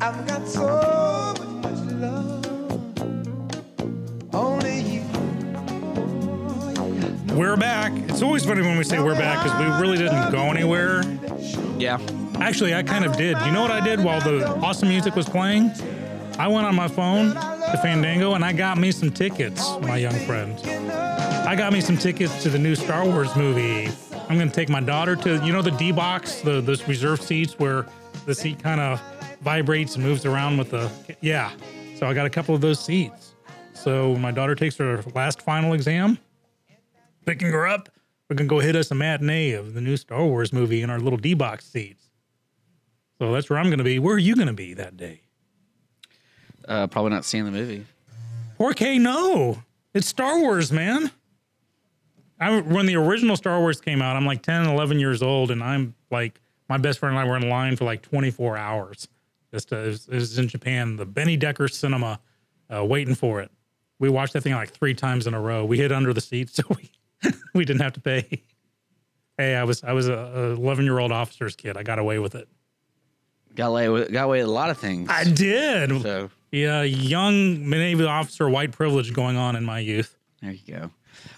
I've 0.00 0.26
got 0.26 0.46
so 0.46 1.34
much 1.62 1.80
love, 1.92 2.46
only 4.34 4.80
you. 4.80 5.02
Oh, 6.76 6.92
yeah. 6.92 7.34
We're 7.34 7.56
back. 7.56 7.92
It's 8.08 8.22
always 8.22 8.44
funny 8.44 8.62
when 8.62 8.76
we 8.78 8.84
say 8.84 9.00
we're 9.02 9.14
back 9.14 9.42
because 9.42 9.58
we 9.58 9.66
really 9.80 9.98
didn't 9.98 10.30
go 10.30 10.44
anywhere. 10.44 11.02
Yeah. 11.78 11.98
Actually, 12.40 12.74
I 12.74 12.82
kind 12.82 13.04
of 13.04 13.16
did. 13.16 13.36
You 13.44 13.52
know 13.52 13.62
what 13.62 13.70
I 13.70 13.80
did 13.80 14.00
while 14.00 14.20
the 14.20 14.46
awesome 14.60 14.88
music 14.88 15.14
was 15.14 15.28
playing? 15.28 15.70
I 16.38 16.48
went 16.48 16.66
on 16.66 16.74
my 16.74 16.88
phone 16.88 17.34
to 17.34 17.78
Fandango 17.80 18.34
and 18.34 18.44
I 18.44 18.52
got 18.52 18.76
me 18.76 18.90
some 18.90 19.10
tickets, 19.10 19.62
my 19.82 19.96
young 19.96 20.18
friend. 20.26 20.58
I 21.46 21.54
got 21.54 21.72
me 21.72 21.80
some 21.80 21.96
tickets 21.96 22.42
to 22.42 22.48
the 22.48 22.58
new 22.58 22.74
Star 22.74 23.04
Wars 23.04 23.34
movie. 23.36 23.90
I'm 24.34 24.38
going 24.40 24.50
to 24.50 24.54
take 24.56 24.68
my 24.68 24.80
daughter 24.80 25.14
to, 25.14 25.36
you 25.46 25.52
know, 25.52 25.62
the 25.62 25.70
D 25.70 25.92
box, 25.92 26.40
the 26.40 26.60
those 26.60 26.88
reserved 26.88 27.22
seats 27.22 27.56
where 27.56 27.86
the 28.26 28.34
seat 28.34 28.60
kind 28.60 28.80
of 28.80 29.00
vibrates 29.42 29.94
and 29.94 30.02
moves 30.02 30.26
around 30.26 30.56
with 30.56 30.70
the. 30.70 30.90
Yeah. 31.20 31.52
So 31.94 32.08
I 32.08 32.14
got 32.14 32.26
a 32.26 32.30
couple 32.30 32.52
of 32.52 32.60
those 32.60 32.80
seats. 32.80 33.36
So 33.74 34.10
when 34.10 34.20
my 34.20 34.32
daughter 34.32 34.56
takes 34.56 34.76
her 34.78 35.04
last 35.14 35.40
final 35.40 35.72
exam, 35.72 36.18
picking 37.24 37.46
her 37.52 37.64
up, 37.64 37.88
we're 38.28 38.34
going 38.34 38.48
to 38.48 38.52
go 38.52 38.58
hit 38.58 38.74
us 38.74 38.90
a 38.90 38.96
matinee 38.96 39.52
of 39.52 39.72
the 39.72 39.80
new 39.80 39.96
Star 39.96 40.24
Wars 40.24 40.52
movie 40.52 40.82
in 40.82 40.90
our 40.90 40.98
little 40.98 41.16
D 41.16 41.34
box 41.34 41.64
seats. 41.64 42.10
So 43.20 43.32
that's 43.32 43.48
where 43.48 43.60
I'm 43.60 43.66
going 43.66 43.78
to 43.78 43.84
be. 43.84 44.00
Where 44.00 44.16
are 44.16 44.18
you 44.18 44.34
going 44.34 44.48
to 44.48 44.52
be 44.52 44.74
that 44.74 44.96
day? 44.96 45.20
Uh, 46.66 46.88
probably 46.88 47.12
not 47.12 47.24
seeing 47.24 47.44
the 47.44 47.52
movie. 47.52 47.86
4K, 48.58 49.00
no. 49.00 49.62
It's 49.94 50.08
Star 50.08 50.40
Wars, 50.40 50.72
man. 50.72 51.12
I, 52.40 52.60
when 52.60 52.86
the 52.86 52.96
original 52.96 53.36
Star 53.36 53.60
Wars 53.60 53.80
came 53.80 54.02
out, 54.02 54.16
I'm 54.16 54.26
like 54.26 54.42
10, 54.42 54.66
11 54.66 54.98
years 54.98 55.22
old, 55.22 55.50
and 55.50 55.62
I'm 55.62 55.94
like, 56.10 56.40
my 56.68 56.78
best 56.78 56.98
friend 56.98 57.16
and 57.16 57.24
I 57.24 57.28
were 57.28 57.36
in 57.36 57.48
line 57.48 57.76
for 57.76 57.84
like 57.84 58.02
24 58.02 58.56
hours. 58.56 59.08
Just 59.52 59.72
uh, 59.72 59.76
it, 59.76 59.86
was, 59.86 60.08
it 60.08 60.14
was 60.14 60.38
in 60.38 60.48
Japan, 60.48 60.96
the 60.96 61.06
Benny 61.06 61.36
Decker 61.36 61.68
Cinema, 61.68 62.18
uh, 62.74 62.84
waiting 62.84 63.14
for 63.14 63.40
it. 63.40 63.50
We 63.98 64.08
watched 64.08 64.32
that 64.32 64.42
thing 64.42 64.52
like 64.54 64.70
three 64.70 64.94
times 64.94 65.26
in 65.26 65.34
a 65.34 65.40
row. 65.40 65.64
We 65.64 65.78
hid 65.78 65.92
under 65.92 66.12
the 66.12 66.20
seat, 66.20 66.50
so 66.54 66.64
we 66.68 66.90
we 67.54 67.64
didn't 67.64 67.82
have 67.82 67.92
to 67.94 68.00
pay. 68.00 68.42
Hey, 69.38 69.54
I 69.54 69.64
was 69.64 69.84
I 69.84 69.92
was 69.92 70.08
a 70.08 70.54
11 70.56 70.84
year 70.84 70.98
old 70.98 71.12
officer's 71.12 71.54
kid. 71.54 71.76
I 71.76 71.82
got 71.82 71.98
away 71.98 72.18
with 72.18 72.34
it. 72.34 72.48
Got 73.54 73.68
away 73.68 73.88
with, 73.88 74.12
got 74.12 74.24
away 74.24 74.40
with 74.40 74.48
a 74.48 74.52
lot 74.52 74.70
of 74.70 74.78
things. 74.78 75.08
I 75.08 75.24
did. 75.24 76.02
so 76.02 76.30
Yeah, 76.50 76.82
young 76.82 77.68
Navy 77.70 78.04
officer 78.04 78.48
white 78.48 78.72
privilege 78.72 79.12
going 79.12 79.36
on 79.36 79.54
in 79.54 79.64
my 79.64 79.78
youth. 79.78 80.16
there 80.42 80.50
you 80.50 80.60
go. 80.66 80.90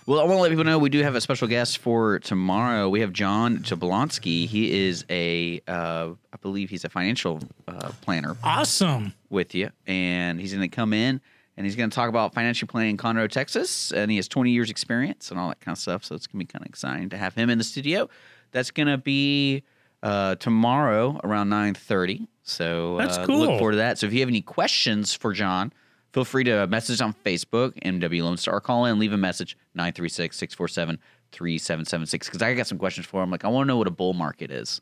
Well, 0.06 0.20
I 0.20 0.22
want 0.22 0.34
to 0.38 0.42
let 0.42 0.50
people 0.50 0.62
know 0.62 0.78
we 0.78 0.88
do 0.88 1.02
have 1.02 1.16
a 1.16 1.20
special 1.20 1.48
guest 1.48 1.78
for 1.78 2.20
tomorrow. 2.20 2.88
We 2.88 3.00
have 3.00 3.12
John 3.12 3.58
Jablonski. 3.58 4.46
He 4.46 4.86
is 4.86 5.04
a, 5.10 5.60
uh, 5.66 6.10
I 6.32 6.36
believe 6.40 6.70
he's 6.70 6.84
a 6.84 6.88
financial 6.88 7.40
uh, 7.66 7.90
planner 8.02 8.36
Awesome. 8.44 9.14
with 9.30 9.52
you, 9.56 9.70
and 9.84 10.40
he's 10.40 10.54
going 10.54 10.68
to 10.68 10.74
come 10.74 10.92
in 10.92 11.20
and 11.56 11.66
he's 11.66 11.74
going 11.74 11.90
to 11.90 11.94
talk 11.94 12.08
about 12.08 12.34
financial 12.34 12.68
planning 12.68 12.90
in 12.90 12.96
Conroe, 12.98 13.28
Texas, 13.28 13.90
and 13.90 14.08
he 14.08 14.16
has 14.16 14.28
20 14.28 14.52
years 14.52 14.70
experience 14.70 15.32
and 15.32 15.40
all 15.40 15.48
that 15.48 15.58
kind 15.60 15.74
of 15.74 15.80
stuff. 15.80 16.04
So 16.04 16.14
it's 16.14 16.28
going 16.28 16.38
to 16.38 16.46
be 16.46 16.52
kind 16.52 16.64
of 16.64 16.68
exciting 16.68 17.08
to 17.08 17.16
have 17.16 17.34
him 17.34 17.50
in 17.50 17.58
the 17.58 17.64
studio. 17.64 18.08
That's 18.52 18.70
going 18.70 18.86
to 18.86 18.98
be 18.98 19.64
uh, 20.04 20.36
tomorrow 20.36 21.20
around 21.24 21.48
9:30. 21.48 22.28
So 22.44 22.96
That's 22.96 23.18
uh, 23.18 23.26
cool. 23.26 23.40
Look 23.40 23.58
forward 23.58 23.72
to 23.72 23.78
that. 23.78 23.98
So 23.98 24.06
if 24.06 24.12
you 24.12 24.20
have 24.20 24.28
any 24.28 24.42
questions 24.42 25.14
for 25.14 25.32
John, 25.32 25.72
feel 26.16 26.24
free 26.24 26.44
to 26.44 26.66
message 26.68 27.02
on 27.02 27.12
Facebook, 27.26 27.74
MW 27.82 28.22
Lone 28.22 28.38
Star. 28.38 28.58
Call 28.58 28.86
in, 28.86 28.98
leave 28.98 29.12
a 29.12 29.18
message 29.18 29.54
936-647-3776 29.76 32.10
because 32.24 32.42
I 32.42 32.54
got 32.54 32.66
some 32.66 32.78
questions 32.78 33.06
for 33.06 33.22
him. 33.22 33.30
Like 33.30 33.44
I 33.44 33.48
want 33.48 33.66
to 33.66 33.68
know 33.68 33.76
what 33.76 33.86
a 33.86 33.90
bull 33.90 34.14
market 34.14 34.50
is, 34.50 34.80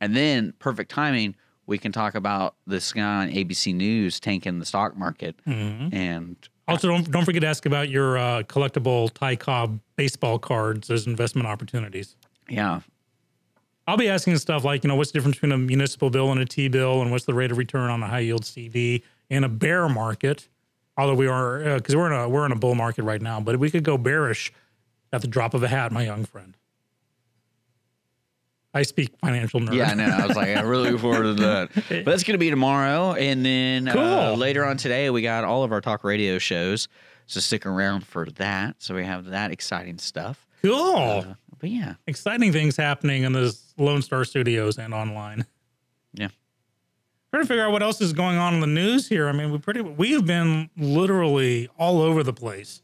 and 0.00 0.14
then 0.14 0.52
perfect 0.58 0.90
timing. 0.90 1.34
We 1.66 1.78
can 1.78 1.92
talk 1.92 2.14
about 2.14 2.56
this 2.66 2.92
guy 2.92 3.22
on 3.22 3.30
ABC 3.30 3.74
News 3.74 4.20
tanking 4.20 4.58
the 4.58 4.66
stock 4.66 4.94
market, 4.96 5.36
Mm-hmm. 5.46 5.94
and 5.96 6.36
Also, 6.68 6.88
don't 6.88 7.10
don't 7.10 7.24
forget 7.24 7.40
to 7.40 7.48
ask 7.48 7.64
about 7.64 7.88
your 7.88 8.18
uh, 8.18 8.42
collectible 8.42 9.10
Ty 9.12 9.36
Cobb 9.36 9.80
baseball 9.96 10.38
cards 10.38 10.90
as 10.90 11.06
investment 11.06 11.48
opportunities. 11.48 12.16
yeah, 12.50 12.80
I'll 13.86 13.96
be 13.96 14.10
asking 14.10 14.36
stuff 14.36 14.64
like, 14.64 14.84
you 14.84 14.88
know, 14.88 14.96
what's 14.96 15.12
the 15.12 15.16
difference 15.18 15.36
between 15.36 15.52
a 15.52 15.58
municipal 15.58 16.10
bill 16.10 16.30
and 16.30 16.40
a 16.42 16.44
T 16.44 16.68
bill, 16.68 17.00
and 17.00 17.10
what's 17.10 17.24
the 17.24 17.32
rate 17.32 17.50
of 17.50 17.56
return 17.56 17.88
on 17.88 18.02
a 18.02 18.06
high 18.06 18.18
yield 18.20 18.44
CD 18.44 19.02
in 19.30 19.44
a 19.44 19.48
bear 19.48 19.88
market? 19.88 20.50
Although 20.96 21.14
we 21.14 21.26
are, 21.26 21.76
because 21.76 21.96
we're 21.96 22.06
in 22.06 22.12
a 22.18 22.28
we're 22.28 22.46
in 22.46 22.52
a 22.52 22.56
bull 22.56 22.74
market 22.74 23.02
right 23.02 23.20
now, 23.20 23.40
but 23.40 23.58
we 23.58 23.70
could 23.70 23.82
go 23.84 23.98
bearish 23.98 24.52
at 25.12 25.22
the 25.22 25.28
drop 25.28 25.54
of 25.54 25.62
a 25.62 25.68
hat, 25.68 25.90
my 25.92 26.04
young 26.04 26.24
friend. 26.24 26.56
I 28.76 28.82
speak 28.82 29.10
financial 29.20 29.60
nerd. 29.60 29.74
Yeah, 29.74 29.90
I 29.90 29.94
know. 29.94 30.04
I 30.06 30.26
was 30.26 30.36
like, 30.36 30.48
I 30.48 30.60
really 30.62 30.90
look 30.90 31.00
forward 31.00 31.22
to 31.22 31.34
that. 31.34 31.70
But 31.88 32.04
that's 32.06 32.24
going 32.24 32.34
to 32.34 32.38
be 32.38 32.50
tomorrow. 32.50 33.12
And 33.14 33.44
then 33.46 33.86
uh, 33.86 34.34
later 34.36 34.64
on 34.64 34.76
today, 34.76 35.10
we 35.10 35.22
got 35.22 35.44
all 35.44 35.62
of 35.62 35.70
our 35.70 35.80
talk 35.80 36.02
radio 36.02 36.38
shows. 36.38 36.88
So 37.26 37.38
stick 37.38 37.66
around 37.66 38.04
for 38.04 38.26
that. 38.26 38.76
So 38.82 38.94
we 38.96 39.04
have 39.04 39.26
that 39.26 39.52
exciting 39.52 39.98
stuff. 39.98 40.44
cool. 40.62 40.96
Uh, 40.96 41.34
but 41.60 41.70
yeah, 41.70 41.94
Exciting 42.08 42.52
things 42.52 42.76
happening 42.76 43.22
in 43.22 43.32
the 43.32 43.56
Lone 43.78 44.02
Star 44.02 44.24
Studios 44.24 44.76
and 44.76 44.92
online. 44.92 45.46
yeah. 46.12 46.28
Trying 47.34 47.44
to 47.44 47.48
figure 47.48 47.64
out 47.64 47.72
what 47.72 47.82
else 47.82 48.00
is 48.00 48.12
going 48.12 48.36
on 48.36 48.54
in 48.54 48.60
the 48.60 48.66
news 48.66 49.08
here. 49.08 49.28
I 49.28 49.32
mean, 49.32 49.50
we 49.50 49.58
pretty 49.58 49.80
we 49.80 50.12
have 50.12 50.24
been 50.24 50.70
literally 50.76 51.68
all 51.76 52.00
over 52.00 52.22
the 52.22 52.32
place, 52.32 52.80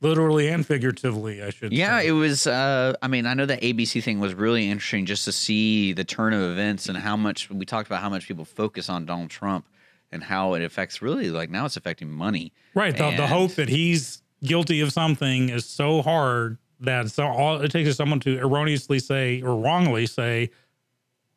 literally 0.00 0.48
and 0.48 0.66
figuratively. 0.66 1.42
I 1.42 1.50
should. 1.50 1.72
Yeah, 1.72 2.00
say. 2.00 2.08
it 2.08 2.12
was. 2.12 2.48
Uh, 2.48 2.94
I 3.02 3.08
mean, 3.08 3.24
I 3.24 3.34
know 3.34 3.46
that 3.46 3.60
ABC 3.62 4.02
thing 4.02 4.18
was 4.18 4.34
really 4.34 4.68
interesting 4.68 5.06
just 5.06 5.24
to 5.26 5.32
see 5.32 5.92
the 5.92 6.04
turn 6.04 6.32
of 6.32 6.42
events 6.42 6.88
and 6.88 6.98
how 6.98 7.16
much 7.16 7.48
we 7.48 7.64
talked 7.64 7.88
about 7.88 8.02
how 8.02 8.10
much 8.10 8.26
people 8.26 8.44
focus 8.44 8.88
on 8.88 9.06
Donald 9.06 9.30
Trump 9.30 9.68
and 10.10 10.24
how 10.24 10.54
it 10.54 10.62
affects 10.62 11.00
really 11.00 11.30
like 11.30 11.48
now 11.48 11.66
it's 11.66 11.76
affecting 11.76 12.10
money. 12.10 12.52
right. 12.74 12.96
The, 12.96 13.12
the 13.12 13.26
hope 13.28 13.52
that 13.52 13.68
he's 13.68 14.22
guilty 14.42 14.80
of 14.80 14.92
something 14.92 15.50
is 15.50 15.64
so 15.64 16.02
hard 16.02 16.58
that 16.80 17.10
so 17.10 17.26
all 17.26 17.60
it 17.60 17.70
takes 17.70 17.88
is 17.88 17.96
someone 17.96 18.20
to 18.20 18.38
erroneously 18.38 18.98
say 18.98 19.40
or 19.40 19.56
wrongly 19.56 20.06
say 20.06 20.50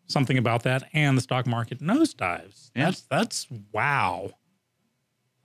something 0.10 0.38
about 0.38 0.64
that, 0.64 0.84
and 0.94 1.18
the 1.18 1.22
stock 1.22 1.48
market 1.48 1.80
nosedives. 1.80 2.72
Yeah. 2.76 2.86
That's 2.86 3.02
that's 3.04 3.48
wow. 3.72 4.32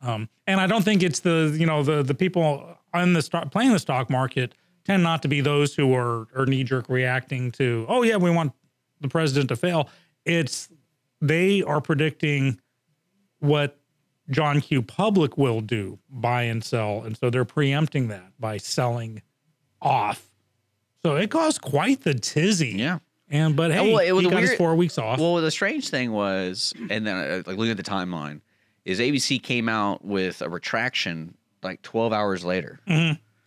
Um, 0.03 0.28
and 0.47 0.61
I 0.61 0.66
don't 0.66 0.82
think 0.85 1.03
it's 1.03 1.20
the 1.20 1.55
you 1.59 1.66
know 1.66 1.82
the 1.82 2.03
the 2.03 2.15
people 2.15 2.77
on 2.93 3.12
the 3.12 3.23
stock 3.23 3.51
playing 3.53 3.73
the 3.73 3.78
stock 3.78 4.11
market 4.11 4.55
tend 4.85 5.03
not 5.03 5.23
to 5.23 5.28
be 5.28 5.41
those 5.41 5.74
who 5.74 5.95
are 5.95 6.27
are 6.35 6.47
knee 6.47 6.65
jerk 6.65 6.89
reacting 6.89 7.51
to 7.53 7.86
oh 7.89 8.03
yeah 8.03 8.16
we 8.16 8.31
want 8.31 8.53
the 9.01 9.09
president 9.09 9.49
to 9.51 9.57
fail. 9.57 9.89
It's 10.24 10.69
they 11.20 11.62
are 11.62 11.81
predicting 11.81 12.61
what 13.39 13.78
John 14.31 14.61
Q. 14.61 14.82
Public 14.82 15.36
will 15.36 15.61
do 15.61 15.99
buy 16.11 16.43
and 16.43 16.65
sell, 16.65 17.03
and 17.03 17.16
so 17.16 17.31
they're 17.31 17.45
preempting 17.45 18.09
that 18.09 18.32
by 18.39 18.57
selling 18.57 19.23
off. 19.81 20.31
So 21.03 21.16
it 21.16 21.31
caused 21.31 21.61
quite 21.61 22.03
the 22.03 22.15
tizzy. 22.15 22.77
Yeah. 22.78 22.99
And 23.30 23.56
but 23.56 23.72
hey, 23.72 23.92
well, 23.92 24.05
it 24.05 24.12
was 24.12 24.24
he 24.24 24.30
got 24.30 24.42
his 24.42 24.55
four 24.55 24.74
weeks 24.74 24.98
off. 24.98 25.18
Well, 25.18 25.36
the 25.36 25.51
strange 25.51 25.88
thing 25.88 26.12
was, 26.12 26.72
and 26.90 27.06
then 27.06 27.16
uh, 27.16 27.36
like 27.46 27.56
looking 27.56 27.70
at 27.70 27.76
the 27.76 27.82
timeline, 27.82 28.40
is 28.84 29.01
ABC 29.01 29.42
came 29.42 29.68
out 29.68 30.05
with 30.05 30.42
a 30.42 30.48
retraction 30.48 31.34
like 31.62 31.80
12 31.82 32.12
hours 32.12 32.44
later. 32.44 32.80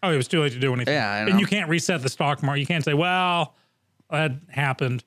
Oh, 0.04 0.12
it 0.12 0.18
was 0.18 0.28
too 0.28 0.42
late 0.42 0.54
to 0.54 0.60
do 0.60 0.74
anything. 0.74 0.94
Yeah, 0.96 1.12
I 1.12 1.18
and 1.30 1.40
you 1.40 1.46
can't 1.46 1.70
reset 1.70 2.02
the 2.02 2.10
stock 2.10 2.42
market. 2.42 2.60
You 2.62 2.66
can't 2.66 2.84
say, 2.84 2.94
"Well, 2.96 3.56
that 4.10 4.32
happened." 4.50 5.04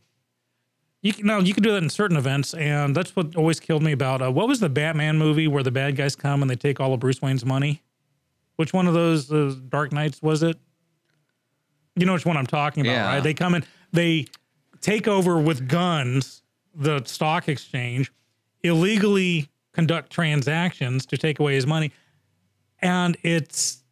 You 1.02 1.14
can, 1.14 1.26
no, 1.26 1.38
you 1.38 1.54
can 1.54 1.62
do 1.62 1.72
that 1.72 1.82
in 1.82 1.88
certain 1.88 2.16
events, 2.18 2.52
and 2.54 2.94
that's 2.94 3.16
what 3.16 3.34
always 3.34 3.58
killed 3.58 3.82
me 3.82 3.92
about 3.92 4.20
uh, 4.22 4.30
what 4.30 4.46
was 4.48 4.60
the 4.60 4.68
Batman 4.68 5.16
movie 5.18 5.48
where 5.48 5.62
the 5.62 5.70
bad 5.70 5.96
guys 5.96 6.14
come 6.14 6.42
and 6.42 6.50
they 6.50 6.56
take 6.56 6.78
all 6.78 6.92
of 6.92 7.00
Bruce 7.00 7.22
Wayne's 7.22 7.44
money? 7.44 7.82
Which 8.56 8.72
one 8.74 8.86
of 8.86 8.92
those 8.94 9.32
uh, 9.32 9.54
Dark 9.70 9.92
Knights 9.92 10.20
was 10.22 10.42
it? 10.42 10.58
You 11.96 12.04
know 12.06 12.12
which 12.12 12.26
one 12.26 12.36
I'm 12.36 12.46
talking 12.46 12.84
about, 12.86 12.92
Yeah. 12.92 13.06
right? 13.14 13.22
They 13.22 13.32
come 13.34 13.54
in, 13.54 13.64
they 13.92 14.26
take 14.80 15.08
over 15.08 15.38
with 15.38 15.68
guns 15.68 16.42
the 16.74 17.02
stock 17.04 17.48
exchange, 17.48 18.12
illegally 18.62 19.48
conduct 19.72 20.10
transactions 20.10 21.06
to 21.06 21.16
take 21.16 21.38
away 21.38 21.54
his 21.54 21.66
money, 21.66 21.92
and 22.80 23.16
it's 23.22 23.82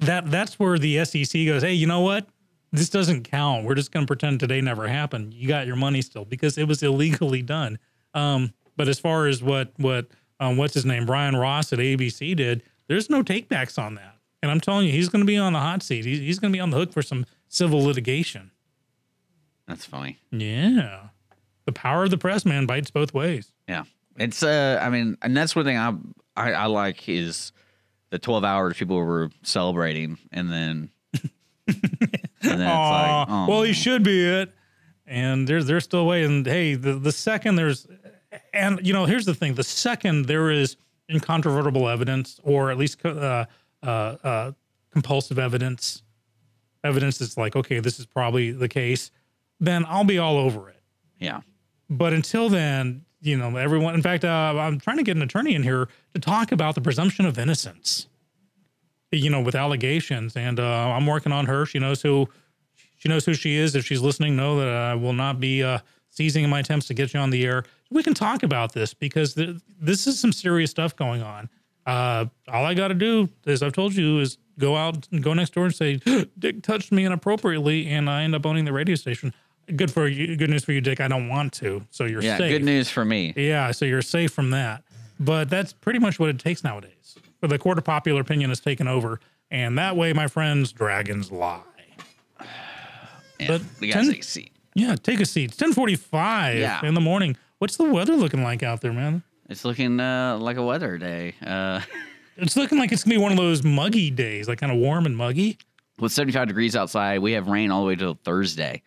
that 0.00 0.30
that's 0.30 0.58
where 0.58 0.78
the 0.78 1.04
SEC 1.04 1.46
goes, 1.46 1.62
hey, 1.62 1.72
you 1.72 1.86
know 1.86 2.00
what? 2.00 2.26
This 2.72 2.90
doesn't 2.90 3.24
count. 3.24 3.64
We're 3.64 3.76
just 3.76 3.92
going 3.92 4.04
to 4.04 4.06
pretend 4.06 4.40
today 4.40 4.60
never 4.60 4.88
happened. 4.88 5.32
You 5.32 5.46
got 5.46 5.66
your 5.66 5.76
money 5.76 6.02
still 6.02 6.24
because 6.24 6.58
it 6.58 6.66
was 6.66 6.82
illegally 6.82 7.40
done. 7.40 7.78
Um, 8.14 8.52
but 8.76 8.88
as 8.88 8.98
far 8.98 9.26
as 9.26 9.42
what 9.42 9.72
what 9.76 10.06
um, 10.40 10.56
what's 10.56 10.74
his 10.74 10.84
name, 10.84 11.06
Brian 11.06 11.36
Ross 11.36 11.72
at 11.72 11.78
ABC 11.78 12.34
did, 12.34 12.62
there's 12.88 13.08
no 13.08 13.22
takebacks 13.22 13.78
on 13.78 13.94
that. 13.94 14.16
And 14.42 14.50
I'm 14.50 14.60
telling 14.60 14.86
you, 14.86 14.92
he's 14.92 15.08
going 15.08 15.22
to 15.22 15.26
be 15.26 15.38
on 15.38 15.52
the 15.52 15.60
hot 15.60 15.82
seat. 15.82 16.04
He's, 16.04 16.18
he's 16.18 16.38
going 16.38 16.52
to 16.52 16.56
be 16.56 16.60
on 16.60 16.70
the 16.70 16.76
hook 16.76 16.92
for 16.92 17.00
some 17.00 17.24
civil 17.48 17.82
litigation. 17.82 18.50
That's 19.66 19.84
funny. 19.84 20.18
Yeah, 20.30 21.08
the 21.64 21.72
power 21.72 22.04
of 22.04 22.10
the 22.10 22.18
press, 22.18 22.44
man, 22.44 22.66
bites 22.66 22.90
both 22.90 23.14
ways. 23.14 23.52
Yeah, 23.68 23.84
it's. 24.16 24.42
uh 24.42 24.78
I 24.82 24.90
mean, 24.90 25.16
and 25.22 25.36
that's 25.36 25.56
one 25.56 25.64
thing 25.64 25.78
I 25.78 25.94
I, 26.36 26.52
I 26.52 26.66
like 26.66 27.08
is 27.08 27.52
the 28.10 28.18
12 28.18 28.44
hours 28.44 28.76
people 28.76 28.96
were 28.96 29.30
celebrating, 29.42 30.18
and 30.32 30.50
then 30.52 30.90
and 31.66 31.80
then 32.42 32.60
it's 32.60 32.60
like, 32.60 33.26
oh, 33.28 33.46
well, 33.48 33.62
he 33.62 33.72
should 33.72 34.02
be 34.02 34.24
it. 34.24 34.52
And 35.06 35.46
there's 35.46 35.66
they're 35.66 35.80
still 35.80 36.06
waiting. 36.06 36.44
Hey, 36.44 36.74
the, 36.74 36.94
the 36.94 37.12
second 37.12 37.56
there's, 37.56 37.86
and 38.52 38.80
you 38.86 38.92
know, 38.92 39.04
here's 39.04 39.26
the 39.26 39.34
thing: 39.34 39.54
the 39.54 39.64
second 39.64 40.26
there 40.26 40.50
is 40.50 40.76
incontrovertible 41.10 41.88
evidence, 41.88 42.40
or 42.42 42.70
at 42.70 42.78
least 42.78 43.04
uh, 43.04 43.44
uh, 43.82 43.86
uh, 43.86 44.52
compulsive 44.90 45.38
evidence, 45.38 46.02
evidence 46.82 47.18
that's 47.18 47.36
like, 47.36 47.54
okay, 47.56 47.80
this 47.80 47.98
is 48.00 48.06
probably 48.06 48.50
the 48.50 48.68
case, 48.68 49.10
then 49.60 49.84
I'll 49.88 50.04
be 50.04 50.18
all 50.18 50.36
over 50.36 50.68
it. 50.70 50.82
yeah, 51.18 51.40
But 51.88 52.12
until 52.12 52.48
then, 52.48 53.04
you 53.20 53.36
know, 53.38 53.56
everyone. 53.56 53.94
In 53.94 54.02
fact, 54.02 54.24
uh, 54.24 54.54
I'm 54.58 54.78
trying 54.78 54.98
to 54.98 55.02
get 55.02 55.16
an 55.16 55.22
attorney 55.22 55.54
in 55.54 55.62
here 55.62 55.88
to 56.14 56.20
talk 56.20 56.52
about 56.52 56.74
the 56.74 56.80
presumption 56.82 57.24
of 57.24 57.38
innocence. 57.38 58.06
You 59.10 59.30
know, 59.30 59.40
with 59.40 59.54
allegations, 59.54 60.36
and 60.36 60.58
uh, 60.58 60.90
I'm 60.90 61.06
working 61.06 61.30
on 61.30 61.46
her. 61.46 61.64
She 61.66 61.78
knows 61.78 62.02
who 62.02 62.28
she 62.96 63.08
knows 63.08 63.24
who 63.24 63.32
she 63.34 63.54
is. 63.56 63.74
If 63.76 63.86
she's 63.86 64.00
listening, 64.00 64.34
know 64.34 64.58
that 64.58 64.68
I 64.68 64.94
will 64.96 65.12
not 65.12 65.38
be 65.38 65.62
uh, 65.62 65.78
seizing 66.10 66.48
my 66.48 66.60
attempts 66.60 66.86
to 66.88 66.94
get 66.94 67.14
you 67.14 67.20
on 67.20 67.30
the 67.30 67.44
air. 67.46 67.64
We 67.90 68.02
can 68.02 68.12
talk 68.14 68.42
about 68.42 68.72
this 68.72 68.92
because 68.92 69.34
th- 69.34 69.56
this 69.80 70.06
is 70.08 70.18
some 70.18 70.32
serious 70.32 70.70
stuff 70.72 70.96
going 70.96 71.22
on. 71.22 71.48
Uh, 71.86 72.26
all 72.48 72.64
I 72.64 72.74
got 72.74 72.88
to 72.88 72.94
do, 72.94 73.28
as 73.46 73.62
I've 73.62 73.72
told 73.72 73.94
you, 73.94 74.18
is 74.18 74.36
go 74.58 74.74
out 74.74 75.06
and 75.12 75.22
go 75.22 75.32
next 75.32 75.54
door 75.54 75.66
and 75.66 75.74
say, 75.74 76.00
"Dick 76.38 76.62
touched 76.62 76.90
me 76.90 77.04
inappropriately," 77.04 77.86
and 77.86 78.10
I 78.10 78.24
end 78.24 78.34
up 78.34 78.44
owning 78.44 78.64
the 78.64 78.72
radio 78.72 78.96
station. 78.96 79.32
Good 79.76 79.90
for 79.90 80.06
you. 80.06 80.36
Good 80.36 80.50
news 80.50 80.64
for 80.64 80.72
you, 80.72 80.80
Dick. 80.80 81.00
I 81.00 81.08
don't 81.08 81.28
want 81.28 81.52
to, 81.54 81.82
so 81.90 82.04
you're 82.04 82.22
yeah. 82.22 82.36
safe. 82.38 82.50
Good 82.50 82.64
news 82.64 82.90
for 82.90 83.04
me. 83.04 83.32
Yeah, 83.36 83.70
so 83.70 83.84
you're 83.84 84.02
safe 84.02 84.30
from 84.32 84.50
that. 84.50 84.82
But 85.18 85.48
that's 85.48 85.72
pretty 85.72 85.98
much 85.98 86.18
what 86.18 86.28
it 86.28 86.38
takes 86.38 86.62
nowadays. 86.64 87.16
But 87.40 87.50
the 87.50 87.58
court 87.58 87.78
of 87.78 87.84
popular 87.84 88.20
opinion 88.20 88.50
has 88.50 88.60
taken 88.60 88.88
over, 88.88 89.20
and 89.50 89.78
that 89.78 89.96
way, 89.96 90.12
my 90.12 90.26
friends, 90.26 90.72
dragons 90.72 91.30
lie. 91.30 91.60
Yeah, 93.40 93.46
But 93.48 93.62
we 93.80 93.88
gotta 93.88 94.10
take 94.10 94.20
a 94.20 94.24
seat. 94.24 94.52
Yeah, 94.74 94.94
take 94.96 95.20
a 95.20 95.26
seat. 95.26 95.44
It's 95.50 95.56
ten 95.56 95.72
forty-five 95.72 96.58
Yeah. 96.58 96.84
in 96.84 96.94
the 96.94 97.00
morning. 97.00 97.36
What's 97.58 97.76
the 97.76 97.84
weather 97.84 98.14
looking 98.16 98.42
like 98.42 98.62
out 98.62 98.80
there, 98.80 98.92
man? 98.92 99.22
It's 99.48 99.64
looking 99.64 100.00
uh, 100.00 100.38
like 100.38 100.56
a 100.56 100.62
weather 100.64 100.98
day. 100.98 101.34
Uh, 101.44 101.80
It's 102.36 102.56
looking 102.56 102.78
like 102.78 102.90
it's 102.90 103.04
gonna 103.04 103.14
be 103.14 103.22
one 103.22 103.30
of 103.30 103.38
those 103.38 103.62
muggy 103.62 104.10
days, 104.10 104.48
like 104.48 104.58
kind 104.58 104.72
of 104.72 104.78
warm 104.78 105.06
and 105.06 105.16
muggy. 105.16 105.56
with 106.00 106.10
75 106.10 106.48
degrees 106.48 106.74
outside, 106.74 107.20
we 107.20 107.30
have 107.32 107.46
rain 107.46 107.70
all 107.70 107.82
the 107.82 107.86
way 107.86 107.94
till 107.94 108.18
Thursday. 108.24 108.82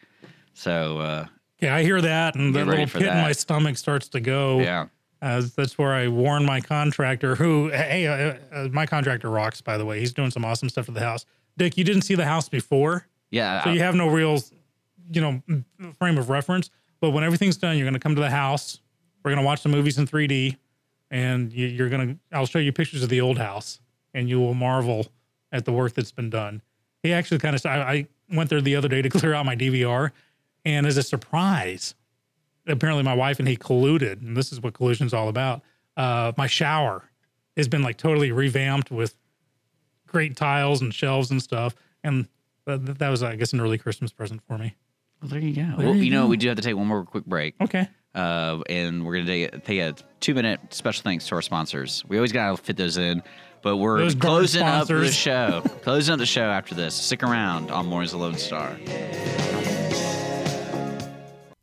So 0.58 0.98
uh, 1.00 1.26
Yeah, 1.62 1.76
I 1.76 1.84
hear 1.84 2.02
that, 2.02 2.36
and 2.36 2.54
that 2.56 2.66
little 2.66 2.88
pit 2.88 3.04
in 3.04 3.22
my 3.22 3.32
stomach 3.32 3.78
starts 3.78 4.10
to 4.10 4.20
go. 4.20 4.60
yeah, 4.60 4.88
As 5.22 5.54
that's 5.54 5.78
where 5.78 5.94
I 5.94 6.08
warn 6.08 6.46
my 6.46 6.62
contractor, 6.62 7.36
who, 7.36 7.70
hey, 7.70 8.08
uh, 8.08 8.38
uh, 8.56 8.68
my 8.72 8.86
contractor 8.88 9.30
rocks, 9.30 9.62
by 9.62 9.78
the 9.78 9.86
way. 9.86 10.00
He's 10.00 10.14
doing 10.14 10.32
some 10.32 10.44
awesome 10.44 10.68
stuff 10.70 10.88
to 10.88 10.92
the 10.92 11.00
house. 11.00 11.26
Dick, 11.58 11.78
you 11.78 11.84
didn't 11.84 12.02
see 12.04 12.16
the 12.16 12.26
house 12.26 12.50
before, 12.50 13.08
Yeah. 13.30 13.64
so 13.64 13.70
you 13.70 13.80
have 13.82 13.94
no 13.96 14.08
real, 14.10 14.40
you 15.12 15.22
know, 15.22 15.42
frame 16.00 16.18
of 16.18 16.30
reference. 16.30 16.72
But 17.02 17.12
when 17.12 17.24
everything's 17.24 17.58
done, 17.58 17.78
you're 17.78 17.86
going 17.86 17.94
to 17.94 18.00
come 18.00 18.16
to 18.16 18.22
the 18.22 18.30
house. 18.32 18.80
We're 19.24 19.30
going 19.32 19.42
to 19.44 19.46
watch 19.46 19.62
the 19.62 19.70
movies 19.70 20.00
in 20.00 20.08
3D, 20.08 20.58
and 21.12 21.54
you, 21.54 21.68
you're 21.68 21.90
going 21.90 22.08
to. 22.08 22.36
I'll 22.36 22.48
show 22.48 22.58
you 22.60 22.72
pictures 22.74 23.04
of 23.04 23.10
the 23.10 23.22
old 23.22 23.38
house, 23.38 23.80
and 24.16 24.28
you 24.28 24.40
will 24.40 24.56
marvel 24.56 25.06
at 25.52 25.66
the 25.66 25.72
work 25.72 25.94
that's 25.94 26.12
been 26.12 26.32
done. 26.32 26.64
He 27.04 27.14
actually 27.14 27.38
kind 27.40 27.56
of. 27.56 27.64
I, 27.68 27.78
I 27.80 28.08
went 28.36 28.50
there 28.50 28.62
the 28.62 28.76
other 28.76 28.88
day 28.88 29.04
to 29.04 29.10
clear 29.20 29.34
out 29.36 29.46
my 29.46 29.56
DVR, 29.56 30.12
and 30.68 30.86
as 30.86 30.98
a 30.98 31.04
surprise, 31.04 31.96
apparently 32.68 33.02
my 33.02 33.14
wife 33.14 33.40
and 33.40 33.48
he 33.48 33.56
colluded, 33.56 34.22
and 34.22 34.36
this 34.36 34.52
is 34.52 34.60
what 34.62 34.74
collusion's 34.74 35.14
all 35.14 35.30
about. 35.30 35.62
Uh, 35.96 36.34
my 36.38 36.46
shower 36.46 37.10
has 37.56 37.70
been 37.70 37.82
like 37.82 37.96
totally 37.96 38.34
revamped 38.34 38.92
with 38.92 39.16
great 40.08 40.36
tiles 40.36 40.82
and 40.82 40.94
shelves 40.94 41.32
and 41.32 41.42
stuff, 41.42 41.74
and 42.04 42.28
that, 42.66 43.00
that 43.00 43.10
was, 43.10 43.24
I 43.24 43.38
guess, 43.38 43.54
an 43.54 43.62
early 43.62 43.78
Christmas 43.78 44.12
present 44.12 44.42
for 44.46 44.58
me. 44.58 44.76
well, 45.22 45.30
there 45.30 45.40
you 45.40 45.56
go. 45.56 45.74
well, 45.78 45.96
you, 45.96 46.12
know, 46.12 46.28
we 46.28 46.36
do 46.36 46.50
have 46.50 46.58
to 46.58 46.62
take 46.62 46.76
one 46.76 46.88
more 46.88 47.06
quick 47.06 47.26
break. 47.26 47.56
Okay. 47.62 47.88
Uh, 48.14 48.60
and 48.68 49.06
we're 49.06 49.16
gonna 49.16 49.26
take, 49.26 49.64
take 49.64 49.80
a 49.80 49.96
two 50.20 50.34
minute 50.34 50.60
special 50.74 51.04
thanks 51.04 51.28
to 51.28 51.36
our 51.36 51.42
sponsors. 51.42 52.04
We 52.10 52.18
always 52.18 52.34
gotta 52.34 52.58
fit 52.58 52.76
those 52.76 52.98
in, 52.98 53.24
but 53.62 53.78
we're 53.78 54.00
Those 54.00 54.16
closing 54.16 54.64
up 54.64 54.88
the 54.90 55.10
show. 55.12 55.62
closing 55.82 56.12
up 56.14 56.20
the 56.20 56.26
show 56.26 56.50
after 56.50 56.76
this. 56.76 56.94
Stick 56.94 57.24
around 57.24 57.72
on 57.72 57.86
Mornings 57.86 58.14
of 58.14 58.20
Lone 58.20 58.36
Star. 58.36 58.78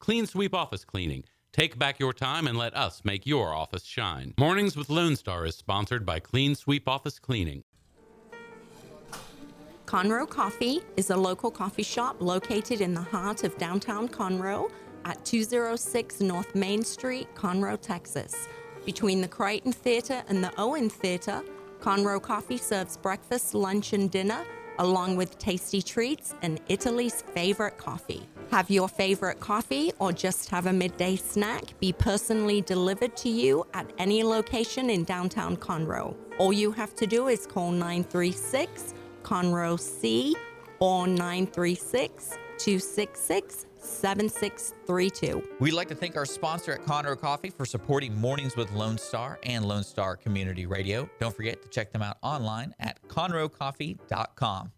Clean 0.00 0.26
Sweep 0.26 0.54
Office 0.54 0.84
Cleaning. 0.84 1.24
Take 1.52 1.78
back 1.78 2.00
your 2.00 2.14
time 2.14 2.46
and 2.46 2.56
let 2.56 2.74
us 2.74 3.02
make 3.04 3.26
your 3.26 3.54
office 3.54 3.84
shine. 3.84 4.32
Mornings 4.38 4.74
with 4.74 4.88
Lone 4.88 5.14
Star 5.14 5.44
is 5.44 5.56
sponsored 5.56 6.06
by 6.06 6.18
Clean 6.18 6.54
Sweep 6.54 6.88
Office 6.88 7.18
Cleaning. 7.18 7.64
Conroe 9.84 10.28
Coffee 10.28 10.80
is 10.96 11.10
a 11.10 11.16
local 11.16 11.50
coffee 11.50 11.82
shop 11.82 12.16
located 12.20 12.80
in 12.80 12.94
the 12.94 13.02
heart 13.02 13.44
of 13.44 13.58
downtown 13.58 14.08
Conroe 14.08 14.70
at 15.04 15.22
206 15.26 16.20
North 16.20 16.54
Main 16.54 16.82
Street, 16.82 17.28
Conroe, 17.34 17.78
Texas. 17.78 18.48
Between 18.86 19.20
the 19.20 19.28
Crighton 19.28 19.72
Theater 19.72 20.22
and 20.28 20.42
the 20.42 20.52
Owen 20.56 20.88
Theater, 20.88 21.42
Conroe 21.80 22.22
Coffee 22.22 22.56
serves 22.56 22.96
breakfast, 22.96 23.54
lunch, 23.54 23.92
and 23.92 24.10
dinner, 24.10 24.46
along 24.78 25.16
with 25.16 25.38
tasty 25.38 25.82
treats 25.82 26.34
and 26.40 26.58
Italy's 26.68 27.20
favorite 27.20 27.76
coffee. 27.76 28.26
Have 28.50 28.68
your 28.68 28.88
favorite 28.88 29.38
coffee 29.38 29.92
or 30.00 30.12
just 30.12 30.50
have 30.50 30.66
a 30.66 30.72
midday 30.72 31.14
snack 31.14 31.78
be 31.78 31.92
personally 31.92 32.60
delivered 32.62 33.16
to 33.18 33.28
you 33.28 33.64
at 33.74 33.88
any 33.98 34.24
location 34.24 34.90
in 34.90 35.04
downtown 35.04 35.56
Conroe. 35.56 36.16
All 36.38 36.52
you 36.52 36.72
have 36.72 36.94
to 36.96 37.06
do 37.06 37.28
is 37.28 37.46
call 37.46 37.70
936 37.70 38.94
Conroe 39.22 39.78
C 39.78 40.34
or 40.80 41.06
936 41.06 42.38
266 42.58 43.66
7632. 43.78 45.42
We'd 45.60 45.72
like 45.72 45.88
to 45.88 45.94
thank 45.94 46.16
our 46.16 46.26
sponsor 46.26 46.72
at 46.72 46.84
Conroe 46.84 47.18
Coffee 47.18 47.50
for 47.50 47.64
supporting 47.64 48.14
Mornings 48.20 48.56
with 48.56 48.70
Lone 48.72 48.98
Star 48.98 49.38
and 49.44 49.64
Lone 49.64 49.84
Star 49.84 50.16
Community 50.16 50.66
Radio. 50.66 51.08
Don't 51.20 51.34
forget 51.34 51.62
to 51.62 51.68
check 51.68 51.92
them 51.92 52.02
out 52.02 52.18
online 52.22 52.74
at 52.80 53.00
conroecoffee.com. 53.08 54.72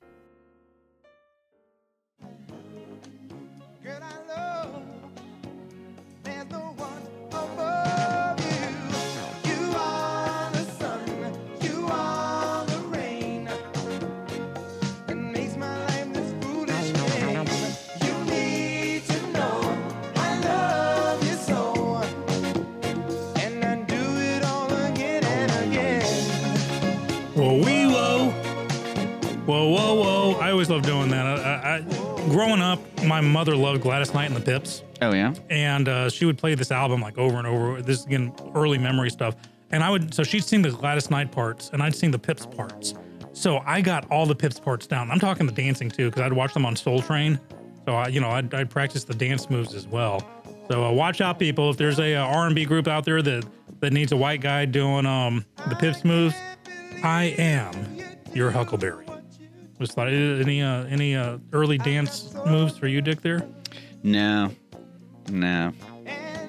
Whoa, 29.44 29.70
whoa. 29.70 29.94
Whoa. 29.94 30.38
I 30.40 30.52
always 30.52 30.70
love 30.70 30.82
doing 30.82 31.09
that. 31.10 31.84
Growing 32.30 32.60
up, 32.60 32.78
my 33.12 33.20
mother 33.20 33.55
loved 33.55 33.82
Gladys 33.82 34.14
Knight 34.14 34.24
and 34.30 34.34
the 34.34 34.40
Pips. 34.40 34.82
Oh 35.02 35.12
yeah. 35.12 35.34
and 35.51 35.86
uh, 35.86 36.09
she 36.09 36.24
would 36.24 36.39
play 36.39 36.55
this 36.55 36.70
album 36.70 37.02
like 37.02 37.18
over 37.18 37.36
and 37.36 37.47
over. 37.47 37.82
This 37.82 38.01
is 38.01 38.06
again 38.06 38.32
early 38.55 38.78
memory 38.78 39.10
stuff, 39.10 39.34
and 39.70 39.84
I 39.84 39.90
would 39.90 40.14
so 40.14 40.22
she'd 40.22 40.44
sing 40.44 40.62
the 40.62 40.70
Gladys 40.70 41.10
Knight 41.10 41.30
parts, 41.30 41.68
and 41.74 41.82
I'd 41.82 41.94
sing 41.94 42.10
the 42.10 42.18
Pips 42.18 42.47
parts. 42.47 42.94
So 43.34 43.59
I 43.66 43.82
got 43.82 44.10
all 44.10 44.24
the 44.24 44.34
Pips 44.34 44.59
parts 44.59 44.86
down. 44.86 45.10
I'm 45.10 45.20
talking 45.20 45.44
the 45.44 45.52
dancing 45.52 45.90
too, 45.90 46.09
because 46.09 46.22
I'd 46.22 46.32
watch 46.32 46.55
them 46.55 46.64
on 46.64 46.74
Soul 46.74 47.02
Train. 47.02 47.39
So 47.84 47.93
I, 47.94 48.09
you 48.09 48.20
know, 48.20 48.30
I'd, 48.30 48.55
I'd 48.55 48.70
practice 48.70 49.05
the 49.05 49.14
dance 49.14 49.51
moves 49.51 49.74
as 49.74 49.86
well. 49.86 50.26
So 50.70 50.82
uh, 50.82 50.90
watch 50.93 51.20
out, 51.20 51.39
people. 51.39 51.68
If 51.68 51.76
there's 51.76 51.98
a 51.98 52.14
uh, 52.14 52.24
R&B 52.24 52.64
group 52.64 52.89
out 52.89 53.05
there 53.05 53.20
that 53.20 53.44
that 53.80 53.93
needs 53.93 54.12
a 54.12 54.16
white 54.16 54.40
guy 54.40 54.64
doing 54.64 55.05
um 55.05 55.44
the 55.68 55.74
Pips 55.76 56.02
moves, 56.02 56.34
I 57.02 57.34
am 57.36 57.74
your 58.32 58.51
Huckleberry. 58.51 59.05
Was 59.82 59.94
that 59.96 60.06
any 60.09 60.62
uh, 60.62 60.84
any 60.84 61.16
uh, 61.16 61.38
early 61.52 61.76
dance 61.76 62.32
moves 62.46 62.78
for 62.78 62.86
you, 62.86 63.00
Dick? 63.00 63.20
There. 63.20 63.42
No. 64.04 64.50
No. 65.28 65.72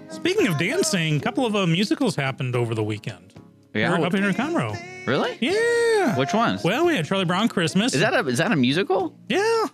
Speaking 0.10 0.48
of 0.48 0.58
dancing, 0.60 1.18
a 1.18 1.20
couple 1.20 1.46
of 1.46 1.56
uh, 1.56 1.66
musicals 1.66 2.16
happened 2.16 2.56
over 2.56 2.76
the 2.76 2.84
weekend. 2.84 3.34
Yeah. 3.74 3.98
Here- 3.98 4.06
up 4.06 4.14
here 4.14 4.30
in 4.30 4.36
Conroe. 4.36 4.78
Really? 5.08 5.38
Yeah. 5.42 6.16
Which 6.18 6.34
ones? 6.34 6.64
Well, 6.64 6.86
we 6.86 6.96
had 6.96 7.06
Charlie 7.06 7.26
Brown 7.26 7.50
Christmas. 7.50 7.94
is 7.96 8.02
that 8.02 8.14
a 8.14 8.20
is 8.28 8.38
that 8.38 8.52
a 8.52 8.56
musical? 8.56 9.16
Yeah. 9.28 9.66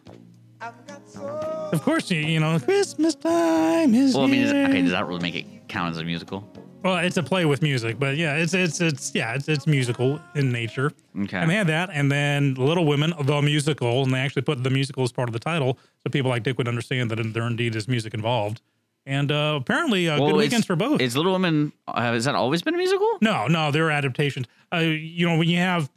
Of 1.72 1.82
course, 1.84 2.10
you, 2.10 2.20
you 2.22 2.40
know, 2.40 2.60
Christmas 2.60 3.14
time 3.16 3.94
is 3.94 4.16
Well, 4.16 4.24
I 4.24 4.28
mean, 4.28 4.42
is, 4.44 4.52
okay, 4.54 4.82
does 4.82 4.92
that 4.92 5.06
really 5.06 5.22
make 5.22 5.36
it 5.36 5.68
count 5.68 5.92
as 5.92 5.98
a 5.98 6.04
musical? 6.04 6.50
Well, 6.84 6.98
it's 6.98 7.18
a 7.18 7.24
play 7.24 7.44
with 7.46 7.62
music, 7.62 8.00
but 8.00 8.16
yeah, 8.16 8.36
it's 8.36 8.54
it's 8.54 8.80
it's 8.80 9.14
yeah, 9.14 9.34
it's 9.34 9.50
it's 9.50 9.68
musical 9.68 10.20
in 10.36 10.52
nature. 10.52 10.94
Okay. 11.24 11.38
And 11.38 11.50
they 11.50 11.56
had 11.56 11.68
that, 11.68 11.90
and 11.92 12.10
then 12.10 12.54
Little 12.54 12.86
Women, 12.86 13.14
the 13.22 13.42
musical, 13.42 14.04
and 14.04 14.14
they 14.14 14.20
actually 14.20 14.44
put 14.44 14.64
the 14.64 14.70
musical 14.70 15.04
as 15.04 15.12
part 15.12 15.28
of 15.28 15.34
the 15.34 15.40
title, 15.40 15.78
so 16.02 16.10
people 16.10 16.30
like 16.30 16.44
Dick 16.44 16.58
would 16.58 16.70
understand 16.70 17.12
that 17.12 17.34
there 17.34 17.44
indeed 17.48 17.76
is 17.76 17.88
music 17.90 18.14
involved. 18.14 18.62
And 19.06 19.30
uh, 19.32 19.58
apparently, 19.60 20.08
uh, 20.08 20.18
good 20.20 20.36
weekends 20.36 20.66
for 20.66 20.76
both. 20.78 21.02
Is 21.02 21.18
Little 21.18 21.34
Women? 21.34 21.74
Uh, 21.88 22.00
has 22.02 22.26
that 22.26 22.36
always 22.36 22.62
been 22.62 22.76
a 22.76 22.78
musical? 22.78 23.18
No, 23.22 23.48
no, 23.48 23.72
there 23.72 23.88
are 23.88 23.92
adaptations. 23.92 24.46
Uh, 24.74 24.78
you 24.78 25.28
know, 25.28 25.38
when 25.38 25.50
you 25.50 25.58
have 25.58 25.90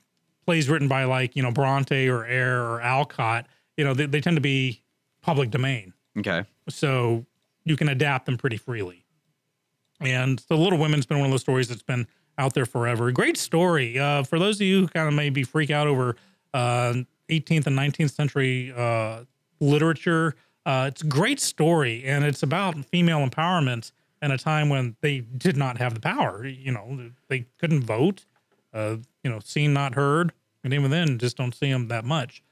plays 0.47 0.69
written 0.69 0.89
by 0.89 1.05
like 1.05 1.37
you 1.37 1.43
know 1.45 1.53
Bronte 1.53 2.09
or 2.09 2.25
Eyre 2.25 2.61
or 2.61 2.81
Alcott, 2.81 3.47
you 3.77 3.85
know 3.85 3.95
they, 3.95 4.07
they 4.07 4.21
tend 4.21 4.37
to 4.37 4.41
be 4.41 4.83
public 5.21 5.51
domain, 5.51 5.93
Okay. 6.19 6.43
so 6.69 7.25
you 7.65 7.77
can 7.77 7.89
adapt 7.89 8.27
them 8.27 8.37
pretty 8.37 8.57
freely. 8.57 9.02
And 10.03 10.39
the 10.49 10.57
Little 10.57 10.79
Women's 10.79 11.07
been 11.07 11.19
one 11.19 11.27
of 11.27 11.31
those 11.31 11.43
stories 11.43 11.69
that's 11.69 11.83
been 11.83 12.07
out 12.39 12.55
there 12.55 12.67
forever. 12.67 13.11
Great 13.13 13.37
story. 13.37 13.99
Uh, 13.99 14.23
for 14.23 14.39
those 14.39 14.57
of 14.57 14.63
you 14.67 14.83
who 14.83 14.89
kind 14.89 15.09
of 15.09 15.15
maybe 15.15 15.43
freak 15.43 15.71
out 15.71 15.87
over 15.87 16.17
uh, 16.55 16.95
18th 17.29 17.67
and 17.67 17.79
19th 17.79 18.11
century 18.11 18.73
uh, 18.77 19.25
literature, 19.61 20.35
uh, 20.65 20.87
it's 20.89 21.03
a 21.03 21.07
great 21.07 21.41
story, 21.41 22.05
and 22.05 22.25
it's 22.25 22.43
about 22.43 22.85
female 22.87 23.27
empowerment 23.27 23.93
in 24.21 24.31
a 24.31 24.39
time 24.39 24.69
when 24.69 24.97
they 25.01 25.21
did 25.21 25.57
not 25.57 25.79
have 25.79 25.95
the 25.95 26.01
power. 26.01 26.47
You 26.47 26.73
know, 26.73 27.11
they 27.29 27.47
couldn't 27.59 27.83
vote. 27.83 28.25
Uh, 28.73 28.97
you 29.23 29.31
know, 29.31 29.39
seen 29.41 29.73
not 29.73 29.95
heard, 29.95 30.33
and 30.65 30.73
even 30.73 30.91
then, 30.91 31.19
just 31.19 31.37
don't 31.37 31.55
see 31.55 31.71
them 31.71 31.89
that 31.89 32.05
much. 32.05 32.43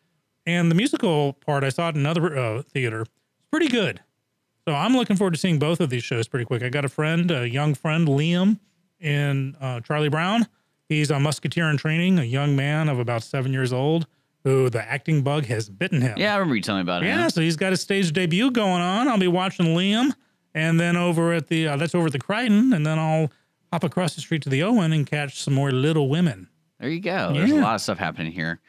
And 0.44 0.70
the 0.70 0.74
musical 0.74 1.32
part, 1.32 1.64
I 1.64 1.70
saw 1.70 1.88
it 1.88 1.94
in 1.94 2.00
another 2.00 2.36
uh, 2.36 2.62
theater. 2.62 3.02
It's 3.02 3.46
pretty 3.50 3.68
good. 3.68 4.00
So 4.70 4.76
I'm 4.76 4.94
looking 4.94 5.16
forward 5.16 5.34
to 5.34 5.40
seeing 5.40 5.58
both 5.58 5.80
of 5.80 5.90
these 5.90 6.04
shows 6.04 6.28
pretty 6.28 6.44
quick. 6.44 6.62
I 6.62 6.68
got 6.68 6.84
a 6.84 6.88
friend, 6.88 7.28
a 7.32 7.50
young 7.50 7.74
friend, 7.74 8.06
Liam, 8.06 8.60
in 9.00 9.56
uh, 9.60 9.80
Charlie 9.80 10.08
Brown. 10.08 10.46
He's 10.88 11.10
a 11.10 11.18
musketeer 11.18 11.68
in 11.70 11.76
training, 11.76 12.20
a 12.20 12.22
young 12.22 12.54
man 12.54 12.88
of 12.88 13.00
about 13.00 13.24
seven 13.24 13.52
years 13.52 13.72
old, 13.72 14.06
who 14.44 14.70
the 14.70 14.80
acting 14.80 15.22
bug 15.22 15.46
has 15.46 15.68
bitten 15.68 16.00
him. 16.00 16.16
Yeah, 16.16 16.34
I 16.34 16.36
remember 16.36 16.54
you 16.54 16.62
telling 16.62 16.82
me 16.82 16.82
about 16.82 17.02
it. 17.02 17.06
Yeah, 17.06 17.26
so 17.26 17.40
he's 17.40 17.56
got 17.56 17.72
his 17.72 17.80
stage 17.80 18.12
debut 18.12 18.52
going 18.52 18.80
on. 18.80 19.08
I'll 19.08 19.18
be 19.18 19.26
watching 19.26 19.66
Liam, 19.66 20.14
and 20.54 20.78
then 20.78 20.96
over 20.96 21.32
at 21.32 21.48
the 21.48 21.66
uh, 21.66 21.76
that's 21.76 21.96
over 21.96 22.06
at 22.06 22.12
the 22.12 22.20
Crighton, 22.20 22.72
and 22.72 22.86
then 22.86 22.96
I'll 22.96 23.28
hop 23.72 23.82
across 23.82 24.14
the 24.14 24.20
street 24.20 24.42
to 24.42 24.48
the 24.48 24.62
Owen 24.62 24.92
and 24.92 25.04
catch 25.04 25.42
some 25.42 25.54
more 25.54 25.72
Little 25.72 26.08
Women. 26.08 26.48
There 26.78 26.90
you 26.90 27.00
go. 27.00 27.32
There's 27.32 27.50
a 27.50 27.56
lot 27.56 27.74
of 27.74 27.80
stuff 27.80 27.98
happening 27.98 28.30
here. 28.30 28.60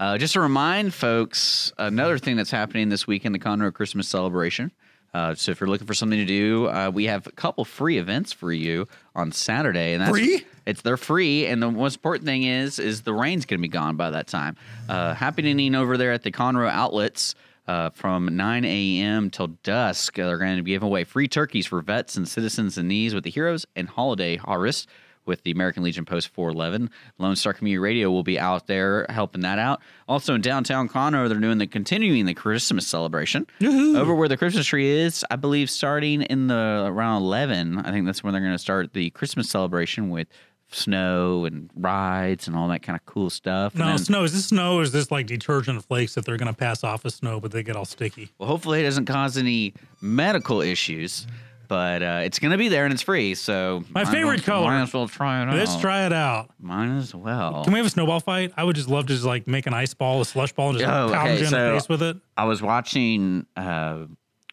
Uh, 0.00 0.16
just 0.16 0.32
to 0.32 0.40
remind 0.40 0.94
folks, 0.94 1.74
another 1.76 2.16
thing 2.16 2.36
that's 2.36 2.50
happening 2.50 2.88
this 2.88 3.06
weekend, 3.06 3.34
the 3.34 3.38
Conroe 3.38 3.70
Christmas 3.70 4.08
celebration. 4.08 4.72
Uh, 5.14 5.34
so 5.34 5.50
if 5.50 5.60
you're 5.60 5.68
looking 5.68 5.86
for 5.86 5.94
something 5.94 6.18
to 6.18 6.24
do, 6.24 6.68
uh, 6.68 6.90
we 6.92 7.04
have 7.04 7.26
a 7.26 7.32
couple 7.32 7.64
free 7.64 7.98
events 7.98 8.32
for 8.32 8.52
you 8.52 8.88
on 9.14 9.30
Saturday, 9.30 9.92
and 9.92 10.02
that's 10.02 10.10
Free? 10.10 10.46
It's 10.64 10.80
they're 10.82 10.96
free, 10.96 11.46
and 11.46 11.62
the 11.62 11.70
most 11.70 11.96
important 11.96 12.24
thing 12.24 12.44
is 12.44 12.78
is 12.78 13.02
the 13.02 13.12
rain's 13.12 13.44
going 13.44 13.58
to 13.58 13.62
be 13.62 13.68
gone 13.68 13.96
by 13.96 14.10
that 14.10 14.26
time. 14.26 14.56
Uh, 14.88 15.14
happening 15.14 15.74
over 15.74 15.96
there 15.96 16.12
at 16.12 16.22
the 16.22 16.32
Conroe 16.32 16.70
outlets. 16.70 17.34
Uh, 17.64 17.90
from 17.90 18.36
9 18.36 18.64
a.m. 18.64 19.30
till 19.30 19.46
dusk, 19.62 20.16
they're 20.16 20.36
going 20.36 20.56
to 20.56 20.64
be 20.64 20.72
giving 20.72 20.88
away 20.88 21.04
free 21.04 21.28
turkeys 21.28 21.64
for 21.64 21.80
vets 21.80 22.16
and 22.16 22.26
citizens 22.26 22.76
in 22.76 22.88
needs 22.88 23.14
with 23.14 23.22
the 23.22 23.30
Heroes 23.30 23.64
and 23.76 23.88
Holiday 23.88 24.34
Harvest 24.34 24.88
with 25.26 25.42
the 25.44 25.50
American 25.50 25.82
Legion 25.82 26.04
Post 26.04 26.28
411. 26.28 26.90
Lone 27.18 27.36
Star 27.36 27.52
Community 27.52 27.78
Radio 27.78 28.10
will 28.10 28.22
be 28.22 28.38
out 28.38 28.66
there 28.66 29.06
helping 29.08 29.42
that 29.42 29.58
out. 29.58 29.80
Also 30.08 30.34
in 30.34 30.40
downtown 30.40 30.88
Conroe, 30.88 31.28
they're 31.28 31.38
doing 31.38 31.58
the 31.58 31.66
continuing 31.66 32.26
the 32.26 32.34
Christmas 32.34 32.86
celebration 32.86 33.46
over 33.62 34.14
where 34.14 34.28
the 34.28 34.36
Christmas 34.36 34.66
tree 34.66 34.88
is. 34.90 35.24
I 35.30 35.36
believe 35.36 35.70
starting 35.70 36.22
in 36.22 36.48
the 36.48 36.84
around 36.86 37.22
11. 37.22 37.78
I 37.78 37.90
think 37.90 38.06
that's 38.06 38.22
when 38.24 38.32
they're 38.32 38.42
going 38.42 38.52
to 38.54 38.58
start 38.58 38.92
the 38.92 39.10
Christmas 39.10 39.48
celebration 39.48 40.10
with 40.10 40.28
snow 40.74 41.44
and 41.44 41.68
rides 41.76 42.46
and 42.48 42.56
all 42.56 42.66
that 42.68 42.82
kind 42.82 42.98
of 42.98 43.04
cool 43.04 43.28
stuff. 43.30 43.74
And 43.74 43.80
No, 43.80 43.86
then- 43.88 43.98
snow. 43.98 44.24
Is 44.24 44.32
this 44.32 44.46
snow 44.46 44.76
or 44.78 44.82
is 44.82 44.90
this 44.92 45.10
like 45.10 45.26
detergent 45.26 45.84
flakes 45.84 46.14
that 46.14 46.24
they're 46.24 46.38
going 46.38 46.52
to 46.52 46.58
pass 46.58 46.82
off 46.82 47.04
as 47.04 47.14
snow, 47.16 47.40
but 47.40 47.50
they 47.52 47.62
get 47.62 47.76
all 47.76 47.84
sticky? 47.84 48.30
Well, 48.38 48.48
hopefully 48.48 48.80
it 48.80 48.84
doesn't 48.84 49.04
cause 49.04 49.36
any 49.36 49.74
medical 50.00 50.60
issues. 50.62 51.26
But 51.68 52.02
uh, 52.02 52.20
it's 52.24 52.38
going 52.38 52.50
to 52.52 52.58
be 52.58 52.68
there 52.68 52.84
and 52.84 52.92
it's 52.92 53.02
free. 53.02 53.34
So 53.34 53.82
My 53.90 54.00
might 54.02 54.08
as 54.08 54.14
favorite 54.14 54.46
well- 54.46 54.60
color. 54.62 54.70
Might 54.72 54.82
as 54.82 54.92
well 54.94 55.08
try 55.08 55.42
it 55.42 55.48
out. 55.48 55.54
Let's 55.54 55.76
try 55.76 56.06
it 56.06 56.12
out. 56.12 56.50
Might 56.60 56.96
as 56.96 57.14
well. 57.14 57.64
Can 57.64 57.72
we 57.72 57.78
have 57.78 57.86
a 57.86 57.90
snowball 57.90 58.20
fight? 58.20 58.52
I 58.56 58.64
would 58.64 58.76
just 58.76 58.88
love 58.88 59.06
to 59.06 59.12
just 59.14 59.24
like 59.24 59.46
make 59.46 59.66
an 59.66 59.74
ice 59.74 59.94
ball, 59.94 60.20
a 60.20 60.24
slush 60.24 60.52
ball, 60.52 60.70
and 60.70 60.78
just 60.78 60.90
Oh, 60.90 61.10
pound 61.12 61.28
okay, 61.28 61.38
you 61.38 61.44
in 61.44 61.50
so- 61.50 61.72
the 61.74 61.80
face 61.80 61.88
with 61.88 62.02
it. 62.02 62.16
I 62.36 62.44
was 62.44 62.60
watching 62.62 63.46
uh, 63.56 63.98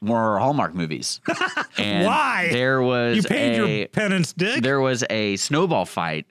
more 0.01 0.39
Hallmark 0.39 0.73
movies. 0.75 1.19
and 1.77 2.05
Why? 2.05 2.49
There 2.51 2.81
was 2.81 3.17
You 3.17 3.23
paid 3.23 3.59
a, 3.59 3.77
your 3.79 3.87
penance, 3.89 4.33
dick. 4.33 4.63
there 4.63 4.79
was 4.79 5.03
a 5.09 5.35
snowball 5.37 5.85
fight, 5.85 6.25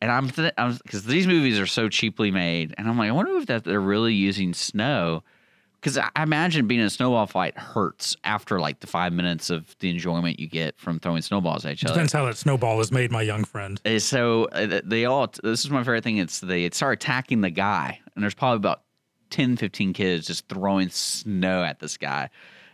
and 0.00 0.10
I'm 0.12 0.30
th- 0.30 0.52
I'm 0.56 0.76
because 0.84 1.04
these 1.04 1.26
movies 1.26 1.58
are 1.58 1.66
so 1.66 1.88
cheaply 1.88 2.30
made, 2.30 2.74
and 2.78 2.86
I'm 2.88 2.96
like, 2.98 3.08
I 3.08 3.12
wonder 3.12 3.36
if 3.38 3.46
that 3.46 3.64
they're 3.64 3.80
really 3.80 4.14
using 4.14 4.54
snow. 4.54 5.24
Because 5.80 5.96
I 5.96 6.22
imagine 6.22 6.66
being 6.66 6.80
in 6.80 6.86
a 6.86 6.90
snowball 6.90 7.26
fight 7.26 7.56
hurts 7.56 8.16
after 8.24 8.58
like 8.58 8.80
the 8.80 8.88
five 8.88 9.12
minutes 9.12 9.48
of 9.48 9.76
the 9.78 9.90
enjoyment 9.90 10.40
you 10.40 10.48
get 10.48 10.76
from 10.76 10.98
throwing 10.98 11.22
snowballs 11.22 11.64
at 11.64 11.72
each 11.74 11.84
other. 11.84 11.94
Depends 11.94 12.12
how 12.12 12.24
that 12.26 12.36
snowball 12.36 12.80
is 12.80 12.90
made, 12.90 13.12
my 13.12 13.22
young 13.22 13.44
friend. 13.44 13.80
Uh, 13.86 13.98
So 14.00 14.46
uh, 14.46 14.80
they 14.84 15.04
all, 15.04 15.32
this 15.42 15.64
is 15.64 15.70
my 15.70 15.80
favorite 15.80 16.02
thing. 16.02 16.16
It's 16.16 16.40
they 16.40 16.68
start 16.70 16.94
attacking 16.94 17.42
the 17.42 17.50
guy, 17.50 18.00
and 18.14 18.22
there's 18.24 18.34
probably 18.34 18.56
about 18.56 18.82
10, 19.30 19.56
15 19.56 19.92
kids 19.92 20.26
just 20.26 20.48
throwing 20.48 20.88
snow 20.88 21.62
at 21.62 21.78
this 21.78 21.96
guy. 21.96 22.28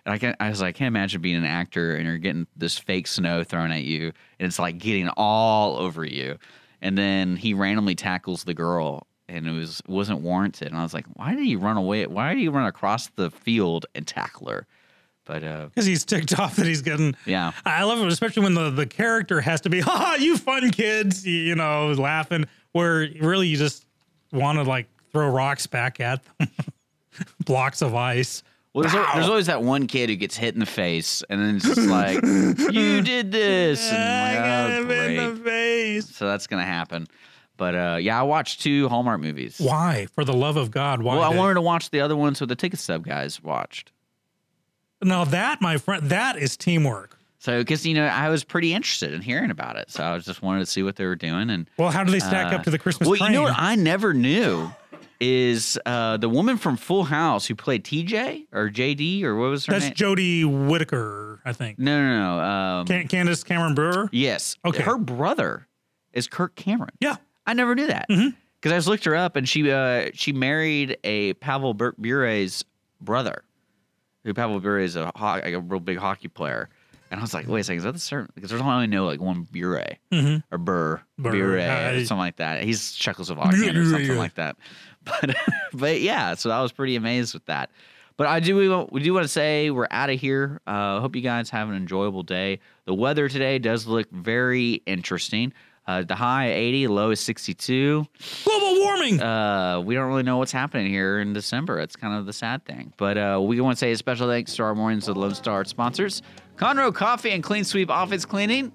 And 0.07 0.13
I 0.13 0.19
can 0.19 0.37
I 0.41 0.49
was 0.51 0.61
like, 0.61 0.77
I 0.77 0.79
can't 0.79 0.89
imagine 0.89 1.21
being 1.21 1.37
an 1.37 1.45
actor 1.45 1.97
and 1.97 2.05
you're 2.07 2.19
getting 2.19 2.47
this 2.57 2.79
fake 2.79 3.07
snow 3.07 3.43
thrown 3.45 3.71
at 3.71 3.85
you, 3.85 4.13
and 4.39 4.47
it's 4.47 4.59
like 4.59 4.79
getting 4.79 5.09
all 5.17 5.77
over 5.77 6.05
you. 6.05 6.39
And 6.81 6.97
then 6.99 7.37
he 7.37 7.55
randomly 7.55 7.95
tackles 7.95 8.45
the 8.45 8.53
girl, 8.55 9.07
and 9.29 9.47
it 9.47 9.53
was 9.53 9.83
wasn't 9.87 10.21
warranted. 10.21 10.69
And 10.69 10.77
I 10.77 10.83
was 10.83 10.95
like, 10.95 11.07
why 11.15 11.35
did 11.35 11.45
he 11.45 11.57
run 11.57 11.77
away? 11.77 12.07
Why 12.07 12.35
did 12.35 12.41
he 12.41 12.49
run 12.49 12.67
across 12.67 13.09
the 13.09 13.31
field 13.31 13.87
and 13.95 14.07
tackle 14.07 14.49
her? 14.51 14.67
But 15.27 15.43
uh, 15.43 15.67
Because 15.67 15.87
he's 15.87 16.05
ticked 16.05 16.39
off 16.39 16.57
that 16.57 16.67
he's 16.67 16.83
getting. 16.83 17.17
yeah, 17.25 17.53
I 17.65 17.85
love 17.85 17.99
it, 18.01 18.09
especially 18.09 18.43
when 18.43 18.55
the, 18.55 18.69
the 18.71 18.87
character 18.87 19.41
has 19.41 19.63
to 19.63 19.71
be, 19.71 19.81
ha, 19.83 20.17
you 20.21 20.37
fun 20.37 20.71
kids, 20.71 21.27
you, 21.27 21.55
know, 21.55 21.91
laughing, 21.93 22.45
where 22.73 23.09
really 23.21 23.49
you 23.49 23.57
just 23.57 23.87
want 24.33 24.59
to 24.59 24.65
like 24.65 24.87
throw 25.13 25.31
rocks 25.31 25.67
back 25.67 26.01
at 26.01 26.21
them, 26.39 26.49
blocks 27.47 27.81
of 27.83 27.95
ice. 27.95 28.43
Well, 28.75 28.83
there's, 28.83 29.07
there's 29.15 29.29
always 29.29 29.47
that 29.47 29.63
one 29.63 29.87
kid 29.87 30.11
who 30.11 30.17
gets 30.17 30.37
hit 30.37 30.53
in 30.55 30.61
the 30.61 30.67
face, 30.67 31.23
and 31.31 31.41
then 31.41 31.57
it's 31.57 31.65
just 31.65 31.87
like, 31.89 32.21
"You 32.75 33.01
did 33.03 33.31
this," 33.31 33.89
and 33.89 33.97
like, 33.99 34.39
I 34.41 34.47
got 34.47 34.71
"Oh, 34.71 34.83
him 34.83 34.91
in 34.91 35.35
the 35.37 35.41
face. 35.45 36.09
So 36.17 36.27
that's 36.27 36.49
gonna 36.49 36.65
happen. 36.65 37.07
But 37.57 37.75
uh, 37.75 37.99
yeah, 38.01 38.19
I 38.19 38.23
watched 38.23 38.63
two 38.63 38.89
Hallmark 38.89 39.21
movies. 39.21 39.59
Why? 39.59 40.07
For 40.15 40.25
the 40.25 40.33
love 40.33 40.57
of 40.57 40.71
God, 40.71 41.03
why? 41.03 41.15
Well, 41.17 41.23
I 41.33 41.35
wanted 41.35 41.55
to 41.55 41.61
watch 41.61 41.91
the 41.91 42.01
other 42.01 42.17
one, 42.17 42.35
so 42.35 42.47
the 42.47 42.57
ticket 42.57 42.81
stub 42.81 43.05
guys 43.05 43.43
watched. 43.43 43.93
Now 45.03 45.25
that, 45.25 45.61
my 45.61 45.77
friend, 45.77 46.09
that 46.11 46.37
is 46.37 46.57
teamwork. 46.57 47.19
So, 47.39 47.61
because 47.61 47.85
you 47.85 47.95
know, 47.95 48.07
I 48.07 48.31
was 48.31 48.43
pretty 48.43 48.73
interested 48.73 49.13
in 49.13 49.21
hearing 49.21 49.51
about 49.51 49.77
it, 49.77 49.91
so 49.91 50.03
I 50.03 50.15
was 50.15 50.25
just 50.25 50.41
wanted 50.43 50.61
to 50.61 50.67
see 50.67 50.83
what 50.83 50.97
they 50.97 51.05
were 51.05 51.15
doing. 51.15 51.51
And 51.51 51.69
Well, 51.77 51.91
how 51.91 52.03
do 52.03 52.11
they 52.11 52.21
stack 52.21 52.53
uh, 52.53 52.57
up 52.57 52.63
to 52.65 52.71
the 52.71 52.79
Christmas 52.79 53.09
well, 53.09 53.19
train? 53.19 53.33
you 53.33 53.37
know 53.37 53.43
what 53.43 53.55
I 53.57 53.75
never 53.75 54.15
knew 54.15 54.71
is 55.21 55.79
uh, 55.87 56.17
the 56.17 56.29
woman 56.29 56.57
from 56.57 56.77
Full 56.77 57.05
House 57.05 57.47
who 57.47 57.55
played 57.55 57.85
TJ 57.85 58.47
or 58.53 58.71
JD 58.71 59.23
or 59.25 59.37
what 59.37 59.51
was 59.51 59.67
her 59.67 59.73
That's 59.75 59.85
name? 59.85 59.91
That's 59.91 60.01
Jodie 60.01 60.69
Whittaker, 60.69 61.41
I 61.45 61.53
think. 61.53 61.79
no, 61.79 61.99
no, 61.99 62.19
no. 62.19 62.45
Um, 62.45 62.87
Can- 62.87 63.09
Candace 63.09 63.45
Cameron 63.45 63.75
Brewer. 63.75 64.09
yes. 64.11 64.57
Okay. 64.65 64.83
Her 64.83 64.97
brother 64.97 65.69
is 66.13 66.27
Kirk 66.27 66.55
Cameron. 66.57 66.95
Yeah. 67.01 67.17
I 67.47 67.53
never 67.55 67.75
knew 67.75 67.87
that 67.89 68.07
because 68.09 68.21
Mm-hmm. 68.23 68.69
I 68.69 68.77
just 68.77 68.89
looked 68.89 69.05
her 69.05 69.15
up 69.17 69.37
and 69.37 69.49
she 69.49 69.71
uh, 69.71 70.11
she 70.15 70.33
married 70.33 70.97
a 71.05 71.35
Pavel 71.35 71.75
Bure's 71.75 72.65
brother. 73.01 73.43
Who 74.25 74.33
Pavel 74.33 74.59
Bure 74.61 74.79
is 74.79 74.97
a 74.97 75.13
ho- 75.15 75.27
like 75.27 75.53
a 75.53 75.61
real 75.61 75.81
big 75.81 75.99
hockey 75.99 76.29
player, 76.29 76.71
and 77.11 77.21
I 77.21 77.23
was 77.23 77.35
like, 77.35 77.47
wait 77.47 77.61
a 77.61 77.65
second, 77.65 77.79
is 77.79 77.85
that 77.85 77.93
the 77.93 77.99
certain? 77.99 78.31
Because 78.35 78.49
there's 78.49 78.63
only 78.63 78.87
know 78.87 79.05
like 79.05 79.21
one 79.21 79.43
Bure 79.53 79.85
or 80.51 80.59
Burr 80.59 81.01
Burr, 81.19 81.31
Bure 81.31 81.57
or 81.57 81.61
I- 81.61 81.99
something 82.05 82.17
like 82.17 82.37
that. 82.37 82.63
He's 82.63 82.93
Czechoslovakian 82.93 83.77
or 83.77 83.85
something 83.85 84.17
like 84.17 84.35
that. 84.35 84.57
But 85.05 85.37
but 85.75 86.01
yeah, 86.01 86.35
so 86.35 86.51
I 86.51 86.63
was 86.63 86.73
pretty 86.73 86.97
amazed 86.97 87.35
with 87.35 87.45
that. 87.45 87.69
But 88.17 88.27
I 88.29 88.41
do 88.41 88.57
we, 88.57 88.71
want- 88.71 88.91
we 88.91 89.03
do 89.03 89.13
want 89.13 89.25
to 89.25 89.29
say 89.29 89.69
we're 89.71 89.89
out 89.91 90.09
of 90.09 90.19
here. 90.19 90.63
Uh, 90.67 91.01
hope 91.01 91.15
you 91.15 91.21
guys 91.21 91.51
have 91.51 91.69
an 91.69 91.75
enjoyable 91.75 92.23
day. 92.23 92.61
The 92.87 92.95
weather 92.95 93.29
today 93.29 93.59
does 93.59 93.87
look 93.87 94.11
very 94.11 94.81
interesting. 94.87 95.53
Uh, 95.87 96.03
the 96.03 96.15
high 96.15 96.51
80, 96.51 96.89
low 96.89 97.11
is 97.11 97.21
62. 97.21 98.07
Global 98.45 98.81
warming. 98.81 99.21
Uh, 99.21 99.81
we 99.81 99.95
don't 99.95 100.09
really 100.09 100.23
know 100.23 100.39
what's 100.39 100.53
happening 100.53 100.87
here 100.87 101.21
in 101.21 101.35
December. 101.35 101.79
It's 101.81 101.95
kind 101.95 102.15
of 102.19 102.25
the 102.25 102.33
sad 102.33 102.65
thing. 102.65 102.93
But 102.97 103.19
uh, 103.19 103.41
we 103.43 103.61
want 103.61 103.77
to 103.77 103.79
say 103.79 103.93
a 103.93 103.97
special 103.97 104.27
thanks 104.27 104.57
to 104.57 104.63
our 104.63 104.75
Mornings 104.75 105.09
with 105.09 105.19
Lone 105.19 105.35
Star 105.35 105.65
sponsors, 105.67 106.23
Conroe 106.57 106.95
Coffee 106.95 107.31
and 107.31 107.43
Clean 107.43 107.65
Sweep 107.65 107.91
Office 107.91 108.25
Cleaning. 108.25 108.73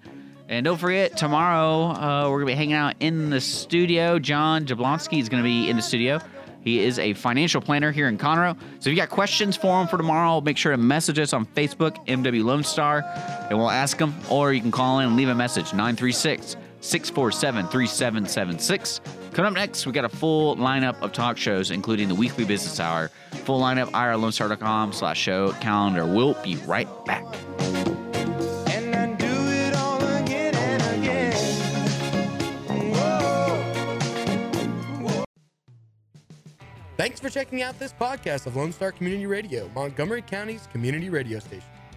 And 0.49 0.65
don't 0.65 0.77
forget, 0.77 1.17
tomorrow 1.17 1.93
uh, 1.95 2.29
we're 2.29 2.37
going 2.37 2.47
to 2.47 2.53
be 2.53 2.57
hanging 2.57 2.73
out 2.73 2.95
in 2.99 3.29
the 3.31 3.41
studio. 3.41 4.19
John 4.19 4.65
Jablonski 4.65 5.19
is 5.19 5.29
going 5.29 5.43
to 5.43 5.47
be 5.47 5.69
in 5.69 5.75
the 5.75 5.81
studio. 5.81 6.19
He 6.61 6.79
is 6.83 6.99
a 6.99 7.13
financial 7.13 7.61
planner 7.61 7.91
here 7.91 8.07
in 8.07 8.17
Conroe. 8.17 8.55
So 8.79 8.89
if 8.89 8.93
you 8.93 8.95
got 8.95 9.09
questions 9.09 9.55
for 9.55 9.79
him 9.81 9.87
for 9.87 9.97
tomorrow, 9.97 10.41
make 10.41 10.57
sure 10.57 10.71
to 10.71 10.77
message 10.77 11.17
us 11.17 11.33
on 11.33 11.45
Facebook, 11.45 12.05
MW 12.05 12.43
Lone 12.43 12.63
Star, 12.63 13.03
and 13.49 13.57
we'll 13.57 13.69
ask 13.69 13.97
him. 13.97 14.13
Or 14.29 14.51
you 14.51 14.61
can 14.61 14.71
call 14.71 14.99
in 14.99 15.07
and 15.07 15.15
leave 15.15 15.29
a 15.29 15.35
message, 15.35 15.71
936 15.71 16.57
647 16.81 17.67
3776. 17.67 19.01
Coming 19.33 19.49
up 19.49 19.53
next, 19.55 19.85
we 19.85 19.91
got 19.91 20.05
a 20.05 20.09
full 20.09 20.55
lineup 20.57 21.01
of 21.01 21.13
talk 21.13 21.37
shows, 21.37 21.71
including 21.71 22.07
the 22.07 22.15
weekly 22.15 22.45
business 22.45 22.79
hour. 22.79 23.09
Full 23.45 23.61
lineup, 23.61 23.91
irlonestar.com 23.91 24.93
slash 24.93 25.19
show 25.19 25.51
calendar. 25.53 26.05
We'll 26.05 26.35
be 26.43 26.55
right 26.65 26.87
back. 27.05 27.25
Thanks 36.99 37.21
for 37.21 37.29
checking 37.29 37.61
out 37.61 37.79
this 37.79 37.93
podcast 37.93 38.45
of 38.45 38.57
Lone 38.57 38.73
Star 38.73 38.91
Community 38.91 39.25
Radio, 39.25 39.69
Montgomery 39.73 40.21
County's 40.21 40.67
community 40.69 41.09
radio 41.09 41.39
station. 41.39 41.63